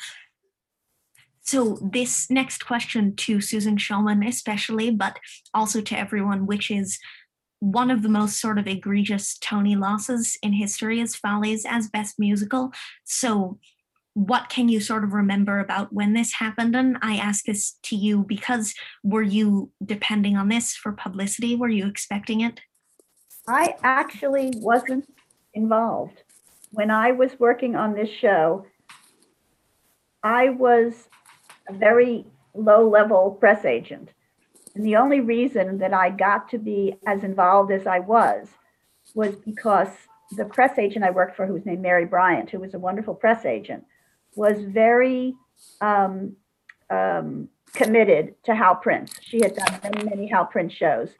So 1.44 1.78
this 1.82 2.31
next 2.31 2.64
question 2.64 3.16
to 3.16 3.40
Susan 3.40 3.77
Schulman 3.77 4.27
especially, 4.27 4.90
but 4.90 5.19
also 5.55 5.81
to 5.81 5.98
everyone, 5.98 6.47
which 6.47 6.70
is 6.70 6.98
one 7.59 7.90
of 7.90 8.02
the 8.02 8.09
most 8.09 8.40
sort 8.40 8.59
of 8.59 8.66
egregious 8.66 9.39
Tony 9.39 9.77
losses 9.77 10.36
in 10.43 10.52
history 10.52 11.01
is 11.01 11.14
Follies 11.14 11.64
as 11.64 11.89
best 11.89 12.19
musical. 12.19 12.73
So 13.05 13.59
what 14.15 14.49
can 14.49 14.69
you 14.69 14.81
sort 14.81 15.05
of 15.05 15.13
remember 15.13 15.59
about 15.59 15.93
when 15.93 16.13
this 16.13 16.35
happened? 16.35 16.77
And 16.77 16.99
I 17.03 17.17
ask 17.17 17.45
this 17.45 17.79
to 17.85 17.97
you 17.97 18.25
because 18.25 18.75
were 19.03 19.23
you 19.23 19.71
depending 19.85 20.37
on 20.37 20.49
this 20.49 20.75
for 20.75 20.93
publicity? 20.93 21.57
Were 21.57 21.69
you 21.69 21.87
expecting 21.87 22.41
it? 22.41 22.61
I 23.49 23.75
actually 23.83 24.53
wasn't 24.57 25.07
involved. 25.55 26.23
When 26.71 26.91
I 26.91 27.13
was 27.13 27.39
working 27.39 27.75
on 27.75 27.95
this 27.95 28.11
show, 28.11 28.67
I 30.23 30.51
was 30.51 31.09
a 31.69 31.73
very 31.73 32.27
low 32.55 32.89
level 32.89 33.33
press 33.33 33.65
agent. 33.65 34.11
And 34.75 34.85
the 34.85 34.97
only 34.97 35.21
reason 35.21 35.79
that 35.79 35.93
I 35.93 36.11
got 36.11 36.49
to 36.51 36.59
be 36.59 36.97
as 37.07 37.25
involved 37.25 37.73
as 37.73 37.87
I 37.87 37.99
was 37.99 38.49
was 39.15 39.37
because 39.37 39.89
the 40.31 40.45
press 40.45 40.79
agent 40.79 41.05
I 41.05 41.11
worked 41.11 41.37
for, 41.37 41.47
who 41.47 41.53
was 41.53 41.67
named 41.67 41.83
Mary 41.83 42.07
Bryant, 42.07 42.51
who 42.51 42.61
was 42.61 42.73
a 42.73 42.79
wonderful 42.79 43.15
press 43.15 43.45
agent, 43.45 43.85
was 44.35 44.63
very 44.63 45.35
um, 45.81 46.37
um, 46.91 47.49
committed 47.75 48.35
to 48.45 48.55
Hal 48.55 48.77
Prince. 48.77 49.15
She 49.21 49.41
had 49.41 49.55
done 49.55 49.81
many, 49.83 50.05
many 50.05 50.27
Hal 50.29 50.47
Prince 50.47 50.73
shows, 50.73 51.11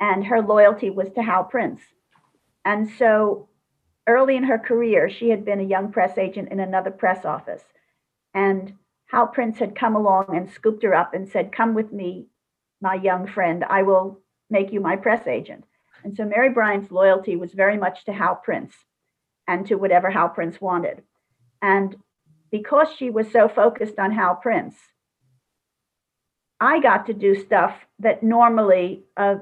and 0.00 0.26
her 0.26 0.40
loyalty 0.40 0.90
was 0.90 1.10
to 1.14 1.22
Hal 1.22 1.44
Prince. 1.44 1.80
And 2.64 2.90
so 2.98 3.48
early 4.06 4.36
in 4.36 4.44
her 4.44 4.58
career, 4.58 5.10
she 5.10 5.30
had 5.30 5.44
been 5.44 5.60
a 5.60 5.64
young 5.64 5.92
press 5.92 6.18
agent 6.18 6.50
in 6.50 6.60
another 6.60 6.90
press 6.90 7.24
office. 7.24 7.62
And 8.32 8.74
Hal 9.06 9.28
Prince 9.28 9.58
had 9.58 9.76
come 9.76 9.94
along 9.94 10.26
and 10.34 10.50
scooped 10.50 10.82
her 10.82 10.94
up 10.94 11.14
and 11.14 11.28
said, 11.28 11.52
Come 11.52 11.74
with 11.74 11.92
me, 11.92 12.26
my 12.80 12.94
young 12.94 13.26
friend. 13.26 13.64
I 13.64 13.82
will 13.82 14.20
make 14.50 14.72
you 14.72 14.80
my 14.80 14.96
press 14.96 15.26
agent. 15.26 15.64
And 16.02 16.16
so 16.16 16.24
Mary 16.24 16.50
Bryant's 16.50 16.90
loyalty 16.90 17.36
was 17.36 17.52
very 17.52 17.78
much 17.78 18.04
to 18.04 18.12
Hal 18.12 18.36
Prince 18.36 18.74
and 19.46 19.66
to 19.66 19.76
whatever 19.76 20.10
Hal 20.10 20.28
Prince 20.28 20.60
wanted. 20.60 21.02
And 21.64 21.96
because 22.50 22.88
she 22.94 23.08
was 23.08 23.32
so 23.32 23.48
focused 23.48 23.98
on 23.98 24.12
Hal 24.12 24.34
Prince, 24.34 24.74
I 26.60 26.78
got 26.78 27.06
to 27.06 27.14
do 27.14 27.34
stuff 27.34 27.74
that 28.00 28.22
normally 28.22 29.04
a 29.16 29.38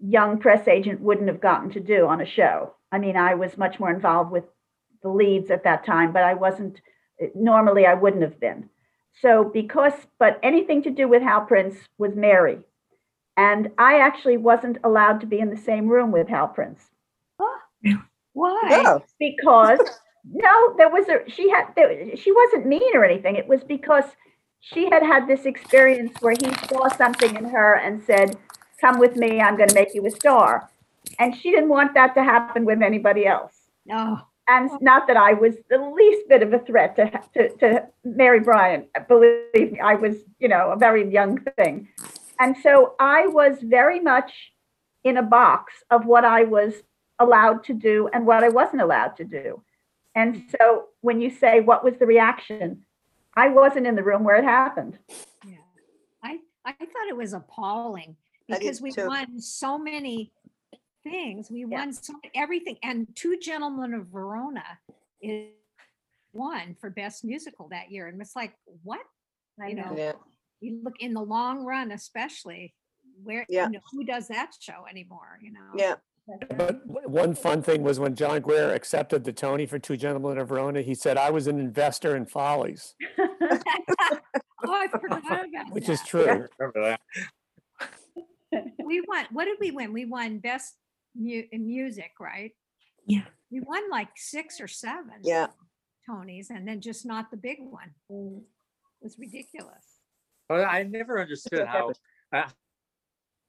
young 0.00 0.38
press 0.38 0.68
agent 0.68 1.00
wouldn't 1.00 1.26
have 1.26 1.40
gotten 1.40 1.70
to 1.70 1.80
do 1.80 2.06
on 2.06 2.20
a 2.20 2.24
show. 2.24 2.74
I 2.92 2.98
mean, 2.98 3.16
I 3.16 3.34
was 3.34 3.58
much 3.58 3.80
more 3.80 3.90
involved 3.90 4.30
with 4.30 4.44
the 5.02 5.08
leads 5.08 5.50
at 5.50 5.64
that 5.64 5.84
time, 5.84 6.12
but 6.12 6.22
I 6.22 6.34
wasn't, 6.34 6.80
normally 7.34 7.84
I 7.84 7.94
wouldn't 7.94 8.22
have 8.22 8.38
been. 8.38 8.70
So, 9.20 9.42
because, 9.42 9.94
but 10.20 10.38
anything 10.44 10.84
to 10.84 10.90
do 10.90 11.08
with 11.08 11.22
Hal 11.22 11.46
Prince 11.46 11.74
was 11.98 12.14
Mary. 12.14 12.60
And 13.36 13.72
I 13.76 13.98
actually 13.98 14.36
wasn't 14.36 14.78
allowed 14.84 15.20
to 15.22 15.26
be 15.26 15.40
in 15.40 15.50
the 15.50 15.56
same 15.56 15.88
room 15.88 16.12
with 16.12 16.28
Hal 16.28 16.46
Prince. 16.46 16.80
Why? 18.34 18.84
Oh. 18.86 19.02
Because 19.18 19.80
no, 20.24 20.74
there 20.76 20.88
was 20.88 21.08
a 21.08 21.28
she 21.30 21.50
had 21.50 21.66
there, 21.76 22.16
she 22.16 22.32
wasn't 22.32 22.66
mean 22.66 22.96
or 22.96 23.04
anything. 23.04 23.36
It 23.36 23.48
was 23.48 23.64
because 23.64 24.04
she 24.60 24.88
had 24.90 25.02
had 25.02 25.26
this 25.26 25.44
experience 25.44 26.12
where 26.20 26.34
he 26.40 26.52
saw 26.68 26.88
something 26.88 27.34
in 27.36 27.44
her 27.46 27.74
and 27.74 28.02
said, 28.02 28.36
"Come 28.80 28.98
with 28.98 29.16
me. 29.16 29.40
I'm 29.40 29.56
going 29.56 29.68
to 29.68 29.74
make 29.74 29.94
you 29.94 30.06
a 30.06 30.10
star," 30.10 30.70
and 31.18 31.34
she 31.36 31.50
didn't 31.50 31.68
want 31.68 31.94
that 31.94 32.14
to 32.14 32.22
happen 32.22 32.64
with 32.64 32.82
anybody 32.82 33.26
else. 33.26 33.54
No. 33.84 34.20
And 34.48 34.70
not 34.80 35.06
that 35.06 35.16
I 35.16 35.34
was 35.34 35.54
the 35.70 35.78
least 35.78 36.28
bit 36.28 36.42
of 36.42 36.52
a 36.52 36.58
threat 36.58 36.96
to, 36.96 37.10
to, 37.34 37.56
to 37.58 37.86
Mary 38.04 38.40
Bryant. 38.40 38.86
Believe 39.06 39.72
me, 39.72 39.80
I 39.80 39.94
was, 39.94 40.16
you 40.40 40.48
know, 40.48 40.72
a 40.72 40.76
very 40.76 41.08
young 41.08 41.38
thing. 41.56 41.88
And 42.40 42.56
so 42.60 42.94
I 42.98 43.28
was 43.28 43.58
very 43.62 44.00
much 44.00 44.32
in 45.04 45.16
a 45.16 45.22
box 45.22 45.74
of 45.90 46.06
what 46.06 46.24
I 46.24 46.42
was 46.42 46.74
allowed 47.18 47.62
to 47.64 47.72
do 47.72 48.08
and 48.12 48.26
what 48.26 48.42
I 48.42 48.48
wasn't 48.48 48.82
allowed 48.82 49.16
to 49.18 49.24
do. 49.24 49.62
And 50.14 50.44
so 50.50 50.86
when 51.00 51.20
you 51.20 51.30
say, 51.30 51.60
what 51.60 51.84
was 51.84 51.94
the 51.98 52.06
reaction? 52.06 52.82
I 53.34 53.48
wasn't 53.48 53.86
in 53.86 53.94
the 53.94 54.02
room 54.02 54.24
where 54.24 54.36
it 54.36 54.44
happened. 54.44 54.98
Yeah. 55.46 55.56
I, 56.22 56.38
I 56.64 56.72
thought 56.72 57.08
it 57.08 57.16
was 57.16 57.32
appalling 57.32 58.16
because 58.46 58.80
we 58.82 58.92
too. 58.92 59.06
won 59.06 59.40
so 59.40 59.78
many 59.78 60.32
things. 61.02 61.50
We 61.50 61.64
won 61.64 61.92
so 61.92 62.14
everything. 62.34 62.76
And 62.82 63.06
Two 63.14 63.38
Gentlemen 63.40 63.94
of 63.94 64.06
Verona 64.08 64.64
is 65.22 65.48
won 66.34 66.76
for 66.80 66.90
best 66.90 67.24
musical 67.24 67.68
that 67.70 67.90
year. 67.90 68.08
And 68.08 68.20
it's 68.20 68.36
like, 68.36 68.54
what? 68.82 69.00
You 69.66 69.74
know, 69.76 69.94
Yeah. 69.96 70.12
you 70.60 70.80
look 70.82 71.00
in 71.00 71.14
the 71.14 71.22
long 71.22 71.64
run, 71.64 71.92
especially 71.92 72.74
where, 73.22 73.46
Yeah. 73.48 73.66
you 73.66 73.72
know, 73.72 73.80
who 73.92 74.04
does 74.04 74.28
that 74.28 74.52
show 74.60 74.86
anymore, 74.90 75.38
you 75.40 75.52
know? 75.52 75.70
Yeah. 75.76 75.94
But 76.56 76.86
one 77.10 77.34
fun 77.34 77.62
thing 77.62 77.82
was 77.82 77.98
when 77.98 78.14
John 78.14 78.40
Guare 78.42 78.74
accepted 78.74 79.24
the 79.24 79.32
Tony 79.32 79.66
for 79.66 79.78
Two 79.78 79.96
Gentlemen 79.96 80.38
of 80.38 80.48
Verona, 80.48 80.80
he 80.82 80.94
said, 80.94 81.16
I 81.16 81.30
was 81.30 81.46
an 81.48 81.58
investor 81.58 82.16
in 82.16 82.26
Follies, 82.26 82.94
Oh, 84.64 84.72
I 84.72 84.86
forgot 84.88 85.24
about 85.24 85.72
which 85.72 85.86
that. 85.86 85.92
is 85.94 86.02
true. 86.02 86.46
Remember 86.58 86.96
that? 86.96 87.00
we 88.84 89.02
won 89.08 89.24
what 89.32 89.46
did 89.46 89.56
we 89.60 89.70
win 89.70 89.92
we 89.94 90.04
won 90.04 90.38
best 90.38 90.74
mu- 91.16 91.42
in 91.50 91.66
music 91.66 92.12
right 92.20 92.52
Yeah. 93.06 93.22
we 93.50 93.60
won 93.60 93.88
like 93.90 94.08
six 94.16 94.60
or 94.60 94.68
seven 94.68 95.14
Yeah. 95.24 95.46
tonys 96.08 96.50
and 96.50 96.68
then 96.68 96.80
just 96.82 97.06
not 97.06 97.30
the 97.30 97.38
big 97.38 97.56
one 97.60 97.92
it 98.10 98.42
was 99.02 99.16
ridiculous 99.18 100.00
Well, 100.50 100.66
I 100.68 100.82
never 100.82 101.18
understood 101.20 101.66
how 101.66 101.92
uh, 102.32 102.48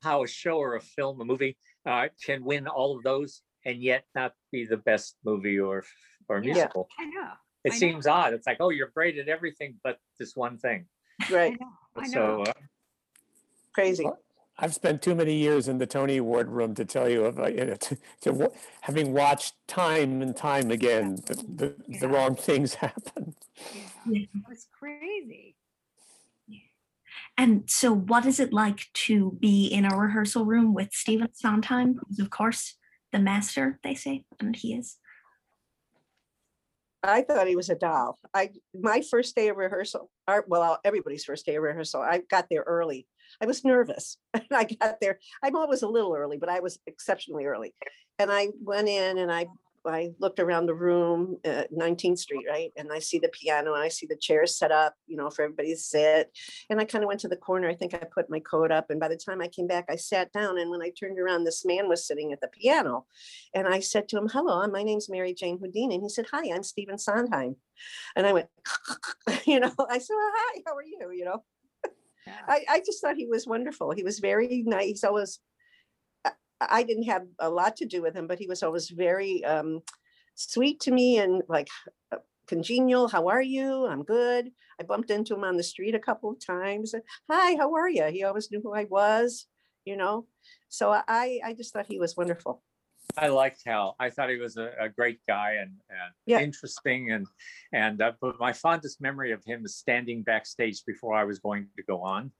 how 0.02 0.24
a 0.24 0.28
show 0.28 0.58
or 0.58 0.76
a 0.78 0.82
film, 0.82 1.20
a 1.22 1.26
movie, 1.26 1.58
uh, 1.86 2.08
can 2.26 2.44
win 2.44 2.68
all 2.68 2.98
of 2.98 3.04
those 3.04 3.42
and 3.66 3.82
yet 3.82 4.06
not 4.16 4.34
be 4.52 4.66
the 4.66 4.78
best 4.78 5.18
movie 5.24 5.60
or 5.60 5.80
f- 5.80 5.94
or 6.30 6.42
Yeah, 6.42 6.54
musical. 6.54 6.88
i 7.00 7.06
know 7.06 7.32
It 7.64 7.72
I 7.72 7.76
know. 7.76 7.80
seems 7.80 8.08
odd. 8.08 8.34
It's 8.34 8.48
like, 8.48 8.58
oh, 8.60 8.70
you're 8.70 8.92
great 8.94 9.18
at 9.18 9.28
everything 9.30 9.80
but 9.84 10.00
this 10.20 10.36
one 10.36 10.58
thing. 10.58 10.86
Right. 11.30 11.58
I 11.96 12.08
So 12.08 12.20
know. 12.20 12.42
uh, 12.44 12.54
Crazy. 13.74 14.08
I've 14.60 14.74
spent 14.76 15.02
too 15.02 15.16
many 15.16 15.34
years 15.34 15.68
in 15.68 15.80
the 15.80 15.88
Tony 15.88 16.18
Award 16.18 16.50
room 16.50 16.76
to 16.76 16.86
tell 16.86 17.10
you 17.10 17.26
of, 17.26 17.40
uh, 17.40 17.48
you 17.48 17.66
know, 17.66 17.76
to, 17.88 17.98
to 18.22 18.52
having 18.82 19.14
watched 19.14 19.56
time 19.68 20.22
and 20.22 20.36
time 20.36 20.70
again, 20.72 21.16
the, 21.26 21.36
the, 21.36 21.98
the 22.00 22.08
wrong 22.08 22.36
things 22.36 22.76
happen. 22.86 23.36
it 24.08 24.30
was 24.48 24.68
crazy 24.78 25.56
And 27.38 27.64
so, 27.68 27.92
what 27.92 28.26
is 28.26 28.40
it 28.40 28.54
like 28.54 28.88
to 28.94 29.36
be 29.40 29.66
in 29.66 29.86
a 29.86 29.98
rehearsal 29.98 30.46
room 30.46 30.74
with 30.74 30.94
Stephen 30.94 31.30
Sondheim, 31.34 32.00
who's, 32.08 32.20
of 32.20 32.30
course, 32.30 32.76
the 33.12 33.20
master, 33.20 33.80
they 33.84 33.96
say, 33.96 34.26
and 34.40 34.56
he 34.56 34.74
is? 34.74 34.98
I 37.04 37.22
thought 37.22 37.48
he 37.48 37.56
was 37.56 37.70
a 37.70 37.76
doll. 37.76 38.18
I 38.34 38.52
my 38.74 39.02
first 39.02 39.36
day 39.36 39.50
of 39.50 39.58
rehearsal, 39.58 40.10
or 40.28 40.46
well, 40.48 40.80
everybody's 40.86 41.26
first 41.26 41.46
day 41.46 41.56
of 41.56 41.64
rehearsal. 41.64 42.02
I 42.02 42.22
got 42.30 42.48
there 42.50 42.64
early. 42.66 43.08
I 43.42 43.46
was 43.46 43.66
nervous. 43.66 44.18
I 44.52 44.64
got 44.64 45.02
there. 45.02 45.20
I'm 45.44 45.56
always 45.56 45.82
a 45.82 45.88
little 45.88 46.16
early, 46.16 46.38
but 46.38 46.50
I 46.50 46.62
was 46.62 46.80
exceptionally 46.88 47.46
early. 47.46 47.74
And 48.20 48.32
I 48.32 48.50
went 48.62 48.88
in 48.88 49.18
and 49.18 49.32
I 49.32 49.48
I 49.86 50.12
looked 50.20 50.40
around 50.40 50.66
the 50.66 50.74
room 50.74 51.38
at 51.44 51.72
19th 51.74 52.20
Street, 52.20 52.46
right? 52.50 52.72
And 52.78 52.92
I 52.92 53.00
see 53.00 53.20
the 53.20 53.30
piano 53.30 53.74
and 53.74 53.84
I 53.84 53.88
see 53.90 54.06
the 54.06 54.16
chairs 54.16 54.58
set 54.58 54.72
up, 54.72 54.96
you 55.08 55.18
know, 55.18 55.30
for 55.30 55.44
everybody 55.44 55.74
to 55.74 55.78
sit. 55.78 56.32
And 56.70 56.80
I 56.80 56.86
kind 56.86 57.04
of 57.04 57.08
went 57.08 57.20
to 57.22 57.28
the 57.28 57.36
corner. 57.36 57.70
I 57.70 57.76
think 57.76 57.94
I 57.94 58.00
put 58.00 58.30
my 58.30 58.40
coat 58.40 58.72
up. 58.72 58.90
And 58.90 59.00
by 59.00 59.08
the 59.08 59.18
time 59.18 59.42
I 59.42 59.48
came 59.48 59.68
back, 59.68 59.86
I 59.90 59.96
sat 59.96 60.32
down. 60.32 60.60
And 60.60 60.70
when 60.70 60.82
I 60.82 60.92
turned 60.92 61.20
around, 61.20 61.44
this 61.44 61.66
man 61.66 61.90
was 61.90 62.06
sitting 62.06 62.32
at 62.32 62.42
the 62.42 62.48
piano. 62.48 63.06
And 63.54 63.68
I 63.68 63.80
said 63.80 64.08
to 64.10 64.18
him, 64.18 64.30
Hello, 64.30 64.66
my 64.68 64.84
name's 64.84 65.10
Mary 65.10 65.34
Jane 65.34 65.60
Houdina. 65.60 65.96
And 65.96 66.04
he 66.04 66.10
said, 66.10 66.26
Hi, 66.32 66.54
I'm 66.54 66.64
Stephen 66.64 66.98
Sondheim. 66.98 67.56
And 68.16 68.26
I 68.26 68.34
went, 68.34 68.48
you 69.46 69.60
know, 69.60 69.72
I 69.90 69.98
said, 69.98 70.14
well, 70.16 70.32
Hi, 70.36 70.62
how 70.66 70.76
are 70.76 70.84
you? 70.84 71.12
You 71.14 71.26
know, 71.26 71.44
I, 72.48 72.64
I 72.70 72.80
just 72.86 73.02
thought 73.02 73.16
he 73.16 73.28
was 73.28 73.48
wonderful. 73.48 73.92
He 73.92 74.04
was 74.04 74.20
very 74.20 74.64
nice. 74.66 74.86
He's 74.86 75.04
always, 75.04 75.40
I- 76.62 76.84
didn't 76.84 77.04
have 77.04 77.26
a 77.40 77.50
lot 77.50 77.76
to 77.78 77.86
do 77.86 78.02
with 78.02 78.16
him, 78.16 78.28
but 78.28 78.40
he 78.40 78.48
was 78.48 78.64
always 78.64 78.90
very 78.90 79.44
um, 79.46 79.82
sweet 80.36 80.80
to 80.82 80.92
me 80.92 81.18
and 81.20 81.44
like 81.48 81.68
uh, 82.12 82.18
congenial. 82.48 83.08
How 83.08 83.28
are 83.28 83.42
you? 83.42 83.88
I'm 83.88 84.04
good. 84.04 84.52
I 84.80 84.84
bumped 84.84 85.12
into 85.12 85.36
him 85.36 85.44
on 85.44 85.58
the 85.58 85.64
street 85.64 85.96
a 85.96 86.00
couple 86.00 86.32
of 86.32 86.46
times. 86.46 86.96
Hi, 87.30 87.56
how 87.56 87.74
are 87.76 87.90
you? 87.90 88.06
He 88.06 88.24
always 88.24 88.50
knew 88.52 88.62
who 88.62 88.74
I 88.74 88.86
was, 88.86 89.48
you 89.86 89.98
know. 89.98 90.28
So 90.70 90.92
I, 90.92 91.40
I 91.46 91.54
just 91.54 91.74
thought 91.74 91.86
he 91.88 92.00
was 92.00 92.18
wonderful. 92.18 92.64
I 93.18 93.28
liked 93.28 93.62
Hal. 93.66 93.96
I 94.00 94.10
thought 94.10 94.30
he 94.30 94.38
was 94.38 94.58
a, 94.58 94.72
a 94.80 94.90
great 94.90 95.20
guy 95.28 95.58
and, 95.62 95.72
and 95.90 96.14
Yeah. 96.26 96.40
interesting 96.40 97.12
and 97.12 97.28
and 97.72 98.02
uh, 98.02 98.14
but 98.22 98.40
my 98.40 98.54
fondest 98.54 99.02
memory 99.02 99.32
of 99.34 99.44
him 99.44 99.66
is 99.66 99.76
standing 99.76 100.24
backstage 100.24 100.84
before 100.86 101.14
I 101.14 101.24
was 101.26 101.38
going 101.40 101.68
to 101.76 101.84
go 101.84 102.02
on, 102.02 102.32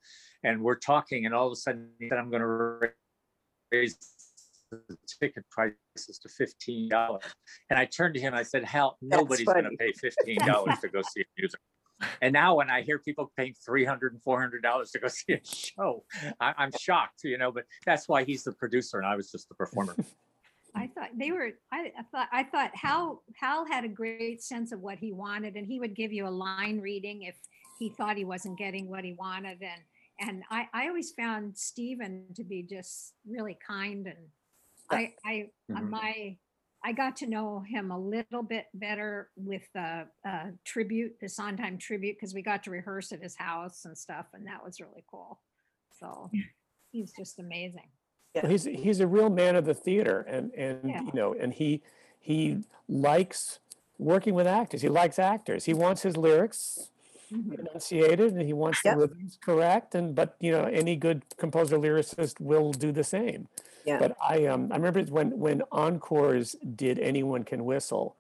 and 0.44 0.64
we're 0.64 0.80
talking, 0.80 1.26
and 1.26 1.36
all 1.36 1.48
of 1.48 1.54
a 1.54 1.58
sudden 1.58 1.90
he 2.00 2.08
said, 2.10 2.18
"I'm 2.18 2.30
going 2.32 2.42
to 2.42 2.90
raise 3.74 3.98
the 4.72 4.98
ticket 5.20 5.44
prices 5.50 6.20
to 6.22 6.30
fifteen 6.30 6.90
dollars." 6.90 7.24
And 7.70 7.80
I 7.80 7.86
turned 7.86 8.14
to 8.16 8.20
him. 8.20 8.34
I 8.34 8.44
said, 8.44 8.64
"Hal, 8.64 8.98
nobody's 9.02 9.46
going 9.46 9.64
to 9.64 9.78
pay 9.78 9.92
fifteen 9.94 10.38
dollars 10.46 10.80
to 10.80 10.90
go 10.90 11.02
see 11.02 11.22
a 11.22 11.26
musical." 11.38 11.64
And 12.22 12.34
now 12.34 12.56
when 12.56 12.70
I 12.70 12.82
hear 12.82 13.00
people 13.00 13.32
paying 13.38 13.54
300 13.66 14.14
and 14.14 14.22
400 14.22 14.62
dollars 14.62 14.92
to 14.92 15.00
go 15.00 15.08
see 15.10 15.34
a 15.34 15.40
show, 15.44 16.04
I, 16.40 16.54
I'm 16.58 16.72
shocked, 16.80 17.22
you 17.24 17.38
know, 17.38 17.52
but 17.52 17.66
that's 17.86 18.08
why 18.08 18.24
he's 18.24 18.44
the 18.44 18.52
producer 18.52 18.98
and 18.98 19.08
I 19.08 19.16
was 19.16 19.32
just 19.32 19.48
the 19.50 19.56
performer. 19.56 19.96
I 20.76 20.88
thought 20.88 21.10
they 21.16 21.32
were, 21.32 21.52
I, 21.72 21.92
I 21.98 22.04
thought, 22.12 22.30
I 22.32 22.44
thought 22.44 22.72
Hal, 22.74 23.22
Hal 23.36 23.64
had 23.66 23.86
a 23.86 23.88
great 23.88 24.42
sense 24.42 24.72
of 24.72 24.80
what 24.80 24.98
he 24.98 25.12
wanted 25.12 25.56
and 25.56 25.68
he 25.68 25.80
would 25.80 25.96
give 25.96 26.12
you 26.12 26.28
a 26.28 26.30
line 26.30 26.80
reading 26.82 27.24
if 27.24 27.36
he 27.78 27.90
thought 27.90 28.18
he 28.18 28.26
wasn't 28.26 28.58
getting 28.58 28.90
what 28.90 29.04
he 29.04 29.14
wanted. 29.14 29.62
And, 29.62 29.82
and 30.20 30.44
I, 30.50 30.68
I 30.74 30.88
always 30.88 31.12
found 31.12 31.58
Stephen 31.58 32.26
to 32.36 32.44
be 32.44 32.64
just 32.64 33.14
really 33.28 33.58
kind 33.66 34.08
and 34.08 34.18
I, 34.90 35.14
I, 35.26 35.50
uh, 35.74 35.80
Mhm. 35.80 35.90
my, 35.90 36.38
I 36.84 36.92
got 36.92 37.16
to 37.18 37.28
know 37.28 37.62
him 37.62 37.92
a 37.92 37.98
little 37.98 38.44
bit 38.44 38.68
better 38.74 39.30
with 39.36 39.64
the 39.74 40.08
uh, 40.28 40.52
tribute, 40.66 41.18
the 41.22 41.30
Sondheim 41.30 41.78
tribute, 41.78 42.18
because 42.18 42.34
we 42.34 42.42
got 42.42 42.64
to 42.64 42.72
rehearse 42.72 43.12
at 43.12 43.22
his 43.22 43.36
house 43.36 43.86
and 43.86 43.98
stuff, 43.98 44.28
and 44.34 44.46
that 44.48 44.64
was 44.64 44.80
really 44.82 45.04
cool. 45.10 45.40
So 46.00 46.30
he's 46.92 47.14
just 47.18 47.40
amazing. 47.40 47.90
Well, 48.36 48.52
He's, 48.52 48.66
he's 48.66 49.00
a 49.00 49.08
real 49.08 49.30
man 49.30 49.56
of 49.56 49.66
the 49.66 49.74
theater 49.74 50.22
and, 50.22 50.52
and, 50.54 50.90
Yeah. 50.90 51.02
you 51.02 51.14
know, 51.14 51.34
and 51.34 51.54
he, 51.54 51.82
he 52.20 52.64
likes 52.90 53.60
working 53.98 54.34
with 54.34 54.48
actors. 54.48 54.82
He 54.82 54.90
likes 54.90 55.18
actors. 55.20 55.66
He 55.66 55.74
wants 55.74 56.02
his 56.02 56.18
lyrics 56.18 56.90
enunciated 57.32 58.34
and 58.34 58.42
he 58.42 58.54
wants 58.54 58.82
the 58.82 58.90
Yep. 58.90 58.98
rhythms 58.98 59.38
correct 59.42 59.96
and, 59.96 60.16
but, 60.16 60.36
you 60.40 60.52
know, 60.52 60.64
any 60.66 60.96
good 60.96 61.24
composer 61.38 61.78
lyricist 61.78 62.40
will 62.40 62.72
do 62.74 62.92
the 62.92 63.04
same. 63.04 63.48
Yeah. 63.86 64.00
But 64.00 64.16
I, 64.24 64.46
um, 64.46 64.72
I 64.72 64.76
remember 64.78 65.02
when, 65.12 65.38
when 65.40 65.62
Encores 65.72 66.56
did 66.76 67.00
Anyone 67.00 67.44
Can 67.44 67.66
Whistle 67.66 68.16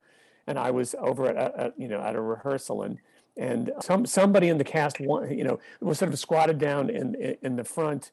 and 0.47 0.59
I 0.59 0.71
was 0.71 0.93
over 0.99 1.27
at, 1.27 1.35
a- 1.37 1.59
at, 1.65 1.79
you 1.79 1.87
know, 1.87 2.01
at 2.01 2.15
a 2.15 2.21
rehearsal 2.21 2.83
and, 2.83 2.97
and 3.37 3.71
some, 3.81 4.05
somebody 4.05 4.49
in 4.49 4.57
the 4.57 4.63
cast, 4.63 4.99
you 4.99 5.43
know, 5.43 5.59
was 5.79 5.99
sort 5.99 6.11
of 6.11 6.19
squatted 6.19 6.57
down 6.59 6.89
in- 6.89 7.15
in 7.41 7.55
the 7.55 7.63
front 7.63 8.11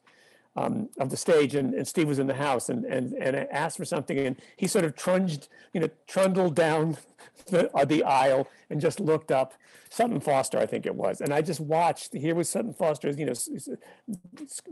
um, 0.55 0.89
of 0.99 1.09
the 1.09 1.17
stage 1.17 1.55
and, 1.55 1.73
and 1.73 1.87
Steve 1.87 2.07
was 2.07 2.19
in 2.19 2.27
the 2.27 2.33
house 2.33 2.69
and, 2.69 2.83
and, 2.85 3.13
and 3.13 3.35
I 3.35 3.47
asked 3.51 3.77
for 3.77 3.85
something 3.85 4.17
and 4.17 4.35
he 4.57 4.67
sort 4.67 4.83
of 4.83 4.95
trunged, 4.95 5.47
you 5.73 5.79
know, 5.79 5.89
trundled 6.07 6.55
down 6.55 6.97
the, 7.47 7.73
uh, 7.75 7.85
the 7.85 8.03
aisle 8.03 8.47
and 8.69 8.81
just 8.81 8.99
looked 8.99 9.31
up 9.31 9.53
Sutton 9.89 10.21
Foster, 10.21 10.57
I 10.57 10.65
think 10.65 10.85
it 10.85 10.95
was. 10.95 11.19
And 11.19 11.33
I 11.33 11.41
just 11.41 11.59
watched, 11.59 12.13
here 12.13 12.33
was 12.33 12.47
Sutton 12.47 12.73
Foster, 12.73 13.09
you 13.11 13.25
know, 13.25 13.33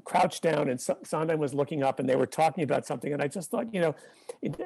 crouched 0.05 0.41
down 0.41 0.69
and 0.69 0.79
Sondheim 0.79 1.39
was 1.39 1.53
looking 1.53 1.83
up 1.83 1.99
and 1.99 2.07
they 2.07 2.15
were 2.15 2.25
talking 2.25 2.63
about 2.63 2.85
something. 2.85 3.11
And 3.11 3.21
I 3.21 3.27
just 3.27 3.51
thought, 3.51 3.73
you 3.73 3.81
know, 3.81 3.95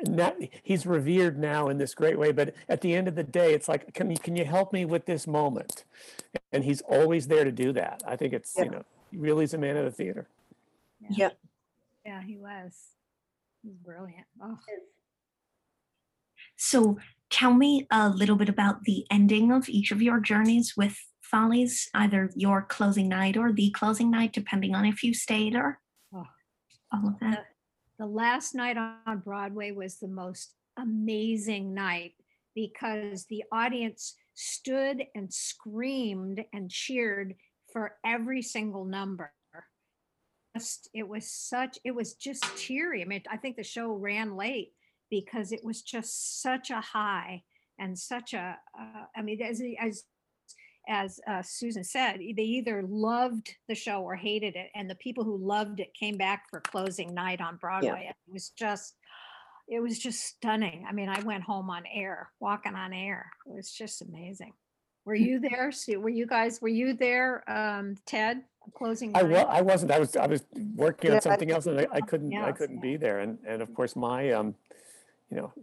not, 0.07 0.35
he's 0.61 0.85
revered 0.85 1.39
now 1.39 1.69
in 1.69 1.79
this 1.79 1.95
great 1.95 2.19
way, 2.19 2.31
but 2.31 2.53
at 2.69 2.81
the 2.81 2.93
end 2.93 3.07
of 3.07 3.15
the 3.15 3.23
day, 3.23 3.53
it's 3.53 3.67
like, 3.67 3.95
can 3.95 4.11
you, 4.11 4.17
can 4.17 4.35
you 4.35 4.45
help 4.45 4.71
me 4.73 4.85
with 4.85 5.07
this 5.07 5.25
moment? 5.25 5.85
And 6.51 6.63
he's 6.63 6.81
always 6.81 7.27
there 7.27 7.45
to 7.45 7.51
do 7.51 7.71
that. 7.73 8.03
I 8.05 8.15
think 8.15 8.33
it's, 8.33 8.55
you 8.55 8.69
know, 8.69 8.85
he 9.09 9.17
really 9.17 9.45
is 9.45 9.55
a 9.55 9.57
man 9.57 9.75
of 9.75 9.85
the 9.85 9.91
theater. 9.91 10.27
Yeah. 11.09 11.29
Yeah, 12.05 12.21
he 12.21 12.37
was. 12.37 12.77
He's 13.61 13.75
brilliant. 13.75 14.25
Oh. 14.41 14.57
So 16.57 16.97
tell 17.29 17.53
me 17.53 17.87
a 17.91 18.09
little 18.09 18.35
bit 18.35 18.49
about 18.49 18.83
the 18.83 19.05
ending 19.11 19.51
of 19.51 19.69
each 19.69 19.91
of 19.91 20.01
your 20.01 20.19
journeys 20.19 20.73
with 20.77 20.97
Follies, 21.21 21.89
either 21.95 22.29
your 22.35 22.61
closing 22.61 23.09
night 23.09 23.37
or 23.37 23.51
the 23.51 23.71
closing 23.71 24.11
night, 24.11 24.33
depending 24.33 24.75
on 24.75 24.85
if 24.85 25.03
you 25.03 25.13
stayed 25.13 25.55
or 25.55 25.79
Oh. 26.13 26.25
all 26.91 27.07
of 27.07 27.19
that. 27.19 27.45
the 27.97 28.05
last 28.05 28.53
night 28.53 28.77
on 28.77 29.19
Broadway 29.19 29.71
was 29.71 29.97
the 29.99 30.07
most 30.07 30.55
amazing 30.77 31.73
night 31.73 32.13
because 32.53 33.25
the 33.25 33.43
audience 33.51 34.15
stood 34.35 35.03
and 35.15 35.33
screamed 35.33 36.43
and 36.53 36.69
cheered 36.69 37.35
for 37.71 37.97
every 38.05 38.41
single 38.41 38.85
number. 38.85 39.33
Just, 40.55 40.89
it 40.93 41.07
was 41.07 41.29
such, 41.29 41.79
it 41.83 41.95
was 41.95 42.13
just 42.13 42.43
teary. 42.55 43.01
I 43.01 43.05
mean, 43.05 43.23
I 43.29 43.37
think 43.37 43.55
the 43.55 43.63
show 43.63 43.93
ran 43.93 44.35
late 44.35 44.71
because 45.09 45.51
it 45.51 45.63
was 45.63 45.81
just 45.81 46.41
such 46.41 46.69
a 46.69 46.81
high 46.81 47.43
and 47.79 47.97
such 47.97 48.33
a, 48.33 48.57
uh, 48.79 49.05
I 49.15 49.21
mean, 49.21 49.41
as, 49.41 49.61
as 49.79 50.03
as 50.89 51.19
uh, 51.27 51.41
Susan 51.41 51.83
said, 51.83 52.19
they 52.19 52.43
either 52.43 52.83
loved 52.83 53.55
the 53.69 53.75
show 53.75 54.01
or 54.01 54.15
hated 54.15 54.57
it. 54.57 54.69
And 54.75 54.89
the 54.89 54.95
people 54.95 55.23
who 55.23 55.37
loved 55.37 55.79
it 55.79 55.93
came 55.97 56.17
back 56.17 56.49
for 56.49 56.59
closing 56.59 57.13
night 57.13 57.39
on 57.39 57.55
Broadway. 57.55 58.01
Yeah. 58.03 58.09
It 58.09 58.33
was 58.33 58.49
just, 58.49 58.95
it 59.69 59.79
was 59.79 59.97
just 59.97 60.19
stunning. 60.25 60.85
I 60.85 60.91
mean, 60.91 61.07
I 61.07 61.21
went 61.21 61.43
home 61.43 61.69
on 61.69 61.83
air, 61.91 62.29
walking 62.41 62.75
on 62.75 62.91
air. 62.91 63.31
It 63.47 63.55
was 63.55 63.71
just 63.71 64.01
amazing. 64.01 64.51
Were 65.05 65.15
you 65.15 65.39
there? 65.39 65.71
Sue? 65.71 66.01
Were 66.01 66.09
you 66.09 66.27
guys, 66.27 66.61
were 66.61 66.67
you 66.67 66.93
there, 66.95 67.49
um, 67.49 67.95
Ted, 68.05 68.41
closing 68.73 69.11
I 69.15 69.23
wa- 69.23 69.47
I 69.49 69.61
wasn't, 69.61 69.91
I 69.91 69.99
was, 69.99 70.15
I 70.15 70.27
was 70.27 70.43
working 70.75 71.09
Yeah, 71.09 71.15
on 71.15 71.17
I- 71.17 71.21
something 71.21 71.51
else 71.51 71.65
and 71.67 71.79
I, 71.79 71.87
I 71.91 72.01
couldn't, 72.09 72.33
I 72.35 72.51
couldn't 72.51 72.77
yeah. 72.77 72.81
be 72.81 72.97
there. 72.97 73.19
And, 73.19 73.37
and 73.45 73.61
of 73.61 73.73
course, 73.73 73.95
my, 73.95 74.31
um, 74.31 74.55
you 75.29 75.37
know, 75.37 75.53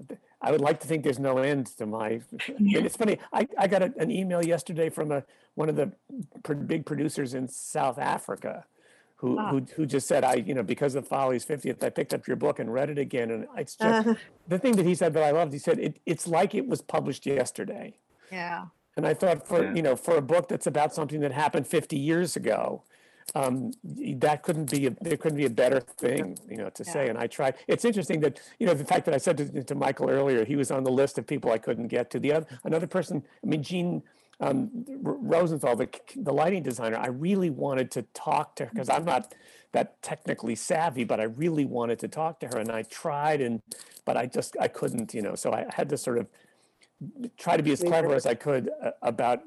I 0.42 0.50
would 0.50 0.60
like 0.60 0.80
to 0.80 0.86
think 0.86 1.04
there's 1.04 1.18
no 1.18 1.38
end 1.38 1.66
to 1.78 1.86
my, 1.86 2.20
Yeah. 2.58 2.80
it's 2.80 2.96
funny, 2.96 3.18
I, 3.32 3.46
I 3.58 3.66
got 3.66 3.82
a- 3.82 3.94
an 3.98 4.10
email 4.10 4.44
yesterday 4.44 4.88
from 4.90 5.12
a, 5.12 5.24
one 5.54 5.68
of 5.68 5.76
the 5.76 5.92
pr- 6.42 6.54
big 6.54 6.86
producers 6.86 7.34
in 7.34 7.48
South 7.48 7.98
Africa 7.98 8.64
who, 9.16 9.38
Ah. 9.38 9.50
who, 9.50 9.66
who 9.76 9.84
just 9.86 10.06
said, 10.08 10.24
I, 10.24 10.34
you 10.36 10.54
know, 10.54 10.62
because 10.62 10.94
of 10.94 11.06
Folly's 11.06 11.44
50th, 11.44 11.82
I 11.84 11.90
picked 11.90 12.14
up 12.14 12.26
your 12.26 12.36
book 12.36 12.58
and 12.58 12.72
read 12.72 12.88
it 12.90 12.98
again. 12.98 13.30
And 13.30 13.46
it's 13.56 13.76
just, 13.76 14.06
Uh, 14.08 14.14
the 14.48 14.58
thing 14.58 14.76
that 14.76 14.86
he 14.86 14.94
said 14.94 15.12
that 15.14 15.22
I 15.22 15.30
loved, 15.30 15.52
he 15.52 15.58
said, 15.58 15.78
it, 15.78 16.00
it's 16.06 16.26
like 16.26 16.54
it 16.54 16.66
was 16.66 16.80
published 16.80 17.26
yesterday. 17.26 17.96
Yeah. 18.32 18.66
And 18.96 19.06
I 19.06 19.12
thought 19.14 19.46
for, 19.46 19.62
Yeah. 19.62 19.74
you 19.74 19.82
know, 19.82 19.94
for 19.94 20.16
a 20.16 20.22
book 20.22 20.48
that's 20.48 20.66
about 20.66 20.94
something 20.94 21.20
that 21.20 21.32
happened 21.32 21.66
50 21.66 21.98
years 21.98 22.34
ago, 22.34 22.82
um, 23.34 23.72
that 23.84 24.42
couldn't 24.42 24.70
be, 24.70 24.86
a- 24.86 24.96
there 25.00 25.16
couldn't 25.16 25.36
be 25.38 25.46
a 25.46 25.50
better 25.50 25.80
thing, 25.80 26.38
you 26.48 26.56
know, 26.56 26.70
to 26.70 26.84
say. 26.84 27.08
And 27.08 27.18
I 27.18 27.26
tried, 27.26 27.54
it's 27.68 27.84
interesting 27.84 28.20
that, 28.20 28.40
you 28.58 28.66
know, 28.66 28.74
the 28.74 28.84
fact 28.84 29.04
that 29.06 29.14
I 29.14 29.18
said 29.18 29.36
to, 29.38 29.62
to 29.64 29.74
Michael 29.74 30.10
earlier, 30.10 30.44
he 30.44 30.56
was 30.56 30.70
on 30.70 30.84
the 30.84 30.90
list 30.90 31.18
of 31.18 31.26
people 31.26 31.50
I 31.52 31.58
couldn't 31.58 31.88
get 31.88 32.10
to. 32.10 32.20
The 32.20 32.32
other, 32.32 32.46
another 32.64 32.86
person, 32.86 33.22
I 33.42 33.46
mean, 33.46 33.62
Jean 33.62 34.02
um, 34.40 34.84
R- 35.04 35.14
Rosenthal, 35.20 35.76
the, 35.76 35.88
the 36.16 36.32
lighting 36.32 36.62
designer, 36.62 36.96
I 36.96 37.08
really 37.08 37.50
wanted 37.50 37.90
to 37.92 38.02
talk 38.14 38.56
to 38.56 38.64
her 38.64 38.70
because 38.72 38.88
I'm 38.88 39.04
not 39.04 39.34
that 39.72 40.02
technically 40.02 40.56
savvy, 40.56 41.04
but 41.04 41.20
I 41.20 41.24
really 41.24 41.64
wanted 41.64 41.98
to 42.00 42.08
talk 42.08 42.40
to 42.40 42.46
her 42.48 42.58
and 42.58 42.72
I 42.72 42.82
tried 42.82 43.40
and, 43.40 43.60
but 44.04 44.16
I 44.16 44.26
just, 44.26 44.56
I 44.60 44.66
couldn't, 44.68 45.14
you 45.14 45.22
know, 45.22 45.36
so 45.36 45.52
I 45.52 45.66
had 45.72 45.88
to 45.90 45.96
sort 45.96 46.18
of 46.18 46.26
try 47.38 47.56
to 47.56 47.62
be 47.62 47.72
as 47.72 47.82
clever 47.82 48.14
as 48.14 48.26
I 48.26 48.34
could 48.34 48.70
uh, 48.82 48.90
about 49.02 49.40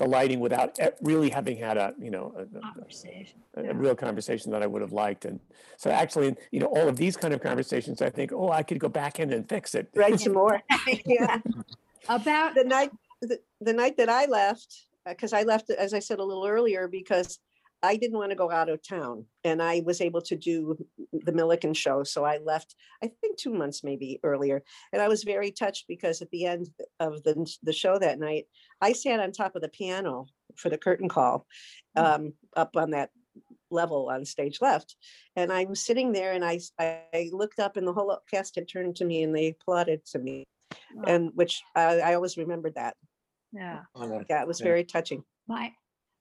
the 0.00 0.06
lighting 0.08 0.40
without 0.40 0.78
really 1.02 1.28
having 1.28 1.58
had 1.58 1.76
a, 1.76 1.92
you 2.00 2.10
know, 2.10 2.32
a- 2.34 2.58
a- 2.58 2.60
Conversation. 2.72 3.38
a, 3.54 3.64
Yeah. 3.64 3.72
real 3.74 3.94
conversation 3.94 4.50
that 4.52 4.62
I 4.62 4.66
would 4.66 4.80
have 4.80 4.92
liked. 4.94 5.26
And 5.26 5.38
so 5.76 5.90
actually, 5.90 6.36
you 6.50 6.58
know, 6.60 6.66
all 6.68 6.88
of 6.88 6.96
these 6.96 7.16
kind 7.18 7.34
of 7.34 7.40
conversations, 7.42 8.00
I 8.00 8.08
think, 8.08 8.32
oh, 8.32 8.48
I 8.50 8.62
could 8.62 8.78
go 8.80 8.88
back 8.88 9.20
in 9.20 9.30
and 9.30 9.46
fix 9.46 9.74
it. 9.74 9.88
write 9.94 10.18
some 10.18 10.32
more. 10.42 10.60
Yeah. 11.04 11.38
About, 12.08 12.54
the 12.54 12.64
night 12.64 12.90
the, 13.20 13.38
the 13.60 13.74
night 13.74 13.98
that 13.98 14.08
I 14.08 14.24
left, 14.24 14.86
uh, 15.04 15.10
because 15.10 15.34
I 15.34 15.42
left, 15.42 15.68
as 15.68 15.92
I 15.92 15.98
said 15.98 16.18
a 16.18 16.24
little 16.24 16.46
earlier, 16.46 16.88
because 16.88 17.38
I 17.82 17.96
didn't 17.96 18.18
want 18.18 18.30
to 18.30 18.36
go 18.36 18.50
out 18.50 18.68
of 18.68 18.86
town 18.86 19.24
and 19.44 19.62
I 19.62 19.82
was 19.84 20.00
able 20.00 20.20
to 20.22 20.36
do 20.36 20.76
the 21.12 21.32
Milliken 21.32 21.72
show. 21.72 22.02
So 22.04 22.24
I 22.24 22.38
left, 22.38 22.74
I 23.02 23.06
think 23.20 23.38
two 23.38 23.52
months 23.54 23.82
maybe 23.82 24.20
earlier. 24.22 24.62
And 24.92 25.00
I 25.00 25.08
was 25.08 25.24
very 25.24 25.50
touched 25.50 25.86
because 25.88 26.20
at 26.20 26.30
the 26.30 26.44
end 26.46 26.68
of 26.98 27.22
the, 27.22 27.50
the 27.62 27.72
show 27.72 27.98
that 27.98 28.18
night, 28.18 28.44
I 28.80 28.92
sat 28.92 29.20
on 29.20 29.32
top 29.32 29.56
of 29.56 29.62
the 29.62 29.68
piano 29.68 30.26
for 30.56 30.68
the 30.68 30.78
curtain 30.78 31.08
call 31.08 31.46
um, 31.96 32.34
up 32.56 32.76
on 32.76 32.90
that 32.90 33.10
level 33.70 34.10
on 34.10 34.24
stage 34.24 34.58
left. 34.60 34.96
And 35.36 35.52
I 35.52 35.64
was 35.64 35.80
sitting 35.80 36.12
there 36.12 36.32
and 36.32 36.44
I 36.44 36.60
I 36.78 37.30
looked 37.32 37.60
up 37.60 37.76
and 37.76 37.86
the 37.86 37.92
whole 37.92 38.18
cast 38.30 38.56
had 38.56 38.68
turned 38.68 38.96
to 38.96 39.04
me 39.04 39.22
and 39.22 39.34
they 39.34 39.48
applauded 39.48 40.04
to 40.06 40.18
me. 40.18 40.44
Wow. 40.94 41.04
And 41.06 41.30
which 41.34 41.62
I, 41.74 42.00
I 42.00 42.14
always 42.14 42.36
remembered 42.36 42.74
that. 42.74 42.96
yeah. 43.52 43.80
Yeah, 44.28 44.42
it 44.42 44.48
was 44.48 44.60
Yeah. 44.60 44.64
very 44.64 44.84
touching. 44.84 45.22
My 45.48 45.72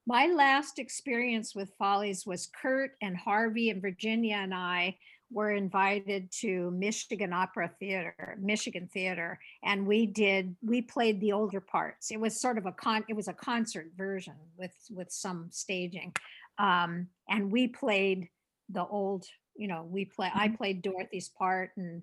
my 0.10 0.26
last 0.26 0.80
experience 0.80 1.54
with 1.54 1.72
Follies 1.78 2.26
was 2.26 2.50
Kert 2.60 2.94
and 3.00 3.16
Harvey 3.16 3.70
and 3.70 3.80
Virginia 3.80 4.38
and 4.38 4.56
I 4.56 4.98
were 5.32 5.52
invited 5.52 6.32
to 6.42 6.72
Michigan 6.72 7.32
Opera 7.32 7.70
Theater, 7.80 8.36
Michigan 8.42 8.90
Theater, 8.92 9.40
and 9.64 9.86
we 9.86 10.08
did 10.08 10.56
we 10.64 10.82
played 10.82 11.22
the 11.22 11.32
older 11.32 11.62
parts. 11.62 12.10
It 12.10 12.20
was 12.20 12.42
sort 12.42 12.58
of 12.58 12.66
a 12.66 12.72
con 12.72 13.06
it 13.08 13.16
was 13.16 13.28
a 13.28 13.34
concert 13.34 13.92
version 13.96 14.34
with 14.58 14.74
with 14.90 15.12
some 15.12 15.50
staging. 15.52 16.12
Um, 16.58 17.10
and 17.30 17.52
we 17.52 17.68
played 17.68 18.30
the 18.68 18.88
old, 18.88 19.26
you 19.56 19.68
know, 19.68 19.84
we 19.88 20.06
play 20.06 20.32
I 20.34 20.48
played 20.48 20.82
Dorothy's 20.82 21.30
part 21.30 21.70
and 21.78 22.02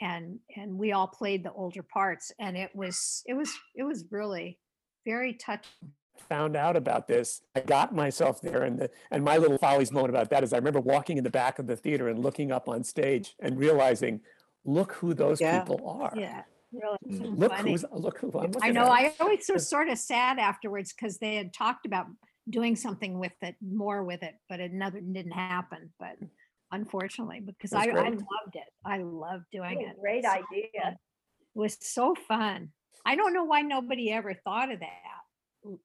and 0.00 0.38
and 0.56 0.78
we 0.78 0.92
all 0.92 1.08
played 1.08 1.44
the 1.44 1.52
older 1.52 1.82
parts 1.82 2.32
and 2.40 2.56
it 2.56 2.70
was 2.74 3.22
it 3.26 3.34
was 3.34 3.52
it 3.74 3.82
was 3.82 4.06
really 4.10 4.58
very 5.04 5.34
touching. 5.34 5.92
Found 6.20 6.56
out 6.56 6.76
about 6.76 7.06
this, 7.08 7.42
I 7.54 7.60
got 7.60 7.94
myself 7.94 8.40
there. 8.40 8.62
And 8.62 8.78
the, 8.78 8.90
and 9.10 9.24
my 9.24 9.36
little 9.36 9.58
follies 9.58 9.92
moment 9.92 10.10
about 10.10 10.30
that 10.30 10.42
is 10.44 10.52
I 10.52 10.56
remember 10.58 10.80
walking 10.80 11.18
in 11.18 11.24
the 11.24 11.30
back 11.30 11.58
of 11.58 11.66
the 11.66 11.76
theater 11.76 12.08
and 12.08 12.18
looking 12.18 12.52
up 12.52 12.68
on 12.68 12.84
stage 12.84 13.34
and 13.40 13.58
realizing, 13.58 14.20
look 14.64 14.92
who 14.94 15.14
those 15.14 15.40
Yeah. 15.40 15.60
people 15.60 15.88
are. 15.88 16.12
Yeah. 16.16 16.42
Really 16.72 16.98
mm. 17.08 17.38
Look 17.38 17.52
funny. 17.52 17.70
who's, 17.72 17.84
look 17.92 18.18
who 18.18 18.28
I'm 18.32 18.36
I 18.36 18.46
looking 18.46 18.74
know, 18.74 18.82
at. 18.82 18.90
I 18.90 19.14
always 19.20 19.48
was 19.52 19.68
sort 19.68 19.88
of 19.88 19.98
sad 19.98 20.38
afterwards 20.38 20.92
because 20.92 21.18
they 21.18 21.36
had 21.36 21.52
talked 21.54 21.86
about 21.86 22.06
doing 22.50 22.76
something 22.76 23.18
with 23.18 23.32
it, 23.42 23.56
more 23.60 24.04
with 24.04 24.22
it, 24.22 24.34
but 24.48 24.60
it 24.60 24.72
never, 24.72 25.00
didn't 25.00 25.32
happen, 25.32 25.92
but 25.98 26.16
unfortunately, 26.72 27.40
because 27.40 27.72
I, 27.72 27.84
I 27.84 28.08
loved 28.10 28.54
it. 28.54 28.68
I 28.84 28.98
loved 28.98 29.44
doing 29.52 29.80
it. 29.82 30.00
great 30.00 30.24
So 30.24 30.30
idea. 30.30 30.66
fun. 30.82 30.92
It 30.92 30.98
was 31.54 31.76
so 31.80 32.14
fun. 32.28 32.70
I 33.04 33.14
don't 33.14 33.32
know 33.32 33.44
why 33.44 33.62
nobody 33.62 34.10
ever 34.12 34.34
thought 34.34 34.70
of 34.72 34.80
that, 34.80 34.88
w- 34.88 35.15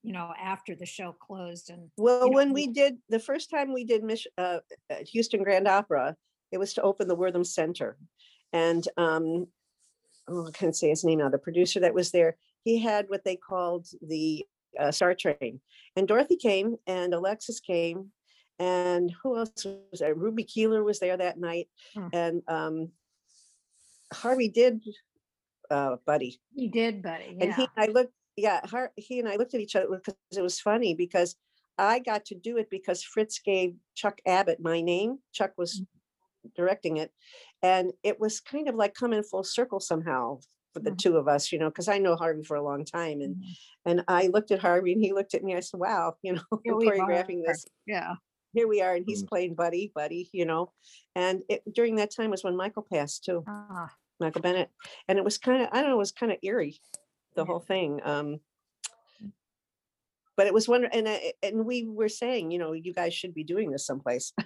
you 0.03 0.13
know, 0.13 0.33
after 0.41 0.75
the 0.75 0.85
show 0.85 1.11
closed 1.13 1.69
and. 1.69 1.89
Well, 1.97 2.25
you 2.25 2.31
know, 2.31 2.35
when 2.35 2.53
we 2.53 2.67
did, 2.67 2.97
the 3.09 3.19
first 3.19 3.49
time 3.49 3.73
we 3.73 3.83
did 3.83 4.03
Mich- 4.03 4.27
uh, 4.37 4.59
Houston 5.11 5.43
Grand 5.43 5.67
Opera, 5.67 6.15
it 6.51 6.57
was 6.57 6.73
to 6.75 6.81
open 6.81 7.07
the 7.07 7.15
Wortham 7.15 7.43
Center. 7.43 7.97
And, 8.53 8.85
um, 8.97 9.47
oh, 10.27 10.47
I 10.47 10.51
can't 10.51 10.75
say 10.75 10.89
his 10.89 11.03
name 11.03 11.19
now, 11.19 11.29
the 11.29 11.37
producer 11.37 11.79
that 11.79 11.93
was 11.93 12.11
there, 12.11 12.37
he 12.63 12.79
had 12.79 13.05
what 13.07 13.23
they 13.23 13.35
called 13.35 13.87
the 14.01 14.45
uh, 14.79 14.91
Star 14.91 15.15
Train. 15.15 15.61
And 15.95 16.07
Dorothy 16.07 16.35
came 16.35 16.77
and 16.87 17.13
Alexis 17.13 17.59
came 17.59 18.11
and 18.59 19.11
who 19.23 19.37
else 19.37 19.65
was 19.65 19.99
there? 19.99 20.13
Ruby 20.13 20.43
Keeler 20.43 20.83
was 20.83 20.99
there 20.99 21.17
that 21.17 21.39
night. 21.39 21.67
Hmm. 21.95 22.07
And 22.13 22.41
um, 22.47 22.89
Harvey 24.13 24.49
did, 24.49 24.83
uh, 25.71 25.95
Buddy. 26.05 26.39
He 26.55 26.67
did, 26.67 27.01
buddy, 27.01 27.35
yeah. 27.37 27.45
And 27.45 27.53
he. 27.55 27.67
I 27.75 27.87
looked, 27.87 28.13
yeah, 28.35 28.61
Har 28.65 28.91
he 28.95 29.19
and 29.19 29.27
I 29.27 29.35
looked 29.35 29.53
at 29.53 29.61
each 29.61 29.75
other 29.75 29.87
because 29.89 30.15
it 30.35 30.41
was 30.41 30.59
funny 30.59 30.93
because 30.93 31.35
I 31.77 31.99
got 31.99 32.25
to 32.25 32.35
do 32.35 32.57
it 32.57 32.69
because 32.69 33.03
Fritz 33.03 33.39
gave 33.39 33.75
Chuck 33.95 34.19
Abbott 34.25 34.59
my 34.61 34.81
name. 34.81 35.19
Chuck 35.33 35.53
was 35.57 35.81
mm. 35.81 36.53
directing 36.55 36.97
it. 36.97 37.11
And 37.63 37.91
it 38.03 38.19
was 38.19 38.39
kind 38.39 38.67
of 38.67 38.75
like 38.75 38.93
coming 38.93 39.23
full 39.23 39.43
circle 39.43 39.79
somehow 39.79 40.39
for 40.73 40.79
the 40.79 40.91
mm. 40.91 40.97
two 40.97 41.17
of 41.17 41.27
us, 41.27 41.51
you 41.51 41.59
know, 41.59 41.69
because 41.69 41.87
I 41.87 41.97
know 41.97 42.15
Harvey 42.15 42.43
for 42.43 42.57
a 42.57 42.63
long 42.63 42.85
time. 42.85 43.21
And 43.21 43.35
mm-hmm. 43.35 43.89
and 43.89 44.03
I 44.07 44.27
looked 44.27 44.51
at 44.51 44.59
Harvey 44.59 44.93
and 44.93 45.01
he 45.01 45.13
looked 45.13 45.33
at 45.33 45.43
me. 45.43 45.55
I 45.55 45.59
said, 45.59 45.79
wow, 45.79 46.15
you 46.21 46.33
know, 46.33 46.59
Here 46.63 46.75
we 46.75 46.87
choreographing 46.87 47.41
are. 47.41 47.53
this. 47.53 47.65
Yeah. 47.85 48.13
Here 48.53 48.67
we 48.67 48.81
are. 48.81 48.95
And 48.95 49.05
he's 49.07 49.23
mm. 49.23 49.29
playing 49.29 49.55
Buddy, 49.55 49.91
Buddy, 49.95 50.29
you 50.33 50.45
know. 50.45 50.71
And 51.15 51.41
it, 51.49 51.63
during 51.73 51.95
that 51.95 52.13
time 52.15 52.31
was 52.31 52.43
when 52.43 52.57
Michael 52.57 52.85
passed 52.91 53.23
too. 53.23 53.43
Ah, 53.47 53.89
Michael 54.19 54.41
Bennett. 54.41 54.69
And 55.07 55.17
it 55.17 55.23
was 55.23 55.37
kind 55.37 55.63
of, 55.63 55.69
I 55.71 55.81
don't 55.81 55.89
know, 55.89 55.95
it 55.95 55.99
was 55.99 56.11
kind 56.11 56.31
of 56.31 56.37
eerie, 56.43 56.79
the 57.35 57.45
whole 57.45 57.59
thing. 57.59 57.99
Um, 58.03 58.39
but 60.37 60.47
it 60.47 60.53
was 60.53 60.67
one, 60.67 60.85
and, 60.85 61.07
I- 61.07 61.33
and 61.43 61.65
we 61.65 61.85
were 61.87 62.09
saying, 62.09 62.51
you 62.51 62.59
know, 62.59 62.73
you 62.73 62.93
guys 62.93 63.13
should 63.13 63.33
be 63.33 63.43
doing 63.43 63.71
this 63.71 63.85
someplace. 63.85 64.33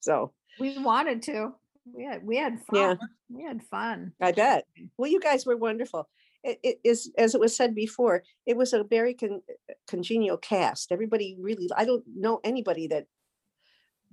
So 0.00 0.32
We 0.58 0.76
wanted 0.78 1.22
to. 1.22 1.52
We 1.94 2.02
had, 2.04 2.26
we 2.26 2.36
had 2.36 2.58
Yeah. 2.72 2.96
fun. 2.96 2.98
We 3.30 3.44
had 3.44 3.62
fun. 3.62 4.12
I 4.20 4.32
bet. 4.32 4.66
Well, 4.98 5.08
you 5.08 5.20
guys 5.20 5.46
were 5.46 5.56
wonderful. 5.56 6.08
It, 6.42 6.58
it 6.64 6.80
is, 6.82 7.12
as 7.16 7.36
it 7.36 7.40
was 7.40 7.54
said 7.54 7.72
before, 7.72 8.24
it 8.44 8.56
was 8.56 8.72
a 8.72 8.82
very 8.82 9.14
con- 9.14 9.42
congenial 9.86 10.38
cast. 10.38 10.90
Everybody 10.90 11.36
really, 11.40 11.68
I 11.76 11.84
don't 11.84 12.02
know 12.16 12.40
anybody 12.42 12.88
that 12.88 13.06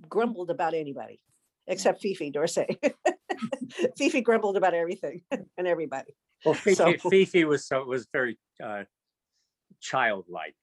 grumbled 0.08 0.48
about 0.48 0.74
anybody 0.74 1.18
except 1.66 2.00
Fifi 2.00 2.30
D'Orsay. 2.30 2.76
Fifi 3.96 4.20
grumbled 4.20 4.56
about 4.56 4.74
everything 4.74 5.22
and 5.30 5.66
everybody. 5.66 6.14
Well, 6.44 6.54
Fifi, 6.54 6.74
So- 6.74 6.94
Fifi 7.10 7.44
was 7.44 7.66
so 7.66 7.84
was 7.84 8.06
very 8.12 8.38
uh, 8.62 8.84
childlike. 9.80 10.54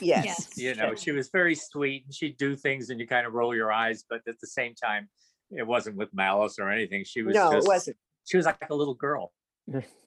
Yes. 0.00 0.50
You 0.56 0.74
know, 0.76 0.94
she 0.94 1.10
was 1.10 1.28
very 1.30 1.56
sweet 1.56 2.04
and 2.04 2.14
she'd 2.14 2.36
do 2.36 2.54
things 2.54 2.90
and 2.90 3.00
you 3.00 3.06
kind 3.06 3.26
of 3.26 3.32
roll 3.32 3.54
your 3.54 3.72
eyes, 3.72 4.04
but 4.08 4.20
at 4.28 4.38
the 4.40 4.46
same 4.46 4.74
time, 4.74 5.08
it 5.50 5.66
wasn't 5.66 5.96
with 5.96 6.08
malice 6.14 6.58
or 6.60 6.70
anything. 6.70 7.04
She 7.04 7.22
was 7.22 7.34
No, 7.34 7.52
it 7.52 7.64
wasn't. 7.64 7.96
She 8.24 8.36
was 8.36 8.46
like 8.46 8.58
a 8.70 8.74
little 8.74 8.94
girl. 8.94 9.32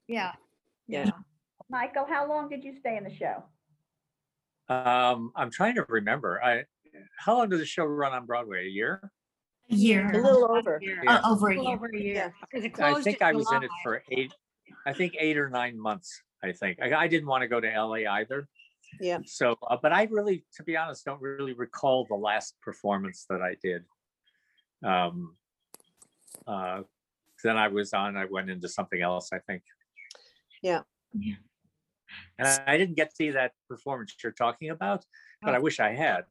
Yeah. 0.07 0.31
Yeah. 0.87 1.09
Michael, 1.69 2.05
how 2.07 2.27
long 2.27 2.47
did 2.47 2.63
you 2.63 2.73
stay 2.79 2.95
in 2.95 3.03
the 3.03 3.13
show? 3.13 3.43
Um, 4.69 5.31
I'm 5.35 5.51
trying 5.51 5.75
to 5.75 5.85
remember. 5.89 6.41
I 6.41 6.63
how 7.17 7.37
long 7.37 7.49
does 7.49 7.59
the 7.59 7.65
show 7.65 7.83
run 7.83 8.13
on 8.13 8.25
Broadway? 8.25 8.65
A 8.65 8.69
year? 8.69 9.11
A 9.71 9.75
year. 9.75 10.11
A 10.11 10.17
little 10.21 10.51
over. 10.51 10.79
Yeah. 10.81 11.01
Uh, 11.07 11.31
over 11.31 11.49
a 11.49 11.55
Little 11.55 11.63
year. 11.65 11.73
Over 11.75 11.85
a 11.95 11.99
year. 11.99 12.33
Because 12.41 12.65
it 12.65 12.79
I 12.79 13.01
think 13.01 13.21
I 13.21 13.33
was 13.33 13.47
in 13.51 13.57
it 13.63 13.67
July. 13.67 13.77
for 13.83 14.03
eight. 14.11 14.33
I 14.85 14.93
think 14.93 15.15
eight 15.19 15.37
or 15.37 15.49
nine 15.49 15.79
months. 15.79 16.21
I 16.43 16.51
think 16.51 16.79
I, 16.81 16.93
I 16.93 17.07
didn't 17.07 17.27
want 17.27 17.41
to 17.41 17.47
go 17.47 17.59
to 17.59 17.67
LA 17.67 18.09
either. 18.11 18.47
Yeah. 19.01 19.19
So, 19.25 19.55
uh, 19.67 19.77
but 19.81 19.91
I 19.91 20.03
really, 20.11 20.45
to 20.57 20.63
be 20.63 20.77
honest, 20.77 21.03
don't 21.05 21.21
really 21.21 21.53
recall 21.53 22.05
the 22.07 22.15
last 22.15 22.55
performance 22.61 23.25
that 23.29 23.41
I 23.41 23.55
did. 23.61 23.83
Um, 24.83 25.35
uh, 26.47 26.81
then 27.43 27.57
I 27.57 27.67
was 27.69 27.93
on. 27.93 28.15
I 28.15 28.25
went 28.25 28.49
into 28.51 28.69
something 28.69 29.01
else. 29.01 29.29
I 29.33 29.39
think, 29.39 29.63
Yeah. 30.61 30.81
Yeah. 31.13 31.35
and 32.37 32.47
I, 32.47 32.73
I 32.73 32.77
didn't 32.77 32.95
get 32.95 33.09
to 33.09 33.15
see 33.15 33.31
that 33.31 33.53
performance 33.67 34.15
you're 34.23 34.31
talking 34.31 34.69
about, 34.69 35.03
but 35.41 35.55
I 35.55 35.57
Oh. 35.57 35.61
wish 35.61 35.79
I 35.79 35.93
had 35.93 36.25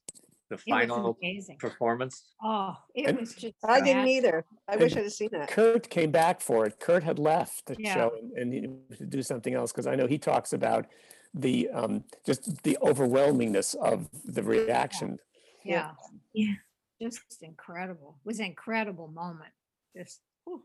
the 0.51 0.59
final 0.59 1.17
amazing. 1.23 1.57
performance. 1.59 2.23
Oh, 2.43 2.77
it 2.95 3.07
And- 3.09 3.19
was 3.19 3.35
just. 3.35 3.55
I 3.65 3.81
didn't 3.81 4.09
either. 4.09 4.45
I 4.69 4.73
And 4.73 4.81
wish 4.83 4.97
I'd 4.97 5.05
have 5.05 5.13
seen 5.13 5.31
that. 5.33 5.49
Kurt 5.49 5.89
came 5.89 6.11
back 6.11 6.41
for 6.41 6.67
it. 6.67 6.79
Kurt 6.81 7.03
had 7.03 7.19
left 7.19 7.67
the 7.67 7.77
Yeah. 7.79 7.95
show 7.95 8.17
and- 8.37 8.53
and 8.53 8.99
to 8.99 9.07
do 9.07 9.23
something 9.23 9.55
else 9.55 9.73
because 9.73 9.87
I 9.87 9.95
know 9.95 10.07
he 10.07 10.19
talks 10.19 10.53
about 10.53 10.87
the 11.33 11.69
um 11.71 12.05
just 12.25 12.63
the 12.63 12.79
overwhelmingness 12.81 13.75
of 13.77 14.09
the 14.25 14.43
reaction. 14.43 15.19
Yeah. 15.65 15.93
Yeah. 16.33 16.55
Just 17.01 17.43
incredible. 17.43 18.19
It 18.25 18.29
was 18.29 18.39
an 18.39 18.47
incredible 18.47 19.09
moment. 19.09 19.53
Just, 19.97 20.21
whew. 20.45 20.65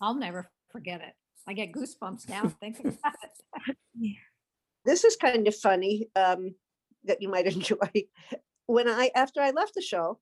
I'll 0.00 0.14
never 0.14 0.50
forget 0.70 1.00
it. 1.02 1.14
I 1.46 1.52
get 1.54 1.72
goosebumps 1.72 2.28
now 2.28 2.48
thinking 2.48 2.86
about 2.98 3.14
it. 3.68 3.76
yeah. 3.98 4.12
This 4.84 5.04
is 5.04 5.16
kind 5.16 5.46
of 5.46 5.54
funny 5.54 6.08
um, 6.16 6.54
that 7.04 7.20
you 7.20 7.28
might 7.28 7.46
enjoy. 7.54 7.76
When 8.66 8.88
I, 8.88 9.10
after 9.14 9.40
I 9.40 9.50
left 9.50 9.74
the 9.74 9.82
show, 9.82 10.18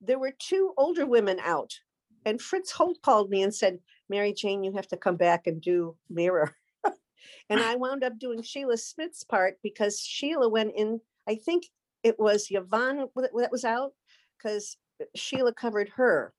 there 0.00 0.18
were 0.18 0.32
two 0.38 0.72
older 0.76 1.06
women 1.06 1.38
out. 1.40 1.78
And 2.24 2.40
Fritz 2.40 2.72
Holt 2.72 3.00
called 3.02 3.30
me 3.30 3.42
and 3.42 3.54
said, 3.54 3.78
Mary 4.08 4.32
Jane, 4.32 4.64
you 4.64 4.72
have 4.72 4.88
to 4.88 4.96
come 4.96 5.16
back 5.16 5.46
and 5.46 5.60
do 5.60 5.96
Mirror. 6.10 6.54
and 7.50 7.60
I 7.60 7.76
wound 7.76 8.04
up 8.04 8.18
doing 8.18 8.42
Sheila 8.42 8.76
Smith's 8.76 9.24
part 9.24 9.58
because 9.62 10.00
Sheila 10.00 10.48
went 10.48 10.72
in, 10.76 11.00
I 11.28 11.36
think 11.36 11.64
it 12.02 12.18
was 12.18 12.48
Yvonne 12.50 13.08
that 13.16 13.52
was 13.52 13.64
out 13.64 13.92
because 14.36 14.76
Sheila 15.14 15.52
covered 15.52 15.90
her. 15.96 16.34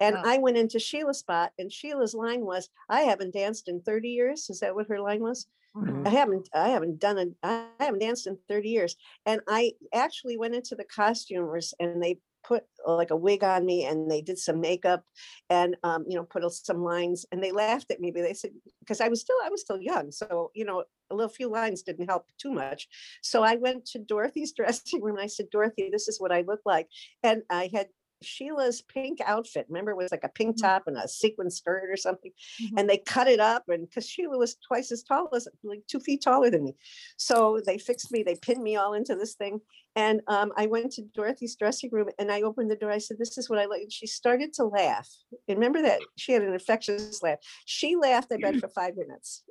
And 0.00 0.16
Oh. 0.16 0.22
I 0.24 0.38
went 0.38 0.56
into 0.56 0.78
Sheila's 0.78 1.18
spot, 1.18 1.52
and 1.58 1.72
Sheila's 1.72 2.14
line 2.14 2.44
was, 2.44 2.68
I 2.88 3.02
haven't 3.02 3.34
danced 3.34 3.68
in 3.68 3.80
30 3.80 4.08
years. 4.08 4.50
Is 4.50 4.60
that 4.60 4.74
what 4.74 4.88
her 4.88 5.00
line 5.00 5.22
was? 5.22 5.46
Mhm. 5.74 6.04
I 6.04 6.10
haven't, 6.10 6.48
I 6.54 6.68
haven't 6.68 6.98
done 7.00 7.18
it. 7.18 7.28
I 7.42 7.68
haven't 7.80 8.00
danced 8.00 8.26
in 8.26 8.38
30 8.48 8.68
years. 8.70 8.96
And 9.26 9.40
I 9.48 9.72
actually 9.92 10.36
went 10.36 10.54
into 10.54 10.74
the 10.74 10.84
costumers 10.84 11.74
and 11.80 12.02
they 12.02 12.20
put 12.44 12.64
like 12.86 13.10
a 13.10 13.16
wig 13.16 13.42
on 13.42 13.64
me 13.64 13.86
and 13.86 14.10
they 14.10 14.20
did 14.20 14.38
some 14.38 14.60
makeup 14.60 15.04
and, 15.48 15.76
um, 15.82 16.04
you 16.06 16.14
know, 16.14 16.24
put 16.24 16.42
some 16.52 16.82
lines 16.84 17.24
and 17.32 17.42
they 17.42 17.52
laughed 17.52 17.90
at 17.90 18.00
me, 18.00 18.10
but 18.10 18.20
they 18.22 18.34
said, 18.34 18.50
because 18.80 19.00
I 19.00 19.08
was 19.08 19.22
still, 19.22 19.36
I 19.42 19.48
was 19.48 19.62
still 19.62 19.80
young. 19.80 20.12
So, 20.12 20.50
you 20.54 20.64
know, 20.64 20.84
a 21.10 21.14
little 21.14 21.30
few 21.30 21.48
lines 21.48 21.82
didn't 21.82 22.06
help 22.06 22.26
too 22.36 22.52
much. 22.52 22.86
So 23.22 23.42
I 23.42 23.56
went 23.56 23.86
to 23.86 23.98
Dorothy's 23.98 24.52
dressing 24.56 25.02
room 25.02 25.16
and 25.16 25.24
I 25.24 25.28
said, 25.28 25.48
Dorothy, 25.50 25.88
this 25.90 26.06
is 26.06 26.20
what 26.20 26.32
I 26.32 26.42
look 26.42 26.60
like. 26.66 26.88
And 27.22 27.42
I 27.50 27.70
had 27.72 27.88
Sheila's 28.22 28.82
pink 28.82 29.20
outfit. 29.24 29.66
Remember, 29.68 29.90
it 29.90 29.96
was 29.96 30.10
like 30.10 30.24
a 30.24 30.28
pink 30.28 30.60
top 30.60 30.84
and 30.86 30.96
a 30.96 31.08
sequin 31.08 31.50
skirt 31.50 31.90
or 31.90 31.96
something. 31.96 32.32
And 32.76 32.88
they 32.88 32.98
cut 32.98 33.28
it 33.28 33.40
up, 33.40 33.64
and 33.68 33.88
because 33.88 34.08
Sheila 34.08 34.38
was 34.38 34.56
twice 34.66 34.92
as 34.92 35.02
tall 35.02 35.28
as 35.34 35.48
like 35.62 35.82
two 35.86 36.00
feet 36.00 36.22
taller 36.22 36.50
than 36.50 36.64
me, 36.64 36.74
so 37.16 37.60
they 37.64 37.78
fixed 37.78 38.12
me. 38.12 38.22
They 38.22 38.36
pinned 38.36 38.62
me 38.62 38.76
all 38.76 38.94
into 38.94 39.14
this 39.14 39.34
thing, 39.34 39.60
and 39.96 40.20
um, 40.26 40.52
I 40.56 40.66
went 40.66 40.92
to 40.92 41.02
Dorothy's 41.02 41.56
dressing 41.56 41.90
room 41.92 42.08
and 42.18 42.30
I 42.30 42.42
opened 42.42 42.70
the 42.70 42.76
door. 42.76 42.90
I 42.90 42.98
said, 42.98 43.18
"This 43.18 43.38
is 43.38 43.48
what 43.48 43.58
I 43.58 43.66
like." 43.66 43.82
And 43.82 43.92
she 43.92 44.06
started 44.06 44.52
to 44.54 44.64
laugh. 44.64 45.08
And 45.48 45.58
remember 45.58 45.82
that 45.82 46.00
she 46.16 46.32
had 46.32 46.42
an 46.42 46.52
infectious 46.52 47.22
laugh. 47.22 47.38
She 47.66 47.96
laughed, 47.96 48.32
I 48.32 48.38
bet, 48.38 48.56
for 48.60 48.68
five 48.68 48.96
minutes, 48.96 49.42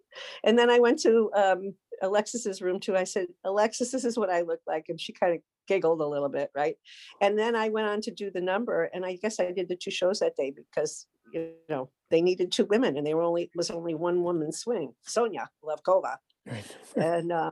and 0.44 0.58
then 0.58 0.70
I 0.70 0.80
went 0.80 1.00
to 1.02 1.32
um, 1.36 1.76
Alexis's 2.02 2.62
room 2.62 2.80
too. 2.80 2.96
I 2.96 3.04
said, 3.04 3.28
"Alexis, 3.44 3.92
this 3.92 4.06
is 4.06 4.18
what 4.18 4.30
I 4.30 4.42
look 4.42 4.62
like," 4.68 4.86
and 4.90 5.00
she 5.00 5.14
kind 5.14 5.36
of 5.36 5.42
giggled 5.68 6.02
a 6.02 6.06
little 6.08 6.30
bit, 6.30 6.50
right? 6.56 6.76
And 7.22 7.38
then 7.40 7.56
I 7.56 7.70
went 7.70 7.88
on 7.88 8.02
to 8.02 8.12
do 8.12 8.30
the 8.32 8.42
number, 8.42 8.84
and 8.94 9.06
I 9.06 9.16
guess 9.16 9.40
I 9.40 9.52
did 9.52 9.70
the 9.70 9.76
two 9.76 9.92
shows 9.92 10.20
that 10.20 10.36
day 10.36 10.52
because 10.52 11.08
you 11.34 11.52
know 11.70 11.90
they 12.10 12.22
needed 12.22 12.52
two 12.52 12.66
women, 12.66 12.98
and 12.98 13.06
they 13.08 13.14
were 13.14 13.24
only 13.24 13.50
was 13.56 13.70
only 13.72 13.96
one 13.96 14.24
woman 14.24 14.52
swing, 14.52 14.94
Sonia 15.04 15.50
Levkova, 15.64 16.18
Right. 16.46 16.66
and 16.96 17.32
um, 17.32 17.52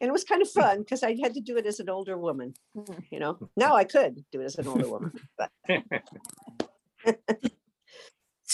and 0.00 0.08
it 0.08 0.12
was 0.12 0.24
kind 0.24 0.42
of 0.42 0.50
fun 0.50 0.78
because 0.80 1.02
I 1.02 1.16
had 1.20 1.34
to 1.34 1.40
do 1.40 1.56
it 1.56 1.66
as 1.66 1.80
an 1.80 1.88
older 1.90 2.16
woman, 2.16 2.54
you 3.10 3.18
know. 3.18 3.36
Now 3.56 3.74
I 3.74 3.84
could 3.84 4.24
do 4.32 4.40
it 4.40 4.44
as 4.44 4.56
an 4.58 4.68
older 4.68 4.88
woman, 4.88 5.12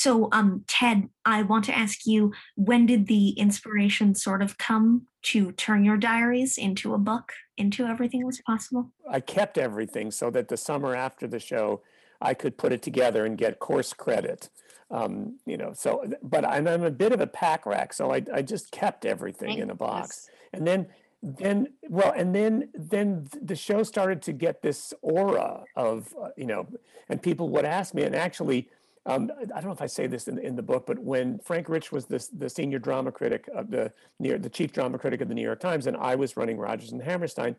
So, 0.05 0.29
um, 0.33 0.65
Ted, 0.67 1.09
I 1.25 1.45
want 1.45 1.65
to 1.65 1.75
ask 1.75 2.05
you, 2.05 2.35
when 2.57 2.85
did 2.85 3.07
the 3.07 3.31
inspiration 3.31 4.15
sort 4.15 4.43
of 4.43 4.59
come 4.59 5.07
to 5.33 5.53
turn 5.53 5.83
your 5.83 5.97
diaries 5.97 6.59
into 6.59 6.93
a 6.93 6.99
book, 6.99 7.33
into 7.57 7.87
Everything 7.87 8.27
Was 8.27 8.39
Possible? 8.43 8.93
I 9.11 9.21
kept 9.21 9.57
everything 9.57 10.11
so 10.11 10.29
that 10.29 10.49
the 10.49 10.59
summer 10.59 10.95
after 10.95 11.27
the 11.27 11.41
show, 11.41 11.81
I 12.21 12.35
could 12.35 12.59
put 12.59 12.71
it 12.71 12.83
together 12.83 13.25
and 13.25 13.39
get 13.39 13.61
course 13.61 13.95
credit. 13.95 14.51
Um, 14.91 15.39
you 15.47 15.57
know, 15.57 15.73
so, 15.73 16.05
but 16.23 16.45
I'm, 16.45 16.69
I'm 16.69 16.83
a 16.83 16.91
bit 16.91 17.13
of 17.13 17.23
a 17.23 17.27
pack 17.27 17.65
rack, 17.65 17.95
so 17.95 18.13
I, 18.13 18.23
I 18.31 18.43
just 18.43 18.73
kept 18.73 19.07
everything 19.07 19.49
Thank 19.49 19.61
in 19.61 19.71
a 19.71 19.75
box. 19.75 20.29
goodness. 20.29 20.29
And 20.53 20.67
then, 20.67 20.87
then, 21.23 21.69
well, 21.89 22.13
and 22.15 22.35
then, 22.35 22.69
then 22.75 23.27
the 23.41 23.57
show 23.57 23.83
started 23.83 24.21
to 24.21 24.35
get 24.35 24.61
this 24.61 24.93
aura 25.01 25.65
of, 25.77 26.13
uh, 26.23 26.29
you 26.37 26.45
know, 26.45 26.69
and 27.09 27.23
people 27.23 27.49
would 27.49 27.65
ask 27.65 27.95
me, 27.95 28.03
and 28.03 28.15
actually, 28.15 28.69
um, 29.07 29.31
I 29.43 29.61
don't 29.61 29.67
know 29.67 29.73
if 29.73 29.83
I 29.83 29.87
say 29.87 30.07
this 30.07 30.29
in, 30.29 30.39
in 30.39 30.57
the 30.57 30.63
book, 30.63 30.87
but 30.87 30.99
when 30.99 31.39
Frank 31.39 31.69
Rich 31.69 31.93
was 31.93 32.07
the, 32.07 32.27
the 32.33 32.49
senior 32.49 32.79
drama 32.79 33.13
critic 33.13 33.49
of 33.55 33.71
the, 33.71 33.93
near 34.19 34.39
the 34.39 34.49
chief 34.49 34.73
drama 34.73 34.99
critic 34.99 35.21
of 35.21 35.29
the 35.29 35.35
New 35.35 35.43
York 35.43 35.61
Times, 35.61 35.87
and 35.87 35.97
I 35.97 36.15
was 36.15 36.37
running 36.37 36.57
Rodgers 36.57 36.93
and 36.93 37.03
Hammerstein, 37.03 37.57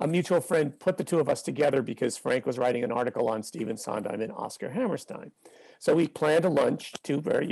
a 0.00 0.06
mutual 0.06 0.40
friend 0.40 0.78
put 0.78 0.96
the 0.96 1.04
two 1.04 1.18
of 1.18 1.28
us 1.28 1.42
together 1.42 1.82
because 1.82 2.16
Frank 2.16 2.46
was 2.46 2.58
writing 2.58 2.84
an 2.84 2.92
article 2.92 3.28
on 3.28 3.42
Stephen 3.42 3.76
Sondheim 3.76 4.20
and 4.20 4.32
Oscar 4.32 4.70
Hammerstein. 4.70 5.32
So 5.80 5.94
we 5.94 6.08
planned 6.08 6.44
a 6.44 6.48
lunch, 6.48 6.92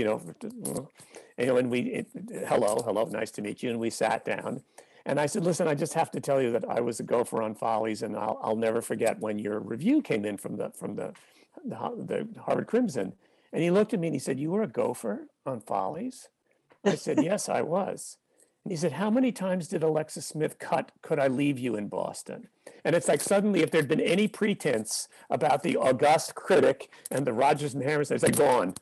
know, 0.05 0.21
you 1.39 1.47
know, 1.47 1.57
and 1.57 1.71
we, 1.71 1.81
it, 1.81 2.07
hello, 2.49 2.83
hello, 2.85 3.05
nice 3.05 3.31
to 3.33 3.43
meet 3.43 3.63
you. 3.63 3.71
And 3.71 3.79
we 3.79 3.91
sat 3.91 4.25
down. 4.25 4.63
And 5.05 5.21
I 5.21 5.27
said, 5.27 5.45
listen, 5.45 5.69
I 5.69 5.75
just 5.75 5.95
have 5.95 6.11
to 6.13 6.21
tell 6.21 6.43
you 6.43 6.51
that 6.53 6.69
I 6.69 6.81
was 6.81 6.99
a 6.99 7.05
gopher 7.05 7.43
on 7.43 7.55
Follies, 7.55 8.03
and 8.03 8.17
I'll, 8.17 8.41
I'll 8.43 8.57
never 8.57 8.83
forget 8.83 9.21
when 9.21 9.39
your 9.39 9.61
review 9.61 10.03
came 10.03 10.25
in 10.25 10.37
from 10.37 10.57
the 10.57 10.71
from 10.71 10.97
the, 10.97 11.13
the 11.65 11.77
the 11.77 12.41
Harvard 12.41 12.67
Crimson. 12.67 13.13
And 13.57 13.63
he 13.63 13.71
looked 13.71 13.95
at 13.95 14.01
me 14.01 14.09
and 14.09 14.15
he 14.15 14.21
said, 14.21 14.39
"You 14.39 14.51
were 14.51 14.63
a 14.63 14.69
gopher 14.69 15.29
on 15.47 15.63
Follies." 15.63 16.29
I 16.85 16.95
said, 16.95 17.25
"Yes, 17.25 17.49
I 17.49 17.63
was." 17.63 18.19
And 18.63 18.71
he 18.71 18.77
said, 18.77 18.93
"How 18.93 19.09
many 19.09 19.33
times 19.33 19.69
did 19.69 19.83
Alexis 19.83 20.27
Smith 20.27 20.59
cut? 20.59 20.93
Could 21.01 21.19
I 21.19 21.29
leave 21.29 21.59
you 21.59 21.75
in 21.75 21.89
Boston?" 21.89 22.49
And 22.85 22.95
it's 22.95 23.09
like 23.09 23.23
suddenly, 23.23 23.63
if 23.63 23.71
there'd 23.71 23.89
been 23.89 23.99
any 23.99 24.29
pretense 24.29 25.09
about 25.31 25.63
the 25.63 25.79
august 25.79 26.35
critic 26.35 26.93
and 27.11 27.27
the 27.27 27.33
Rodgers 27.33 27.73
and 27.73 27.83
Hammerstein, 27.83 28.17
it's 28.17 28.25
like 28.25 28.37
gone, 28.37 28.75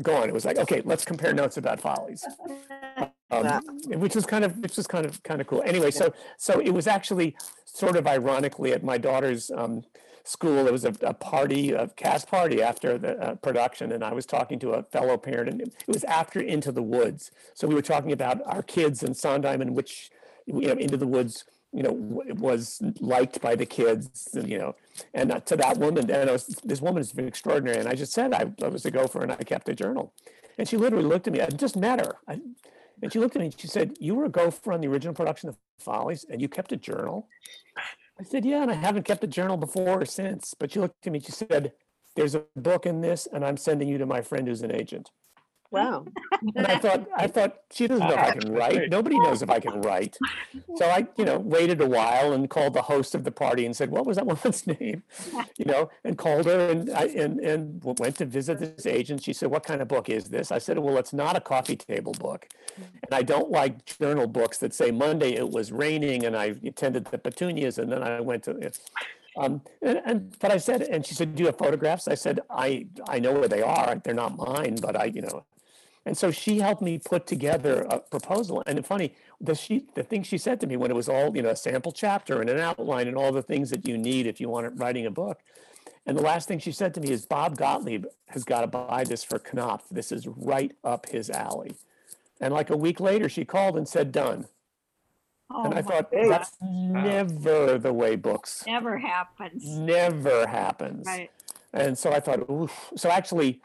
gone. 0.00 0.30
It 0.30 0.32
was 0.32 0.46
like, 0.46 0.56
okay, 0.56 0.80
let's 0.82 1.04
compare 1.04 1.34
notes 1.34 1.58
about 1.58 1.78
Follies 1.78 2.24
um, 3.30 3.60
which 3.88 4.16
is 4.16 4.24
kind 4.24 4.46
of 4.46 4.56
which 4.60 4.78
was 4.78 4.86
kind 4.86 5.04
of 5.04 5.22
kind 5.24 5.42
of 5.42 5.46
cool. 5.46 5.62
Anyway, 5.66 5.90
so 5.90 6.10
so 6.38 6.58
it 6.58 6.70
was 6.70 6.86
actually 6.86 7.36
sort 7.66 7.96
of 7.96 8.06
ironically 8.06 8.72
at 8.72 8.82
my 8.82 8.96
daughter's 8.96 9.50
um, 9.50 9.82
school. 10.24 10.64
There 10.64 10.72
was 10.72 10.84
a, 10.84 10.94
a 11.02 11.14
party, 11.14 11.72
a 11.72 11.88
cast 11.88 12.28
party 12.28 12.62
after 12.62 12.98
the 12.98 13.18
uh, 13.20 13.34
production, 13.36 13.92
and 13.92 14.04
I 14.04 14.12
was 14.12 14.26
talking 14.26 14.58
to 14.60 14.72
a 14.72 14.82
fellow 14.84 15.16
parent, 15.16 15.48
and 15.48 15.60
it 15.60 15.74
was 15.86 16.04
after 16.04 16.40
Into 16.40 16.72
the 16.72 16.82
Woods. 16.82 17.30
So 17.54 17.66
we 17.66 17.74
were 17.74 17.82
talking 17.82 18.12
about 18.12 18.40
our 18.46 18.62
kids 18.62 19.02
and 19.02 19.16
Sondheim, 19.16 19.60
and 19.60 19.74
which 19.74 20.10
you 20.46 20.68
know 20.68 20.74
Into 20.74 20.96
the 20.96 21.06
Woods. 21.06 21.44
You 21.74 21.82
know, 21.82 21.92
was 22.34 22.82
liked 23.00 23.40
by 23.40 23.56
the 23.56 23.64
kids, 23.64 24.28
you 24.34 24.58
know, 24.58 24.76
and 25.14 25.40
to 25.46 25.56
that 25.56 25.78
woman, 25.78 26.10
and 26.10 26.30
was, 26.30 26.44
this 26.62 26.82
woman 26.82 27.00
is 27.00 27.16
extraordinary. 27.16 27.78
And 27.78 27.88
I 27.88 27.94
just 27.94 28.12
said 28.12 28.34
I, 28.34 28.52
I 28.62 28.68
was 28.68 28.84
a 28.84 28.90
gopher 28.90 29.22
and 29.22 29.32
I 29.32 29.36
kept 29.36 29.70
a 29.70 29.74
journal. 29.74 30.12
And 30.58 30.68
she 30.68 30.76
literally 30.76 31.06
looked 31.06 31.28
at 31.28 31.32
me. 31.32 31.40
I 31.40 31.46
just 31.46 31.76
met 31.76 32.04
her. 32.04 32.16
I, 32.28 32.40
and 33.02 33.12
she 33.12 33.18
looked 33.18 33.36
at 33.36 33.40
me 33.40 33.46
and 33.46 33.60
she 33.60 33.66
said, 33.66 33.96
You 34.00 34.14
were 34.14 34.26
a 34.26 34.28
gopher 34.28 34.72
on 34.72 34.80
the 34.80 34.88
original 34.88 35.14
production 35.14 35.48
of 35.48 35.56
Follies 35.78 36.24
and 36.28 36.40
you 36.40 36.48
kept 36.48 36.72
a 36.72 36.76
journal? 36.76 37.28
I 38.22 38.24
said, 38.24 38.44
Yeah, 38.44 38.62
and 38.62 38.70
I 38.70 38.74
haven't 38.74 39.04
kept 39.04 39.24
a 39.24 39.26
journal 39.26 39.56
before 39.56 40.02
or 40.02 40.04
since. 40.04 40.54
But 40.58 40.72
she 40.72 40.78
looked 40.78 41.04
at 41.06 41.12
me 41.12 41.18
she 41.18 41.32
said, 41.32 41.72
There's 42.14 42.36
a 42.36 42.44
book 42.54 42.86
in 42.86 43.00
this, 43.00 43.26
and 43.32 43.44
I'm 43.44 43.56
sending 43.56 43.88
you 43.88 43.98
to 43.98 44.06
my 44.06 44.22
friend 44.22 44.46
who's 44.46 44.62
an 44.62 44.72
agent. 44.72 45.10
Wow. 45.72 46.04
And 46.54 46.66
I 46.66 46.78
thought, 46.78 47.08
I 47.16 47.26
thought 47.26 47.56
she 47.72 47.86
doesn't 47.86 48.06
know 48.06 48.14
if 48.14 48.20
I 48.20 48.32
can 48.32 48.52
write. 48.60 48.90
Nobody 48.90 49.18
knows 49.18 49.40
if 49.42 49.48
I 49.48 49.58
can 49.58 49.80
write. 49.80 50.18
So 50.76 50.86
I, 50.86 51.06
you 51.16 51.24
know, 51.24 51.38
waited 51.38 51.80
a 51.80 51.86
while 51.86 52.32
and 52.32 52.48
called 52.50 52.74
the 52.74 52.82
host 52.82 53.14
of 53.14 53.24
the 53.24 53.30
party 53.30 53.64
and 53.64 53.74
said, 53.74 53.90
"What 53.90 54.04
was 54.04 54.16
that 54.16 54.26
woman's 54.32 54.66
name?" 54.66 55.02
You 55.56 55.64
know, 55.64 55.90
and 56.04 56.18
called 56.18 56.46
her 56.46 56.68
and 56.70 56.90
I 56.90 57.04
and 57.06 57.40
and 57.40 57.82
went 57.82 58.16
to 58.16 58.26
visit 58.26 58.58
this 58.58 58.86
agent. 58.86 59.22
She 59.22 59.32
said, 59.32 59.50
"What 59.50 59.64
kind 59.64 59.80
of 59.80 59.88
book 59.88 60.10
is 60.10 60.24
this?" 60.24 60.52
I 60.52 60.58
said, 60.58 60.78
"Well, 60.78 60.98
it's 60.98 61.14
not 61.14 61.36
a 61.36 61.40
coffee 61.40 61.76
table 61.76 62.12
book, 62.12 62.48
and 62.76 63.12
I 63.12 63.22
don't 63.22 63.50
like 63.50 63.84
journal 63.86 64.26
books 64.26 64.58
that 64.58 64.74
say 64.74 64.90
Monday 64.90 65.34
it 65.34 65.48
was 65.48 65.72
raining 65.72 66.24
and 66.26 66.36
I 66.36 66.52
tended 66.76 67.06
the 67.06 67.18
petunias 67.18 67.78
and 67.78 67.90
then 67.90 68.02
I 68.02 68.20
went 68.20 68.44
to." 68.44 68.72
Um, 69.36 69.62
and, 69.80 70.02
and 70.04 70.38
but 70.40 70.50
I 70.50 70.58
said, 70.58 70.82
and 70.82 71.06
she 71.06 71.14
said, 71.14 71.34
"Do 71.34 71.42
you 71.42 71.46
have 71.46 71.56
photographs?" 71.56 72.08
I 72.08 72.14
said, 72.14 72.40
"I 72.50 72.86
I 73.08 73.18
know 73.18 73.32
where 73.32 73.48
they 73.48 73.62
are. 73.62 74.00
They're 74.04 74.12
not 74.14 74.36
mine, 74.36 74.76
but 74.82 74.96
I, 74.96 75.04
you 75.04 75.22
know." 75.22 75.44
And 76.04 76.16
so 76.18 76.30
she 76.30 76.58
helped 76.58 76.82
me 76.82 76.98
put 76.98 77.26
together 77.26 77.86
a 77.88 78.00
proposal. 78.00 78.62
And 78.66 78.84
funny, 78.84 79.14
the 79.40 79.54
she 79.54 79.86
the 79.94 80.02
thing 80.02 80.22
she 80.22 80.38
said 80.38 80.60
to 80.60 80.66
me 80.66 80.76
when 80.76 80.90
it 80.90 80.94
was 80.94 81.08
all, 81.08 81.34
you 81.36 81.42
know, 81.42 81.50
a 81.50 81.56
sample 81.56 81.92
chapter 81.92 82.40
and 82.40 82.50
an 82.50 82.58
outline 82.58 83.06
and 83.06 83.16
all 83.16 83.32
the 83.32 83.42
things 83.42 83.70
that 83.70 83.86
you 83.86 83.96
need 83.96 84.26
if 84.26 84.40
you 84.40 84.48
want 84.48 84.66
to 84.66 84.74
writing 84.74 85.06
a 85.06 85.10
book. 85.10 85.40
And 86.04 86.16
the 86.18 86.22
last 86.22 86.48
thing 86.48 86.58
she 86.58 86.72
said 86.72 86.94
to 86.94 87.00
me 87.00 87.10
is 87.10 87.26
Bob 87.26 87.56
Gottlieb 87.56 88.06
has 88.28 88.42
got 88.42 88.62
to 88.62 88.66
buy 88.66 89.04
this 89.04 89.22
for 89.22 89.38
Knopf. 89.38 89.84
This 89.90 90.10
is 90.10 90.26
right 90.26 90.72
up 90.82 91.08
his 91.08 91.30
alley. 91.30 91.74
And 92.40 92.52
like 92.52 92.70
a 92.70 92.76
week 92.76 92.98
later, 92.98 93.28
she 93.28 93.44
called 93.44 93.76
and 93.76 93.88
said, 93.88 94.10
done. 94.10 94.46
Oh 95.48 95.64
and 95.64 95.74
I 95.74 95.82
thought, 95.82 96.10
God. 96.10 96.30
that's 96.30 96.56
never 96.62 97.78
the 97.78 97.92
way 97.92 98.16
books 98.16 98.64
Never 98.66 98.98
happens. 98.98 99.64
never 99.64 100.46
happens. 100.46 101.06
Right. 101.06 101.30
And 101.72 101.96
so 101.96 102.10
I 102.10 102.20
thought, 102.20 102.50
oof. 102.50 102.90
So 102.96 103.10
actually, 103.10 103.60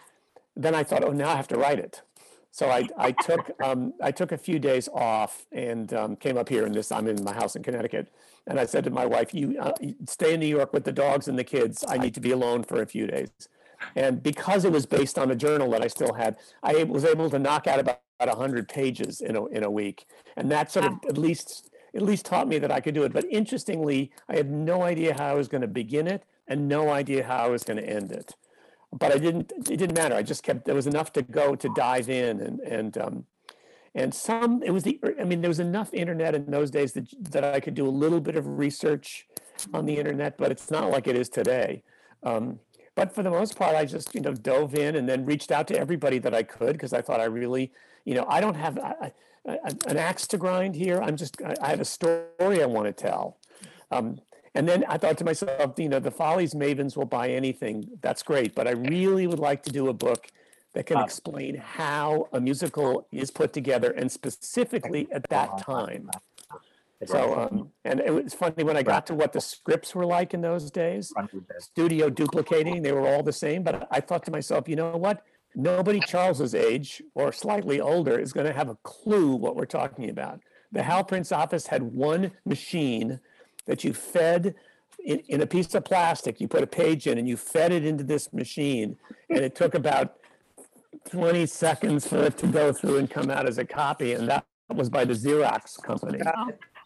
then 0.55 0.75
I 0.75 0.83
thought, 0.83 1.03
oh, 1.03 1.11
now 1.11 1.29
I 1.29 1.35
have 1.35 1.47
to 1.49 1.57
write 1.57 1.79
it. 1.79 2.01
So 2.57 2.71
I, 2.71 2.87
I 2.97 3.11
took 3.11 3.51
um, 3.63 3.93
I 4.01 4.09
took 4.09 4.31
a 4.31 4.37
few 4.37 4.57
days 4.57 4.89
off 4.91 5.45
and 5.51 5.93
um, 5.93 6.15
came 6.15 6.37
up 6.37 6.49
here 6.49 6.65
in 6.65 6.71
this. 6.71 6.91
I'm 6.91 7.07
in 7.07 7.23
my 7.23 7.31
house 7.31 7.55
in 7.55 7.61
Connecticut, 7.61 8.11
and 8.47 8.59
I 8.59 8.65
said 8.65 8.83
to 8.85 8.89
my 8.89 9.05
wife, 9.05 9.31
"You 9.31 9.59
uh, 9.59 9.73
stay 10.07 10.33
in 10.33 10.39
New 10.39 10.47
York 10.47 10.73
with 10.73 10.83
the 10.83 10.91
dogs 10.91 11.27
and 11.27 11.37
the 11.37 11.43
kids. 11.43 11.85
I 11.87 11.99
need 11.99 12.15
to 12.15 12.19
be 12.19 12.31
alone 12.31 12.63
for 12.63 12.81
a 12.81 12.87
few 12.87 13.05
days." 13.05 13.29
And 13.95 14.23
because 14.23 14.65
it 14.65 14.71
was 14.71 14.87
based 14.87 15.19
on 15.19 15.29
a 15.29 15.35
journal 15.35 15.69
that 15.69 15.83
I 15.83 15.87
still 15.87 16.13
had, 16.15 16.37
I 16.63 16.83
was 16.85 17.05
able 17.05 17.29
to 17.29 17.37
knock 17.37 17.67
out 17.67 17.79
about, 17.79 18.01
about 18.19 18.35
100 18.35 18.67
pages 18.67 19.21
in 19.21 19.35
a, 19.35 19.45
in 19.45 19.63
a 19.63 19.69
week. 19.69 20.07
And 20.35 20.49
that 20.49 20.71
sort 20.71 20.87
of 20.87 20.93
at 21.07 21.15
least 21.15 21.69
at 21.93 22.01
least 22.01 22.25
taught 22.25 22.47
me 22.47 22.57
that 22.57 22.71
I 22.71 22.79
could 22.79 22.95
do 22.95 23.03
it. 23.03 23.13
But 23.13 23.25
interestingly, 23.29 24.09
I 24.27 24.35
had 24.35 24.49
no 24.49 24.81
idea 24.81 25.13
how 25.13 25.27
I 25.27 25.35
was 25.35 25.47
going 25.47 25.61
to 25.61 25.67
begin 25.67 26.07
it 26.07 26.23
and 26.47 26.67
no 26.67 26.89
idea 26.89 27.23
how 27.23 27.37
I 27.37 27.49
was 27.49 27.63
going 27.63 27.77
to 27.77 27.87
end 27.87 28.11
it. 28.11 28.35
But 28.93 29.11
I 29.11 29.17
didn't. 29.17 29.51
It 29.69 29.77
didn't 29.77 29.95
matter. 29.95 30.15
I 30.15 30.23
just 30.23 30.43
kept. 30.43 30.65
There 30.65 30.75
was 30.75 30.87
enough 30.87 31.11
to 31.13 31.21
go 31.21 31.55
to 31.55 31.69
dive 31.75 32.09
in, 32.09 32.39
and 32.39 32.59
and 32.61 32.97
um, 32.97 33.25
and 33.93 34.13
some. 34.13 34.63
It 34.63 34.71
was 34.71 34.83
the. 34.83 34.99
I 35.19 35.23
mean, 35.23 35.41
there 35.41 35.49
was 35.49 35.59
enough 35.59 35.93
internet 35.93 36.35
in 36.35 36.49
those 36.49 36.71
days 36.71 36.93
that 36.93 37.07
that 37.31 37.43
I 37.43 37.59
could 37.59 37.73
do 37.73 37.87
a 37.87 37.91
little 37.91 38.21
bit 38.21 38.35
of 38.35 38.47
research 38.47 39.27
on 39.73 39.85
the 39.85 39.97
internet, 39.97 40.37
but 40.37 40.51
it's 40.51 40.71
not 40.71 40.89
like 40.89 41.07
it 41.07 41.15
is 41.15 41.29
today. 41.29 41.83
Um, 42.23 42.59
but 42.95 43.13
for 43.13 43.23
the 43.23 43.29
most 43.29 43.57
part, 43.57 43.75
I 43.75 43.85
just 43.85 44.15
you 44.15 44.21
know 44.21 44.33
dove 44.33 44.73
in 44.73 44.95
and 44.95 45.07
then 45.07 45.25
reached 45.25 45.51
out 45.51 45.67
to 45.67 45.77
everybody 45.77 46.17
that 46.19 46.33
I 46.33 46.43
could 46.43 46.73
because 46.73 46.93
I 46.93 47.01
thought 47.01 47.19
I 47.19 47.25
really, 47.25 47.71
you 48.05 48.15
know, 48.15 48.25
I 48.27 48.39
don't 48.39 48.55
have 48.55 48.77
an 49.45 49.97
axe 49.97 50.27
to 50.27 50.37
grind 50.37 50.75
here. 50.75 51.01
I'm 51.01 51.15
just 51.15 51.41
I, 51.43 51.53
I 51.61 51.69
have 51.69 51.81
a 51.81 51.85
story 51.85 52.63
I 52.63 52.65
want 52.65 52.87
to 52.87 52.93
tell. 52.93 53.37
Um, 53.91 54.19
and 54.57 54.67
then 54.67 54.83
I 54.89 54.97
thought 54.97 55.19
to 55.19 55.23
myself, 55.23 55.77
you 55.77 55.87
know, 55.87 55.99
the 55.99 56.09
Follies 56.09 56.55
Mavens 56.55 56.97
will 56.97 57.05
buy 57.05 57.29
anything. 57.29 57.87
That's 58.01 58.23
great, 58.23 58.55
but 58.55 58.67
I 58.67 58.71
really 58.71 59.27
would 59.27 59.37
like 59.37 59.61
to 59.63 59.69
do 59.69 59.87
a 59.89 59.93
book 59.93 60.31
that 60.73 60.87
can 60.87 60.97
explain 60.97 61.55
how 61.55 62.27
a 62.33 62.41
musical 62.41 63.07
is 63.11 63.29
put 63.29 63.53
together, 63.53 63.91
and 63.91 64.11
specifically 64.11 65.07
at 65.11 65.29
that 65.29 65.59
time. 65.59 66.09
So, 67.05 67.39
um, 67.39 67.69
and 67.85 67.99
it 67.99 68.11
was 68.11 68.33
funny 68.33 68.63
when 68.63 68.75
I 68.75 68.81
got 68.81 69.05
to 69.07 69.13
what 69.13 69.31
the 69.31 69.41
scripts 69.41 69.93
were 69.93 70.07
like 70.07 70.33
in 70.33 70.41
those 70.41 70.71
days, 70.71 71.13
studio 71.59 72.09
duplicating, 72.09 72.81
they 72.81 72.91
were 72.91 73.07
all 73.07 73.21
the 73.21 73.31
same. 73.31 73.61
But 73.61 73.87
I 73.91 73.99
thought 73.99 74.25
to 74.25 74.31
myself, 74.31 74.67
you 74.67 74.75
know 74.75 74.97
what? 74.97 75.23
Nobody 75.53 75.99
Charles's 75.99 76.55
age 76.55 77.03
or 77.13 77.31
slightly 77.31 77.79
older 77.79 78.17
is 78.17 78.33
going 78.33 78.47
to 78.47 78.53
have 78.53 78.69
a 78.69 78.77
clue 78.81 79.35
what 79.35 79.55
we're 79.55 79.65
talking 79.65 80.09
about. 80.09 80.41
The 80.71 80.81
Hal 80.81 81.03
Prince 81.03 81.31
office 81.31 81.67
had 81.67 81.83
one 81.83 82.31
machine 82.43 83.19
that 83.67 83.83
you 83.83 83.93
fed 83.93 84.55
in, 85.05 85.19
in 85.27 85.41
a 85.41 85.47
piece 85.47 85.75
of 85.75 85.85
plastic. 85.85 86.41
You 86.41 86.47
put 86.47 86.63
a 86.63 86.67
page 86.67 87.05
in 87.07 87.17
and 87.17 87.27
you 87.27 87.37
fed 87.37 87.71
it 87.71 87.85
into 87.85 88.03
this 88.03 88.33
machine, 88.33 88.97
and 89.29 89.39
it 89.39 89.55
took 89.55 89.75
about 89.75 90.15
20 91.09 91.45
seconds 91.45 92.07
for 92.07 92.23
it 92.23 92.37
to 92.39 92.47
go 92.47 92.73
through 92.73 92.97
and 92.97 93.09
come 93.09 93.29
out 93.29 93.47
as 93.47 93.57
a 93.59 93.65
copy. 93.65 94.13
And 94.13 94.27
that 94.27 94.45
was 94.73 94.89
by 94.89 95.05
the 95.05 95.13
Xerox 95.13 95.81
company. 95.81 96.19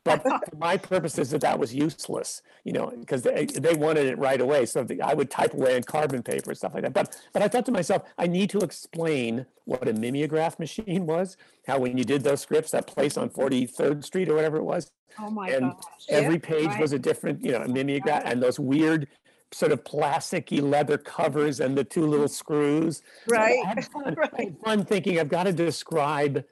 But 0.04 0.24
for 0.50 0.56
my 0.58 0.78
purposes, 0.78 1.30
that 1.32 1.42
that 1.42 1.60
was 1.60 1.74
useless, 1.74 2.42
you 2.64 2.74
know, 2.74 2.92
because 3.00 3.22
they, 3.22 3.46
they 3.46 3.74
wanted 3.74 4.08
it 4.08 4.18
right 4.18 4.42
away. 4.42 4.66
So 4.66 4.84
the, 4.84 5.02
I 5.02 5.14
would 5.14 5.30
type 5.30 5.54
away 5.54 5.76
on 5.76 5.84
carbon 5.84 6.24
paper 6.24 6.50
and 6.50 6.58
stuff 6.58 6.74
like 6.74 6.84
that. 6.84 6.94
But 6.94 7.16
but 7.34 7.42
I 7.42 7.48
thought 7.48 7.66
to 7.68 7.72
myself, 7.72 8.04
I 8.18 8.28
need 8.28 8.50
to 8.52 8.60
explain 8.60 9.46
what 9.66 9.88
a 9.88 9.94
mimeograph 9.94 10.58
machine 10.60 11.06
was. 11.06 11.38
How 11.68 11.80
when 11.80 11.98
you 11.98 12.04
did 12.04 12.24
those 12.24 12.42
scripts, 12.42 12.72
that 12.72 12.88
place 12.88 13.18
on 13.18 13.30
43rd 13.30 14.04
Street 14.04 14.30
or 14.30 14.36
whatever 14.36 14.58
it 14.58 14.64
was, 14.64 14.92
Oh 15.20 15.30
my 15.30 15.50
and 15.50 15.72
gosh. 15.72 15.84
every 16.10 16.36
Yeah, 16.36 16.40
page 16.40 16.68
right. 16.68 16.80
was 16.80 16.94
a 16.94 17.00
different, 17.00 17.44
you 17.44 17.52
know, 17.52 17.62
a 17.62 17.68
mimeograph, 17.68 18.24
and 18.26 18.42
those 18.42 18.60
weird 18.60 19.08
sort 19.52 19.72
of 19.72 19.84
plasticky 19.84 20.62
leather 20.62 20.98
covers 20.98 21.60
and 21.60 21.78
the 21.78 21.84
two 21.84 22.08
little 22.08 22.28
screws. 22.28 23.02
Right, 23.28 23.64
fun, 23.94 24.16
had 24.38 24.58
fun 24.64 24.86
thinking 24.86 25.20
I've 25.20 25.30
got 25.30 25.44
to 25.44 25.54
describe 25.54 26.44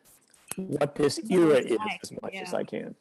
what 0.58 0.96
this 0.96 1.20
era 1.30 1.56
is 1.56 1.78
as 2.04 2.12
much 2.22 2.36
as. 2.36 2.54
I 2.54 2.64
can. 2.64 2.96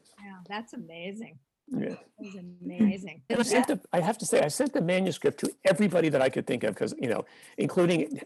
That's 0.48 0.72
amazing. 0.72 1.38
Yeah. 1.68 1.96
That's 2.18 2.36
amazing. 2.62 3.22
I 3.30 3.42
sent 3.42 3.66
the, 3.66 3.80
I 3.92 4.00
have 4.00 4.16
to 4.18 4.26
say, 4.26 4.40
I 4.40 4.48
sent 4.48 4.72
the 4.72 4.80
manuscript 4.80 5.40
to 5.40 5.50
everybody 5.64 6.08
that 6.08 6.22
I 6.22 6.30
could 6.30 6.46
think 6.46 6.64
of, 6.64 6.74
because, 6.74 6.94
you 6.98 7.08
know, 7.08 7.24
including 7.58 8.20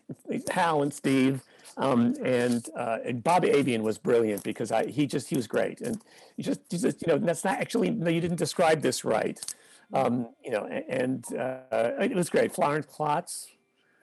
Hal 0.50 0.82
and 0.82 0.92
Steve, 0.94 1.42
Um, 1.78 2.14
and, 2.22 2.68
uh, 2.76 2.98
and 3.02 3.24
Bob 3.24 3.44
Avian 3.46 3.82
was 3.82 3.96
brilliant 3.96 4.42
because 4.42 4.70
I, 4.70 4.86
he 4.86 5.06
just, 5.06 5.30
he 5.30 5.36
was 5.36 5.46
great. 5.46 5.80
And 5.80 6.02
you 6.36 6.44
just, 6.44 6.60
you 6.70 6.78
just, 6.78 7.00
you 7.00 7.08
know, 7.08 7.18
that's 7.18 7.44
not 7.44 7.58
actually, 7.58 7.90
no, 7.90 8.10
you 8.10 8.20
didn't 8.20 8.36
describe 8.36 8.82
this 8.82 9.04
right. 9.04 9.40
Um, 9.94 10.28
you 10.44 10.50
know, 10.50 10.66
and, 10.66 11.24
uh, 11.34 11.94
it 12.00 12.14
was 12.14 12.28
great. 12.28 12.52
Florence 12.54 12.86
Klotz. 12.86 13.48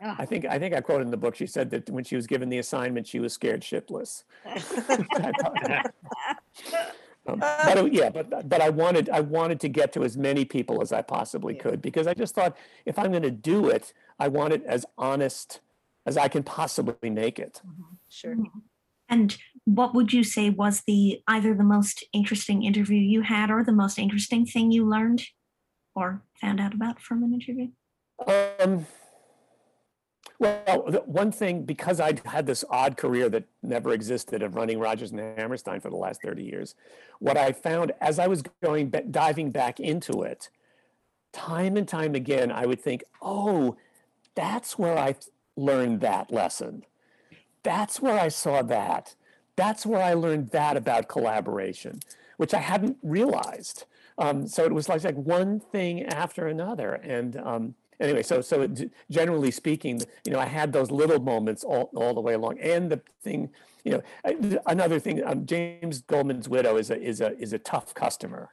Ah. 0.02 0.16
I 0.18 0.26
think, 0.26 0.46
I 0.46 0.58
think 0.58 0.74
I 0.74 0.82
quoted 0.82 1.06
in 1.06 1.12
the 1.12 1.18
book, 1.18 1.36
she 1.36 1.46
said 1.46 1.70
that 1.72 1.90
when 1.90 2.04
she 2.04 2.16
was 2.16 2.26
given 2.26 2.50
the 2.50 2.58
assignment, 2.58 3.06
she 3.06 3.20
was 3.20 3.34
scared 3.34 3.62
shitless. 3.62 4.24
Um, 7.34 7.40
But 7.40 7.78
it- 7.78 7.94
yeah, 7.94 8.10
but, 8.10 8.50
but 8.50 8.62
I 8.62 8.70
wanted, 8.70 9.10
I 9.10 9.22
wanted 9.22 9.60
to 9.62 9.70
get 9.70 9.94
to 9.94 10.04
as 10.04 10.18
many 10.18 10.46
people 10.46 10.82
as 10.82 10.92
I 10.92 11.02
possibly 11.02 11.56
could 11.56 11.82
because 11.82 12.08
I 12.08 12.14
just 12.14 12.36
thought 12.36 12.58
if 12.86 12.98
I'm 12.98 13.12
going 13.12 13.24
to 13.24 13.32
do 13.32 13.70
it, 13.70 13.94
I 14.20 14.28
want 14.28 14.54
it 14.54 14.64
as 14.66 14.86
honest 14.98 15.62
as 16.06 16.18
I 16.18 16.28
can 16.28 16.44
possibly 16.44 17.10
make 17.10 17.40
it. 17.40 17.62
Sure. 18.10 18.36
And 19.10 19.38
what 19.66 19.96
would 19.96 20.14
you 20.14 20.24
say 20.24 20.50
was 20.50 20.82
the 20.86 21.22
either 21.28 21.54
the 21.54 21.64
most 21.64 22.04
interesting 22.14 22.64
interview 22.64 23.00
you 23.00 23.22
had 23.22 23.50
or 23.50 23.64
the 23.64 23.72
most 23.72 23.98
interesting 23.98 24.46
thing 24.46 24.72
you 24.72 24.88
learned 24.88 25.24
or 25.96 26.22
found 26.40 26.60
out 26.60 26.74
about 26.74 27.02
from 27.02 27.24
an 27.24 27.34
interview? 27.34 27.70
Um, 28.28 28.86
well, 30.40 31.04
one 31.06 31.32
thing, 31.34 31.64
because 31.64 32.00
I'd 32.00 32.20
had 32.26 32.46
this 32.46 32.64
odd 32.70 32.96
career 32.96 33.28
that 33.30 33.44
never 33.62 33.92
existed 33.92 34.42
of 34.42 34.56
running 34.56 34.80
Rodgers 34.80 35.12
and 35.12 35.20
Hammerstein 35.38 35.82
for 35.82 35.90
the 35.90 35.98
last 35.98 36.22
30 36.22 36.44
years, 36.44 36.76
what 37.20 37.38
I 37.38 37.52
found 37.52 37.92
as 38.00 38.20
I 38.20 38.28
was 38.28 38.42
going, 38.64 38.90
diving 39.12 39.52
back 39.52 39.82
into 39.82 40.24
it, 40.24 40.50
time 41.34 41.76
and 41.76 41.88
time 41.88 42.16
again, 42.16 42.52
I 42.52 42.66
would 42.66 42.80
think, 42.80 43.04
oh, 43.22 43.76
that's 44.34 44.80
where 44.80 44.98
I 44.98 45.16
learned 45.58 46.00
that 46.02 46.32
lesson. 46.32 46.86
That's 47.64 48.02
where 48.02 48.18
I 48.18 48.30
saw 48.30 48.62
that. 48.62 49.16
That's 49.58 49.86
where 49.86 50.02
I 50.02 50.14
learned 50.14 50.52
that 50.52 50.78
about 50.78 51.10
collaboration, 51.10 52.00
which 52.38 52.54
I 52.54 52.60
hadn't 52.60 52.98
realized. 53.04 53.84
Um, 54.20 54.48
so 54.48 54.66
it 54.66 54.74
was 54.74 54.90
like, 54.90 55.04
like 55.04 55.16
one 55.16 55.60
thing 55.60 56.04
after 56.04 56.48
another. 56.48 56.96
And 56.96 57.38
um, 57.38 57.76
anyway, 58.00 58.22
so 58.22 58.42
so 58.42 58.62
it, 58.62 58.92
generally 59.10 59.50
speaking, 59.50 60.02
you 60.26 60.32
know, 60.32 60.40
I 60.40 60.46
had 60.46 60.74
those 60.74 60.92
little 60.92 61.20
moments 61.20 61.64
all, 61.64 61.90
all 61.96 62.14
the 62.14 62.22
way 62.22 62.34
along. 62.34 62.60
And 62.60 62.92
the 62.92 63.02
thing, 63.24 63.50
you 63.84 63.92
know, 64.24 64.60
another 64.66 65.00
thing, 65.00 65.24
um, 65.26 65.46
James 65.46 66.02
Goldman's 66.02 66.50
widow 66.50 66.78
is 66.78 66.92
a 66.92 67.02
is 67.02 67.22
a 67.22 67.38
is 67.40 67.54
a 67.54 67.60
tough 67.60 67.94
customer. 67.94 68.50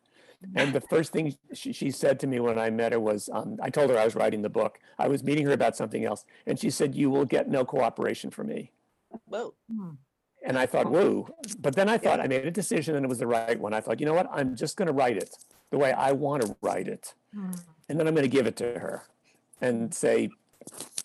And 0.55 0.73
the 0.73 0.83
first 0.83 1.13
thing 1.13 1.35
she, 1.55 1.73
she 1.73 1.91
said 1.91 2.21
to 2.21 2.27
me 2.27 2.39
when 2.41 2.59
I 2.59 2.71
met 2.71 2.93
her 2.93 3.01
was, 3.01 3.29
um, 3.33 3.57
I 3.61 3.71
told 3.71 3.91
her 3.91 3.99
I 3.99 4.05
was 4.05 4.15
writing 4.15 4.43
the 4.43 4.51
book. 4.51 4.79
I 4.99 5.09
was 5.09 5.25
meeting 5.25 5.47
her 5.47 5.53
about 5.53 5.77
something 5.77 6.05
else, 6.05 6.25
and 6.47 6.59
she 6.59 6.71
said, 6.71 6.95
"You 6.95 7.11
will 7.11 7.25
get 7.25 7.49
no 7.49 7.65
cooperation 7.65 8.31
from 8.31 8.49
me." 8.49 8.71
Whoa. 9.27 9.55
And 10.45 10.57
I 10.57 10.67
thought, 10.67 10.89
whoa. 10.89 11.29
But 11.59 11.75
then 11.75 11.89
I 11.89 11.99
thought 11.99 12.21
I 12.21 12.29
made 12.29 12.47
a 12.47 12.53
decision 12.53 12.95
and 12.95 13.05
it 13.05 13.09
was 13.09 13.19
the 13.19 13.27
right 13.27 13.59
one. 13.59 13.75
I 13.75 13.81
thought, 13.81 13.99
you 13.99 14.07
know 14.07 14.15
what? 14.15 14.29
I'm 14.33 14.55
just 14.55 14.77
going 14.77 14.87
to 14.87 14.93
write 14.93 15.17
it 15.17 15.35
the 15.71 15.79
way 15.79 15.93
I 15.93 16.13
want 16.13 16.43
to 16.43 16.57
write 16.63 16.89
it. 16.89 17.15
Hmm. 17.35 17.53
And 17.89 17.99
then 17.99 18.07
I'm 18.09 18.15
going 18.15 18.25
to 18.25 18.29
give 18.37 18.47
it 18.47 18.57
to 18.57 18.65
her 18.79 19.05
and 19.61 19.95
say, 19.95 20.31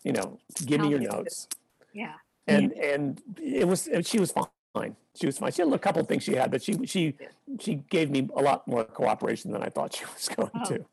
you 0.04 0.12
know, 0.14 0.40
give 0.66 0.82
me 0.82 0.90
your 0.90 1.00
Help 1.00 1.12
you. 1.12 1.18
notes. 1.18 1.48
Yeah. 1.94 2.14
And 2.48 2.72
and 2.74 3.22
it 3.42 3.68
was 3.68 3.88
and 3.88 4.06
she 4.06 4.20
was 4.20 4.32
fine. 4.32 4.96
She 5.14 5.26
was 5.26 5.38
fine. 5.38 5.52
She 5.52 5.62
had 5.62 5.72
a 5.72 5.78
couple 5.78 6.02
of 6.02 6.08
things 6.08 6.24
she 6.24 6.34
had, 6.34 6.50
but 6.50 6.64
she 6.64 6.74
she 6.86 7.16
she 7.60 7.76
gave 7.90 8.10
me 8.10 8.28
a 8.36 8.42
lot 8.42 8.68
more 8.68 8.84
cooperation 8.84 9.52
than 9.52 9.62
I 9.62 9.70
thought 9.70 9.94
she 9.94 10.06
was 10.14 10.28
going 10.30 10.50
Oh, 10.56 10.66
to. 10.66 10.74
good. 10.74 10.86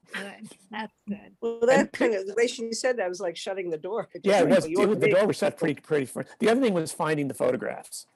That's 0.70 0.92
good. 1.08 1.32
Well, 1.40 1.60
that 1.62 1.92
kind 1.92 2.14
of, 2.14 2.26
the 2.26 2.34
way 2.34 2.46
she 2.48 2.72
said 2.72 2.98
that 2.98 3.08
was 3.08 3.20
like 3.20 3.36
shutting 3.36 3.70
the 3.70 3.78
door. 3.78 4.08
Yeah, 4.22 4.40
it 4.42 4.48
was. 4.48 4.66
Oh, 4.66 4.82
it 4.82 4.88
was- 4.88 4.98
the 4.98 5.10
door 5.10 5.26
was 5.26 5.36
shut 5.38 5.56
pretty, 5.56 5.80
pretty. 5.80 6.04
fir- 6.06 6.26
The 6.40 6.48
other 6.50 6.60
thing 6.60 6.74
was 6.74 6.92
finding 6.92 7.28
the 7.28 7.34
photographs, 7.34 8.06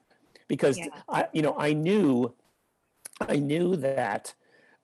because 0.47 0.77
Yeah. 0.77 0.87
I, 1.09 1.27
you 1.33 1.41
know, 1.41 1.55
I 1.57 1.73
knew, 1.73 2.33
I 3.21 3.37
knew 3.37 3.75
that 3.77 4.33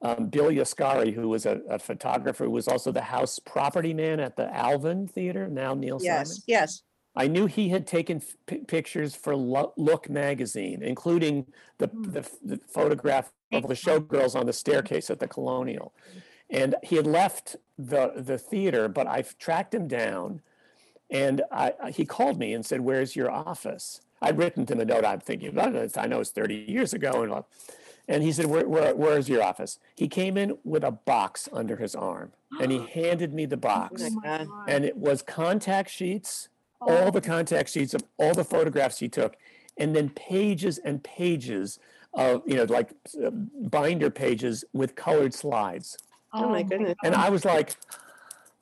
um, 0.02 0.26
Bill 0.28 0.46
Yaskari, 0.50 1.12
who 1.14 1.28
was 1.28 1.46
a, 1.46 1.60
a 1.68 1.78
photographer, 1.78 2.44
who 2.44 2.50
was 2.50 2.68
also 2.68 2.90
the 2.92 3.02
house 3.02 3.38
property 3.38 3.92
man 3.94 4.20
at 4.20 4.36
the 4.36 4.52
Alvin 4.54 5.06
Theater, 5.06 5.48
now 5.48 5.74
Neil 5.74 5.98
Simon. 5.98 6.14
Yes, 6.16 6.42
yes. 6.46 6.82
I 7.16 7.26
knew 7.26 7.46
he 7.46 7.68
had 7.70 7.86
taken 7.86 8.18
f- 8.48 8.66
pictures 8.68 9.14
for 9.16 9.34
Lo- 9.36 9.72
Look 9.76 10.08
magazine, 10.08 10.82
including 10.82 11.46
the, 11.78 11.88
the, 11.88 12.28
the 12.42 12.56
photograph 12.72 13.32
of 13.52 13.66
the 13.66 13.74
showgirls 13.74 14.36
on 14.38 14.46
the 14.46 14.52
staircase 14.52 15.10
at 15.10 15.18
the 15.18 15.26
Colonial. 15.26 15.92
And 16.48 16.76
he 16.84 16.96
had 16.96 17.06
left 17.06 17.56
the, 17.76 18.12
the 18.16 18.38
theater, 18.38 18.88
but 18.88 19.06
I 19.08 19.22
tracked 19.38 19.74
him 19.74 19.88
down 19.88 20.40
and 21.10 21.42
I, 21.50 21.72
he 21.92 22.04
called 22.06 22.38
me 22.38 22.54
and 22.54 22.64
said, 22.64 22.80
Where's 22.82 23.16
your 23.16 23.30
office? 23.30 24.00
I'd 24.22 24.38
written 24.38 24.64
to 24.66 24.74
him 24.74 24.80
a 24.80 24.84
note. 24.84 25.04
I'm 25.04 25.18
thinking, 25.20 25.58
"Oh, 25.58 25.68
it's- 25.68 25.96
I 25.96 26.06
know 26.06 26.20
it's 26.20 26.30
30 26.30 26.54
years 26.68 26.92
ago. 26.92 27.22
And. 27.22 27.44
And 28.08 28.22
he 28.22 28.32
said, 28.32 28.46
where, 28.46 28.66
where, 28.68 28.94
Where's 28.94 29.28
your 29.28 29.42
office? 29.42 29.78
He 29.96 30.08
came 30.08 30.36
in 30.36 30.58
with 30.64 30.82
a 30.84 30.90
box 30.90 31.48
under 31.52 31.76
his 31.76 31.94
arm 31.94 32.32
and 32.60 32.72
he 32.72 32.78
handed 32.94 33.32
me 33.32 33.46
the 33.46 33.56
box. 33.56 34.02
Oh 34.04 34.10
my 34.10 34.38
God. 34.38 34.48
And 34.68 34.84
it 34.84 34.96
was 34.96 35.22
contact 35.22 35.90
sheets, 35.90 36.48
all 36.80 37.10
the 37.10 37.20
contact 37.20 37.70
sheets 37.70 37.94
of 37.94 38.02
all 38.18 38.34
the 38.34 38.44
photographs 38.44 38.98
he 38.98 39.08
took, 39.08 39.36
and 39.76 39.94
then 39.94 40.10
pages 40.10 40.78
and 40.78 41.02
pages 41.04 41.78
of, 42.14 42.42
you 42.46 42.56
know, 42.56 42.64
like 42.64 42.90
uh, 43.24 43.30
binder 43.30 44.10
pages 44.10 44.64
with 44.72 44.94
colored 44.96 45.32
slides. 45.32 45.96
Oh 46.32 46.48
my 46.48 46.62
goodness. 46.62 46.96
And 47.04 47.14
I 47.14 47.28
was 47.30 47.44
like, 47.44 47.76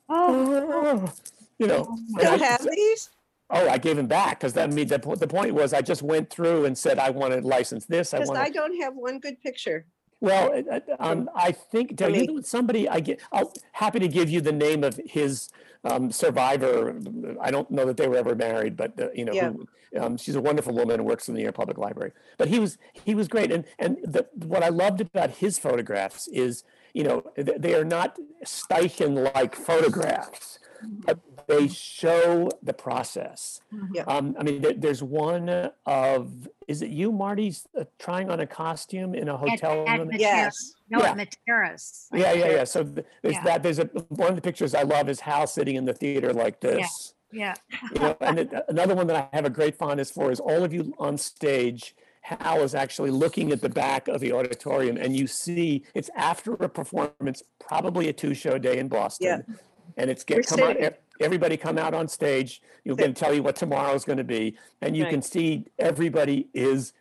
oh, 0.09 1.11
you 1.57 1.67
know. 1.67 1.85
and 2.09 2.19
Still 2.19 2.33
I- 2.33 2.37
have 2.37 2.67
these? 2.71 3.09
Oh, 3.51 3.67
I 3.67 3.77
gave 3.79 3.97
him 3.97 4.07
back 4.07 4.39
because 4.39 4.53
that 4.53 4.71
mean 4.71 4.87
the, 4.87 4.99
po- 4.99 5.15
the 5.15 5.27
point 5.27 5.53
was 5.55 5.73
I 5.73 5.81
just 5.81 6.01
went 6.03 6.29
through 6.29 6.65
and 6.65 6.77
said 6.77 6.99
I 6.99 7.09
want 7.09 7.33
to 7.33 7.41
license 7.41 7.85
this. 7.85 8.13
I 8.13 8.17
Because 8.17 8.29
want 8.29 8.39
I 8.41 8.47
to. 8.49 8.53
don't 8.53 8.81
have 8.81 8.95
one 8.95 9.19
good 9.19 9.41
picture. 9.41 9.85
Well, 10.21 10.51
it- 10.51 10.67
it, 10.69 10.83
um, 10.99 11.29
I 11.35 11.51
think 11.53 11.97
tell 11.97 12.15
you 12.15 12.27
know, 12.27 12.41
somebody 12.41 12.87
I 12.87 12.99
get. 12.99 13.21
I'll 13.31 13.51
happy 13.71 13.99
to 13.99 14.07
give 14.07 14.29
you 14.29 14.41
the 14.41 14.51
name 14.51 14.83
of 14.83 14.99
his 15.05 15.49
um, 15.83 16.11
survivor. 16.11 16.99
I 17.41 17.49
don't 17.51 17.71
know 17.71 17.85
that 17.85 17.97
they 17.97 18.07
were 18.07 18.17
ever 18.17 18.35
married, 18.35 18.75
but 18.77 18.99
uh, 18.99 19.07
you 19.15 19.23
know, 19.25 19.33
Yeah. 19.33 19.51
who, 19.51 19.67
um, 19.99 20.17
she's 20.17 20.35
a 20.35 20.41
wonderful 20.41 20.73
woman 20.73 20.99
and 20.99 21.05
works 21.05 21.27
in 21.29 21.33
the 21.33 21.39
New 21.39 21.43
York 21.45 21.55
Public 21.55 21.77
Library. 21.77 22.11
But 22.37 22.49
he 22.49 22.59
was 22.59 22.77
he 22.93 23.15
was 23.15 23.27
great, 23.29 23.51
and 23.51 23.63
and 23.79 23.97
the, 24.03 24.27
what 24.45 24.61
I 24.61 24.69
loved 24.69 24.99
about 25.01 25.31
his 25.31 25.57
photographs 25.57 26.27
is 26.27 26.63
you 26.93 27.03
know 27.05 27.21
th- 27.35 27.57
they 27.57 27.73
are 27.73 27.85
not 27.85 28.17
Steichen 28.45 29.33
like 29.33 29.55
photographs, 29.55 30.59
but 31.05 31.17
they 31.49 31.67
show 31.67 32.47
the 32.61 32.73
process. 32.73 33.59
Yeah. 33.93 34.03
Um, 34.03 34.35
I 34.39 34.43
mean, 34.43 34.61
there, 34.61 34.73
there's 34.73 35.01
one 35.03 35.49
of 35.85 36.47
is 36.67 36.83
it 36.83 36.91
you, 36.91 37.11
Marti, 37.11 37.53
uh, 37.77 37.85
trying 37.97 38.29
on 38.29 38.39
a 38.39 38.45
costume 38.45 39.15
in 39.15 39.27
a 39.27 39.35
hotel 39.35 39.83
at 39.87 39.99
room? 39.99 40.09
Matera- 40.09 40.19
Yes. 40.19 40.53
No, 40.89 40.99
Yeah. 40.99 41.09
at 41.11 41.17
Materas. 41.17 42.07
Yeah, 42.13 42.33
yeah, 42.33 42.51
yeah. 42.51 42.63
So 42.63 42.83
th- 42.83 43.05
there's 43.23 43.35
Yeah. 43.35 43.43
that. 43.43 43.63
There's 43.63 43.79
a 43.79 43.85
one 44.09 44.29
of 44.29 44.35
the 44.35 44.41
pictures 44.41 44.75
I 44.75 44.83
love 44.83 45.09
is 45.09 45.19
Hal 45.21 45.47
sitting 45.47 45.75
in 45.75 45.85
the 45.85 45.93
theater 45.93 46.31
like 46.33 46.59
this. 46.61 47.13
Yeah. 47.31 47.55
You 47.93 47.99
know, 47.99 48.17
and 48.21 48.39
it, 48.39 48.53
another 48.69 48.95
one 48.95 49.07
that 49.07 49.29
I 49.33 49.35
have 49.35 49.45
a 49.45 49.49
great 49.49 49.75
fondness 49.75 50.11
for 50.11 50.31
is 50.31 50.39
all 50.39 50.63
of 50.63 50.71
you 50.73 50.93
on 50.99 51.17
stage. 51.17 51.95
Hal 52.21 52.61
is 52.61 52.75
actually 52.75 53.09
looking 53.11 53.51
at 53.51 53.61
the 53.61 53.69
back 53.69 54.07
of 54.07 54.19
the 54.21 54.31
auditorium, 54.33 54.97
and 54.97 55.15
you 55.15 55.25
see 55.25 55.83
it's 55.95 56.09
after 56.15 56.53
a 56.53 56.69
performance, 56.69 57.41
probably 57.59 58.07
a 58.09 58.13
two-show 58.13 58.57
day 58.59 58.77
in 58.77 58.87
Boston, 58.87 59.43
yeah. 59.47 59.55
and 59.97 60.11
it's 60.11 60.23
We're 60.29 60.37
get 60.37 60.47
come 60.47 60.59
out. 60.59 60.67
sitting. 60.75 60.83
e- 60.91 60.95
Everybody 61.19 61.57
come 61.57 61.77
out 61.77 61.93
on 61.93 62.07
stage. 62.07 62.61
You're 62.83 62.95
going 62.95 63.13
to 63.13 63.19
tell 63.19 63.33
you 63.33 63.43
what 63.43 63.55
tomorrow 63.55 63.93
is 63.93 64.05
going 64.05 64.17
to 64.17 64.23
be, 64.23 64.57
and 64.81 64.95
you 64.95 65.05
can 65.05 65.21
see 65.21 65.65
everybody 65.77 66.47
is 66.53 66.93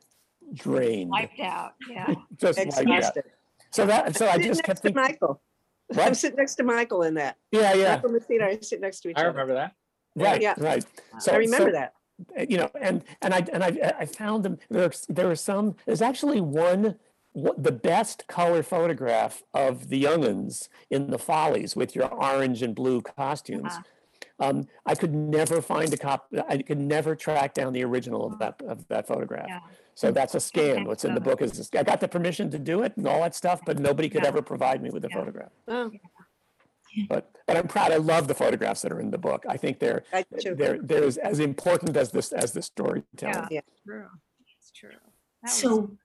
drained, 0.55 1.11
Wiped 1.11 1.41
out. 1.41 1.75
Yeah. 1.91 2.15
just 2.37 2.59
like 2.59 2.71
that. 2.75 2.81
Exhausted. 2.89 3.25
So 3.71 3.87
that, 3.87 4.17
so 4.17 4.27
I 4.27 4.31
I'm 4.31 4.37
sitting 4.37 4.51
just 4.51 4.65
kept 4.65 4.69
next 4.69 4.81
to 4.81 4.89
thinking, 4.89 5.03
Michael. 5.03 5.41
I'm 5.99 6.15
sitting 6.15 6.37
next 6.37 6.55
to 6.57 6.63
Michael 6.65 7.03
in 7.03 7.15
that. 7.15 7.37
yeah, 7.53 7.75
yeah. 7.75 7.97
Michael 7.97 8.11
Misita, 8.11 8.43
I 8.43 8.59
sit 8.61 8.81
next 8.81 9.01
to 9.01 9.11
each 9.11 9.17
I 9.17 9.21
other. 9.21 9.31
remember 9.31 9.55
that. 9.55 9.75
Right, 10.17 10.41
Yeah. 10.43 10.55
right. 10.59 10.85
So 11.21 11.33
I 11.33 11.37
remember 11.37 11.73
that. 11.73 11.93
uh, 12.39 12.45
You 12.49 12.57
know, 12.59 12.71
and 12.81 13.05
and 13.23 13.35
I 13.35 13.47
and 13.53 13.63
I 13.63 13.95
I 14.01 14.07
found 14.07 14.45
them. 14.45 14.59
There's 14.71 15.07
there 15.09 15.31
are 15.31 15.37
some. 15.37 15.77
There's 15.87 16.03
actually 16.03 16.41
one. 16.41 16.97
What, 17.35 17.63
the 17.63 17.71
best 17.73 18.27
color 18.27 18.63
photograph 18.65 19.45
of 19.55 19.91
the 19.91 20.03
younguns 20.03 20.69
in 20.91 21.11
the 21.11 21.19
Follies 21.19 21.77
with 21.77 21.95
your 21.95 22.13
orange 22.13 22.63
and 22.63 22.75
blue 22.75 23.01
costumes. 23.03 23.67
Uh-huh. 23.67 23.83
Um, 24.41 24.67
I 24.87 24.95
could 24.95 25.15
never 25.15 25.61
find 25.61 25.93
a 25.93 25.97
cop. 25.97 26.29
I 26.49 26.59
could 26.59 26.79
never 26.79 27.17
track 27.17 27.55
down 27.55 27.73
the 27.73 27.85
original 27.85 28.27
of 28.27 28.39
that 28.39 28.61
of 28.67 28.87
that 28.89 29.07
photograph. 29.07 29.47
Yeah. 29.49 29.61
So 29.95 30.13
that's 30.13 30.35
a 30.35 30.39
scam. 30.39 30.87
What's 30.87 31.05
in 31.05 31.15
the 31.15 31.21
book 31.21 31.43
is 31.43 31.69
I 31.77 31.83
got 31.83 32.01
the 32.01 32.07
permission 32.09 32.51
to 32.53 32.59
do 32.59 32.83
it 32.83 32.97
and 32.97 33.07
all 33.09 33.21
that 33.23 33.35
stuff, 33.35 33.61
but 33.67 33.79
nobody 33.81 34.09
could 34.09 34.23
Yeah. 34.23 34.29
ever 34.29 34.43
provide 34.43 34.81
me 34.81 34.91
with 34.91 35.05
a 35.05 35.09
Yeah. 35.11 35.17
photograph. 35.17 35.51
Oh, 35.67 35.91
But 37.09 37.31
but 37.47 37.57
I'm 37.57 37.67
proud. 37.69 37.91
I 37.93 37.97
love 37.97 38.29
the 38.29 38.35
photographs 38.35 38.83
that 38.83 38.93
are 38.93 39.01
in 39.01 39.11
the 39.11 39.19
book. 39.19 39.45
I 39.49 39.57
think 39.57 39.81
they're 39.81 40.05
they're 40.57 40.79
they're 40.81 41.05
as, 41.05 41.17
as 41.19 41.41
important 41.41 41.97
as 41.97 42.13
this 42.13 42.33
as 42.33 42.53
the 42.53 42.63
storytelling. 42.63 43.49
Yeah. 43.51 43.61
True. 43.85 44.09
It's 44.59 44.71
true. 44.71 44.91
That 45.43 45.51
was- 45.51 45.53
So 45.55 45.97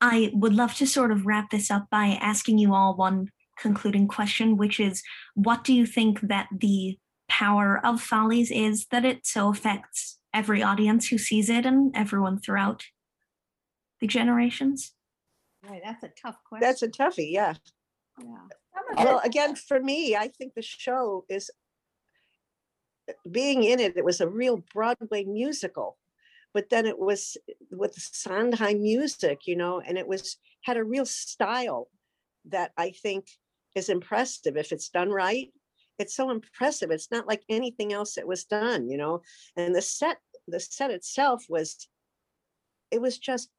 I 0.00 0.30
would 0.32 0.54
love 0.54 0.74
to 0.76 0.86
sort 0.86 1.10
of 1.10 1.26
wrap 1.26 1.50
this 1.50 1.70
up 1.70 1.90
by 1.90 2.18
asking 2.20 2.58
you 2.58 2.72
all 2.72 2.94
one 2.94 3.30
concluding 3.58 4.06
question, 4.08 4.56
which 4.56 4.78
is 4.80 5.02
what 5.34 5.64
do 5.64 5.72
you 5.74 5.86
think 5.86 6.20
that 6.22 6.48
the 6.52 6.98
power 7.38 7.80
of 7.84 8.00
Follies 8.00 8.50
is 8.50 8.86
that 8.92 9.04
it 9.04 9.26
so 9.26 9.48
affects 9.48 10.18
every 10.32 10.62
audience 10.62 11.08
who 11.08 11.18
sees 11.18 11.50
it 11.50 11.66
and 11.66 11.94
everyone 11.96 12.38
throughout 12.40 12.84
the 14.00 14.06
generations? 14.06 14.92
Boy, 15.66 15.80
that's 15.84 16.04
a 16.04 16.10
tough 16.20 16.36
question. 16.48 16.60
That's 16.66 16.82
a 16.82 16.88
toughie, 16.88 17.32
yeah. 17.32 17.54
Yeah. 18.20 18.46
Well, 18.96 19.20
again, 19.24 19.56
for 19.56 19.80
me, 19.80 20.14
I 20.14 20.28
think 20.28 20.54
the 20.54 20.62
show 20.62 21.24
is 21.28 21.50
being 23.28 23.64
in 23.64 23.80
it, 23.80 23.96
it 23.96 24.04
was 24.04 24.20
a 24.20 24.28
real 24.28 24.62
Broadway 24.72 25.24
musical. 25.24 25.98
But 26.52 26.70
then 26.70 26.86
it 26.86 26.98
was 26.98 27.36
with 27.72 27.94
Sondheim 27.94 28.80
music, 28.80 29.40
you 29.46 29.56
know, 29.56 29.80
and 29.80 29.98
it 29.98 30.06
was 30.06 30.36
had 30.62 30.76
a 30.76 30.84
real 30.84 31.04
style 31.04 31.88
that 32.44 32.70
I 32.76 32.90
think 32.90 33.26
is 33.74 33.88
impressive 33.88 34.56
if 34.56 34.70
it's 34.70 34.88
done 34.88 35.10
right. 35.10 35.48
It's 35.98 36.14
so 36.14 36.30
impressive. 36.30 36.90
It's 36.90 37.10
not 37.10 37.26
like 37.26 37.42
anything 37.48 37.92
else 37.92 38.14
that 38.14 38.26
was 38.26 38.44
done, 38.44 38.88
you 38.88 38.96
know. 38.96 39.22
And 39.56 39.74
the 39.74 39.82
set, 39.82 40.18
the 40.48 40.60
set 40.60 40.90
itself 40.90 41.44
was, 41.48 41.88
it 42.90 43.00
was 43.00 43.18
just 43.18 43.50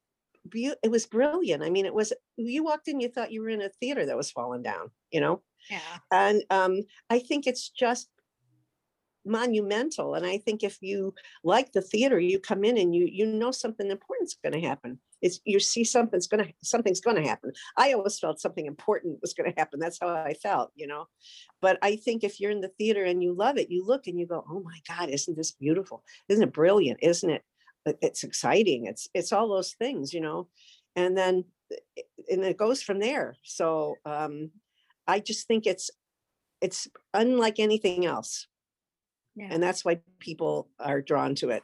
beau- 0.44 0.76
it 0.82 0.90
was 0.90 1.06
brilliant. 1.06 1.62
I 1.62 1.70
mean, 1.70 1.86
it 1.86 1.94
was 1.94 2.12
you 2.36 2.64
walked 2.64 2.88
in, 2.88 3.00
you 3.00 3.08
thought 3.08 3.32
you 3.32 3.42
were 3.42 3.48
in 3.48 3.62
a 3.62 3.68
theater 3.68 4.06
that 4.06 4.16
was 4.16 4.30
falling 4.30 4.62
down, 4.62 4.90
you 5.10 5.20
know. 5.20 5.42
Yeah. 5.70 5.80
And 6.10 6.42
um, 6.50 6.82
I 7.10 7.18
think 7.18 7.46
it's 7.46 7.68
just 7.68 8.08
monumental. 9.26 10.14
And 10.14 10.24
I 10.24 10.38
think 10.38 10.62
if 10.62 10.78
you 10.80 11.14
like 11.44 11.72
the 11.72 11.82
theater, 11.82 12.18
you 12.18 12.38
come 12.38 12.64
in 12.64 12.78
and 12.78 12.94
you 12.94 13.06
you 13.10 13.26
know 13.26 13.50
something 13.50 13.90
important's 13.90 14.36
going 14.42 14.52
to 14.60 14.66
happen. 14.66 14.98
It's 15.22 15.40
you 15.44 15.58
see 15.60 15.84
something's 15.84 16.26
going 16.26 16.44
to 16.44 16.52
something's 16.62 17.00
going 17.00 17.16
to 17.16 17.28
happen. 17.28 17.52
I 17.76 17.92
always 17.92 18.18
felt 18.18 18.40
something 18.40 18.66
important 18.66 19.18
was 19.20 19.34
going 19.34 19.50
to 19.52 19.58
happen. 19.58 19.80
That's 19.80 19.98
how 20.00 20.08
I 20.08 20.34
felt, 20.34 20.70
you 20.74 20.86
know. 20.86 21.06
But 21.60 21.78
I 21.82 21.96
think 21.96 22.22
if 22.22 22.40
you're 22.40 22.50
in 22.50 22.60
the 22.60 22.72
theater 22.78 23.04
and 23.04 23.22
you 23.22 23.32
love 23.34 23.58
it, 23.58 23.70
you 23.70 23.84
look 23.84 24.06
and 24.06 24.18
you 24.18 24.26
go, 24.26 24.44
"Oh 24.50 24.60
my 24.60 24.78
God, 24.88 25.10
isn't 25.10 25.36
this 25.36 25.52
beautiful? 25.52 26.04
Isn't 26.28 26.44
it 26.44 26.52
brilliant? 26.52 27.00
Isn't 27.02 27.30
it? 27.30 27.42
it- 27.86 27.98
It's 28.02 28.24
exciting. 28.24 28.86
It's 28.86 29.08
it's 29.14 29.32
all 29.32 29.48
those 29.48 29.74
things, 29.74 30.12
you 30.12 30.20
know." 30.20 30.48
And 30.94 31.16
then 31.16 31.44
and 32.30 32.44
it 32.44 32.56
goes 32.56 32.82
from 32.82 32.98
there. 33.00 33.36
So 33.42 33.96
um, 34.04 34.50
I 35.06 35.20
just 35.20 35.46
think 35.46 35.66
it's 35.66 35.90
it's 36.60 36.88
unlike 37.12 37.58
anything 37.58 38.06
else 38.06 38.46
Yeah. 39.36 39.48
and 39.50 39.62
that's 39.62 39.84
why 39.84 40.00
people 40.18 40.68
are 40.78 41.02
drawn 41.02 41.34
to 41.36 41.50
it. 41.50 41.62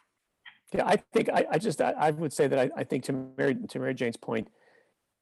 Yeah, 0.74 0.86
I 0.86 0.97
think 1.12 1.28
I, 1.28 1.47
I 1.51 1.59
just 1.59 1.81
I, 1.81 1.93
I 1.99 2.11
would 2.11 2.32
say 2.32 2.47
that 2.47 2.59
I, 2.59 2.70
I 2.77 2.85
think 2.85 3.05
to 3.05 3.12
Mary 3.36 3.57
to 3.69 3.78
Mary 3.78 3.94
Jane's 3.94 4.16
point, 4.16 4.49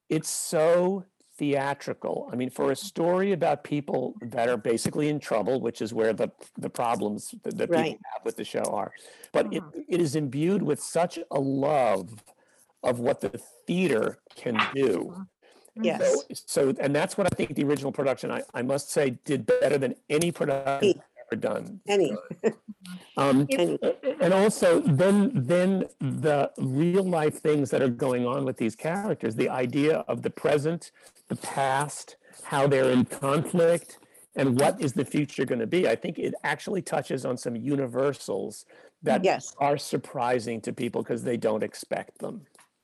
it's 0.09 0.28
so 0.28 1.05
theatrical. 1.39 2.28
I 2.32 2.36
mean, 2.36 2.51
for 2.51 2.70
a 2.70 2.77
story 2.77 3.32
about 3.32 3.64
people 3.64 4.14
that 4.20 4.48
are 4.48 4.56
basically 4.56 5.09
in 5.09 5.18
trouble, 5.18 5.60
which 5.60 5.81
is 5.81 5.93
where 5.93 6.12
the 6.12 6.31
the 6.59 6.70
problems 6.70 7.35
that, 7.43 7.56
that 7.56 7.70
Right. 7.70 7.85
people 7.93 8.01
have 8.14 8.24
with 8.24 8.36
the 8.36 8.44
show 8.44 8.62
are, 8.62 8.93
but 9.32 9.47
it, 9.47 9.62
mm-hmm. 9.62 9.81
it 9.89 10.01
is 10.01 10.16
imbued 10.16 10.62
with 10.62 10.81
such 10.81 11.18
a 11.31 11.40
love 11.40 12.22
of 12.82 12.98
what 12.98 13.20
the 13.20 13.40
theater 13.66 14.18
can 14.36 14.55
do. 14.74 15.12
Mm-hmm. 15.12 15.22
Yes. 15.82 16.14
So, 16.47 16.70
so 16.70 16.74
and 16.81 16.94
that's 16.94 17.16
what 17.16 17.27
I 17.27 17.35
think 17.35 17.55
the 17.55 17.64
original 17.64 17.93
production, 17.93 18.31
I, 18.31 18.43
I 18.55 18.62
must 18.62 18.90
say, 18.90 19.18
did 19.24 19.47
better 19.47 19.78
than 19.78 19.94
any 20.09 20.31
production 20.32 21.01
ever 21.31 21.40
done. 21.40 21.81
Any. 21.89 22.16
Um, 23.16 23.47
Any. 23.51 23.78
and 24.20 24.32
also 24.32 24.81
then 24.81 25.31
then 25.35 25.85
the 26.01 26.51
real 26.59 27.05
life 27.05 27.40
things 27.40 27.70
that 27.70 27.82
are 27.82 27.89
going 27.89 28.27
on 28.27 28.44
with 28.44 28.57
these 28.57 28.74
characters, 28.77 29.35
the 29.36 29.48
idea 29.48 29.98
of 30.09 30.23
the 30.23 30.31
present, 30.31 30.93
the 31.28 31.36
past, 31.36 32.16
how 32.44 32.66
they're 32.66 32.90
in 32.90 33.05
conflict, 33.05 33.98
and 34.36 34.59
what 34.59 34.81
is 34.81 34.93
the 34.93 35.05
future 35.05 35.44
going 35.44 35.61
to 35.61 35.66
be. 35.66 35.89
I 35.89 35.97
think 35.97 36.19
it 36.19 36.35
actually 36.44 36.82
touches 36.82 37.24
on 37.24 37.36
some 37.36 37.57
universals 37.57 38.65
that 39.02 39.24
Yes. 39.24 39.55
are 39.59 39.78
surprising 39.78 40.61
to 40.62 40.73
people 40.73 41.02
because 41.02 41.23
they 41.23 41.36
don't 41.36 41.62
expect 41.62 42.19
them. 42.19 42.43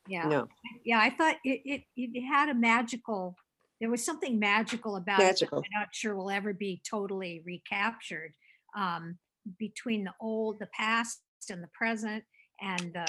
Yeah. 0.08 0.28
No. 0.28 0.48
Yeah, 0.84 0.98
I 1.00 1.10
thought 1.10 1.36
it, 1.44 1.60
it, 1.64 1.82
it 1.96 2.22
had 2.22 2.48
a 2.48 2.54
magical, 2.54 3.34
there 3.80 3.90
was 3.90 4.04
something 4.04 4.38
magical 4.38 4.96
about 4.96 5.20
it. 5.20 5.24
Magical. 5.24 5.58
I'm 5.58 5.80
not 5.80 5.88
sure 5.92 6.14
will 6.14 6.30
ever 6.30 6.52
be 6.52 6.80
totally 6.88 7.42
recaptured. 7.44 8.32
Um, 8.76 9.18
between 9.58 10.04
the 10.04 10.12
old, 10.20 10.58
the 10.58 10.68
past 10.76 11.20
and 11.50 11.62
the 11.62 11.68
present 11.74 12.24
and 12.60 12.92
the, 12.92 13.06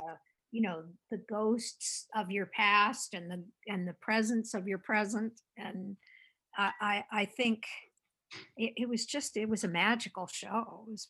you 0.52 0.62
know, 0.62 0.84
the 1.10 1.22
ghosts 1.30 2.06
of 2.16 2.30
your 2.32 2.46
past 2.48 3.14
and 3.14 3.30
the, 3.30 3.44
and 3.68 3.88
the 3.88 3.96
presence 4.02 4.54
of 4.54 4.68
your 4.68 4.78
present. 4.78 5.34
And 5.58 5.98
I, 6.58 6.72
I, 6.80 7.04
I 7.12 7.26
think 7.26 7.64
it, 8.56 8.74
it 8.76 8.90
was 8.90 9.06
just, 9.06 9.36
it 9.38 9.50
was 9.50 9.64
a 9.64 9.68
magical 9.68 10.28
show. 10.32 10.84
It 10.88 10.92
was, 10.92 11.08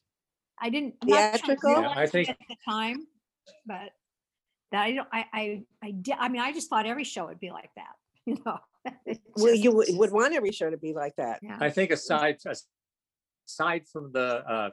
I 0.61 0.69
didn't. 0.69 0.95
I'm 1.01 1.09
not 1.09 1.17
sure 1.17 1.25
I 1.25 1.31
Theatrical? 1.38 1.81
Yeah, 1.81 1.93
I 1.95 2.07
think- 2.07 2.29
At 2.29 2.38
the 2.47 2.55
time, 2.67 3.07
but 3.65 3.91
that 4.71 4.81
I 4.84 4.91
don't, 4.93 5.07
I, 5.11 5.25
I, 5.34 5.63
I 5.84 5.91
did, 5.91 6.15
I 6.19 6.29
mean, 6.29 6.41
I 6.41 6.51
just 6.51 6.69
thought 6.69 6.85
every 6.85 7.03
show 7.03 7.27
would 7.27 7.39
be 7.39 7.51
like 7.51 7.69
that, 7.75 7.93
you 8.25 8.38
know? 8.45 8.57
It 9.05 9.19
Well, 9.35 9.53
you 9.53 9.72
would, 9.72 9.88
would 9.91 10.11
want 10.11 10.34
every 10.34 10.51
show 10.51 10.69
to 10.69 10.77
be 10.77 10.93
like 10.93 11.15
that. 11.18 11.39
Yeah. 11.41 11.57
I 11.59 11.69
think 11.69 11.91
aside 11.91 12.38
aside 13.47 13.88
from 13.91 14.11
the 14.11 14.43
uh, 14.49 14.69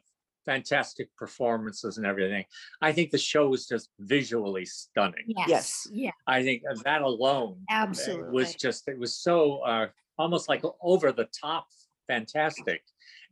fantastic 0.47 1.09
performances 1.17 1.99
and 1.99 2.07
everything, 2.07 2.45
I 2.81 2.93
think 2.93 3.11
the 3.11 3.19
show 3.19 3.49
was 3.49 3.67
just 3.67 3.89
visually 4.01 4.65
stunning. 4.65 5.25
Yes, 5.27 5.87
yeah, 5.93 6.13
I 6.27 6.43
think 6.43 6.63
that 6.85 7.03
alone 7.03 7.59
uh, 7.71 7.75
absolutely. 7.75 8.31
was 8.33 8.55
just 8.55 8.89
it 8.89 8.99
was 8.99 9.17
so 9.17 9.59
uh, 9.59 9.87
almost 10.19 10.49
like 10.49 10.63
over 10.83 11.13
the 11.13 11.29
top 11.41 11.67
fantastic. 12.07 12.83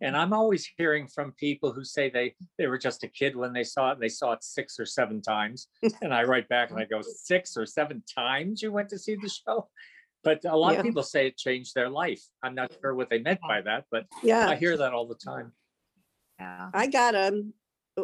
And 0.00 0.16
I'm 0.16 0.32
always 0.32 0.68
hearing 0.76 1.06
from 1.06 1.32
people 1.32 1.72
who 1.72 1.84
say 1.84 2.10
they 2.10 2.34
they 2.58 2.66
were 2.66 2.78
just 2.78 3.04
a 3.04 3.08
kid 3.08 3.36
when 3.36 3.52
they 3.52 3.64
saw 3.64 3.90
it. 3.90 3.92
and 3.94 4.02
They 4.02 4.08
saw 4.08 4.32
it 4.32 4.42
six 4.42 4.78
or 4.78 4.86
seven 4.86 5.22
times, 5.22 5.68
and 6.02 6.12
I 6.12 6.24
write 6.24 6.48
back 6.48 6.70
and 6.70 6.78
I 6.78 6.84
go, 6.84 7.00
six 7.02 7.56
or 7.56 7.66
seven 7.66 8.02
times 8.12 8.62
you 8.62 8.72
went 8.72 8.88
to 8.90 8.98
see 8.98 9.16
the 9.16 9.28
show. 9.28 9.68
But 10.24 10.44
a 10.44 10.56
lot 10.56 10.72
Yeah. 10.72 10.78
of 10.80 10.84
people 10.84 11.02
say 11.02 11.26
it 11.26 11.36
changed 11.36 11.74
their 11.74 11.88
life. 11.88 12.22
I'm 12.42 12.54
not 12.54 12.72
sure 12.80 12.94
what 12.94 13.10
they 13.10 13.18
meant 13.18 13.40
by 13.40 13.60
that, 13.62 13.84
but 13.90 14.06
yeah, 14.22 14.48
I 14.48 14.56
hear 14.56 14.76
that 14.76 14.92
all 14.92 15.06
the 15.06 15.16
time. 15.16 15.52
Yeah. 16.38 16.70
I 16.72 16.86
got 16.86 17.14
um 17.14 17.54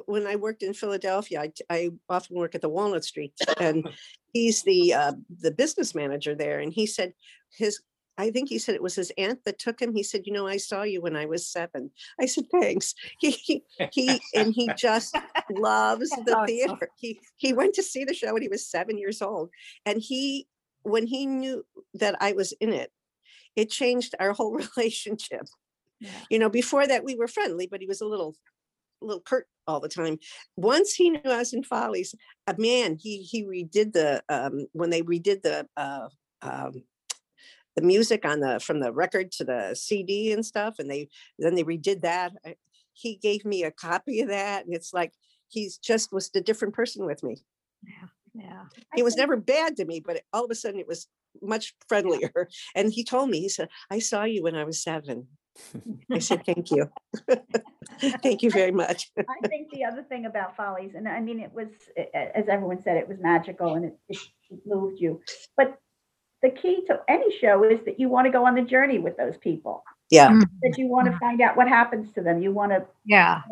when 0.07 0.27
I 0.27 0.37
worked 0.37 0.63
in 0.63 0.75
Philadelphia, 0.75 1.41
I, 1.41 1.53
I 1.71 1.91
often 2.11 2.37
work 2.37 2.55
at 2.55 2.61
the 2.61 2.69
Walnut 2.69 3.05
Street, 3.05 3.33
and 3.59 3.89
he's 4.35 4.63
the 4.63 4.93
uh, 4.93 5.13
the 5.41 5.51
business 5.51 5.95
manager 5.95 6.35
there, 6.35 6.61
and 6.61 6.73
he 6.73 6.87
said 6.87 7.15
his. 7.51 7.81
I 8.21 8.31
think 8.33 8.49
he 8.49 8.59
said 8.59 8.75
it 8.75 8.83
was 8.83 8.97
his 8.97 9.13
aunt 9.17 9.45
that 9.45 9.61
took 9.61 9.81
him. 9.81 9.95
He 9.95 10.03
said, 10.03 10.27
"You 10.27 10.33
know, 10.33 10.47
I 10.47 10.57
saw 10.59 10.83
you 10.83 11.01
when 11.01 11.17
I 11.17 11.25
was 11.27 11.47
seven. 11.47 11.91
I 12.21 12.27
said, 12.27 12.45
"Thanks." 12.51 12.95
He 13.21 13.31
he, 13.31 13.63
he 13.93 14.21
and 14.35 14.53
he 14.53 14.69
just 14.77 15.17
loves 15.51 16.11
the 16.11 16.45
theater. 16.47 16.91
He 16.99 17.21
he 17.37 17.53
went 17.55 17.75
to 17.75 17.83
see 17.83 18.05
the 18.05 18.13
show 18.15 18.33
when 18.35 18.43
he 18.43 18.49
was 18.49 18.67
seven 18.67 18.99
years 18.99 19.23
old, 19.23 19.51
and 19.87 20.03
he 20.03 20.49
when 20.83 21.07
he 21.07 21.27
knew 21.27 21.65
that 21.95 22.17
I 22.21 22.33
was 22.33 22.53
in 22.61 22.73
it, 22.73 22.91
it 23.57 23.71
changed 23.71 24.15
our 24.21 24.33
whole 24.33 24.53
relationship. 24.77 25.47
Yeah. 26.01 26.11
You 26.31 26.39
know, 26.39 26.49
before 26.49 26.87
that 26.87 27.05
we 27.05 27.17
were 27.17 27.29
friendly, 27.29 27.67
but 27.67 27.81
he 27.81 27.87
was 27.87 28.01
a 28.01 28.07
little 28.07 28.37
a 29.03 29.07
little 29.07 29.21
curt 29.21 29.47
all 29.67 29.81
the 29.81 29.89
time. 29.89 30.19
Once 30.57 30.95
he 30.95 31.11
knew 31.11 31.21
I 31.25 31.39
was 31.39 31.53
in 31.53 31.63
Follies, 31.63 32.15
uh, 32.47 32.55
man, 32.59 32.97
he 33.01 33.23
he 33.23 33.45
redid 33.45 33.93
the 33.93 34.23
um 34.29 34.67
when 34.73 34.91
they 34.91 35.03
redid 35.03 35.43
the 35.43 35.67
uh 35.77 36.09
um 36.43 36.83
the 37.77 37.83
music 37.83 38.25
on 38.25 38.41
the 38.41 38.59
from 38.61 38.81
the 38.81 38.93
record 38.93 39.31
to 39.33 39.45
the 39.45 39.75
CD 39.75 40.33
and 40.33 40.45
stuff, 40.45 40.79
and 40.79 40.91
they 40.91 41.09
then 41.39 41.55
they 41.55 41.65
redid 41.65 42.01
that. 42.03 42.33
I- 42.45 42.57
He 42.93 43.17
gave 43.17 43.45
me 43.45 43.63
a 43.65 43.71
copy 43.71 44.21
of 44.21 44.29
that, 44.29 44.65
and 44.65 44.75
it's 44.75 44.93
like 44.93 45.13
he's 45.49 45.79
just 45.79 46.13
was 46.13 46.31
a 46.35 46.41
different 46.41 46.75
person 46.75 47.07
with 47.07 47.23
me. 47.23 47.37
Yeah. 47.85 48.09
He 48.95 49.03
was 49.03 49.17
never 49.17 49.37
bad 49.37 49.77
to 49.77 49.85
me, 49.85 50.01
but 50.05 50.23
all 50.33 50.45
of 50.45 50.51
a 50.51 50.55
sudden 50.55 50.81
it 50.81 50.87
was 50.89 51.07
much 51.43 51.75
friendlier. 51.89 52.49
And 52.75 52.93
he 52.93 53.05
told 53.05 53.31
me, 53.31 53.41
he 53.41 53.49
said, 53.49 53.69
"I 53.91 53.99
saw 53.99 54.25
you 54.25 54.43
when 54.43 54.55
I 54.57 54.65
was 54.65 54.83
seven. 54.83 55.27
I 56.13 56.19
said, 56.21 56.45
"Thank 56.47 56.71
you, 56.71 56.89
thank 58.23 58.43
you 58.43 58.51
very 58.51 58.71
much." 58.73 59.11
I 59.19 59.49
think 59.49 59.71
the 59.73 59.85
other 59.85 60.03
thing 60.05 60.27
about 60.27 60.57
Follies, 60.57 60.93
and 60.95 61.09
I 61.09 61.21
mean, 61.21 61.41
it 61.41 61.53
was, 61.53 61.69
a- 61.97 62.09
a- 62.15 62.37
as 62.39 62.49
everyone 62.49 62.81
said, 62.83 62.97
it 62.97 63.09
was 63.09 63.19
magical 63.21 63.75
and 63.75 63.85
it, 63.87 63.99
it 64.09 64.19
it 64.51 64.61
moved 64.67 65.01
you. 65.01 65.21
But 65.57 65.77
the 66.43 66.51
key 66.51 66.85
to 66.87 67.01
any 67.09 67.37
show 67.41 67.65
is 67.65 67.81
that 67.85 67.99
you 67.99 68.09
want 68.09 68.27
to 68.27 68.31
go 68.31 68.47
on 68.47 68.55
the 68.55 68.63
journey 68.63 68.99
with 68.99 69.17
those 69.17 69.37
people, 69.39 69.83
Yeah, 70.11 70.29
mm-hmm. 70.29 70.43
that 70.63 70.79
you 70.79 70.87
want 70.87 71.07
to 71.07 71.11
mm-hmm. 71.11 71.19
find 71.19 71.41
out 71.41 71.57
what 71.57 71.69
happens 71.69 72.13
to 72.15 72.23
them. 72.23 72.41
You 72.41 72.53
want 72.53 72.71
to 72.73 72.87
Yeah, 73.05 73.43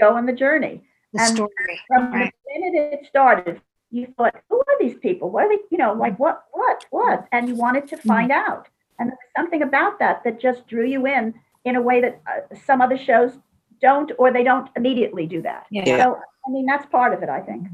go 0.00 0.16
on 0.16 0.24
the 0.26 0.32
journey. 0.32 0.82
the 1.12 1.20
And 1.22 1.36
story. 1.36 1.50
From 1.88 2.12
right. 2.12 2.32
the 2.46 2.60
minute 2.60 2.92
it 3.00 3.06
started, 3.06 3.60
you 3.92 4.12
thought, 4.16 4.34
who 4.48 4.58
are 4.58 4.78
these 4.80 4.96
people? 4.96 5.30
What 5.30 5.44
are 5.44 5.48
they, 5.50 5.62
you 5.70 5.78
know, 5.78 5.92
like 5.92 6.18
what, 6.18 6.44
what, 6.52 6.84
what? 6.90 7.28
And 7.30 7.48
you 7.48 7.54
wanted 7.54 7.86
to 7.88 7.96
find 7.98 8.32
out. 8.32 8.68
And 8.98 9.10
there 9.10 9.16
was 9.16 9.32
something 9.36 9.62
about 9.62 9.98
that 10.00 10.24
that 10.24 10.40
just 10.40 10.66
drew 10.66 10.86
you 10.86 11.06
in 11.06 11.34
in 11.64 11.76
a 11.76 11.80
way 11.80 12.00
that 12.00 12.20
uh, 12.26 12.54
some 12.66 12.80
other 12.80 12.98
shows 12.98 13.32
don't, 13.80 14.10
or 14.18 14.32
they 14.32 14.42
don't 14.42 14.68
immediately 14.76 15.26
do 15.26 15.42
that. 15.42 15.66
Yeah. 15.70 15.84
So, 16.02 16.18
I 16.46 16.50
mean, 16.50 16.66
that's 16.66 16.86
part 16.86 17.12
of 17.14 17.22
it, 17.22 17.28
I 17.28 17.40
think. 17.40 17.68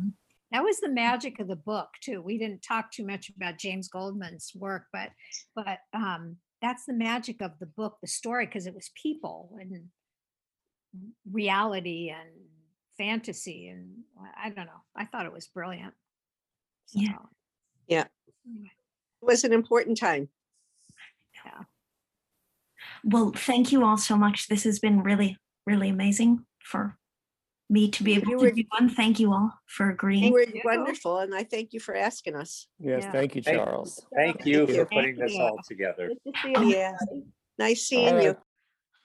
That 0.52 0.64
was 0.64 0.80
the 0.80 0.88
magic 0.88 1.40
of 1.40 1.48
the 1.48 1.56
book 1.56 1.88
too. 2.00 2.22
We 2.22 2.38
didn't 2.38 2.62
talk 2.62 2.90
too 2.90 3.06
much 3.06 3.30
about 3.36 3.58
James 3.58 3.88
Goldman's 3.88 4.52
work, 4.54 4.84
but 4.92 5.10
but 5.54 5.78
um, 5.92 6.36
that's 6.62 6.84
the 6.86 6.94
magic 6.94 7.42
of 7.42 7.52
the 7.60 7.66
book, 7.66 7.98
the 8.00 8.08
story, 8.08 8.46
because 8.46 8.66
it 8.66 8.74
was 8.74 8.90
people 9.00 9.56
and 9.60 9.84
reality 11.30 12.10
and 12.10 12.30
fantasy 12.96 13.68
and 13.68 13.98
I- 14.20 14.46
I 14.46 14.50
don't 14.50 14.66
know. 14.66 14.82
I 14.96 15.04
thought 15.04 15.26
it 15.26 15.32
was 15.32 15.46
brilliant. 15.46 15.94
Yeah. 16.92 17.12
So, 17.18 17.28
Yeah, 17.86 18.04
anyway, 18.46 18.70
it 19.22 19.24
was 19.24 19.44
an 19.44 19.52
important 19.52 19.98
time. 19.98 20.28
yeah. 21.44 21.62
Well, 23.04 23.32
thank 23.34 23.72
you 23.72 23.84
all 23.84 23.96
so 23.96 24.16
much. 24.16 24.48
This 24.48 24.64
has 24.64 24.78
been 24.78 25.02
really, 25.02 25.38
really 25.66 25.88
amazing 25.88 26.44
for 26.62 26.96
me 27.70 27.90
to 27.90 28.02
be 28.02 28.14
able 28.14 28.28
You 28.30 28.38
to 28.38 28.44
were- 28.44 28.50
do 28.52 28.64
one. 28.70 28.88
Thank 28.88 29.20
you 29.20 29.32
all 29.32 29.52
for 29.66 29.86
You 29.86 29.92
agreeing. 29.92 30.32
were 30.32 30.42
you. 30.42 30.62
wonderful, 30.64 31.18
and 31.18 31.34
I 31.34 31.44
thank 31.44 31.72
you 31.74 31.80
for 31.80 31.94
asking 31.94 32.34
us. 32.34 32.66
Yes, 32.78 33.02
Yeah. 33.04 33.12
thank 33.12 33.34
you, 33.36 33.42
Charles. 33.42 34.04
Thank 34.14 34.46
you 34.46 34.66
you. 34.66 34.74
for 34.74 34.86
putting 34.86 35.16
this 35.16 35.36
all 35.38 35.58
together. 35.66 36.08
Good 36.08 36.34
to 36.34 36.40
see 36.42 36.54
Oh. 36.56 36.62
Yeah, 36.62 36.96
nice 37.58 37.80
All 37.92 37.98
seeing 37.98 38.22
you. 38.22 38.36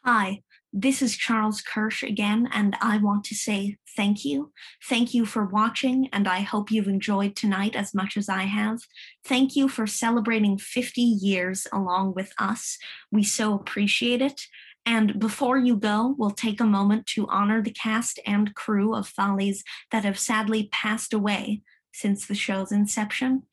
Hi, 0.06 0.42
this 0.76 1.04
is 1.04 1.16
Charles 1.16 1.62
Kirsch 1.62 2.02
again, 2.02 2.50
and 2.52 2.76
I 2.82 2.98
want 2.98 3.24
to 3.26 3.36
say 3.36 3.78
thank 3.96 4.26
you. 4.26 4.52
Thank 4.90 5.14
you 5.14 5.24
for 5.24 5.46
watching, 5.46 6.10
and 6.12 6.28
I 6.28 6.40
hope 6.40 6.72
you've 6.72 6.88
enjoyed 6.88 7.36
tonight 7.36 7.76
as 7.76 7.94
much 7.94 8.18
as 8.18 8.28
I 8.28 8.44
have. 8.44 8.80
Thank 9.24 9.56
you 9.56 9.68
for 9.68 9.86
celebrating 9.86 10.58
50 10.58 11.00
years 11.00 11.68
along 11.72 12.16
with 12.16 12.34
us. 12.40 12.80
We 13.12 13.24
so 13.24 13.54
appreciate 13.54 14.22
it. 14.22 14.48
And 14.84 15.20
before 15.20 15.60
you 15.60 15.76
go, 15.76 16.16
we'll 16.18 16.32
take 16.32 16.60
a 16.60 16.66
moment 16.66 17.06
to 17.08 17.28
honor 17.28 17.62
the 17.62 17.72
cast 17.72 18.20
and 18.26 18.56
crew 18.56 18.96
of 18.96 19.08
Follies 19.08 19.64
that 19.92 20.04
have 20.04 20.18
sadly 20.18 20.70
passed 20.72 21.14
away 21.14 21.62
since 21.94 22.26
the 22.26 22.34
show's 22.34 22.72
inception. 22.72 23.44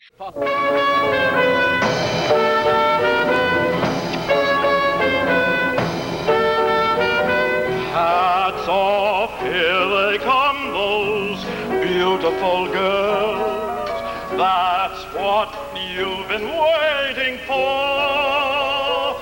Been 16.30 16.46
waiting 16.46 17.38
for. 17.44 19.18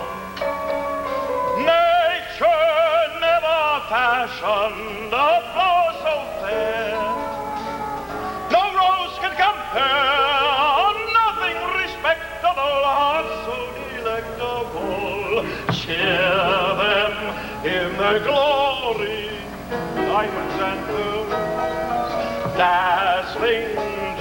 Nature 1.57 2.65
never 3.25 3.63
fashioned 3.89 5.13
a 5.15 5.31
flower 5.49 5.93
so 6.05 6.15
fair. 6.43 7.01
No 8.53 8.63
rose 8.77 9.17
can 9.23 9.35
compare, 9.41 10.93
nothing 11.21 11.59
respectable, 11.81 12.77
heart 12.93 13.29
so 13.47 13.57
delectable. 13.97 15.49
Cheer 15.79 16.37
them 16.83 17.15
in 17.65 17.89
their 17.97 18.21
glory, 18.21 19.31
diamonds 19.97 20.59
and 20.69 20.81
pearls, 20.89 21.33
dazzling 22.59 23.73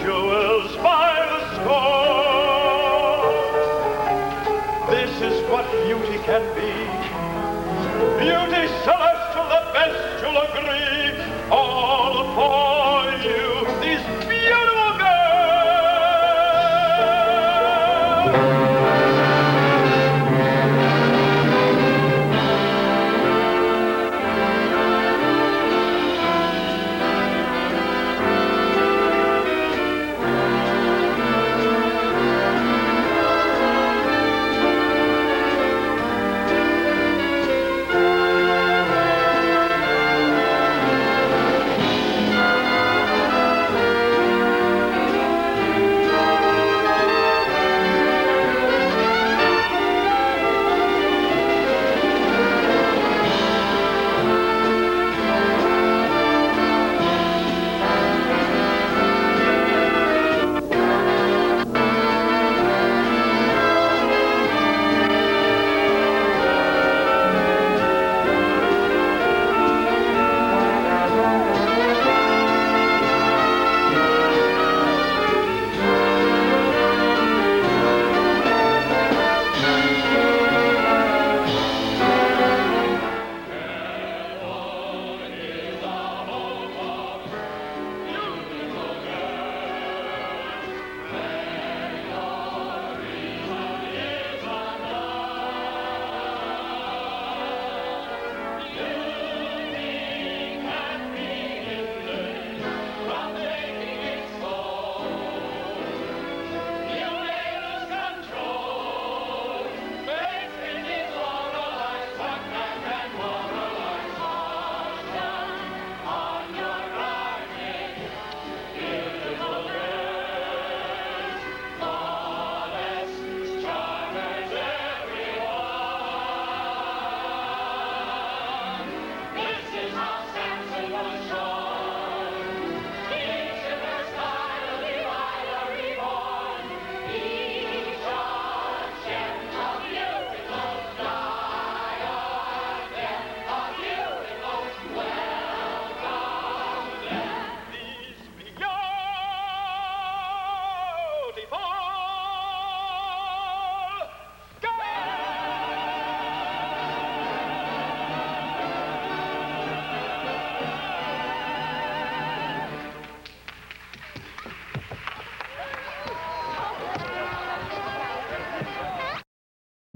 jewels 0.02 0.72
by 0.78 1.17
can 6.28 6.44
be. 6.56 6.74
Beauty 8.20 8.68
celestial, 8.84 9.48
the 9.48 9.64
best 9.72 10.22
you'll 10.22 10.42
agree. 10.44 11.24
All 11.50 12.36
for 12.36 12.67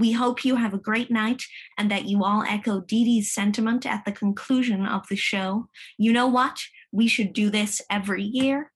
We 0.02 0.14
hope 0.14 0.44
you 0.44 0.56
have 0.56 0.74
a 0.74 0.80
great 0.80 1.12
night 1.12 1.44
and 1.78 1.92
that 1.92 2.06
you 2.06 2.24
all 2.24 2.42
echo 2.42 2.82
Dee 2.82 3.06
Dee's 3.06 3.32
sentiment 3.32 3.86
at 3.86 4.04
the 4.04 4.12
conclusion 4.12 4.84
of 4.84 5.08
the 5.08 5.16
show. 5.16 5.70
You 5.96 6.12
know 6.12 6.26
what? 6.26 6.58
We 6.92 7.08
should 7.08 7.34
do 7.34 7.52
this 7.52 7.84
every 7.88 8.24
year. 8.24 8.72